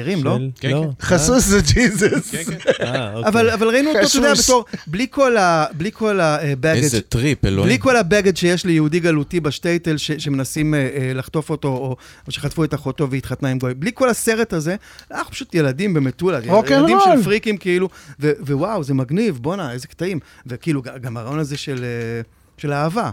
אה, 0.00 0.04
מכירים, 0.04 0.24
לא? 0.24 0.38
כן, 0.60 0.70
לא. 0.70 0.82
כן. 0.98 1.06
חסוס 1.06 1.44
זה 1.44 1.60
ג'יזוס. 1.60 2.30
כן, 2.30 2.44
כן. 2.44 2.84
אה, 2.84 3.14
אוקיי. 3.14 3.28
אבל, 3.28 3.50
אבל 3.50 3.68
ראינו 3.68 3.90
אותו, 3.90 4.06
אתה 4.06 4.16
יודע. 4.16 4.32
בתור, 4.34 4.64
בלי 4.86 5.06
כל 5.10 5.36
ה... 5.36 5.66
בלי 5.72 5.90
כל 5.92 6.20
הבגד, 6.20 6.82
איזה 6.82 7.00
טריפ, 7.00 7.44
אלוהים. 7.44 7.68
בלי 7.68 7.78
כל 7.78 7.96
הבגד 7.96 8.36
שיש 8.36 8.64
ליהודי 8.64 9.00
גלותי 9.00 9.40
בשטייטל, 9.40 9.96
שמנסים 9.96 10.74
אה, 10.74 10.78
אה, 10.80 11.12
לחטוף 11.14 11.50
אותו, 11.50 11.68
או, 11.68 11.96
שחטפו 12.28 12.64
את 12.64 12.74
אחותו 12.74 13.10
והתחתנה 13.10 13.48
עם 13.48 13.58
גוי. 13.58 13.74
בלי 13.74 13.90
כל 13.94 14.08
הסרט 14.08 14.52
הזה, 14.52 14.76
אנחנו 15.10 15.32
פשוט 15.32 15.54
ילדים 15.54 15.94
במטולה. 15.94 16.38
ילדים 16.70 16.98
של 17.04 17.22
פריקים 17.24 17.56
כאילו, 17.56 17.88
ו, 18.20 18.32
ווואו, 18.40 18.84
זה 18.84 18.94
מגניב, 18.94 19.38
בואנה, 19.42 19.72
איזה 19.72 19.88
קטעים. 19.88 20.18
וכאילו, 20.46 20.82
גם 21.00 21.16
הרעיון 21.16 21.38
הזה 21.38 21.56
של, 21.56 21.84
אה, 21.84 22.20
של 22.58 22.72
אהבה, 22.72 23.10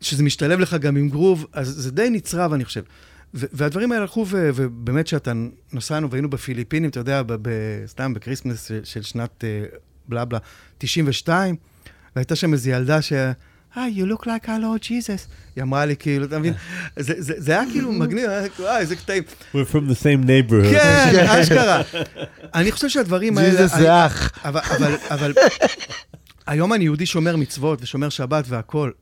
שזה 0.00 0.22
משתלב 0.22 0.60
לך 0.60 0.74
גם 0.74 0.96
עם 0.96 1.08
גרוב, 1.08 1.46
אז 1.52 1.68
זה 1.68 1.90
די 1.90 2.10
נצרב, 2.10 2.52
אני 2.52 2.64
חושב. 2.64 2.82
והדברים 3.34 3.92
האלה 3.92 4.02
הלכו, 4.02 4.26
ו- 4.28 4.50
ובאמת 4.54 5.06
שאתה 5.06 5.32
נסענו 5.72 6.10
והיינו 6.10 6.30
בפיליפינים, 6.30 6.90
אתה 6.90 7.00
יודע, 7.00 7.22
ב- 7.26 7.48
סתם 7.86 8.14
ב 8.14 8.19
Christmas 8.19 8.68
של, 8.68 8.80
של 8.84 9.02
שנת 9.02 9.44
אה, 9.44 9.64
בלה 10.08 10.24
בלה, 10.24 10.38
92, 10.78 11.56
והייתה 12.16 12.36
שם 12.36 12.52
איזו 12.52 12.70
ילדה 12.70 13.02
ש... 13.02 13.12
hey, 13.74 14.02
you 14.02 14.06
look 14.06 14.22
like 14.22 14.44
our 14.44 14.60
Lord 14.60 14.84
Jesus. 14.84 15.28
היא 15.56 15.62
אמרה 15.62 15.86
לי, 15.86 15.96
כאילו, 15.96 16.24
אתה 16.24 16.38
מבין? 16.38 16.54
זה, 16.96 17.52
היה 17.52 17.70
כאילו 17.72 17.92
מגניב, 17.92 18.30
כאילו, 18.54 18.68
וואי, 18.68 18.80
איזה 18.80 18.96
קטעים. 18.96 19.22
We're 19.52 19.72
from 19.72 19.90
the 19.90 20.02
same 20.02 20.26
neighborhood. 20.26 20.70
כן, 20.70 21.26
אשכרה. 21.42 21.82
אני 22.54 22.72
חושב 22.72 22.88
שהדברים 22.88 23.38
האלה... 23.38 23.50
ג'יזוס 23.50 23.78
זה 23.78 24.06
אח. 24.06 24.32
אבל 25.10 25.32
היום 26.46 26.72
אני 26.72 26.84
יהודי 26.84 27.06
שומר 27.06 27.36
מצוות 27.36 27.82
ושומר 27.82 28.08
שבת 28.08 28.44
והכול, 28.48 28.92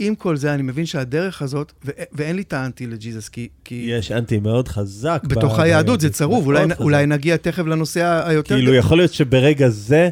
ועם 0.00 0.14
כל 0.14 0.36
זה 0.36 0.54
אני 0.54 0.62
מבין 0.62 0.86
שהדרך 0.86 1.42
הזאת, 1.42 1.72
ו- 1.84 1.90
ואין 2.12 2.36
לי 2.36 2.44
טענתי 2.44 2.86
לג'יזוס, 2.86 3.28
כי, 3.28 3.48
כי 3.64 3.74
יש 3.88 4.12
אנטי 4.12 4.38
מאוד 4.38 4.68
חזק. 4.68 5.22
בתוך 5.26 5.58
ב- 5.58 5.60
היהדות 5.62 6.00
זה 6.00 6.10
צרוב, 6.10 6.46
אולי, 6.46 6.64
חזק. 6.64 6.80
אולי 6.80 7.06
נגיע 7.06 7.36
תכף 7.36 7.66
לנושא 7.66 8.22
היותר... 8.26 8.54
כאילו, 8.54 8.74
יכול 8.74 8.98
להיות 8.98 9.12
שברגע 9.12 9.68
זה 9.68 10.08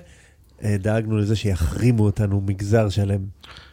אה, 0.64 0.76
דאגנו 0.78 1.18
לזה 1.18 1.37
שיחרימו 1.37 2.05
אותנו 2.05 2.43
מגזר 2.47 2.89
שלם. 2.89 3.20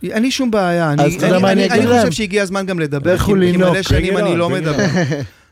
אין 0.04 0.22
לי 0.24 0.32
שום 0.32 0.52
בעיה, 0.52 0.92
אני, 0.94 1.04
אני, 1.04 1.18
אני 1.28 1.52
אני, 1.52 1.66
אגיד 1.66 1.88
אני? 1.90 2.00
חושב 2.00 2.12
שהגיע 2.12 2.44
הזמן 2.44 2.66
גם 2.66 2.80
לדבר, 2.80 3.18
כי, 3.18 3.24
כי 3.26 3.34
מלא 3.58 3.82
שנים 3.82 4.18
אני 4.18 4.36
לא 4.38 4.50
מדבר. 4.50 4.86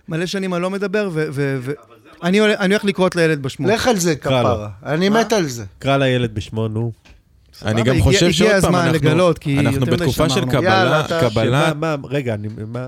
מלא 0.10 0.26
שנים 0.26 0.54
אני 0.54 0.62
לא 0.62 0.70
מדבר, 0.70 1.10
ו... 1.14 1.72
אני, 2.24 2.40
הולך- 2.40 2.84
לקרות 2.86 3.16
לילד 3.16 3.42
בשמו. 3.42 3.68
לך 3.68 3.88
על 3.88 3.98
זה. 3.98 4.16
כפרה. 4.16 4.70
אני 4.86 5.10
מת 5.10 5.34
על 5.34 5.46
זה. 5.48 5.64
קרא 5.80 5.98
לילד 5.98 6.36
בשמו, 6.36 6.68
נו. 6.68 6.92
אני 7.66 7.84
גם 7.84 8.02
חושב 8.02 8.26
הגיע- 8.26 8.34
שעוד 8.34 8.50
הגיע 8.50 8.62
פעם, 8.62 8.76
הזמן 8.76 8.88
אנחנו- 8.90 9.10
לגלות, 9.10 9.40
כי 9.40 9.60
אנחנו 9.60 9.80
יותר 9.80 9.92
מדי 9.92 9.96
בתקופה 9.98 10.30
של. 10.30 10.46
קבלה, 10.46 11.06
קבלה, 11.22 11.72
רגע, 12.04 12.34
אני, 12.34 12.48
מה, 12.68 12.88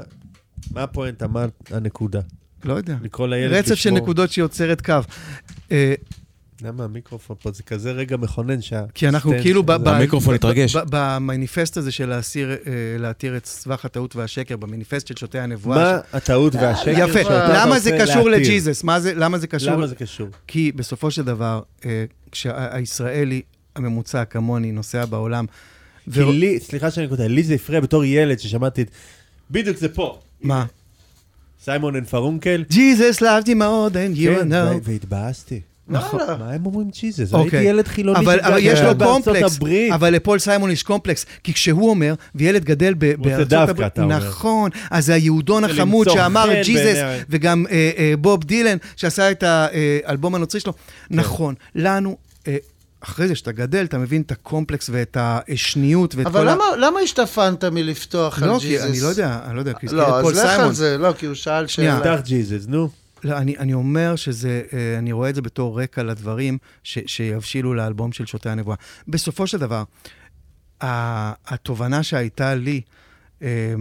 מה 0.73 0.83
הפואנטה, 0.83 1.27
מה 1.27 1.45
הנקודה? 1.71 2.19
לא 2.65 2.73
יודע. 2.73 2.95
לקרוא 3.03 3.27
לילד 3.27 3.53
רצף 3.53 3.75
של. 3.75 3.91
נקודות 3.91 4.31
שיוצרת 4.31 4.81
קו. 4.81 4.93
אה, 5.71 5.93
למה 6.61 6.83
המיקרופון 6.83 7.35
פה 7.41 7.51
זה 7.51 7.63
כזה 7.63 7.91
רגע 7.91 8.17
מכונן 8.17 8.61
שה... 8.61 8.83
כי 8.93 9.07
אנחנו 9.07 9.31
כאילו... 9.41 9.63
המיקרופון 9.85 10.35
התרגש. 10.35 10.75
במניפסט 10.89 11.77
הזה 11.77 11.91
של 11.91 12.09
להסיר, 12.09 12.51
אה, 12.51 12.55
להתיר 12.99 13.37
את 13.37 13.45
סבך 13.45 13.85
הטעות 13.85 14.15
והשקר, 14.15 14.57
במניפסט 14.57 15.07
של 15.07 15.15
שוטי 15.15 15.39
הנבואה. 15.39 15.77
מה 15.77 15.99
הטעות 16.13 16.55
והשקר 16.55 16.89
יפה, 16.91 17.19
שאותה 17.23 17.45
אתה 17.45 17.65
למה 17.65 17.79
זה 17.79 17.97
קשור? 18.01 18.29
לג'יזוס? 18.29 18.83
למה 19.15 19.37
זה 19.37 19.47
קשור? 19.47 19.71
למה 19.73 19.87
זה 19.87 19.95
קשור? 19.95 20.27
כי 20.47 20.71
בסופו 20.75 21.11
של 21.11 21.23
דבר, 21.23 21.61
אה, 21.85 22.05
כשהישראלי 22.31 23.41
הממוצע 23.79 24.25
כמוני 24.25 24.71
נוסע 24.71 25.05
בעולם, 25.05 25.45
כי 26.13 26.23
ו- 26.23 26.31
לי, 26.31 26.59
סליחה 26.59 26.91
שאני 26.91 27.07
קוטע, 27.07 27.27
לי 27.27 27.43
זה 27.43 27.53
הפריע 27.53 27.79
בתור 27.79 28.05
ילד 28.05 28.39
ששמעתי 28.39 28.81
את... 28.81 28.89
בדיוק 29.51 29.77
זה 29.77 29.89
פה. 29.89 30.19
מה? 30.41 30.65
סיימון 31.63 31.95
אנד 31.95 32.07
גרפונקל. 32.07 32.63
Jesus 32.71 33.19
loves 33.19 33.45
you 33.45 33.55
more 33.55 33.93
than 33.93 34.17
you 34.17 34.39
כן, 34.39 34.51
know. 34.51 34.75
ו- 34.75 34.83
והתבאסתי. 34.83 35.59
נכון. 35.89 36.19
מה 36.39 36.51
הם 36.51 36.65
אומרים 36.65 36.89
ג'יזוס? 36.99 37.33
אוקיי. 37.33 37.59
הייתי 37.59 37.69
ילד 37.69 37.87
חילוני 37.87 38.19
אבל, 38.19 38.39
יש 38.59 38.79
לו 38.79 38.95
בארצות 38.95 39.23
קומפלקס, 39.23 39.55
הברית. 39.55 39.93
אבל 39.93 40.13
לפול 40.13 40.39
סיימון 40.39 40.71
יש 40.71 40.83
קומפלקס, 40.83 41.25
כי 41.43 41.53
כשהוא 41.53 41.89
אומר, 41.89 42.13
וילד 42.35 42.63
גדל 42.65 42.93
בארצות 42.93 43.69
הברית. 43.69 43.99
נכון, 43.99 44.69
אז 44.91 45.05
זה 45.05 45.13
היהודון 45.13 45.63
החמוד 45.63 46.09
שאמר 46.09 46.61
ג'יזוס, 46.63 46.97
וגם 47.29 47.65
אה, 47.71 47.91
אה, 47.97 48.13
בוב 48.19 48.43
דילן, 48.43 48.77
שעשה 48.95 49.31
את 49.31 49.43
האלבום 49.43 50.35
הנוצרי 50.35 50.61
שלו, 50.61 50.73
נכון, 51.09 51.55
לנו... 51.75 52.17
אחרי 53.01 53.27
זה, 53.27 53.35
שאתה 53.35 53.51
גדל, 53.51 53.85
אתה 53.85 53.97
מבין 53.97 54.21
את 54.21 54.31
הקומפלקס 54.31 54.89
ואת 54.93 55.17
השניות 55.19 56.15
ואת 56.15 56.25
אבל 56.25 56.39
כל 56.41 56.47
ה... 56.47 56.55
למה- 56.55 56.77
למה 56.87 56.99
השתפנת 56.99 57.63
מלפתוח 57.63 58.43
על 58.43 58.49
לא, 58.49 58.59
ג'יזוס? 58.59 58.85
כי 58.85 58.91
אני 58.91 59.01
לא 59.01 59.07
יודע, 59.07 59.39
אני 59.45 59.55
לא 59.55 59.59
יודע, 59.59 59.73
כי 59.73 59.87
זה 59.87 59.95
לא, 59.95 60.05
פול 60.21 60.33
אז 60.33 60.37
לך 60.39 60.45
סיימון. 60.47 60.65
על 60.67 60.73
זה, 60.73 60.97
לא, 60.97 61.13
כי 61.17 61.25
הוא 61.25 61.35
שאל 61.35 61.67
שנייה. 61.67 61.99
שאלה. 62.03 62.17
פתח 62.17 62.25
ג'יזוס, 62.25 62.67
נו. 62.67 62.89
לא, 63.23 63.37
אני, 63.37 63.57
אני 63.57 63.73
אומר 63.73 64.15
שזה, 64.15 64.61
אה, 64.73 64.97
אני 64.97 65.11
רואה 65.11 65.29
את 65.29 65.35
זה 65.35 65.41
בתור 65.41 65.81
רקע 65.81 66.03
לדברים 66.03 66.57
ש, 66.83 66.99
שיבשילו 67.05 67.73
לאלבום 67.73 68.11
של 68.11 68.25
שוטי 68.25 68.49
הנבואה. 68.49 68.75
בסופו 69.07 69.47
של 69.47 69.57
דבר, 69.57 69.83
התובנה 70.81 72.03
שהייתה 72.03 72.55
לי, 72.55 72.81
אה, 73.41 73.73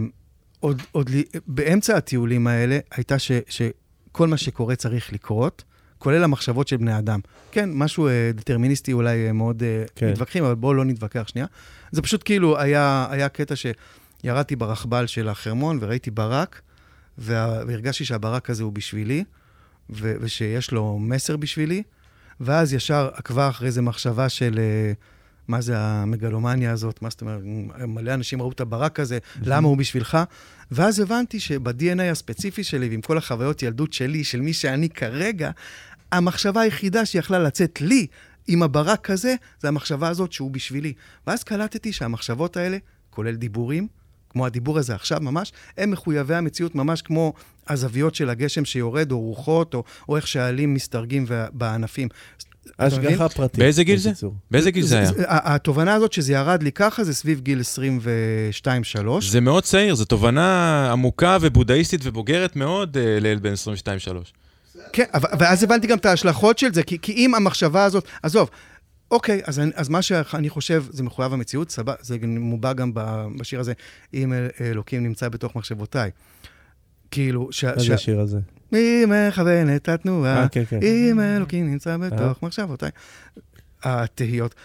עוד, 0.59 0.81
עוד 0.91 1.09
לי, 1.09 1.23
באמצע 1.47 1.97
הטיולים 1.97 2.47
האלה, 2.47 2.79
הייתה 2.91 3.19
ש, 3.19 3.31
שכל 3.49 4.27
מה 4.27 4.37
שקורה 4.37 4.75
צריך 4.75 5.13
לקרות, 5.13 5.63
כולל 5.99 6.23
המחשבות 6.23 6.67
של 6.67 6.77
בני 6.77 6.97
אדם. 6.97 7.19
כן, 7.51 7.69
משהו 7.73 8.07
אה, 8.07 8.31
דטרמיניסטי 8.35 8.93
אולי 8.93 9.27
אה, 9.27 9.31
מאוד 9.31 9.63
אה, 9.63 9.83
כן. 9.95 10.11
מתווכחים, 10.11 10.43
אבל 10.43 10.55
בואו 10.55 10.73
לא 10.73 10.85
נתווכח 10.85 11.27
שנייה. 11.27 11.47
זה 11.91 12.01
פשוט 12.01 12.21
כאילו 12.25 12.59
היה, 12.59 13.07
היה 13.09 13.29
קטע 13.29 13.53
שירדתי 13.55 14.55
ברכבל 14.55 15.07
של 15.07 15.29
החרמון 15.29 15.77
וראיתי 15.81 16.11
ברק, 16.11 16.61
וה- 17.17 17.63
והרגשתי 17.67 18.05
שהברק 18.05 18.49
הזה 18.49 18.63
הוא 18.63 18.73
בשבילי, 18.73 19.23
ו- 19.89 20.15
ושיש 20.21 20.71
לו 20.71 20.99
מסר 20.99 21.37
בשבילי, 21.37 21.83
ואז 22.39 22.73
ישר 22.73 23.09
עקבה 23.13 23.49
אחרי 23.49 23.71
זה 23.71 23.81
מחשבה 23.81 24.29
של 24.29 24.59
אה, 24.59 24.93
מה 25.47 25.61
זה 25.61 25.73
המגלומניה 25.77 26.71
הזאת, 26.71 27.01
מה 27.01 27.09
זאת 27.09 27.21
אומרת, 27.21 27.41
מלא 27.87 28.13
אנשים 28.13 28.41
ראו 28.41 28.51
את 28.51 28.61
הברק 28.61 28.99
הזה, 28.99 29.17
למה 29.43 29.67
הוא 29.67 29.77
בשבילך? 29.77 30.17
ואז 30.71 30.99
הבנתי 30.99 31.39
שב-DNA 31.39 32.01
הספציפי 32.11 32.63
שלי, 32.63 32.89
ועם 32.89 33.01
כל 33.01 33.17
החוויות 33.17 33.63
ילדות 33.63 33.93
שלי, 33.93 34.23
של 34.23 34.41
מי 34.41 34.53
שאני 34.53 34.89
כרגע, 34.89 35.51
המחשבה 36.11 36.61
היחידה 36.61 37.05
שיכלה 37.05 37.39
לצאת 37.39 37.81
לי 37.81 38.07
עם 38.47 38.63
הברק 38.63 39.09
הזה, 39.09 39.35
זה 39.59 39.67
המחשבה 39.67 40.09
הזאת 40.09 40.31
שהוא 40.31 40.51
בשבילי. 40.51 40.93
ואז 41.27 41.43
קלטתי 41.43 41.93
שהמחשבות 41.93 42.57
האלה, 42.57 42.77
כולל 43.09 43.35
דיבורים, 43.35 43.87
כמו 44.29 44.45
הדיבור 44.45 44.79
הזה 44.79 44.95
עכשיו 44.95 45.19
ממש, 45.21 45.51
הם 45.77 45.91
מחויבי 45.91 46.35
המציאות 46.35 46.75
ממש 46.75 47.01
כמו 47.01 47.33
הזוויות 47.67 48.15
של 48.15 48.29
הגשם 48.29 48.65
שיורד, 48.65 49.11
או 49.11 49.19
רוחות, 49.19 49.73
או, 49.73 49.83
או 50.09 50.15
איך 50.15 50.27
שהעלים 50.27 50.73
מסתרגים 50.73 51.25
בענפים. 51.51 52.07
השגחה 52.79 53.29
פרטית. 53.29 53.59
באיזה 53.59 53.83
גיל 53.83 53.97
זה? 53.97 54.11
באיזה 54.51 54.71
גיל 54.71 54.85
זה 54.85 54.99
היה? 54.99 55.11
התובנה 55.27 55.93
הזאת 55.93 56.13
שזה 56.13 56.33
ירד 56.33 56.63
לי 56.63 56.71
ככה, 56.71 57.03
זה 57.03 57.13
סביב 57.13 57.39
גיל 57.39 57.61
22-3. 57.61 57.65
זה 59.21 59.41
מאוד 59.41 59.63
צעיר, 59.63 59.95
זו 59.95 60.05
תובנה 60.05 60.91
עמוקה 60.91 61.37
ובודהיסטית 61.41 62.01
ובוגרת 62.03 62.55
מאוד 62.55 62.97
אה, 62.97 63.19
לילד 63.19 63.41
בן 63.41 63.53
22-3. 63.53 63.57
כן, 64.93 65.03
ואז 65.39 65.63
הבנתי 65.63 65.87
גם 65.87 65.97
את 65.97 66.05
ההשלכות 66.05 66.57
של 66.57 66.73
זה, 66.73 66.83
כי, 66.83 66.99
כי 67.01 67.11
אם 67.13 67.35
המחשבה 67.35 67.83
הזאת, 67.83 68.07
עזוב, 68.23 68.49
אוקיי, 69.11 69.41
אז, 69.45 69.59
אני- 69.59 69.71
אז 69.75 69.89
מה 69.89 70.01
שאני 70.01 70.49
חושב, 70.49 70.83
זה 70.89 71.03
מחויב 71.03 71.33
המציאות, 71.33 71.71
סבבה, 71.71 71.93
זה 72.01 72.17
מובע 72.23 72.73
גם 72.73 72.91
בשיר 73.39 73.59
הזה, 73.59 73.73
אם 74.13 74.33
אל- 74.33 74.47
אלוקים 74.61 75.03
נמצא 75.03 75.29
בתוך 75.29 75.55
מחשבותיי. 75.55 76.11
כאילו, 77.11 77.47
ש... 77.51 77.63
מה 77.63 77.73
זה 77.77 77.93
השיר 77.93 78.19
הזה? 78.19 78.39
מי 78.71 79.03
מכוון 79.07 79.75
את 79.75 79.89
התנועה, 79.89 80.41
אה, 80.43 80.47
כן, 80.49 80.63
כן. 80.69 80.79
אם 80.83 81.19
אלוקים 81.19 81.71
נמצא 81.71 81.97
בתוך 81.97 82.43
מחשבותיי. 82.43 82.89
התהיות. 83.83 84.55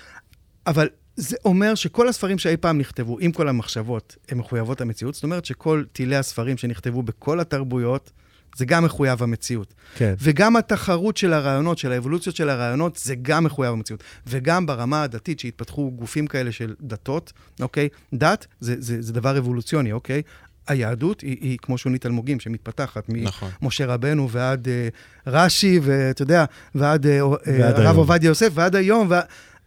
אבל 0.67 0.89
זה 1.17 1.37
אומר 1.45 1.75
שכל 1.75 2.09
הספרים 2.09 2.39
שאי 2.39 2.57
פעם 2.57 2.79
נכתבו, 2.79 3.17
עם 3.21 3.33
כל 3.33 3.49
המחשבות, 3.49 4.17
הן 4.29 4.39
מחויבות 4.39 4.81
המציאות. 4.81 5.15
זאת 5.15 5.25
אומרת 5.25 5.45
שכל 5.45 5.85
טילי 5.93 6.17
הספרים 6.17 6.57
שנכתבו 6.57 7.03
בכל 7.03 7.41
התרבויות, 7.41 8.11
זה 8.57 8.65
גם 8.65 8.85
מחויב 8.85 9.23
המציאות. 9.23 9.75
כן. 9.97 10.15
וגם 10.19 10.57
התחרות 10.57 11.17
של 11.17 11.33
הרעיונות, 11.33 11.79
של 11.79 11.93
האבולוציות 11.93 12.37
של 12.37 12.49
הרעיונות, 12.49 12.97
זה 12.97 13.15
גם 13.23 13.45
מחויב 13.45 13.73
המציאות. 13.73 14.03
וגם 14.27 14.67
ברמה 14.67 15.03
הדתית, 15.03 15.41
שהתפתחו 15.41 15.91
גופים 15.91 16.27
כאלה 16.27 16.53
של 16.53 16.75
דתות, 16.81 17.33
אוקיי? 17.61 17.89
דת 18.15 18.47
זה, 18.61 18.75
זה, 18.79 19.03
זה 19.03 19.13
דבר 19.13 19.39
אבולוציוני, 19.39 19.93
אוקיי? 19.93 20.23
היהדות 20.69 21.21
היא, 21.21 21.37
היא 21.41 21.59
כמו 21.63 21.79
שונית 21.79 22.07
אלמוגים, 22.07 22.41
שמתפתחת 22.41 23.05
נכון. 23.09 23.51
ממשה 23.63 23.87
רבנו 23.87 24.31
ועד 24.31 24.69
אה, 24.69 24.89
רש"י, 25.27 25.81
ואתה 25.83 26.23
יודע, 26.23 26.45
ועד 26.75 27.07
אה, 27.07 27.27
ועד 27.27 27.47
אה, 27.47 27.87
הרב. 27.87 27.97
עובדיה 27.97 28.29
יוסף, 28.29 28.51
ועד 28.55 28.77
היום. 28.77 29.07
וה... 29.11 29.21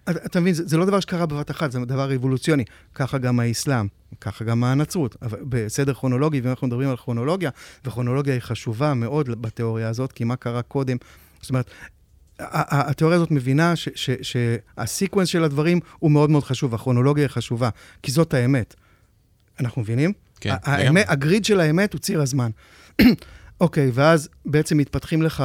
אתה, 0.10 0.26
אתה 0.26 0.40
מבין, 0.40 0.54
זה, 0.54 0.68
זה 0.68 0.78
לא 0.78 0.86
דבר 0.86 1.00
שקרה 1.00 1.26
בבת 1.26 1.52
אחת, 1.52 1.72
זה 1.72 1.80
דבר 1.80 2.16
אבולוציוני. 2.16 2.64
ככה 2.96 3.18
גם 3.18 3.40
האסלאם, 3.40 3.88
ככה 4.22 4.44
גם 4.44 4.64
הנצרות. 4.64 5.16
אבל 5.22 5.40
בסדר 5.50 5.94
כרונולוגי, 5.94 6.42
ואם 6.42 6.50
אנחנו 6.50 6.68
מדברים 6.68 6.90
על 6.90 6.98
כרונולוגיה, 6.98 7.50
וכרונולוגיה 7.86 8.34
היא 8.34 8.42
חשובה 8.42 8.94
מאוד 8.94 9.42
בתיאוריה 9.42 9.90
הזאת, 9.90 10.12
כי 10.12 10.24
מה 10.24 10.36
קרה 10.36 10.62
קודם? 10.62 10.98
זאת 11.42 11.50
אומרת, 11.50 11.70
התיאוריה 12.40 13.18
הזאת 13.18 13.32
מבינה 13.32 13.76
ש- 13.76 13.90
ש- 13.96 14.10
שהסיקוונס 14.22 15.28
של 15.30 15.44
הדברים 15.44 15.80
הוא 16.00 16.12
מאוד 16.12 16.30
מאוד 16.30 16.44
חשוב, 16.44 16.74
הכרונולוגיה 16.76 17.24
היא 17.24 17.30
חשובה, 17.30 17.70
כי 18.04 18.12
זאת 18.12 18.34
האמת. 18.34 18.76
אנחנו 19.60 19.82
מבינים? 19.82 20.14
כן. 20.40 20.56
האמת, 20.64 21.06
הגריד 21.10 21.46
של 21.46 21.60
האמת 21.60 21.94
הוא 21.94 22.00
ציר 22.00 22.22
הזמן. 22.22 22.50
אוקיי, 23.62 23.92
ואז 23.94 24.30
בעצם 24.46 24.78
מתפתחים 24.78 25.22
לך... 25.22 25.44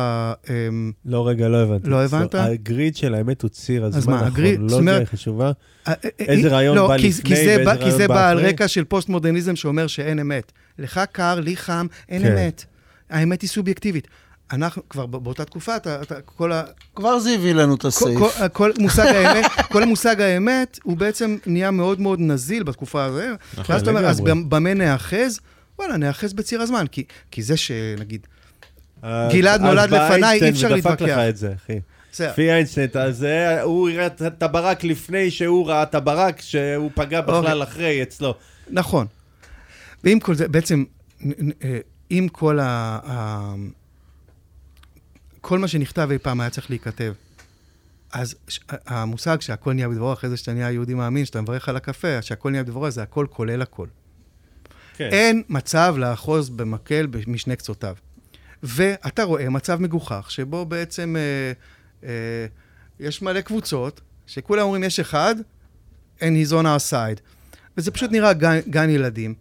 אמ, 0.50 0.92
לא, 1.04 1.28
רגע, 1.28 1.48
לא 1.48 1.56
הבנתי. 1.62 1.90
לא 1.90 2.04
הבנת? 2.04 2.34
הגריד 2.34 2.96
של 2.96 3.14
האמת 3.14 3.42
הוא 3.42 3.48
ציר 3.48 3.84
אז 3.84 3.96
הזמן, 3.96 4.12
מה, 4.14 4.20
נכון. 4.20 4.32
הגריד- 4.32 4.60
לא 4.60 4.68
זאת 4.68 4.78
אומרת- 4.80 5.00
זה 5.00 5.06
חשובה. 5.06 5.52
אה, 5.88 5.92
איזה 6.18 6.48
אה, 6.48 6.52
רעיון 6.52 6.76
לא, 6.76 6.88
בא 6.88 6.98
כי- 6.98 7.08
לפני 7.08 7.24
כי 7.24 7.36
זה 7.36 7.42
ואיזה 7.46 7.64
בא- 7.64 7.74
כי 7.76 7.80
רעיון 7.82 7.98
זה 7.98 8.08
בא 8.08 8.14
בא 8.14 8.28
על 8.28 8.38
אחרי? 8.38 8.48
רקע 8.48 8.68
של 8.68 8.84
פוסט-מודרניזם 8.84 9.56
שאומר 9.56 9.86
שאין 9.86 10.18
אמת. 10.18 10.52
לך 10.78 11.00
קר, 11.12 11.40
לי 11.40 11.56
חם, 11.56 11.86
אין 12.08 12.22
כן. 12.22 12.32
אמת. 12.32 12.64
האמת 13.10 13.42
היא 13.42 13.50
סובייקטיבית. 13.50 14.08
אנחנו, 14.52 14.82
כבר 14.88 15.06
בא- 15.06 15.18
באותה 15.18 15.44
תקופה, 15.44 15.76
אתה, 15.76 16.02
אתה, 16.02 16.14
כל 16.20 16.52
ה... 16.52 16.62
כבר 16.94 17.18
זה 17.18 17.30
הביא 17.30 17.52
לנו 17.54 17.74
את 17.74 17.82
כל, 17.82 17.88
הסעיף. 17.88 18.18
כל, 18.18 18.48
כל 18.52 18.70
מושג 18.78 19.06
האמת, 19.06 19.44
כל 19.72 19.82
המושג 19.82 20.20
האמת, 20.20 20.78
הוא 20.82 20.96
בעצם 20.96 21.36
נהיה 21.46 21.70
מאוד 21.70 22.00
מאוד 22.00 22.20
נזיל 22.20 22.62
בתקופה 22.62 23.04
הזו. 23.04 23.20
נכון, 23.58 23.64
ואז 23.74 23.82
אתה 23.82 23.90
אומר, 23.90 24.06
אז 24.06 24.20
במה 24.48 24.74
נאחז? 24.74 25.40
וואלה, 25.78 25.96
נאחז 25.96 26.32
בציר 26.32 26.60
הזמן. 26.62 26.84
כי, 26.92 27.04
כי 27.30 27.42
זה 27.42 27.56
שנגיד, 27.56 28.26
אז- 29.02 29.32
גלעד 29.32 29.60
אז 29.60 29.66
נולד 29.66 29.90
לפניי, 29.90 30.40
אי 30.42 30.50
אפשר 30.50 30.68
להתווכח. 30.68 31.02
לך 31.02 31.18
את 31.28 31.36
זה, 31.36 31.52
אחי. 31.56 31.80
לפי 32.20 32.50
איינשטיין, 32.52 32.88
אתה- 32.90 33.12
זה- 33.12 33.62
הוא 33.62 33.90
יראה 33.90 34.06
את- 34.06 34.42
הברק 34.42 34.84
לפני 34.84 35.30
שהוא 35.30 35.66
ראה 35.68 35.82
את 35.82 35.94
הברק, 35.94 36.40
שהוא 36.40 36.90
פגע 36.94 37.20
בכלל 37.20 37.62
אחרי 37.62 38.02
אצלו. 38.02 38.34
נכון. 38.70 39.06
ועם 40.04 40.20
כל 40.20 40.34
זה, 40.34 40.48
בעצם, 40.48 40.84
אה, 41.64 41.78
עם 42.10 42.28
כל 42.28 42.58
ה... 42.62 43.54
כל 45.40 45.58
מה 45.58 45.68
שנכתב 45.68 46.08
אי 46.12 46.18
פעם 46.18 46.40
היה 46.40 46.50
צריך 46.50 46.70
להיכתב. 46.70 47.12
אז 48.12 48.34
המושג 48.86 49.40
שהכל 49.40 49.72
נהיה 49.72 49.88
בדברו, 49.88 50.12
אחרי 50.12 50.30
זה 50.30 50.36
שאתה 50.36 50.52
נהיה 50.52 50.70
יהודי 50.70 50.94
מאמין, 50.94 51.24
שאתה 51.24 51.40
מברך 51.40 51.68
על 51.68 51.76
הקפה, 51.76 52.22
שהכל 52.22 52.50
נהיה 52.50 52.62
בדברו, 52.62 52.90
זה 52.90 53.02
הכל 53.02 53.26
כולל 53.30 53.62
הכל. 53.62 53.86
כן. 54.96 55.08
אין 55.12 55.42
מצב 55.48 55.94
לאחוז 55.98 56.50
במקל 56.50 57.06
משני 57.26 57.56
קצותיו. 57.56 57.96
ואתה 58.62 59.22
רואה 59.24 59.48
מצב 59.48 59.80
מגוחך, 59.80 60.26
שבו 60.30 60.66
בעצם 60.66 61.16
אה, 61.16 61.52
אה, 62.08 62.46
יש 63.00 63.22
מלא 63.22 63.40
קבוצות, 63.40 64.00
שכולם 64.26 64.62
אומרים 64.62 64.84
יש 64.84 65.00
אחד, 65.00 65.34
and 66.18 66.22
he's 66.22 66.52
on 66.52 66.64
our 66.64 66.90
side. 66.90 67.20
וזה 67.76 67.90
פשוט 67.90 68.10
נראה 68.10 68.32
גן, 68.32 68.58
גן 68.68 68.90
ילדים. 68.90 69.34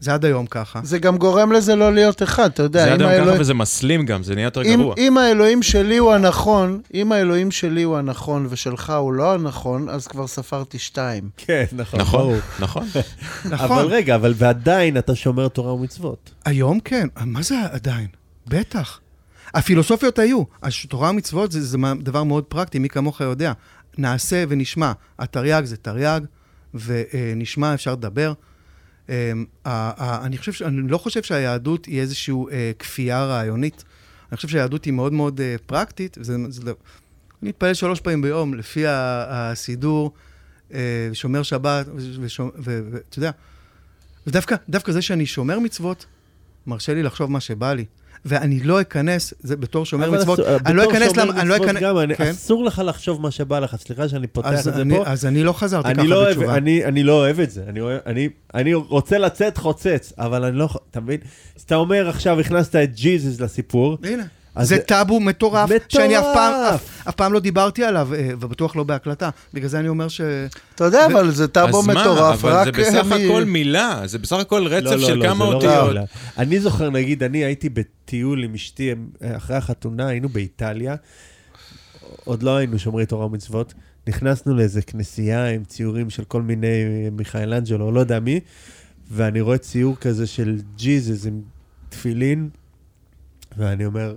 זה 0.00 0.14
עד 0.14 0.24
היום 0.24 0.46
ככה. 0.46 0.80
זה 0.84 0.98
גם 0.98 1.16
גורם 1.18 1.52
לזה 1.52 1.76
לא 1.76 1.94
להיות 1.94 2.22
אחד, 2.22 2.50
אתה 2.50 2.62
יודע, 2.62 2.84
זה 2.84 2.92
עד 2.92 3.00
היום 3.00 3.10
ככה 3.12 3.20
האלוהים- 3.20 3.40
וזה 3.40 3.54
מסלים 3.54 4.06
גם, 4.06 4.22
זה 4.22 4.34
נהיה 4.34 4.44
יותר 4.44 4.62
אם, 4.62 4.80
גרוע. 4.80 4.94
אם 4.98 5.18
האלוהים 5.18 5.62
שלי 5.62 5.96
הוא 5.96 6.12
הנכון, 6.12 6.80
אם 6.94 7.12
האלוהים 7.12 7.50
שלי 7.50 7.82
הוא 7.82 7.96
הנכון 7.98 8.46
ושלך 8.50 8.90
הוא 8.90 9.12
לא 9.12 9.34
הנכון, 9.34 9.88
אז 9.88 10.06
כבר 10.06 10.26
ספרתי 10.26 10.78
שתיים. 10.78 11.30
כן, 11.36 11.64
נכון, 11.72 12.00
נכון. 12.00 12.38
נכון. 12.60 12.86
נכון. 13.50 13.70
אבל 13.78 13.86
רגע, 13.86 14.14
אבל 14.14 14.34
ועדיין 14.36 14.98
אתה 14.98 15.14
שומר 15.14 15.48
תורה 15.48 15.72
ומצוות. 15.74 16.30
היום 16.44 16.80
כן. 16.80 17.08
מה 17.24 17.42
זה 17.42 17.54
עדיין? 17.72 18.06
בטח. 18.46 19.00
הפילוסופיות 19.54 20.18
היו. 20.18 20.42
התורה 20.62 21.10
ומצוות 21.10 21.52
זה, 21.52 21.64
זה 21.64 21.76
דבר 22.02 22.24
מאוד 22.24 22.44
פרקטי, 22.44 22.78
מי 22.78 22.88
כמוך 22.88 23.20
יודע. 23.20 23.52
נעשה 23.98 24.44
ונשמע. 24.48 24.92
התרי"ג 25.18 25.64
זה 25.64 25.76
תרי"ג, 25.76 26.20
ונשמע 26.74 27.74
אפשר 27.74 27.92
לדבר. 27.92 28.32
אמ, 29.10 29.44
אני, 29.66 30.38
חושב, 30.38 30.64
אני 30.64 30.88
לא 30.88 30.98
חושב 30.98 31.22
שהיהדות 31.22 31.86
היא 31.86 32.00
איזושהי 32.00 32.34
אה, 32.52 32.72
כפייה 32.78 33.24
רעיונית. 33.24 33.84
אני 34.30 34.36
חושב 34.36 34.48
שהיהדות 34.48 34.84
היא 34.84 34.92
מאוד 34.92 35.12
מאוד 35.12 35.40
אה, 35.40 35.56
פרקטית. 35.66 36.16
זה, 36.20 36.36
זה, 36.48 36.72
אני 37.42 37.48
מתפלל 37.48 37.74
שלוש 37.74 38.00
פעמים 38.00 38.22
ביום, 38.22 38.54
לפי 38.54 38.84
הסידור, 38.86 40.12
אה, 40.74 41.08
שומר 41.12 41.42
שבת, 41.42 41.86
ואתה 42.56 43.18
יודע, 43.18 43.30
ודווקא 44.26 44.56
דווקא 44.68 44.92
זה 44.92 45.02
שאני 45.02 45.26
שומר 45.26 45.58
מצוות, 45.58 46.06
מרשה 46.66 46.94
לי 46.94 47.02
לחשוב 47.02 47.30
מה 47.30 47.40
שבא 47.40 47.72
לי. 47.72 47.84
ואני 48.24 48.60
לא 48.60 48.80
אכנס, 48.80 49.34
זה 49.40 49.56
בתור 49.56 49.86
שומר 49.86 50.10
מצוות, 50.10 50.40
אני 50.40 50.76
לא 50.76 50.82
בתור 50.82 50.92
אכנס, 50.96 51.08
שומר 51.14 51.24
למ- 51.24 51.38
אני 51.38 51.48
לא 51.48 51.54
מצוות 51.54 51.68
אכנס, 51.70 51.82
גם, 51.82 51.98
אני- 51.98 52.16
כן. 52.16 52.24
אסור 52.30 52.64
לך 52.64 52.82
לחשוב 52.86 53.20
מה 53.22 53.30
שבא 53.30 53.58
לך, 53.58 53.76
סליחה 53.76 54.08
שאני 54.08 54.26
פותח 54.26 54.48
את 54.58 54.62
זה 54.64 54.74
אני- 54.82 54.96
פה. 54.96 55.06
אז 55.06 55.26
אני 55.26 55.42
לא 55.42 55.52
חזרתי 55.52 55.88
אני 55.88 55.96
ככה 55.96 56.04
לא, 56.06 56.28
בתשובה. 56.28 56.54
אני, 56.56 56.84
אני 56.84 57.02
לא 57.02 57.12
אוהב 57.12 57.40
את 57.40 57.50
זה, 57.50 57.62
אני, 57.68 57.80
אוהב, 57.80 57.98
אני, 58.06 58.28
אני 58.54 58.74
רוצה 58.74 59.18
לצאת 59.18 59.56
חוצץ, 59.58 60.12
אבל 60.18 60.44
אני 60.44 60.56
לא, 60.58 60.68
אתה 60.90 61.00
מבין? 61.00 61.18
אז 61.56 61.62
אתה 61.62 61.74
אומר 61.76 62.08
עכשיו, 62.08 62.40
הכנסת 62.40 62.76
את 62.76 62.94
ג'יזוס 62.94 63.40
לסיפור, 63.40 63.96
הנה. 64.04 64.22
אז 64.54 64.68
זה 64.68 64.76
זה- 64.76 64.82
טאבו 64.82 65.20
מטורף, 65.20 65.70
מטורף. 65.70 65.82
שאני 65.88 66.18
אף 66.18 66.24
פעם, 66.34 66.54
אף, 66.74 67.06
אף 67.08 67.14
פעם 67.14 67.32
לא 67.32 67.40
דיברתי 67.40 67.84
עליו, 67.84 68.14
אה, 68.14 68.28
ובטוח 68.40 68.76
לא 68.76 68.84
בהקלטה. 68.84 69.30
בגלל 69.54 69.68
זה 69.68 69.78
אני 69.80 69.88
אומר 69.88 70.08
ש... 70.08 70.20
אתה 70.74 70.84
יודע, 70.84 71.06
ו- 71.10 71.12
אבל 71.12 71.30
זה 71.30 71.48
טאבו 71.48 71.80
אז 71.80 71.86
מה, 71.86 71.94
מטורף, 72.00 72.44
אבל 72.44 72.52
רק... 72.52 72.64
זה 72.76 72.82
בסך 72.82 73.06
מ- 73.06 73.12
הכל 73.12 73.44
מילה, 73.44 74.02
זה 74.06 74.18
בסך 74.18 74.36
הכל 74.36 74.66
רצף 74.66 74.86
לא, 74.86 74.96
לא, 74.96 75.06
של 75.06 75.14
לא, 75.14 75.24
כמה 75.26 75.44
זה 75.44 75.50
לא 75.50 75.54
אותיות. 75.56 75.72
רעיון. 75.74 76.04
אני 76.38 76.60
זוכר, 76.60 76.90
נגיד, 76.90 77.22
אני 77.22 77.44
הייתי 77.44 77.68
בטיול 77.68 78.44
עם 78.44 78.54
אשתי, 78.54 78.90
אחרי 79.36 79.56
החתונה, 79.56 80.06
היינו 80.06 80.28
באיטליה, 80.28 80.94
עוד 82.24 82.42
לא 82.42 82.56
היינו 82.56 82.78
שומרי 82.78 83.06
תורה 83.06 83.26
ומצוות, 83.26 83.74
נכנסנו 84.08 84.54
לאיזה 84.56 84.82
כנסייה 84.82 85.48
עם 85.50 85.64
ציורים 85.64 86.10
של 86.10 86.24
כל 86.24 86.42
מיני 86.42 86.66
אה, 86.66 87.08
מיכאלנג'לו, 87.12 87.90
לא 87.92 88.00
יודע 88.00 88.20
מי, 88.20 88.40
ואני 89.10 89.40
רואה 89.40 89.58
ציור 89.58 89.96
כזה 89.96 90.26
של 90.26 90.58
ג'יזוס 90.76 91.26
עם 91.26 91.40
תפילין, 91.88 92.48
ואני 93.58 93.86
אומר, 93.86 94.14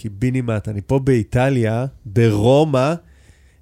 קיבינימט, 0.00 0.68
אני 0.68 0.80
פה 0.86 0.98
באיטליה, 0.98 1.86
ברומא, 2.06 2.94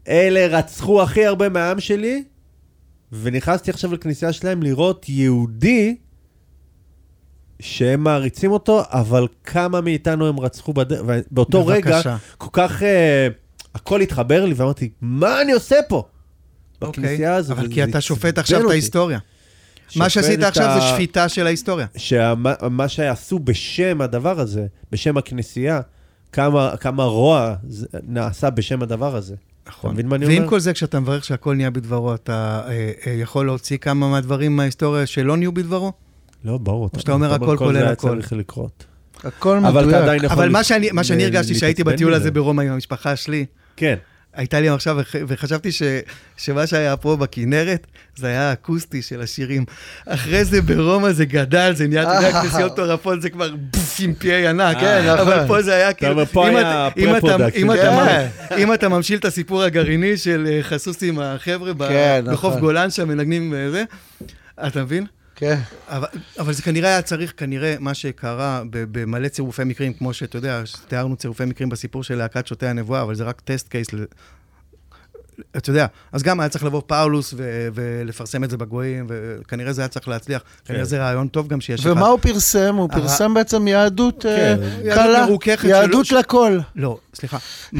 אלה 0.08 0.58
רצחו 0.58 1.02
הכי 1.02 1.26
הרבה 1.26 1.48
מהעם 1.48 1.80
שלי, 1.80 2.24
ונכנסתי 3.12 3.70
עכשיו 3.70 3.92
לכנסייה 3.94 4.32
שלהם 4.32 4.62
לראות 4.62 5.08
יהודי 5.08 5.96
שהם 7.60 8.04
מעריצים 8.04 8.50
אותו, 8.50 8.82
אבל 8.86 9.26
כמה 9.44 9.80
מאיתנו 9.80 10.26
הם 10.26 10.40
רצחו 10.40 10.72
בדרך, 10.72 11.00
ובאותו 11.06 11.66
רגע, 11.66 11.90
בבקשה. 11.96 12.16
כל 12.38 12.48
כך, 12.52 12.82
אה, 12.82 13.28
הכל 13.74 14.00
התחבר 14.00 14.44
לי, 14.44 14.54
ואמרתי, 14.54 14.90
מה 15.00 15.40
אני 15.42 15.52
עושה 15.52 15.76
פה? 15.88 16.02
בכנסייה 16.80 17.34
הזו. 17.34 17.52
אוקיי, 17.52 17.64
אבל 17.66 17.74
כי 17.74 17.84
אתה 17.84 18.00
שופט 18.00 18.38
עכשיו 18.38 18.66
את. 18.66 18.70
ההיסטוריה. 18.70 19.18
מה 19.96 20.08
שעשית 20.08 20.38
את 20.38 20.44
עכשיו 20.44 20.64
ה- 20.66 20.80
זה 20.80 20.86
שפיטה 20.94 21.28
של 21.28 21.46
ההיסטוריה. 21.46 21.86
שמה 21.96 22.54
מה 22.70 22.88
שעשו 22.88 23.38
בשם 23.38 24.00
הדבר 24.00 24.40
הזה, 24.40 24.66
בשם 24.92 25.16
הכנסייה, 25.16 25.80
כמה, 26.32 26.76
כמה 26.80 27.04
רוע 27.04 27.54
זה, 27.68 27.86
נעשה 28.08 28.50
בשם 28.50 28.82
הדבר 28.82 29.16
הזה. 29.16 29.34
אתה 29.80 29.88
מבין 29.88 30.08
מה 30.08 30.16
אני 30.16 30.26
ועם 30.26 30.36
אומר? 30.38 30.48
כל 30.48 30.60
זה, 30.60 30.72
כשאתה 30.72 31.00
מברך 31.00 31.24
שהכל 31.24 31.54
נהיה 31.54 31.70
בדברו, 31.70 32.14
אתה 32.14 32.60
אה, 32.68 32.90
אה, 33.06 33.12
יכול 33.12 33.46
להוציא 33.46 33.76
כמה 33.78 34.08
מהדברים 34.08 34.56
מההיסטוריה 34.56 35.06
שלא 35.06 35.36
נהיו 35.36 35.52
בדברו? 35.52 35.92
לא, 36.44 36.58
ברור. 36.58 36.90
שאתה 36.98 37.12
אומר 37.12 37.34
הכל 37.34 37.46
כל 37.46 37.56
כולל 37.56 37.72
זה 37.72 37.82
היה 37.82 37.90
הכל. 37.92 38.08
צריך 38.08 38.32
לקרות. 38.32 38.84
הכל 39.24 39.56
אבל 39.56 39.68
אתה 39.68 39.86
מדויק. 39.86 40.02
עדיין 40.02 40.24
יכול... 40.24 40.36
אבל 40.38 40.48
מה 40.48 40.64
שאני, 40.64 40.90
מה 40.90 41.04
שאני 41.04 41.22
ל- 41.22 41.26
הרגשתי 41.26 41.54
שהייתי 41.54 41.84
בטיול. 41.84 42.14
הזה 42.14 42.30
ברומא 42.30 42.62
עם 42.62 42.72
המשפחה 42.72 43.16
שלי, 43.16 43.46
כן. 43.76 43.94
הייתה 44.38 44.60
לי 44.60 44.68
עכשיו, 44.68 44.96
וח- 45.00 45.14
וחשבתי 45.28 45.72
ש, 45.72 45.82
שמה 46.36 46.66
שהיה 46.66 46.96
פה 46.96 47.16
בכנרת, 47.16 47.86
זה 48.16 48.26
היה 48.26 48.50
האקוסטי 48.50 49.02
של 49.02 49.20
השירים. 49.20 49.64
אחרי 50.06 50.44
זה 50.44 50.62
ברומא 50.62 51.12
זה 51.12 51.24
גדל, 51.24 51.72
זה 51.74 51.86
נהיה, 51.88 52.02
אתה 52.02 52.26
יודע, 52.26 52.32
כנסיות 52.42 52.72
מטורפות, 52.72 53.22
זה 53.22 53.30
כבר 53.30 53.50
בוף 53.56 53.96
עם 54.00 54.14
פי 54.14 54.46
ענק. 54.46 54.76
כן, 54.80 55.02
נכון. 55.06 55.18
אבל 55.32 55.46
פה 55.46 55.62
זה 55.62 55.74
היה 55.74 55.92
כאילו... 55.92 56.26
פה 56.26 56.48
אם 56.48 56.56
היה 56.56 56.88
אתה- 56.88 57.00
אם 57.00 57.16
אתה- 57.16 57.26
pre-production. 57.36 57.56
אם 57.56 57.72
אתה- 57.72 58.06
כן. 58.48 58.56
אם 58.58 58.74
אתה 58.74 58.88
ממשיל 58.88 59.18
את 59.18 59.24
הסיפור 59.24 59.62
הגרעיני 59.62 60.16
של 60.16 60.46
אה, 60.50 60.58
חסוס 60.62 61.02
עם 61.02 61.18
החבר'ה 61.20 61.72
כן, 61.88 62.24
בחוף 62.26 62.50
נכון. 62.50 62.60
גולן 62.60 62.90
שם, 62.90 63.08
מנגנים 63.08 63.54
וזה, 63.56 63.84
אתה 64.66 64.82
מבין? 64.82 65.06
כן. 65.38 65.58
אבל, 65.88 66.06
אבל 66.38 66.52
זה 66.52 66.62
כנראה 66.62 66.88
היה 66.88 67.02
צריך, 67.02 67.32
כנראה, 67.36 67.74
מה 67.80 67.94
שקרה 67.94 68.62
במלא 68.70 69.28
צירופי 69.28 69.64
מקרים, 69.64 69.92
כמו 69.92 70.12
שאתה 70.12 70.36
יודע, 70.38 70.62
תיארנו 70.88 71.16
צירופי 71.16 71.44
מקרים 71.44 71.68
בסיפור 71.68 72.02
של 72.04 72.14
להקת 72.14 72.46
שוטי 72.46 72.66
הנבואה, 72.66 73.02
אבל 73.02 73.14
זה 73.14 73.24
רק 73.24 73.40
טסט 73.40 73.68
קייס. 73.68 73.92
ל... 73.92 74.04
אתה 75.56 75.70
יודע, 75.70 75.86
אז 76.12 76.22
גם 76.22 76.40
היה 76.40 76.48
צריך 76.48 76.64
לבוא 76.64 76.82
פאולוס 76.86 77.34
ו- 77.36 77.68
ולפרסם 77.74 78.44
את 78.44 78.50
זה 78.50 78.56
בגויים, 78.56 79.06
וכנראה 79.08 79.72
זה 79.72 79.82
היה 79.82 79.88
צריך 79.88 80.08
להצליח. 80.08 80.42
כנראה 80.64 80.84
זה 80.84 80.98
רעיון 80.98 81.28
טוב 81.28 81.48
גם 81.48 81.60
שיש 81.60 81.80
לך... 81.80 81.92
ומה 81.92 82.06
הוא 82.06 82.18
פרסם? 82.22 82.74
הוא 82.74 82.90
פרסם 82.90 83.34
בעצם 83.34 83.68
יהדות 83.68 84.26
אה, 84.26 84.36
כן. 84.36 84.62
יהדות 84.84 85.04
קלה, 85.04 85.26
מרוככת 85.26 85.64
יהדות 85.68 86.06
שלא- 86.06 86.18
לכל. 86.18 86.58
לא, 86.76 86.98
סליחה. 87.14 87.38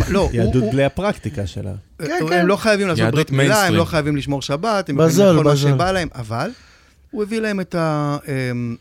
לא, 0.09 0.21
הוא- 0.21 0.31
יהדות 0.33 0.63
הוא- 0.63 0.73
בלי 0.73 0.85
הפרקטיקה 0.85 1.47
שלה. 1.47 1.73
כן, 2.03 2.11
הם 2.21 2.29
כן. 2.29 2.47
לא 2.47 2.57
חייבים 2.57 2.89
לעשות 2.89 2.99
יהדות 3.01 3.15
ברית 3.15 3.31
מילה, 3.31 3.65
הם. 3.67 3.75
לא 3.75 3.85
חייבים 3.85 4.17
לשמור 4.17 4.43
שבת, 4.43 4.89
הם 4.89 5.01
יכולים 5.01 5.37
לאכול 5.37 5.45
מה. 5.51 5.57
שבא 5.57 5.93
להם, 5.93 6.09
אבל 6.15 6.51
הוא 7.11 7.23
הביא 7.23 7.41
להם 7.41 7.61
את, 7.61 7.75
ה, 7.75 8.17
אמ, 8.29 8.77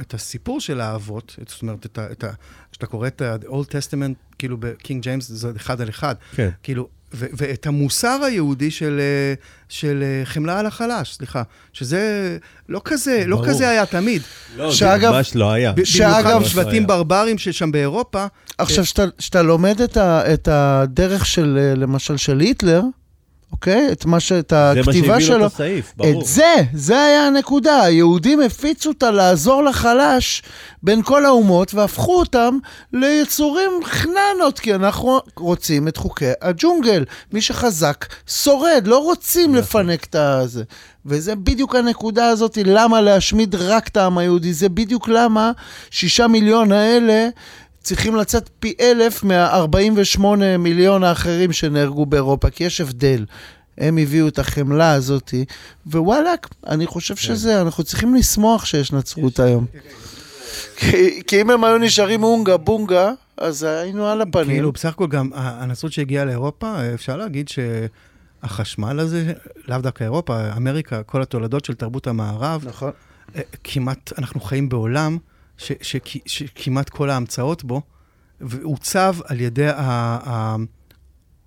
את 0.00 0.14
הסיפור 0.14 0.60
של 0.60 0.80
האבות, 0.80 1.36
זאת 1.48 1.62
אומרת, 1.62 1.86
את 1.86 1.98
ה, 1.98 2.06
את 2.12 2.24
ה, 2.24 2.30
כשאתה 2.72 2.86
קורא 2.86 3.06
את 3.06 3.22
ה-Old 3.22 3.64
Testament, 3.68 4.14
כאילו 4.38 4.56
בקינג 4.60 5.02
ג'יימס, 5.02 5.28
זה 5.28 5.50
אחד 5.56 5.80
על 5.80 5.88
אחד. 5.88 6.14
כן. 6.36 6.48
כאילו, 6.62 6.88
ו- 7.14 7.26
ואת 7.36 7.66
המוסר 7.66 8.20
היהודי 8.26 8.70
של, 8.70 9.00
אה, 9.00 9.34
של 9.68 10.02
אה, 10.02 10.24
חמלה 10.24 10.58
על 10.60 10.66
החלש, 10.66 11.14
סליחה, 11.14 11.42
שזה 11.72 12.38
לא 12.68 12.80
כזה, 12.84 13.24
לא 13.26 13.36
ברור. 13.36 13.48
כזה 13.48 13.68
היה 13.68 13.86
תמיד. 13.86 14.22
לא, 14.56 14.72
שאגב- 14.72 15.00
זה 15.10 15.16
ממש 15.16 15.36
לא 15.36 15.52
היה. 15.52 15.72
ב- 15.72 15.84
שאגב- 15.84 16.24
במיוחד 16.36 16.44
שבטים 16.48 16.72
היה. 16.82 16.86
ברברים 16.86 17.38
ששם 17.38 17.72
באירופה, 17.72 18.26
עכשיו, 18.58 18.84
שאתה- 18.86 19.04
שאתה 19.18 19.42
לומד 19.42 19.80
את 19.80 19.96
ה- 19.96 20.34
את 20.34 20.48
הדרך 20.48 21.26
של, 21.26 21.58
אה, 21.60 21.74
למשל, 21.74 22.16
של 22.16 22.40
היטלר, 22.40 22.82
אוקיי? 23.58 23.92
את 23.92 24.04
מה 24.04 24.20
ש... 24.20 24.32
את 24.32 24.50
זה 24.50 24.56
מה 24.56 24.80
הכתיבה 24.80 24.92
שהביא 24.92 25.14
לו 25.14 25.20
שלו. 25.20 25.46
את 25.46 25.52
הסעיף, 25.52 25.92
ברור. 25.96 26.20
את 26.20 26.26
זה, 26.26 26.54
זה 26.74 27.02
היה 27.02 27.26
הנקודה. 27.26 27.82
היהודים 27.82 28.40
הפיצו 28.40 28.88
אותה 28.88 29.10
לעזור 29.10 29.64
לחלש 29.64 30.42
בין 30.82 31.02
כל 31.02 31.24
האומות, 31.24 31.74
והפכו 31.74 32.18
אותם 32.18 32.58
ליצורים 32.92 33.70
חננות, 33.84 34.58
כי 34.58 34.74
אנחנו 34.74 35.18
רוצים 35.36 35.88
את 35.88 35.96
חוקי 35.96 36.30
הג'ונגל. 36.42 37.04
מי 37.32 37.40
שחזק 37.40 38.04
שורד, 38.26 38.82
לא 38.86 38.98
רוצים 38.98 39.50
נכון. 39.50 39.58
לפנק 39.58 40.04
את 40.04 40.14
הזה. 40.14 40.64
וזה 41.06 41.34
בדיוק 41.34 41.74
הנקודה 41.74 42.28
הזאת, 42.28 42.58
למה 42.64 43.00
להשמיד 43.00 43.54
רק 43.54 43.88
את 43.88 43.96
העם 43.96 44.18
היהודי. 44.18 44.52
זה 44.52 44.68
בדיוק 44.68 45.08
למה 45.08 45.52
שישה 45.90 46.26
מיליון 46.26 46.72
האלה... 46.72 47.28
צריכים 47.88 48.16
לצאת 48.16 48.50
פי 48.60 48.74
אלף 48.80 49.24
מה-48 49.24 50.20
מיליון 50.58 51.04
האחרים 51.04 51.52
שנהרגו 51.52 52.06
באירופה, 52.06 52.50
כי 52.50 52.64
יש 52.64 52.80
הבדל. 52.80 53.24
הם 53.78 53.98
הביאו 53.98 54.28
את 54.28 54.38
החמלה 54.38 54.92
הזאת, 54.92 55.34
ווואלאק, 55.86 56.48
אני 56.66 56.86
חושב 56.86 57.14
כן. 57.14 57.20
שזה, 57.20 57.60
אנחנו 57.60 57.84
צריכים 57.84 58.14
לשמוח 58.14 58.64
שיש 58.64 58.92
נצרות 58.92 59.40
היום. 59.40 59.66
כי, 60.76 61.22
כי 61.26 61.40
אם 61.40 61.50
הם 61.50 61.64
היו 61.64 61.78
נשארים 61.78 62.22
אונגה 62.22 62.56
בונגה, 62.56 63.12
אז 63.36 63.62
היינו 63.62 64.06
על 64.06 64.20
הפנים. 64.20 64.46
כאילו, 64.46 64.72
בסך 64.72 64.88
הכל 64.88 65.06
גם 65.06 65.30
הנצרות 65.34 65.92
שהגיעה 65.92 66.24
לאירופה, 66.24 66.94
אפשר 66.94 67.16
להגיד 67.16 67.48
שהחשמל 67.48 69.00
הזה, 69.00 69.32
לאו 69.68 69.78
דווקא 69.78 70.04
אירופה, 70.04 70.52
אמריקה, 70.56 71.02
כל 71.02 71.22
התולדות 71.22 71.64
של 71.64 71.74
תרבות 71.74 72.06
המערב, 72.06 72.64
נכון. 72.66 72.90
אה, 73.36 73.40
כמעט, 73.64 74.12
אנחנו 74.18 74.40
חיים 74.40 74.68
בעולם 74.68 75.18
ש, 75.58 75.72
ש, 75.82 75.96
ש, 76.04 76.18
שכמעט 76.26 76.88
כל 76.88 77.10
ההמצאות 77.10 77.64
בו, 77.64 77.82
ועוצב 78.40 79.16
על 79.24 79.40
ידי 79.40 79.68
ה, 79.68 79.74
ה, 79.78 80.56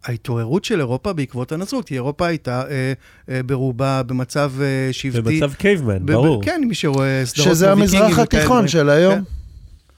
ההתעוררות 0.05 0.65
של 0.65 0.79
אירופה 0.79 1.13
בעקבות 1.13 1.51
הנצרות, 1.51 1.85
כי 1.85 1.93
אירופה 1.93 2.27
הייתה 2.27 2.63
אה, 2.69 2.93
אה, 3.29 3.43
ברובה 3.43 4.03
במצב 4.03 4.51
אה, 4.61 4.89
שבטי. 4.93 5.39
במצב 5.39 5.53
קייבמן, 5.53 6.05
ברור. 6.05 6.43
כן, 6.43 6.61
מי 6.67 6.75
שרואה 6.75 7.21
סדרות 7.25 7.47
שזה 7.47 7.67
בוויקינגים 7.75 8.05
המזרח 8.05 8.19
התיכון. 8.19 8.67
של 8.67 8.89
היום. 8.89 9.15
כן. 9.15 9.21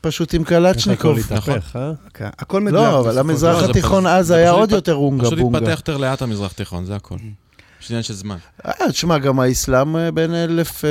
פשוט 0.01 0.33
עם 0.33 0.41
איך 0.41 0.51
הכל 0.51 0.55
קלצ'ניקוב. 0.73 1.17
התהפך, 1.19 1.75
אה? 1.75 1.91
כן, 2.13 2.29
הכל 2.39 2.61
מדויק. 2.61 2.83
לא, 2.83 2.99
אבל 2.99 3.17
המזרח 3.19 3.63
לא, 3.63 3.69
התיכון 3.69 4.03
פשוט- 4.03 4.11
אז 4.11 4.27
זה 4.27 4.35
היה 4.35 4.49
פשוט 4.49 4.59
עוד 4.59 4.71
יותר 4.71 4.95
אונגה 4.95 5.25
פשוט 5.25 5.39
בונגה. 5.39 5.57
התפתח 5.59 5.77
יותר 5.77 5.97
לאט 5.97 6.21
המזרח 6.21 6.51
תיכון, 6.51 6.85
זה 6.85 6.95
הכל. 6.95 7.15
יש 7.83 7.91
עניין 7.91 8.03
של 8.03 8.13
זמן. 8.13 8.37
אה, 8.65 8.91
תשמע, 8.91 9.17
גם 9.17 9.39
האסלאם 9.39 9.95
אה, 9.97 10.11
בין 10.11 10.33
אלף, 10.33 10.85
אה, 10.85 10.89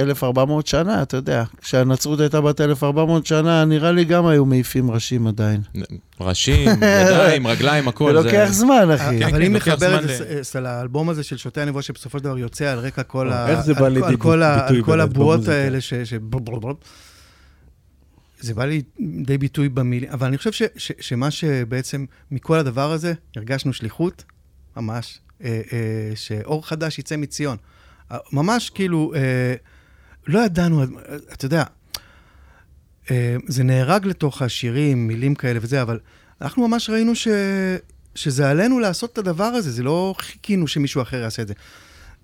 1,400 0.00 0.66
שנה, 0.66 1.02
אתה 1.02 1.16
יודע. 1.16 1.44
כשהנצרות 1.62 2.20
הייתה 2.20 2.40
בת 2.40 2.60
1,400 2.60 3.26
שנה, 3.26 3.64
נראה 3.64 3.92
לי 3.92 4.04
גם 4.04 4.26
היו 4.26 4.44
מעיפים 4.44 4.90
ראשים 4.90 5.26
עדיין. 5.26 5.60
ראשים, 6.20 6.68
ידיים, 6.68 7.46
רגליים, 7.46 7.88
הכל. 7.88 8.12
זה 8.16 8.22
זה- 8.22 8.26
לוקח 8.26 8.48
זמן, 8.52 8.88
אחי. 8.94 9.18
כן, 9.18 9.22
אבל 9.22 9.38
כן, 9.38 9.42
אם 9.42 9.54
לוקח 9.54 9.68
נחבר 9.68 9.98
את 9.98 10.08
זה 10.42 10.68
האלבום 10.68 11.08
הזה 11.08 11.22
של 11.22 11.36
שוטי 11.36 11.60
הנבואה, 11.60 11.82
שבסופו 11.82 12.18
של 12.18 12.24
דבר 12.24 12.38
יוצא 12.38 12.64
על 12.64 12.78
רקע 12.78 13.02
כל 13.02 13.32
ה... 13.32 13.48
איך 13.48 13.60
זה 13.60 13.74
בא 13.74 13.80
כל- 13.80 13.88
לידי 13.88 14.00
ביטוי 14.06 14.42
על 14.66 14.82
כל 14.84 15.00
הבועות? 15.00 15.48
האלה 15.48 15.80
ש... 15.80 15.94
זה 18.40 18.54
בא 18.54 18.64
לידי 18.64 19.38
ביטוי 19.38 19.68
במילים, 19.68 20.10
אבל 20.12 20.26
אני 20.26 20.38
חושב 20.38 20.52
ש- 20.52 20.62
ש- 20.76 20.92
שמה 21.00 21.30
שבעצם, 21.30 22.04
מכל 22.30 22.58
הדבר 22.58 22.92
הזה, 22.92 23.12
הרגשנו 23.36 23.72
שליחות, 23.72 24.24
ממש, 24.76 25.18
שאור 26.14 26.66
חדש 26.66 26.98
יצא 26.98 27.16
מציון. 27.16 27.56
אה, 28.12 28.18
ממש 28.32 28.70
כאילו, 28.70 29.12
אה, 29.14 29.54
לא 30.26 30.40
ידענו, 30.40 30.82
אה, 30.82 30.86
אתה 31.32 31.44
יודע, 31.44 31.64
אה, 33.10 33.36
זה 33.48 33.64
נהרג 33.64 34.06
לתוך 34.06 34.42
השירים, 34.42 35.06
מילים 35.06 35.34
כאלה 35.34 35.58
וזה, 35.62 35.82
אבל 35.82 35.98
אנחנו 36.40 36.68
ממש 36.68 36.90
ראינו 36.90 37.14
ש... 37.14 37.28
שזה 38.14 38.50
עלינו 38.50 38.78
לעשות 38.78 39.12
את 39.12 39.18
הדבר 39.18 39.44
הזה, 39.44 39.70
זה 39.70 39.82
לא 39.82 40.14
חיכינו 40.18 40.68
שמישהו 40.68 41.02
אחר 41.02 41.16
יעשה 41.16 41.42
את 41.42 41.48
זה. 41.48 41.54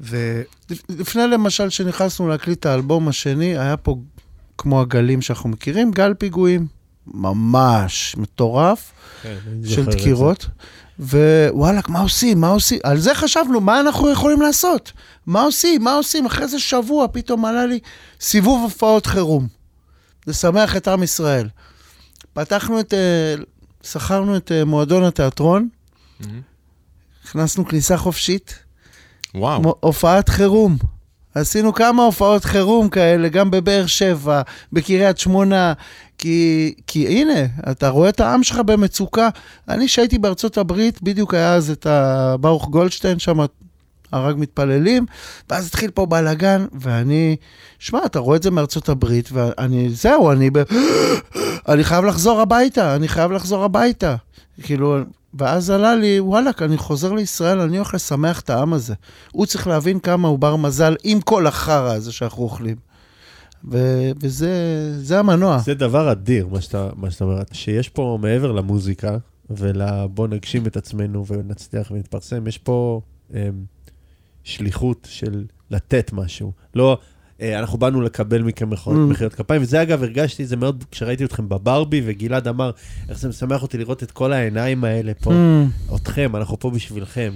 ו... 0.00 0.42
לפני 0.88 1.22
למשל, 1.26 1.68
שנכנסנו 1.70 2.28
להקליט 2.28 2.58
את 2.58 2.66
האלבום 2.66 3.08
השני, 3.08 3.58
היה 3.58 3.76
פה, 3.76 3.96
כמו 4.58 4.80
הגלים 4.80 5.22
שאנחנו 5.22 5.48
מכירים, 5.48 5.90
גל 5.90 6.14
פיגועים. 6.14 6.66
ממש 7.14 8.14
מטורף, 8.18 8.92
כן, 9.22 9.36
של. 9.64 9.84
דקירות. 9.84 10.46
ווואלכ, 10.98 11.88
מה 11.88 12.00
עושים? 12.00 12.40
מה 12.40 12.48
עושים? 12.48 12.78
על 12.82 12.98
זה 12.98 13.14
חשבנו, 13.14 13.60
מה 13.60 13.80
אנחנו 13.80 14.10
יכולים 14.10 14.40
לעשות? 14.40 14.92
מה 15.26 15.42
עושים? 15.42 15.84
מה 15.84 15.94
עושים? 15.94 16.26
אחרי 16.26 16.48
זה 16.48 16.58
שבוע 16.58 17.06
פתאום 17.12 17.44
עלה 17.44 17.66
לי 17.66 17.78
סיבוב 18.20 18.62
הופעות 18.62 19.06
חירום. 19.06 19.46
לשמח 20.26 20.76
את 20.76 20.88
עם 20.88 21.02
ישראל. 21.02 21.48
פתחנו 22.32 22.80
את... 22.80 22.94
אה, 22.94 23.34
שכרנו 23.82 24.36
את 24.36 24.52
אה, 24.52 24.64
מועדון 24.64 25.04
התיאטרון, 25.04 25.68
מהמם. 26.20 26.40
הכנסנו 27.24 27.68
כניסה 27.68 27.96
חופשית, 27.96 28.58
וואו. 29.34 29.74
הופעת 29.80 30.28
חירום. 30.28 30.76
עשינו 31.34 31.74
כמה 31.74 32.02
הופעות 32.02 32.44
חירום 32.44 32.88
כאלה, 32.88 33.28
גם 33.28 33.50
בבאר 33.50 33.86
שבע, 33.86 34.42
בקריית 34.72 35.18
שמונה, 35.18 35.72
כי, 36.20 36.74
כי 36.86 37.06
הנה, 37.06 37.46
אתה 37.70 37.88
רואה 37.88 38.08
את 38.08 38.20
העם 38.20 38.42
שלך 38.42 38.58
במצוקה. 38.58 39.28
אני, 39.68 39.88
שהייתי 39.88 40.18
בארצות 40.18 40.58
הברית, 40.58 41.02
בדיוק 41.02 41.34
היה 41.34 41.54
אז 41.54 41.70
את 41.70 41.86
הברוך 41.86 42.68
גולדשטיין, 42.68 43.18
שם 43.18 43.38
הרג 44.12 44.36
מתפללים, 44.38 45.06
ואז 45.50 45.66
התחיל 45.66 45.90
פה 45.90 46.06
בלאגן, 46.06 46.66
ואני, 46.72 47.36
שמע, 47.78 48.00
אתה 48.06 48.18
רואה 48.18 48.36
את 48.36 48.42
זה 48.42 48.50
מארצות 48.50 48.88
הברית, 48.88 49.28
ואני, 49.32 49.90
זהו, 49.90 50.32
אני 50.32 50.50
ב... 50.50 50.58
אני 51.68 51.84
חייב 51.84 52.04
לחזור 52.04 52.40
הביתה, 52.40 52.96
אני 52.96 53.08
חייב 53.08 53.32
לחזור 53.32 53.64
הביתה. 53.64 54.16
כאילו, 54.62 54.98
ואז 55.34 55.70
עלה 55.70 55.94
לי, 55.94 56.20
וואלכ, 56.20 56.62
אני 56.62 56.76
חוזר 56.76 57.12
לישראל, 57.12 57.60
אני 57.60 57.76
הולך 57.76 57.94
לשמח 57.94 58.40
את 58.40 58.50
העם 58.50 58.72
הזה. 58.72 58.94
הוא 59.32 59.46
צריך 59.46 59.66
להבין 59.66 59.98
כמה 59.98 60.28
הוא 60.28 60.38
בר 60.38 60.56
מזל 60.56 60.96
עם 61.04 61.20
כל 61.20 61.46
החרא 61.46 61.92
הזה 61.92 62.12
שאנחנו 62.12 62.42
אוכלים. 62.42 62.89
ו- 63.70 64.10
וזה 64.22 64.50
זה 65.02 65.18
המנוע. 65.18 65.58
זה 65.58 65.74
דבר 65.74 66.12
אדיר, 66.12 66.46
מה 66.48 66.60
שאתה, 66.60 66.88
מה 66.96 67.10
שאתה 67.10 67.24
אומר, 67.24 67.42
שיש 67.52 67.88
פה 67.88 68.18
מעבר 68.22 68.52
למוזיקה, 68.52 69.16
ולבוא 69.50 70.28
נגשים 70.28 70.66
את 70.66 70.76
עצמנו 70.76 71.26
ונצליח 71.26 71.90
ונתפרסם, 71.90 72.46
יש 72.46 72.58
פה 72.58 73.00
אה, 73.34 73.48
שליחות 74.44 75.08
של 75.10 75.44
לתת 75.70 76.10
משהו. 76.12 76.52
לא, 76.74 76.98
אה, 77.40 77.58
אנחנו 77.58 77.78
באנו 77.78 78.00
לקבל 78.00 78.42
מכם 78.42 78.72
Mm. 78.72 78.90
מחיאות 78.90 79.34
כפיים, 79.34 79.62
וזה 79.62 79.82
אגב, 79.82 80.02
הרגשתי 80.02 80.42
את 80.42 80.48
זה 80.48 80.56
מאוד 80.56 80.84
כשראיתי 80.90 81.24
אתכם 81.24 81.48
בברבי, 81.48 82.02
וגלעד 82.04 82.48
אמר, 82.48 82.70
איך 83.08 83.18
זה 83.18 83.28
משמח 83.28 83.62
אותי 83.62 83.78
לראות 83.78 84.02
את 84.02 84.10
כל 84.10 84.32
העיניים 84.32 84.84
האלה 84.84 85.12
פה, 85.14 85.30
Mm. 85.90 85.94
אתכם, 85.96 86.36
אנחנו 86.36 86.58
פה 86.58 86.70
בשבילכם. 86.70 87.32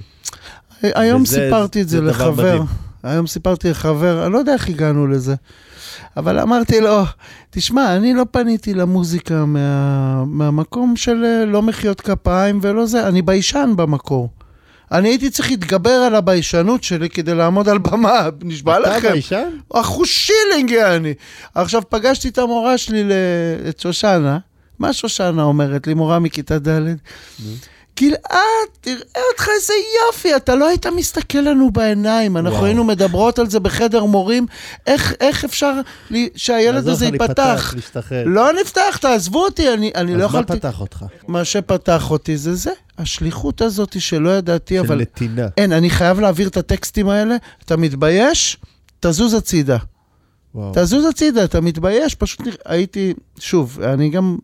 היום 0.82 1.22
וזה- 1.22 1.30
סיפרתי 1.44 1.82
את 1.82 1.88
זה 1.88 1.96
זה 1.98 2.02
לחבר. 2.05 2.62
היום 3.02 3.26
סיפרתי 3.26 3.70
לחבר, 3.70 4.24
אני 4.26 4.32
לא 4.32 4.38
יודע 4.38 4.52
איך 4.52 4.68
הגענו 4.68 5.06
לזה, 5.06 5.34
אבל 6.16 6.39
אמרתי 6.39 6.81
לו, 6.81 7.03
תשמע, 7.51 7.97
אני 7.97 8.15
לא 8.15 8.25
פניתי 8.31 8.75
למוזיקה 8.75 9.45
מה, 9.45 10.25
מהמקום 10.25 10.97
של 10.97 11.25
אה, 11.25 11.45
לא 11.45 11.62
מחיאות 11.62 12.01
כפיים 12.01 12.59
ולא 12.62 12.87
זה, 12.87 13.09
אני 13.09 13.23
ביישן 13.23 13.73
במקור. 13.77 14.29
אני 14.93 15.09
הייתי 15.09 15.31
צריך 15.31 15.51
להתגבר 15.51 15.91
על 15.91 16.15
הביישנות 16.15 16.85
שלי 16.85 17.11
כדי 17.11 17.35
לעמוד 17.35 17.69
על 17.69 17.79
במה, 17.79 18.29
נשבע 18.43 18.81
אתה 18.81 18.97
לכם. 18.97 19.12
ביישן? 19.12 19.49
אחושילינג 19.74 20.70
יעני. 20.71 21.15
עכשיו, 21.55 21.83
פגשתי 21.89 22.29
את 22.29 22.39
המורה 22.39 22.79
שלי, 22.79 23.05
את 23.69 23.81
שושנה. 23.81 24.39
מה 24.79 24.93
שושנה 24.93 25.43
אומרת 25.43 25.87
לי, 25.87 25.95
מורה 25.95 26.19
מכיתה 26.19 26.59
ד'? 26.59 26.81
גלעד, 28.01 28.69
תראה 28.81 29.23
אותך 29.33 29.49
איזה 29.55 29.73
יופי, 30.07 30.37
אתה 30.37 30.55
לא 30.55 30.69
היית 30.69 30.87
מסתכל 30.87 31.39
לנו 31.39 31.71
בעיניים. 31.71 32.37
אנחנו 32.37 32.53
וואו. 32.53 32.65
היינו 32.65 32.85
מדברות 32.85 33.39
על 33.39 33.51
זה 33.51 33.61
בחדר 33.61 34.05
מורים, 34.05 34.47
איך, 34.87 35.15
איך 35.21 35.45
אפשר 35.45 35.73
לי, 36.11 36.29
שהילד 36.37 36.75
לעזור 36.75 36.93
הזה 36.93 37.07
ייפתח. 37.07 37.75
לא 38.27 38.53
נפתח, 38.61 38.99
תעזבו 39.01 39.45
אותי, 39.45 39.73
אני, 39.73 39.93
אני 39.95 40.15
לא 40.15 40.25
אז 40.25 40.33
מה 40.33 40.41
יכולתי... 40.41 40.53
פתח 40.53 40.81
אותך? 40.81 41.05
מה 41.29 41.45
שפתח 41.45 42.11
אותי 42.11 42.37
זה 42.37 42.55
זה, 42.55 42.71
השליחות 42.99 43.62
הזאת 43.62 44.01
שלא 44.01 44.31
ידעתי, 44.31 44.75
של 44.75 44.81
אבל... 44.81 45.01
נתינה. 45.01 45.47
אין, 45.57 45.73
אני 45.73 45.91
חייב 45.91 46.21
להעביר 46.21 46.49
את 46.49 46.57
הטקסטים 46.57 47.09
האלה, 47.09 47.37
אתה 47.65 47.77
מתבייש, 47.77 48.57
תזוז 49.01 49.35
הצידה. 49.35 49.77
וואו. 50.55 50.73
תזוז 50.75 51.05
הצידה, 51.05 51.45
אתה 51.45 51.61
מתבייש, 51.61 52.15
פשוט 52.15 52.41
הייתי, 52.65 53.15
שוב, 53.39 53.81
אני 53.83 54.09
גם... 54.09 54.37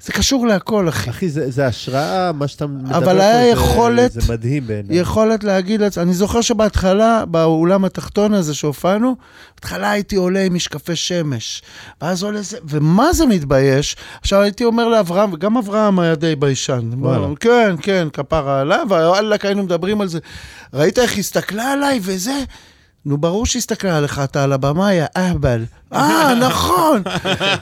זה 0.00 0.12
קשור 0.12 0.46
להכל, 0.46 0.88
אחי. 0.88 1.10
אחי, 1.10 1.28
זה 1.28 1.50
זה 1.50 1.66
השראה, 1.66 2.32
מה 2.32 2.48
שאתה 2.48 2.66
מדבר 2.66 2.96
אבל 2.96 3.20
היה 3.20 3.42
זה- 3.42 3.48
יכולת- 3.60 4.12
זה 4.12 4.32
מדהים 4.32 4.66
בעיניי. 4.66 4.96
יכולת 4.98 5.44
להגיד 5.44 5.80
לעצמי, 5.80 6.02
אני 6.04 6.14
זוכר 6.14 6.40
שבהתחלה, 6.40 7.24
באולם 7.24 7.84
התחתון 7.84 8.34
הזה 8.34 8.54
שהופענו, 8.54 9.16
בהתחלה 9.54 9.90
הייתי 9.90 10.16
עולה 10.16 10.42
עם 10.44 10.54
משקפי 10.54 10.96
שמש, 10.96 11.62
ואז 12.02 12.22
עולה 12.22 12.42
זה, 12.42 12.58
ומה 12.68 13.12
זה 13.12 13.26
מתבייש? 13.26 13.96
עכשיו 14.20 14.40
הייתי 14.40 14.64
אומר 14.64 14.88
לאברהם, 14.88 15.32
וגם 15.32 15.56
אברהם 15.56 15.98
היה 15.98 16.14
די 16.14 16.36
ביישן. 16.36 16.90
וואלה. 16.98 17.26
כן, 17.40 17.74
כן, 17.82 18.08
כפרה 18.12 18.60
עליו, 18.60 18.86
וואלכ, 18.90 19.44
היינו 19.44 19.62
מדברים 19.62 20.00
על 20.00 20.08
זה. 20.08 20.18
ראית 20.74 20.98
איך 20.98 21.18
הסתכלה 21.18 21.72
עליי 21.72 22.00
וזה? 22.02 22.34
נו, 23.06 23.18
ברור 23.18 23.46
שהסתכלה 23.46 23.96
עליך, 23.98 24.20
אתה 24.24 24.44
על 24.44 24.52
הבמה, 24.52 24.94
יא 24.94 25.04
אהבל. 25.16 25.64
אה, 25.92 26.34
נכון. 26.34 27.02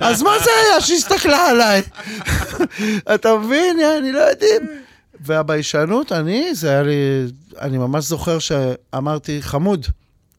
אז 0.00 0.22
מה 0.22 0.30
זה 0.44 0.50
היה 0.64 0.80
שהסתכלה 0.80 1.50
עליי? 1.50 1.82
אתה 3.14 3.36
מבין? 3.36 3.80
אני 3.98 4.12
לא 4.12 4.18
יודעים. 4.18 4.62
והביישנות, 5.20 6.12
אני, 6.12 6.54
זה 6.54 6.70
היה 6.70 6.82
לי, 6.82 7.26
אני 7.60 7.78
ממש 7.78 8.04
זוכר 8.04 8.38
שאמרתי, 8.38 9.42
חמוד. 9.42 9.86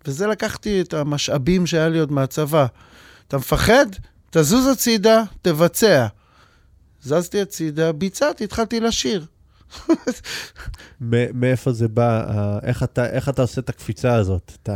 וזה 0.06 0.27
לקחתי 0.27 0.82
את 0.82 0.94
המשאבים 0.94 1.68
שהיה 1.68 1.90
לי 1.90 1.99
עוד 1.99 2.11
מהצבא. 2.11 2.65
אתה 3.27 3.38
מפחד? 3.38 3.86
תזוז 4.30 4.68
הצידה, 4.68 5.23
תבצע. 5.41 6.07
זזתי 7.03 7.41
הצידה, 7.41 7.91
ביצעתי, 7.91 8.44
התחלתי 8.44 8.80
לשיר. 8.80 9.26
מאיפה 11.33 11.71
זה 11.71 11.87
בא? 11.87 12.23
איך 12.63 12.83
אתה- 12.83 13.09
איך 13.09 13.29
אתה 13.29 13.41
עושה 13.41 13.61
את 13.61 13.69
הקפיצה 13.69 14.13
הזאת? 14.15 14.51
אתה... 14.63 14.73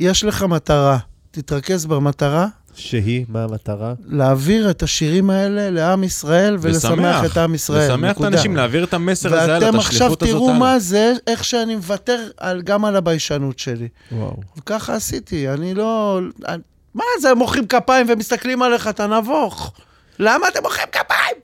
יש 0.00 0.24
לך 0.24 0.42
מטרה, 0.42 0.98
תתרכז 1.30 1.86
במטרה, 1.86 2.46
שהיא, 2.74 3.24
מה 3.28 3.44
המטרה? 3.44 3.94
להעביר 4.04 4.70
את 4.70 4.82
השירים 4.82 5.30
האלה 5.30 5.70
לעם 5.70 6.04
ישראל 6.04 6.56
ולשמח 6.60 7.24
את 7.24 7.36
עם 7.36 7.54
ישראל. 7.54 7.90
לשמח 7.92 8.10
את 8.10 8.14
נקודה. 8.16 8.28
האנשים, 8.28 8.56
להעביר 8.56 8.84
את 8.84 8.94
המסר 8.94 9.28
הזה 9.28 9.42
הלאה, 9.44 9.58
את 9.58 9.62
ואתם 9.62 9.78
השליחות 9.78 10.22
עכשיו 10.22 10.36
הזאת 10.36 10.46
תראו. 10.48 10.58
מה 10.58 10.78
זה, 10.78 11.12
איך 11.26 11.44
שאני 11.44 11.76
מוותר 11.76 12.28
על, 12.36 12.62
גם 12.62 12.84
על 12.84 12.96
הביישנות 12.96 13.58
שלי. 13.58 13.88
וואו. 14.12 14.36
וככה 14.56 14.94
עשיתי, 14.94 15.48
אני 15.48 15.74
לא... 15.74 16.20
אני- 16.48 16.62
מה 16.94 17.04
זה, 17.20 17.30
הם 17.30 17.38
מוחאים 17.38 17.66
כפיים 17.66 18.06
ומסתכלים 18.10 18.62
עליך, 18.62 18.88
אתה 18.88 19.06
נבוך. 19.06 19.72
למה 20.18 20.48
אתם 20.48 20.60
מוחאים 20.62 20.88
כפיים? 20.92 21.36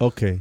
אוקיי. 0.00 0.38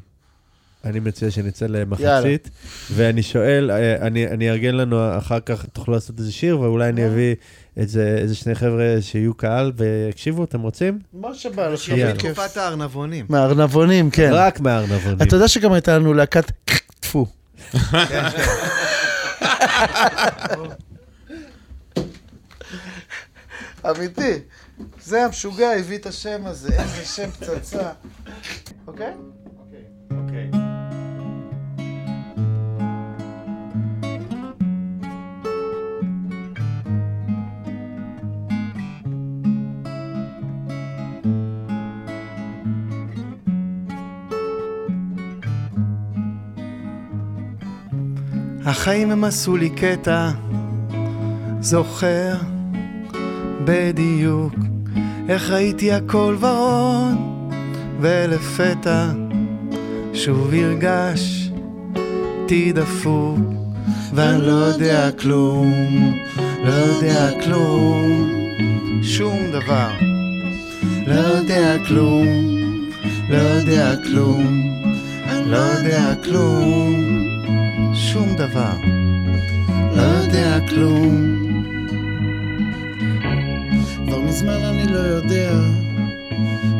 אני 0.85 0.99
מציע 0.99 1.31
שנצא 1.31 1.65
למחצית, 1.65 2.49
ואני 2.91 3.23
שואל, 3.23 3.71
אה, 3.71 3.95
אני 4.07 4.27
אני 4.27 4.49
אארגן 4.49 4.75
לנו 4.75 5.17
אחר 5.17 5.39
כך, 5.39 5.65
תוכלו 5.73 5.93
לעשות 5.93 6.19
איזה 6.19 6.31
שיר, 6.31 6.59
ואולי 6.59 6.89
אני 6.89 7.07
אביא 7.07 7.35
איזה 7.77 8.15
איזה 8.17 8.35
שני 8.35 8.55
חבר'ה 8.55 8.95
שיהיו 9.01 9.33
קהל 9.33 9.71
ויקשיבו, 9.75 10.43
אתם 10.43 10.61
רוצים? 10.61 10.99
מה 11.13 11.33
שבא 11.33 11.67
לך, 11.69 11.89
יאללה. 11.89 12.13
בכיף. 12.13 12.35
תקופת 12.35 12.57
הארנבונים. 12.57 13.25
מהארנבונים, 13.29 14.09
כן. 14.11 14.29
רק 14.33 14.59
מהארנבונים. 14.59 15.17
אתה 15.21 15.35
יודע 15.35 15.47
שגם 15.47 15.71
הייתה 15.73 15.97
לנו 15.97 16.13
להקת 16.13 16.51
טפו. 16.99 17.25
אמיתי. 23.89 24.39
זה 25.03 25.25
המשוגע 25.25 25.71
הביא 25.71 25.97
את 25.97 26.05
השם 26.05 26.41
הזה, 26.45 26.81
איזה 26.81 27.05
שם 27.05 27.29
פצצה. 27.31 27.91
אוקיי? 28.87 29.07
אוקיי. 29.07 29.13
החיים 48.69 49.11
הם 49.11 49.23
עשו 49.23 49.57
לי 49.57 49.69
קטע, 49.69 50.29
זוכר 51.59 52.35
בדיוק 53.63 54.53
איך 55.29 55.49
ראיתי 55.49 55.91
הכל 55.91 56.35
ורוד, 56.39 57.17
ולפתע 57.99 59.11
שוב 60.13 60.53
הרגשתי 60.53 61.51
דפוק, 62.73 63.39
ואני 64.13 64.47
לא 64.47 64.51
יודע 64.51 65.11
כלום, 65.11 65.73
לא 66.63 66.71
יודע 66.71 67.29
כלום, 67.43 68.29
שום 69.03 69.39
דבר, 69.51 69.89
לא 71.07 71.15
יודע 71.15 71.75
כלום, 71.87 72.25
לא 73.29 73.37
יודע 73.37 73.95
כלום, 74.03 74.63
לא 75.45 75.57
יודע 75.57 76.13
כלום. 76.23 77.18
שום 78.19 78.35
דבר, 78.35 78.73
לא 79.95 80.01
יודע 80.01 80.59
כלום. 80.69 81.35
כבר 84.05 84.19
מזמן 84.21 84.63
אני 84.63 84.87
לא 84.87 84.99
יודע 84.99 85.53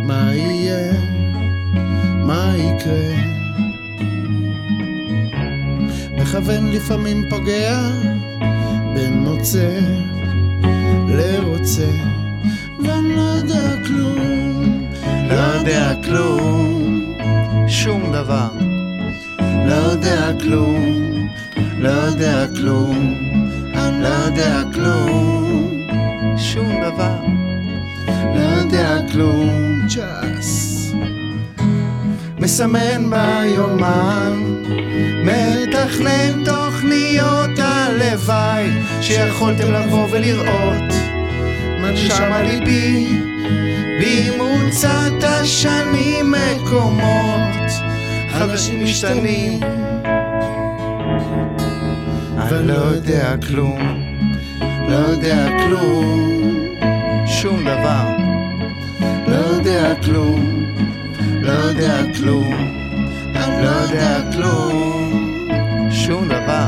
מה 0.04 0.36
יהיה, 0.36 0.94
מה 2.26 2.54
יקרה. 2.58 3.16
מכוון 6.18 6.72
לפעמים 6.72 7.26
פוגע 7.30 7.80
בין 8.94 9.14
מוצא 9.14 9.80
לרוצה, 11.08 11.92
ואני 12.86 13.16
לא 13.16 13.22
יודע 13.22 13.84
כלום, 13.88 14.88
לא 15.30 15.34
יודע 15.34 15.94
כלום, 16.04 17.16
שום 17.68 18.12
דבר. 18.12 18.69
לא 19.68 19.74
יודע 19.74 20.32
כלום, 20.42 21.28
לא 21.80 21.90
יודע 21.90 22.46
כלום, 22.56 23.14
אני 23.74 24.04
לא 24.04 24.08
יודע 24.08 24.62
כלום, 24.74 25.72
שום 26.38 26.70
דבר. 26.84 27.20
לא 28.36 28.60
יודע 28.62 28.98
כלום, 29.12 29.82
צ'אס. 29.88 30.70
מסמן 32.40 33.10
ביומן, 33.10 34.34
מתכנן 35.24 36.44
תוכניות 36.46 37.60
הלוואי 37.60 38.70
שיכולתם 39.02 39.74
לבוא 39.74 40.08
ולראות. 40.12 40.94
מה 41.82 42.36
על 42.36 42.46
ליבי, 42.46 43.08
במרוצת 44.02 45.24
השנים 45.24 46.32
מקומות 46.32 47.59
חדשים 48.40 48.84
משתנים. 48.84 49.60
אני 52.38 52.68
לא 52.68 52.74
יודע 52.74 53.36
כלום, 53.48 53.80
לא 54.62 54.96
יודע 54.96 55.48
כלום, 55.60 56.30
שום 57.28 57.62
דבר. 57.62 58.08
לא 59.28 59.36
יודע 59.36 59.96
כלום, 60.04 60.66
לא 61.42 61.52
יודע 61.52 62.02
כלום, 62.18 62.54
אני 63.36 63.64
לא 63.66 63.70
יודע 63.70 64.32
כלום, 64.32 65.12
שום 65.92 66.28
דבר. 66.28 66.68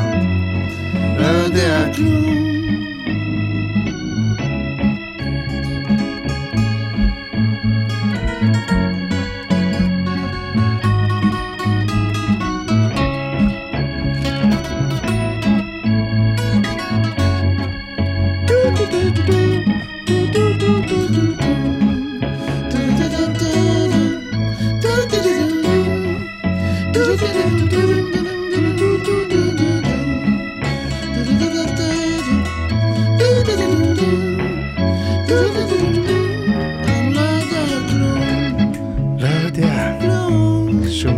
לא 1.17 1.27
יודע 1.27 1.93
כלום. 1.95 2.50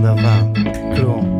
שום 0.04 0.16
דבר, 0.16 1.32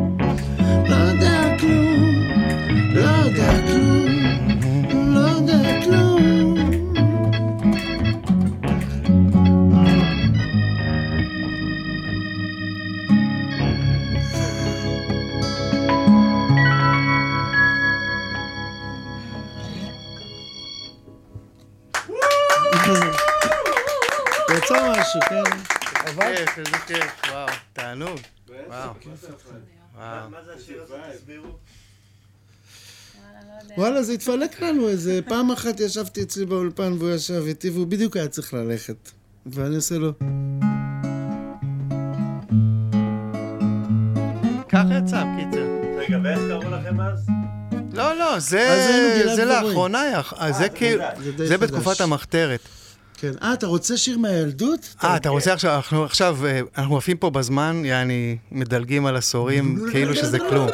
וואלה, 33.76 34.02
זה 34.02 34.12
התפלק 34.12 34.62
לנו 34.62 34.88
איזה... 34.88 35.20
פעם 35.28 35.50
אחת 35.50 35.80
ישבתי 35.80 36.22
אצלי 36.22 36.46
באולפן 36.46 36.92
והוא 36.98 37.10
ישב 37.10 37.42
איתי 37.46 37.70
והוא 37.70 37.86
בדיוק 37.86 38.16
היה 38.16 38.28
צריך 38.28 38.54
ללכת. 38.54 39.10
ואני 39.46 39.76
עושה 39.76 39.94
לו... 39.94 40.12
ככה 44.68 44.88
יצא, 45.04 45.24
בקיצר. 45.24 45.66
רגע, 45.98 46.18
ואיך 46.24 46.38
קראו 46.48 46.70
לכם 46.70 47.00
אז? 47.00 47.26
לא, 47.92 48.14
לא, 48.18 48.38
זה 48.38 48.86
זה. 49.36 49.44
לאחרונה, 49.44 50.00
היה- 50.00 50.20
אה, 50.40 50.52
זה 50.52 50.68
כאילו, 50.68 51.02
זה 51.24 51.32
די 51.32 51.46
זה 51.46 51.56
חדש. 51.58 51.70
בתקופת 51.70 52.00
המחתרת. 52.00 52.60
כן. 53.16 53.32
אה, 53.42 53.52
אתה 53.52 53.66
רוצה 53.66 53.96
שיר 53.96 54.18
מהילדות? 54.18 54.94
אה, 55.04 55.16
אתה 55.16 55.28
רוצה 55.28 55.52
עכשיו, 55.52 55.76
אנחנו 55.76 56.04
עכשיו, 56.04 56.38
אה, 56.46 56.60
אנחנו 56.78 56.96
עפים 56.96 57.16
פה 57.16 57.30
בזמן, 57.30 57.82
יעני, 57.84 58.36
מדלגים 58.52 59.06
על 59.06 59.16
עשורים, 59.16 59.78
כאילו 59.92 60.14
שזה 60.14 60.38
כלום. 60.38 60.68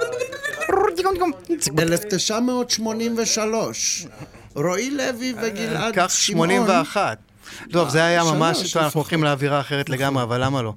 1983. 1.78 4.06
רועי 4.54 4.90
לוי 4.90 5.34
וגלעד 5.42 5.92
כך 5.96 6.10
שמעון. 6.10 6.48
81. 6.48 7.18
טוב, 7.72 7.88
זה 7.88 8.04
היה 8.04 8.24
ממש, 8.24 8.76
אנחנו. 8.76 9.00
הולכים 9.00 9.24
לאווירה 9.24 9.60
אחרת 9.60 9.90
לגמרי, 9.90 10.22
אבל 10.22 10.44
למה 10.44 10.62
לא? 10.62 10.72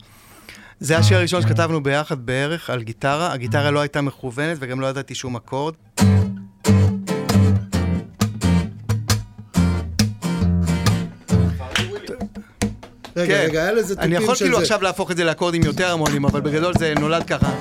זה 0.79 0.97
השיר 0.97 1.17
הראשון 1.17 1.41
שכתבנו 1.41 1.83
ביחד 1.83 2.25
בערך 2.25 2.69
על 2.69 2.83
גיטרה. 2.83 3.33
הגיטרה 3.33 3.71
לא 3.71 3.79
הייתה 3.79 4.01
מכוונת 4.01 4.57
וגם 4.59 4.81
לא 4.81 4.87
ידעתי 4.87 5.15
שום 5.15 5.35
אקורד. 5.35 5.73
רגע, 13.15 13.37
כן. 13.37 13.45
רגע, 13.45 13.61
היה 13.61 13.71
לזה 13.71 13.93
אני 13.93 14.09
טיפים 14.09 14.23
יכול 14.23 14.35
של 14.35 14.45
כאילו 14.45 14.57
זה. 14.57 14.63
עכשיו 14.63 14.81
להפוך 14.81 15.11
את 15.11 15.17
זה 15.17 15.23
לאקורדים 15.23 15.63
יותר 15.63 15.91
המונים, 15.91 16.25
אבל 16.25 16.41
בגדול 16.41 16.73
זה 16.77 16.93
נולד 16.99 17.23
ככה. 17.23 17.51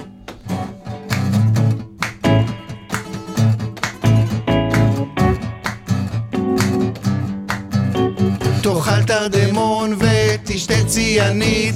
תאכל 9.22 9.38
תרדמון 9.38 9.96
ותשתה 9.98 10.84
ציאנית, 10.86 11.74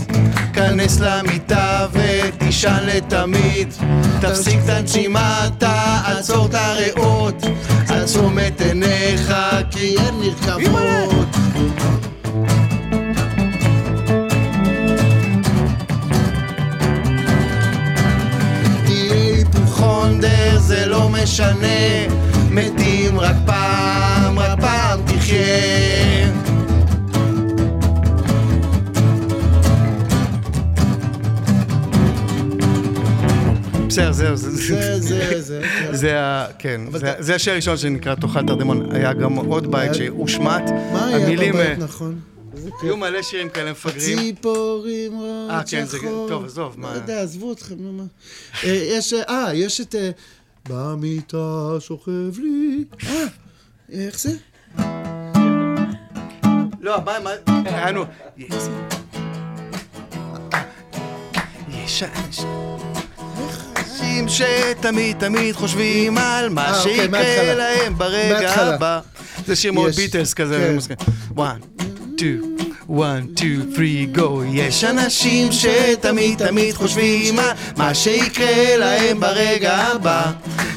כנס 0.52 1.00
למיטה 1.00 1.86
ותישן 1.92 2.78
לתמיד. 2.86 3.74
תפסיק 4.20 4.58
את 4.64 4.68
הנשימה, 4.68 5.48
תעצור 5.58 6.46
את 6.46 6.54
הריאות, 6.54 7.44
עצום 7.88 8.38
את 8.38 8.60
עיניך 8.60 9.34
כי 9.70 9.96
אין 9.98 10.14
נרקבות. 10.20 11.26
זה 20.58 20.86
לא 20.86 21.08
משנה, 21.08 22.06
מתים 22.50 23.20
רק 23.20 23.36
פעם, 23.46 23.75
בסדר, 33.96 34.12
זהו, 34.12 34.36
זה... 34.36 34.50
זה, 34.50 35.00
זה, 35.00 35.40
זה. 35.42 35.62
זה 35.92 36.18
ה... 36.20 36.46
כן, 36.58 36.80
זה- 37.18 37.34
השיר 37.34 37.52
הראשון 37.52 37.76
שנקרא 37.76 38.14
תאכל 38.14 38.46
תרדמון. 38.46 38.94
היה 38.96 39.12
גם 39.12 39.34
עוד 39.36 39.70
בית 39.70 39.94
שהושמט. 39.94 40.62
מה 40.92 41.06
היה 41.06 41.26
בבית, 41.36 41.54
אה, 41.54 41.74
נכון? 41.78 42.20
היו 42.82 42.96
מלא 42.96 43.22
שירים 43.22 43.48
כאלה 43.48 43.70
מפגרים. 43.70 44.18
ציפורים 44.18 45.12
רואות 45.12 45.50
אה, 45.50 45.60
כן, 45.70 45.84
זה- 45.84 45.98
שחור. 45.98 46.28
טוב, 46.28 46.44
עזוב, 46.44 46.74
לא 46.78 46.82
מה- 46.82 46.94
יודע, 46.94 47.22
עזבו 47.22 47.52
אתכם, 47.52 47.74
נו 47.78 47.92
מה. 47.92 48.02
אה, 48.64 48.68
יש, 48.92 49.12
אה, 49.12 49.22
אה, 49.28 49.54
יש 49.54 49.80
את... 49.80 49.94
אה, 49.94 50.10
במיטה 50.68 51.36
שוכב 51.80 52.10
לי... 52.38 52.84
אה, 53.06 53.24
איך 53.92 54.18
זה? 54.20 54.30
לא, 56.80 56.96
מה, 57.04 57.18
מה, 57.24 57.30
היה 57.64 57.90
לנו... 57.90 58.04
יש 61.70 62.02
אנשים 64.00 64.28
שתמיד 64.28 65.16
תמיד 65.18 65.54
חושבים 65.54 66.18
על 66.18 66.48
מה 66.48 66.64
אה, 66.64 66.78
אוקיי, 66.78 66.96
שיקרה. 66.96 67.54
להם 67.54 67.98
ברגע. 67.98 68.54
הבא. 68.54 69.00
זה 69.46 69.56
שיר 69.56 69.72
מאוד 69.72 69.90
ביטלס 69.92 70.34
כזה. 70.34 70.58
כן. 70.58 70.70
ומוזיקה. 70.70 70.94
One, 72.88 73.34
two, 73.34 73.74
three, 73.74 74.06
go. 74.18 74.42
יש 74.52 74.84
אנשים 74.84 75.52
שתמיד 75.52 76.38
תמיד 76.38 76.74
חושבים 76.74 77.38
על 77.38 77.50
מה 77.76 77.94
שיקרה 77.94 78.76
להם 78.76 79.20
ברגע 79.20 79.74
הבא. 79.74 80.32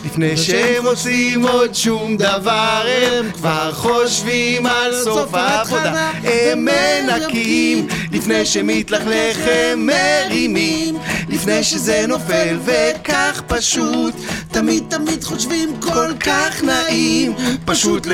לפני 0.05 0.37
שהם 0.37 0.85
עושים 0.85 1.47
עוד 1.47 1.75
שום 1.75 2.17
דבר, 2.17 2.85
הם 2.87 3.31
כבר 3.31 3.71
חושבים 3.73 4.65
על 4.65 5.03
סוף 5.03 5.33
העבודה. 5.33 6.11
הם 6.23 6.65
מנקים, 6.65 7.87
לפני 8.11 8.45
שמתלכלך 8.45 9.37
הם 9.51 9.87
מרימים, 9.87 10.97
לפני 11.29 11.63
שזה 11.63 12.05
נופל 12.07 12.57
וכך 12.65 13.41
פשוט. 13.47 14.13
תמיד 14.51 14.83
תמיד 14.89 15.23
חושבים 15.23 15.79
כל 15.79 16.13
כך 16.19 16.63
נעים, 16.63 17.33
פשוט 17.65 18.07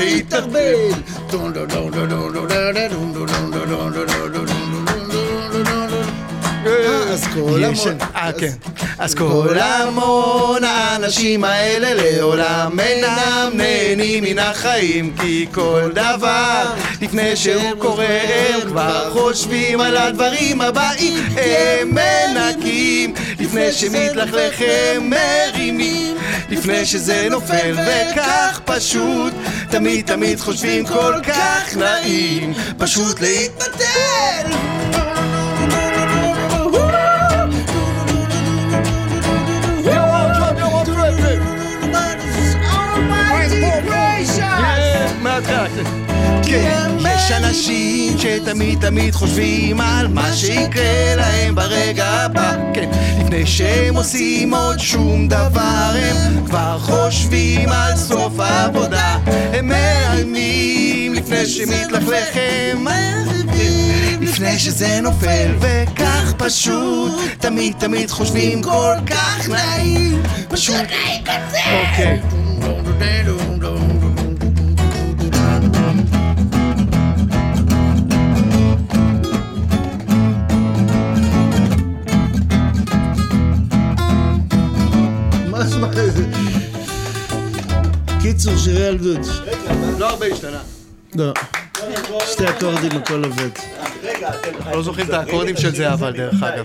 להתערבב. 3.90 4.48
אה, 4.48 4.55
אז 6.86 7.26
כל 7.34 7.64
המון... 7.64 7.98
אה, 8.14 8.30
כן. 8.38 8.52
אז 8.98 9.14
כל 9.14 9.58
המון 9.58 10.64
האנשים 10.64 11.44
האלה 11.44 11.94
לעולם 11.94 12.80
אינם 12.80 13.50
נהנים 13.54 14.24
מן 14.24 14.38
החיים 14.38 15.14
כי 15.20 15.46
כל 15.52 15.90
דבר 15.94 16.64
לפני 17.00 17.36
שהוא 17.36 17.74
קורה 17.78 18.06
הם 18.06 18.60
כבר 18.68 19.10
חושבים 19.12 19.80
על 19.80 19.96
הדברים 19.96 20.60
הבאים. 20.60 21.26
הם 21.36 21.94
מנקים. 21.94 23.14
לפני 23.40 23.72
שמתלכלך 23.72 24.54
הם 24.60 25.10
מרימים. 25.10 26.16
לפני 26.50 26.86
שזה 26.86 27.28
נופל 27.30 27.74
וכך 27.74 28.60
פשוט. 28.64 29.32
תמיד 29.70 30.06
תמיד 30.06 30.40
חושבים 30.40 30.86
כל 30.86 31.14
כך 31.22 31.76
נעים. 31.76 32.54
פשוט 32.78 33.20
להתבטל 33.20 34.85
כן. 46.46 46.90
יש 47.00 47.32
אנשים 47.32 48.18
שתמיד 48.18 48.80
תמיד 48.80 49.14
חושבים 49.14 49.80
על 49.80 50.08
מה 50.08 50.32
שיקרה 50.32 51.14
להם 51.16 51.54
ברגע 51.54 52.06
הבא, 52.06 52.56
כן. 52.74 52.90
לפני 53.20 53.46
שהם 53.46 53.96
עושים 53.96 54.54
עוד 54.54 54.78
שום 54.78 55.28
דבר, 55.28 55.92
הם 55.94 56.46
כבר 56.46 56.78
חושבים 56.78 57.68
על 57.68 57.96
סוף 57.96 58.40
העבודה. 58.40 59.18
הם 59.26 59.68
מאיימים 59.68 61.14
לפני 61.14 61.46
שמתלכלך 61.46 62.28
הם 62.34 62.84
מריבים, 62.84 64.22
לפני 64.22 64.58
שזה 64.58 65.00
נופל 65.00 65.54
וכך 65.60 66.32
פשוט, 66.36 67.12
תמיד 67.38 67.74
תמיד 67.78 68.10
חושבים 68.10 68.62
כל 68.62 68.94
כך 69.06 69.48
נעים, 69.48 70.22
פשוט 70.48 70.76
אוקיי. 70.76 72.20
קיצור, 88.32 88.56
שירי 88.56 88.88
ילדות. 88.88 89.26
לא 89.98 90.10
הרבה 90.10 90.26
השתנה. 90.26 90.62
לא. 91.14 91.32
שתי 92.26 92.48
אקורדים, 92.48 92.90
הכל 92.90 93.24
עובד. 93.24 93.48
רגע, 94.02 94.30
אתם... 94.30 94.70
לא 94.72 94.82
זוכרים 94.82 95.06
את 95.06 95.12
האקורדים 95.12 95.56
של 95.56 95.74
זה, 95.74 95.92
אבל 95.92 96.12
דרך 96.12 96.42
אגב. 96.42 96.64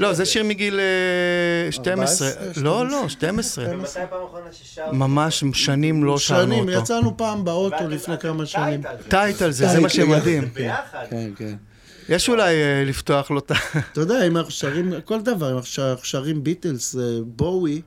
לא, 0.00 0.12
זה 0.12 0.24
שיר 0.24 0.44
מגיל 0.44 0.80
אה, 0.80 1.72
12. 1.72 2.28
14, 2.28 2.62
לא, 2.62 2.88
לא, 2.88 3.08
12. 3.08 3.76
מתי 3.76 3.92
פעם 3.92 4.04
אחרונה 4.26 4.52
ששרת? 4.52 4.92
ממש 4.92 5.44
שנים 5.52 6.04
לא 6.04 6.18
שרנו 6.18 6.42
שנים, 6.42 6.68
אותו. 6.68 6.80
יצאנו 6.80 7.16
פעם 7.16 7.44
באוטו 7.44 7.88
לפני 7.88 8.18
כמה 8.18 8.46
שנים. 8.46 8.80
טייט 9.08 9.42
על 9.42 9.50
זה, 9.50 9.68
זה 9.68 9.80
מה 9.80 9.88
שמדהים. 9.88 10.48
כן, 11.10 11.30
כן. 11.36 11.54
יש 12.08 12.28
אולי 12.28 12.54
אה, 12.54 12.84
לפתוח 12.86 13.30
לו 13.30 13.38
את 13.38 13.50
ה... 13.50 13.54
אתה 13.92 14.00
יודע, 14.00 14.26
אם 14.26 14.36
אנחנו 14.36 14.50
שרים, 14.50 14.92
כל 15.04 15.20
דבר, 15.20 15.52
אם 15.52 15.56
אנחנו 15.56 15.96
שרים 16.02 16.44
ביטלס, 16.44 16.96
אה, 16.96 17.02
בואי, 17.26 17.82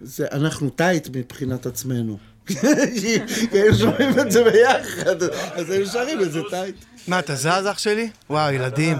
זה, 0.00 0.26
אנחנו 0.32 0.70
טייט 0.70 1.08
מבחינת 1.16 1.66
עצמנו. 1.66 2.18
כי 2.46 3.18
היינו 3.52 3.74
שומעים 3.74 4.20
את 4.20 4.30
זה 4.32 4.44
ביחד, 4.44 5.22
אז 5.54 5.70
היינו 5.70 5.86
שרים 5.86 6.20
את 6.22 6.32
זה 6.32 6.40
טייט. 6.50 6.76
מה, 7.08 7.18
אתה 7.18 7.34
זז 7.34 7.66
אח 7.70 7.78
שלי? 7.78 8.10
וואו, 8.30 8.52
ילדים. 8.52 8.96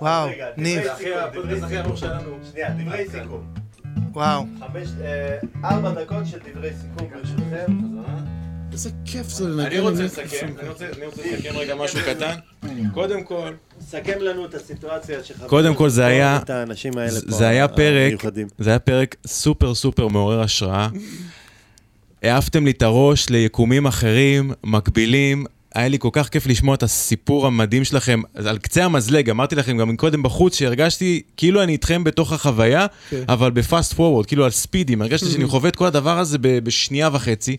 וואו, 0.00 0.28
ניב. 0.56 0.82
שנייה, 1.94 2.70
דברי 2.70 3.06
סיכום. 3.10 3.46
וואו. 4.12 4.44
חמש, 4.60 4.88
אה, 5.02 5.38
ארבע 5.64 5.90
דקות 5.90 6.26
של 6.26 6.38
דברי 6.52 6.70
סיכום 6.80 7.10
ברשותכם. 7.10 7.72
איזה 8.72 8.90
כיף 9.04 9.28
זה 9.28 9.48
לנגן. 9.48 9.66
אני 9.66 9.78
רוצה. 9.78 10.02
לסכם, 10.02 10.46
אני 10.58 10.68
רוצה 10.68 10.86
אני 10.96 11.06
רוצה 11.06 11.22
לסכם 11.32 11.56
רגע 11.56 11.74
משהו 11.74 12.00
קטן. 12.06 12.34
קודם 12.94 13.22
כל, 13.22 13.50
סכם 13.80 14.18
לנו 14.20 14.44
את 14.44 14.54
הסיטואציה 14.54 15.24
שחווינו. 15.24 15.48
קודם 15.48 15.74
כל 15.74 15.88
זה 15.88 16.06
היה-. 16.06 16.38
זה 17.08 17.48
היה 17.48 17.68
פרק. 17.68 18.24
זה 18.58 18.70
היה 18.70 18.78
פרק 18.78 19.16
סופר 19.26 19.74
סופר 19.74 20.08
מעורר 20.08 20.40
השראה. 20.40 20.88
העפתם 22.22 22.64
לי 22.64 22.70
את 22.70 22.82
הראש 22.82 23.30
ליקומים 23.30 23.86
אחרים, 23.86 24.52
מקבילים. 24.64 25.44
היה 25.74 25.88
לי 25.88 25.98
כל 25.98 26.08
כך 26.12 26.28
כיף 26.28 26.46
לשמוע 26.46 26.74
את 26.74 26.82
הסיפור 26.82 27.46
המדהים 27.46 27.84
שלכם, 27.84 28.20
על 28.34 28.58
קצה 28.58 28.84
המזלג, 28.84 29.30
אמרתי 29.30 29.54
לכם 29.54 29.76
גם 29.76 29.96
קודם 29.96 30.22
בחוץ, 30.22 30.58
שהרגשתי 30.58 31.22
כאילו 31.36 31.62
אני 31.62 31.72
איתכם 31.72 32.04
בתוך 32.04 32.32
החוויה, 32.32 32.86
כן. 33.10 33.22
אבל 33.28 33.50
ב 33.50 33.58
fast 33.58 33.92
forward, 33.92 34.26
כאילו 34.26 34.44
על 34.44 34.50
ספידים, 34.50 35.02
הרגשתי 35.02 35.30
שאני 35.30 35.46
חווה 35.46 35.68
את 35.68 35.76
כל 35.76 35.86
הדבר 35.86 36.18
הזה 36.18 36.38
בשנייה 36.40 37.08
וחצי. 37.12 37.56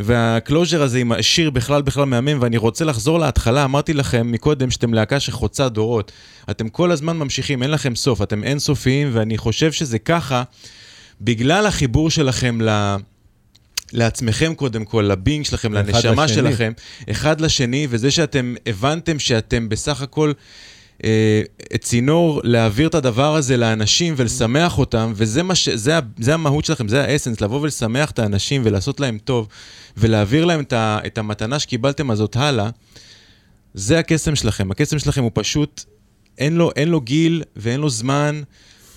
וה 0.00 0.18
closure 0.18 0.82
הזה 0.82 0.98
עם 0.98 1.12
השיר 1.12 1.50
בכלל 1.50 1.82
בכלל 1.82 2.04
מהמם, 2.04 2.38
ואני 2.40 2.56
רוצה 2.56 2.84
לחזור 2.84 3.18
להתחלה, 3.18 3.64
אמרתי 3.64 3.94
לכם 3.94 4.32
מקודם 4.32 4.70
שאתם 4.70 4.94
להקה 4.94 5.20
שחוצה 5.20 5.68
דורות. 5.68 6.12
אתם 6.50 6.68
כל 6.68 6.90
הזמן 6.90 7.16
ממשיכים, 7.16 7.62
אין 7.62 7.70
לכם 7.70 7.94
סוף, 7.94 8.22
אתם 8.22 8.44
אינסופיים, 8.44 9.10
ואני 9.12 9.38
חושב 9.38 9.72
שזה 9.72 9.98
ככה, 9.98 10.42
בגלל 11.20 11.66
החיבור 11.66 12.10
שלכם 12.10 12.60
ל... 12.60 12.96
לעצמכם 13.92 14.54
קודם 14.54 14.84
כל, 14.84 15.02
לבינג 15.02 15.44
שלכם, 15.44 15.72
לנשמה 15.72 16.24
לשני. 16.24 16.36
שלכם, 16.36 16.72
אחד 17.10 17.40
לשני, 17.40 17.86
וזה 17.90 18.10
שאתם 18.10 18.54
הבנתם 18.66 19.18
שאתם 19.18 19.68
בסך 19.68 20.02
הכל 20.02 20.32
אה, 21.04 21.42
צינור 21.80 22.40
להעביר 22.44 22.88
את 22.88 22.94
הדבר 22.94 23.34
הזה 23.34 23.56
לאנשים 23.56 24.14
ולשמח 24.16 24.78
אותם, 24.78 25.12
וזה 25.16 25.42
מה 25.42 25.54
ש... 25.54 25.68
זה, 25.68 25.98
זה 26.18 26.34
המהות 26.34 26.64
שלכם, 26.64 26.88
זה 26.88 27.04
האסנס, 27.04 27.40
לבוא 27.40 27.60
ולשמח 27.60 28.10
את 28.10 28.18
האנשים 28.18 28.62
ולעשות 28.64 29.00
להם 29.00 29.18
טוב, 29.18 29.48
ולהעביר 29.96 30.44
להם 30.44 30.60
את, 30.60 30.72
ה, 30.72 30.98
את 31.06 31.18
המתנה 31.18 31.58
שקיבלתם 31.58 32.10
הזאת 32.10 32.36
הלאה, 32.36 32.70
זה 33.74 33.98
הקסם 33.98 34.36
שלכם. 34.36 34.70
הקסם 34.70 34.98
שלכם 34.98 35.22
הוא 35.22 35.30
פשוט, 35.34 35.84
אין 36.38 36.54
לו, 36.54 36.70
אין 36.76 36.88
לו 36.88 37.00
גיל 37.00 37.42
ואין 37.56 37.80
לו 37.80 37.90
זמן. 37.90 38.42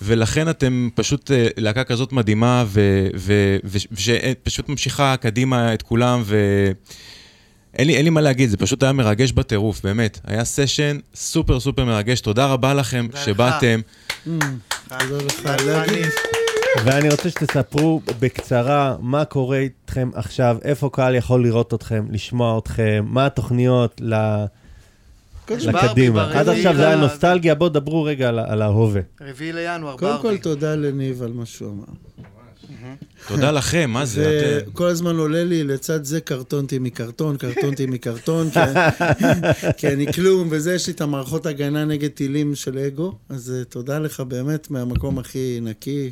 ולכן 0.02 0.48
אתם 0.50 0.88
פשוט 0.94 1.30
אה, 1.30 1.46
להקה 1.56 1.84
כזאת 1.84 2.12
מדהימה, 2.12 2.64
ו- 2.66 3.08
ו- 3.16 3.56
ו- 3.64 3.78
ושפשוט 3.92 4.68
ממשיכה 4.68 5.16
קדימה 5.16 5.74
את 5.74 5.82
כולם, 5.82 6.22
ואין 6.24 7.86
לי, 7.86 7.96
אין 7.96 8.04
לי 8.04 8.10
מה 8.10 8.20
להגיד, 8.20 8.50
זה 8.50 8.56
פשוט 8.56 8.82
היה 8.82 8.92
מרגש 8.92 9.32
בטירוף, 9.32 9.80
באמת. 9.84 10.18
היה 10.26 10.44
סשן 10.44 10.98
סופר 11.14 11.60
סופר 11.60 11.84
מרגש, 11.84 12.20
תודה 12.20 12.46
רבה 12.46 12.74
לכם. 12.74 13.06
שבאתם. 13.24 13.80
ואני 16.84 17.08
רוצה 17.10 17.30
שתספרו 17.30 18.00
בקצרה 18.20 18.96
מה 19.00 19.24
קורה 19.24 19.58
איתכם 19.58 20.10
עכשיו, 20.14 20.56
איפה 20.64 20.90
קהל 20.92 21.14
יכול 21.14 21.42
לראות 21.42 21.74
אתכם, 21.74 22.06
לשמוע 22.10 22.58
אתכם, 22.58 23.04
מה 23.08 23.26
התוכניות 23.26 24.00
ל- 24.04 24.44
לקדימה. 25.50 26.32
עד 26.40 26.48
עכשיו 26.48 26.76
זה 26.76 26.86
היה 26.86 26.96
נוסטלגיה, 26.96 27.54
בואו 27.54 27.68
דברו 27.68 28.02
רגע 28.02 28.28
על 28.28 28.62
ההווה. 28.62 29.00
רביעי 29.20 29.52
לינואר, 29.52 29.96
קודם 29.96 30.16
כל, 30.18 30.28
ברבי. 30.28 30.38
תודה 30.38 30.74
לניב 30.74 31.22
על 31.22 31.32
מה 31.32 31.46
שהוא 31.46 31.70
אמר. 31.72 31.84
תודה 33.28 33.50
לכם, 33.50 33.90
מה 33.90 34.04
זה? 34.06 34.60
וכל 34.72 34.86
הזמן 34.86 35.16
עולה 35.16 35.44
לי 35.44 35.64
לצד 35.64 36.04
זה 36.04 36.20
קרטונתי 36.20 36.78
מקרטון, 36.78 37.36
קרטונתי 37.36 37.86
מקרטון, 37.86 38.50
כי- 38.50 38.60
כי 39.78 39.88
אני 39.88 40.12
כלום, 40.12 40.48
וזה, 40.50 40.74
יש 40.74 40.86
לי 40.86 40.92
את 40.92 41.00
המערכות 41.00 41.46
הגנה 41.46 41.84
נגד 41.84 42.08
טילים 42.10 42.54
של 42.54 42.78
אגו, 42.78 43.14
אז 43.28 43.54
אה, 43.58 43.64
תודה 43.64 43.98
לך 43.98 44.20
באמת 44.20 44.70
מהמקום 44.70 45.18
הכי 45.18 45.58
נקי. 45.62 46.10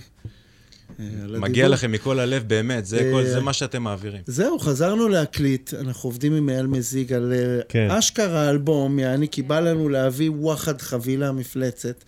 מגיע. 1.29 1.69
לכם 1.69 1.93
מכל 1.93 2.21
הלב, 2.21 2.45
באמת, 2.47 2.87
זה, 2.87 3.11
כל, 3.13 3.25
זה 3.25 3.41
מה 3.41 3.53
שאתם 3.53 3.83
מעבירים. 3.83 4.23
זהו, 4.27 4.59
חזרנו 4.59 5.09
להקליט, 5.09 5.75
אנחנו 5.75 6.09
עובדים 6.09 6.35
עם 6.35 6.49
אייל 6.49 6.67
מזיג 6.67 7.13
על 7.13 7.33
אה, 7.33 7.61
כן. 7.69 7.91
אשכרה 7.91 8.51
אלבום, 8.51 8.99
יעני, 8.99 9.29
כי 9.29 9.43
בא 9.43 9.61
לנו 9.61 9.89
להביא 9.89 10.31
וואחד 10.31 10.81
חבילה 10.81 11.33
מפלצת. 11.33 12.05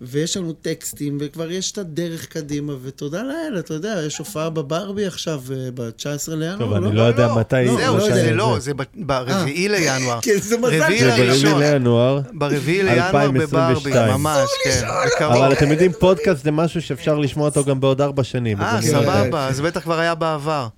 ויש 0.00 0.36
לנו 0.36 0.52
טקסטים, 0.52 1.18
וכבר 1.20 1.50
יש 1.50 1.72
את 1.72 1.78
הדרך 1.78 2.26
קדימה, 2.26 2.72
ותודה 2.82 3.22
לאל, 3.22 3.58
אתה 3.58 3.74
יודע, 3.74 4.00
יש 4.06 4.18
הופעה 4.18 4.50
בברבי 4.50 5.06
עכשיו, 5.06 5.42
אה, 5.52 5.68
ב-19 5.74 6.04
לינואר, 6.30 6.58
טוב, 6.58 6.72
אני 6.72 6.96
לא 6.96 7.02
יודע 7.02 7.34
מתי... 7.34 7.64
לא, 7.66 7.76
זהו, 7.76 7.96
לא 7.96 8.00
שזה 8.04 8.20
יודע. 8.20 8.32
לא, 8.32 8.56
זה 8.58 8.74
ב- 8.74 8.82
ברביעי 8.96 9.68
לינואר. 9.68 10.18
כן, 10.22 10.36
זה 10.40 10.58
מזל 10.58 10.82
רביעי 10.82 11.04
זה 11.04 11.10
שאני 11.10 11.26
לראשון. 11.28 11.50
ברביעי 11.52 11.72
לינואר, 11.72 12.20
ברביעי 12.32 12.82
לינואר 12.82 13.30
בברבי, 13.30 13.40
2022. 13.40 14.20
ממש, 14.20 14.48
כן. 14.64 14.86
אבל 15.24 15.52
אתם 15.52 15.70
יודעים, 15.70 15.92
פודקאסט 15.92 16.44
זה 16.44 16.50
משהו 16.50 16.82
שאפשר 16.82 17.18
לשמוע 17.18 17.48
אותו 17.48 17.64
גם 17.64 17.80
בעוד 17.80 18.00
ארבע 18.00 18.24
שנים. 18.24 18.60
אה, 18.60 18.72
לא 18.92 18.98
יודע. 18.98 19.24
סבבה, 19.24 19.48
אז 19.48 19.60
בטח 19.60 19.80
כבר 19.80 19.98
היה 19.98 20.14
בעבר. 20.14 20.68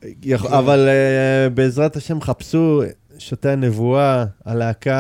אבל 0.49 0.89
אה, 0.89 1.49
בעזרת 1.49 1.97
השם 1.97 2.21
חפשו 2.21 2.83
שותי 3.19 3.49
הנבואה, 3.49 4.25
הלהקה 4.45 4.97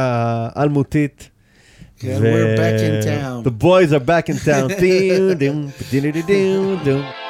האלמותית. 0.54 1.30
כן, 1.98 2.20
we're 2.22 2.56
back 2.56 2.80
in 2.80 3.02
town. 3.02 3.42
The 3.42 3.50
boys 3.50 3.92
are 3.92 4.04
back 4.04 4.28
in 4.28 4.36
town. 4.36 4.68
Ding, 4.80 5.38
ding, 5.38 5.72
ding, 5.90 6.12
ding, 6.12 6.78
ding. 6.84 7.25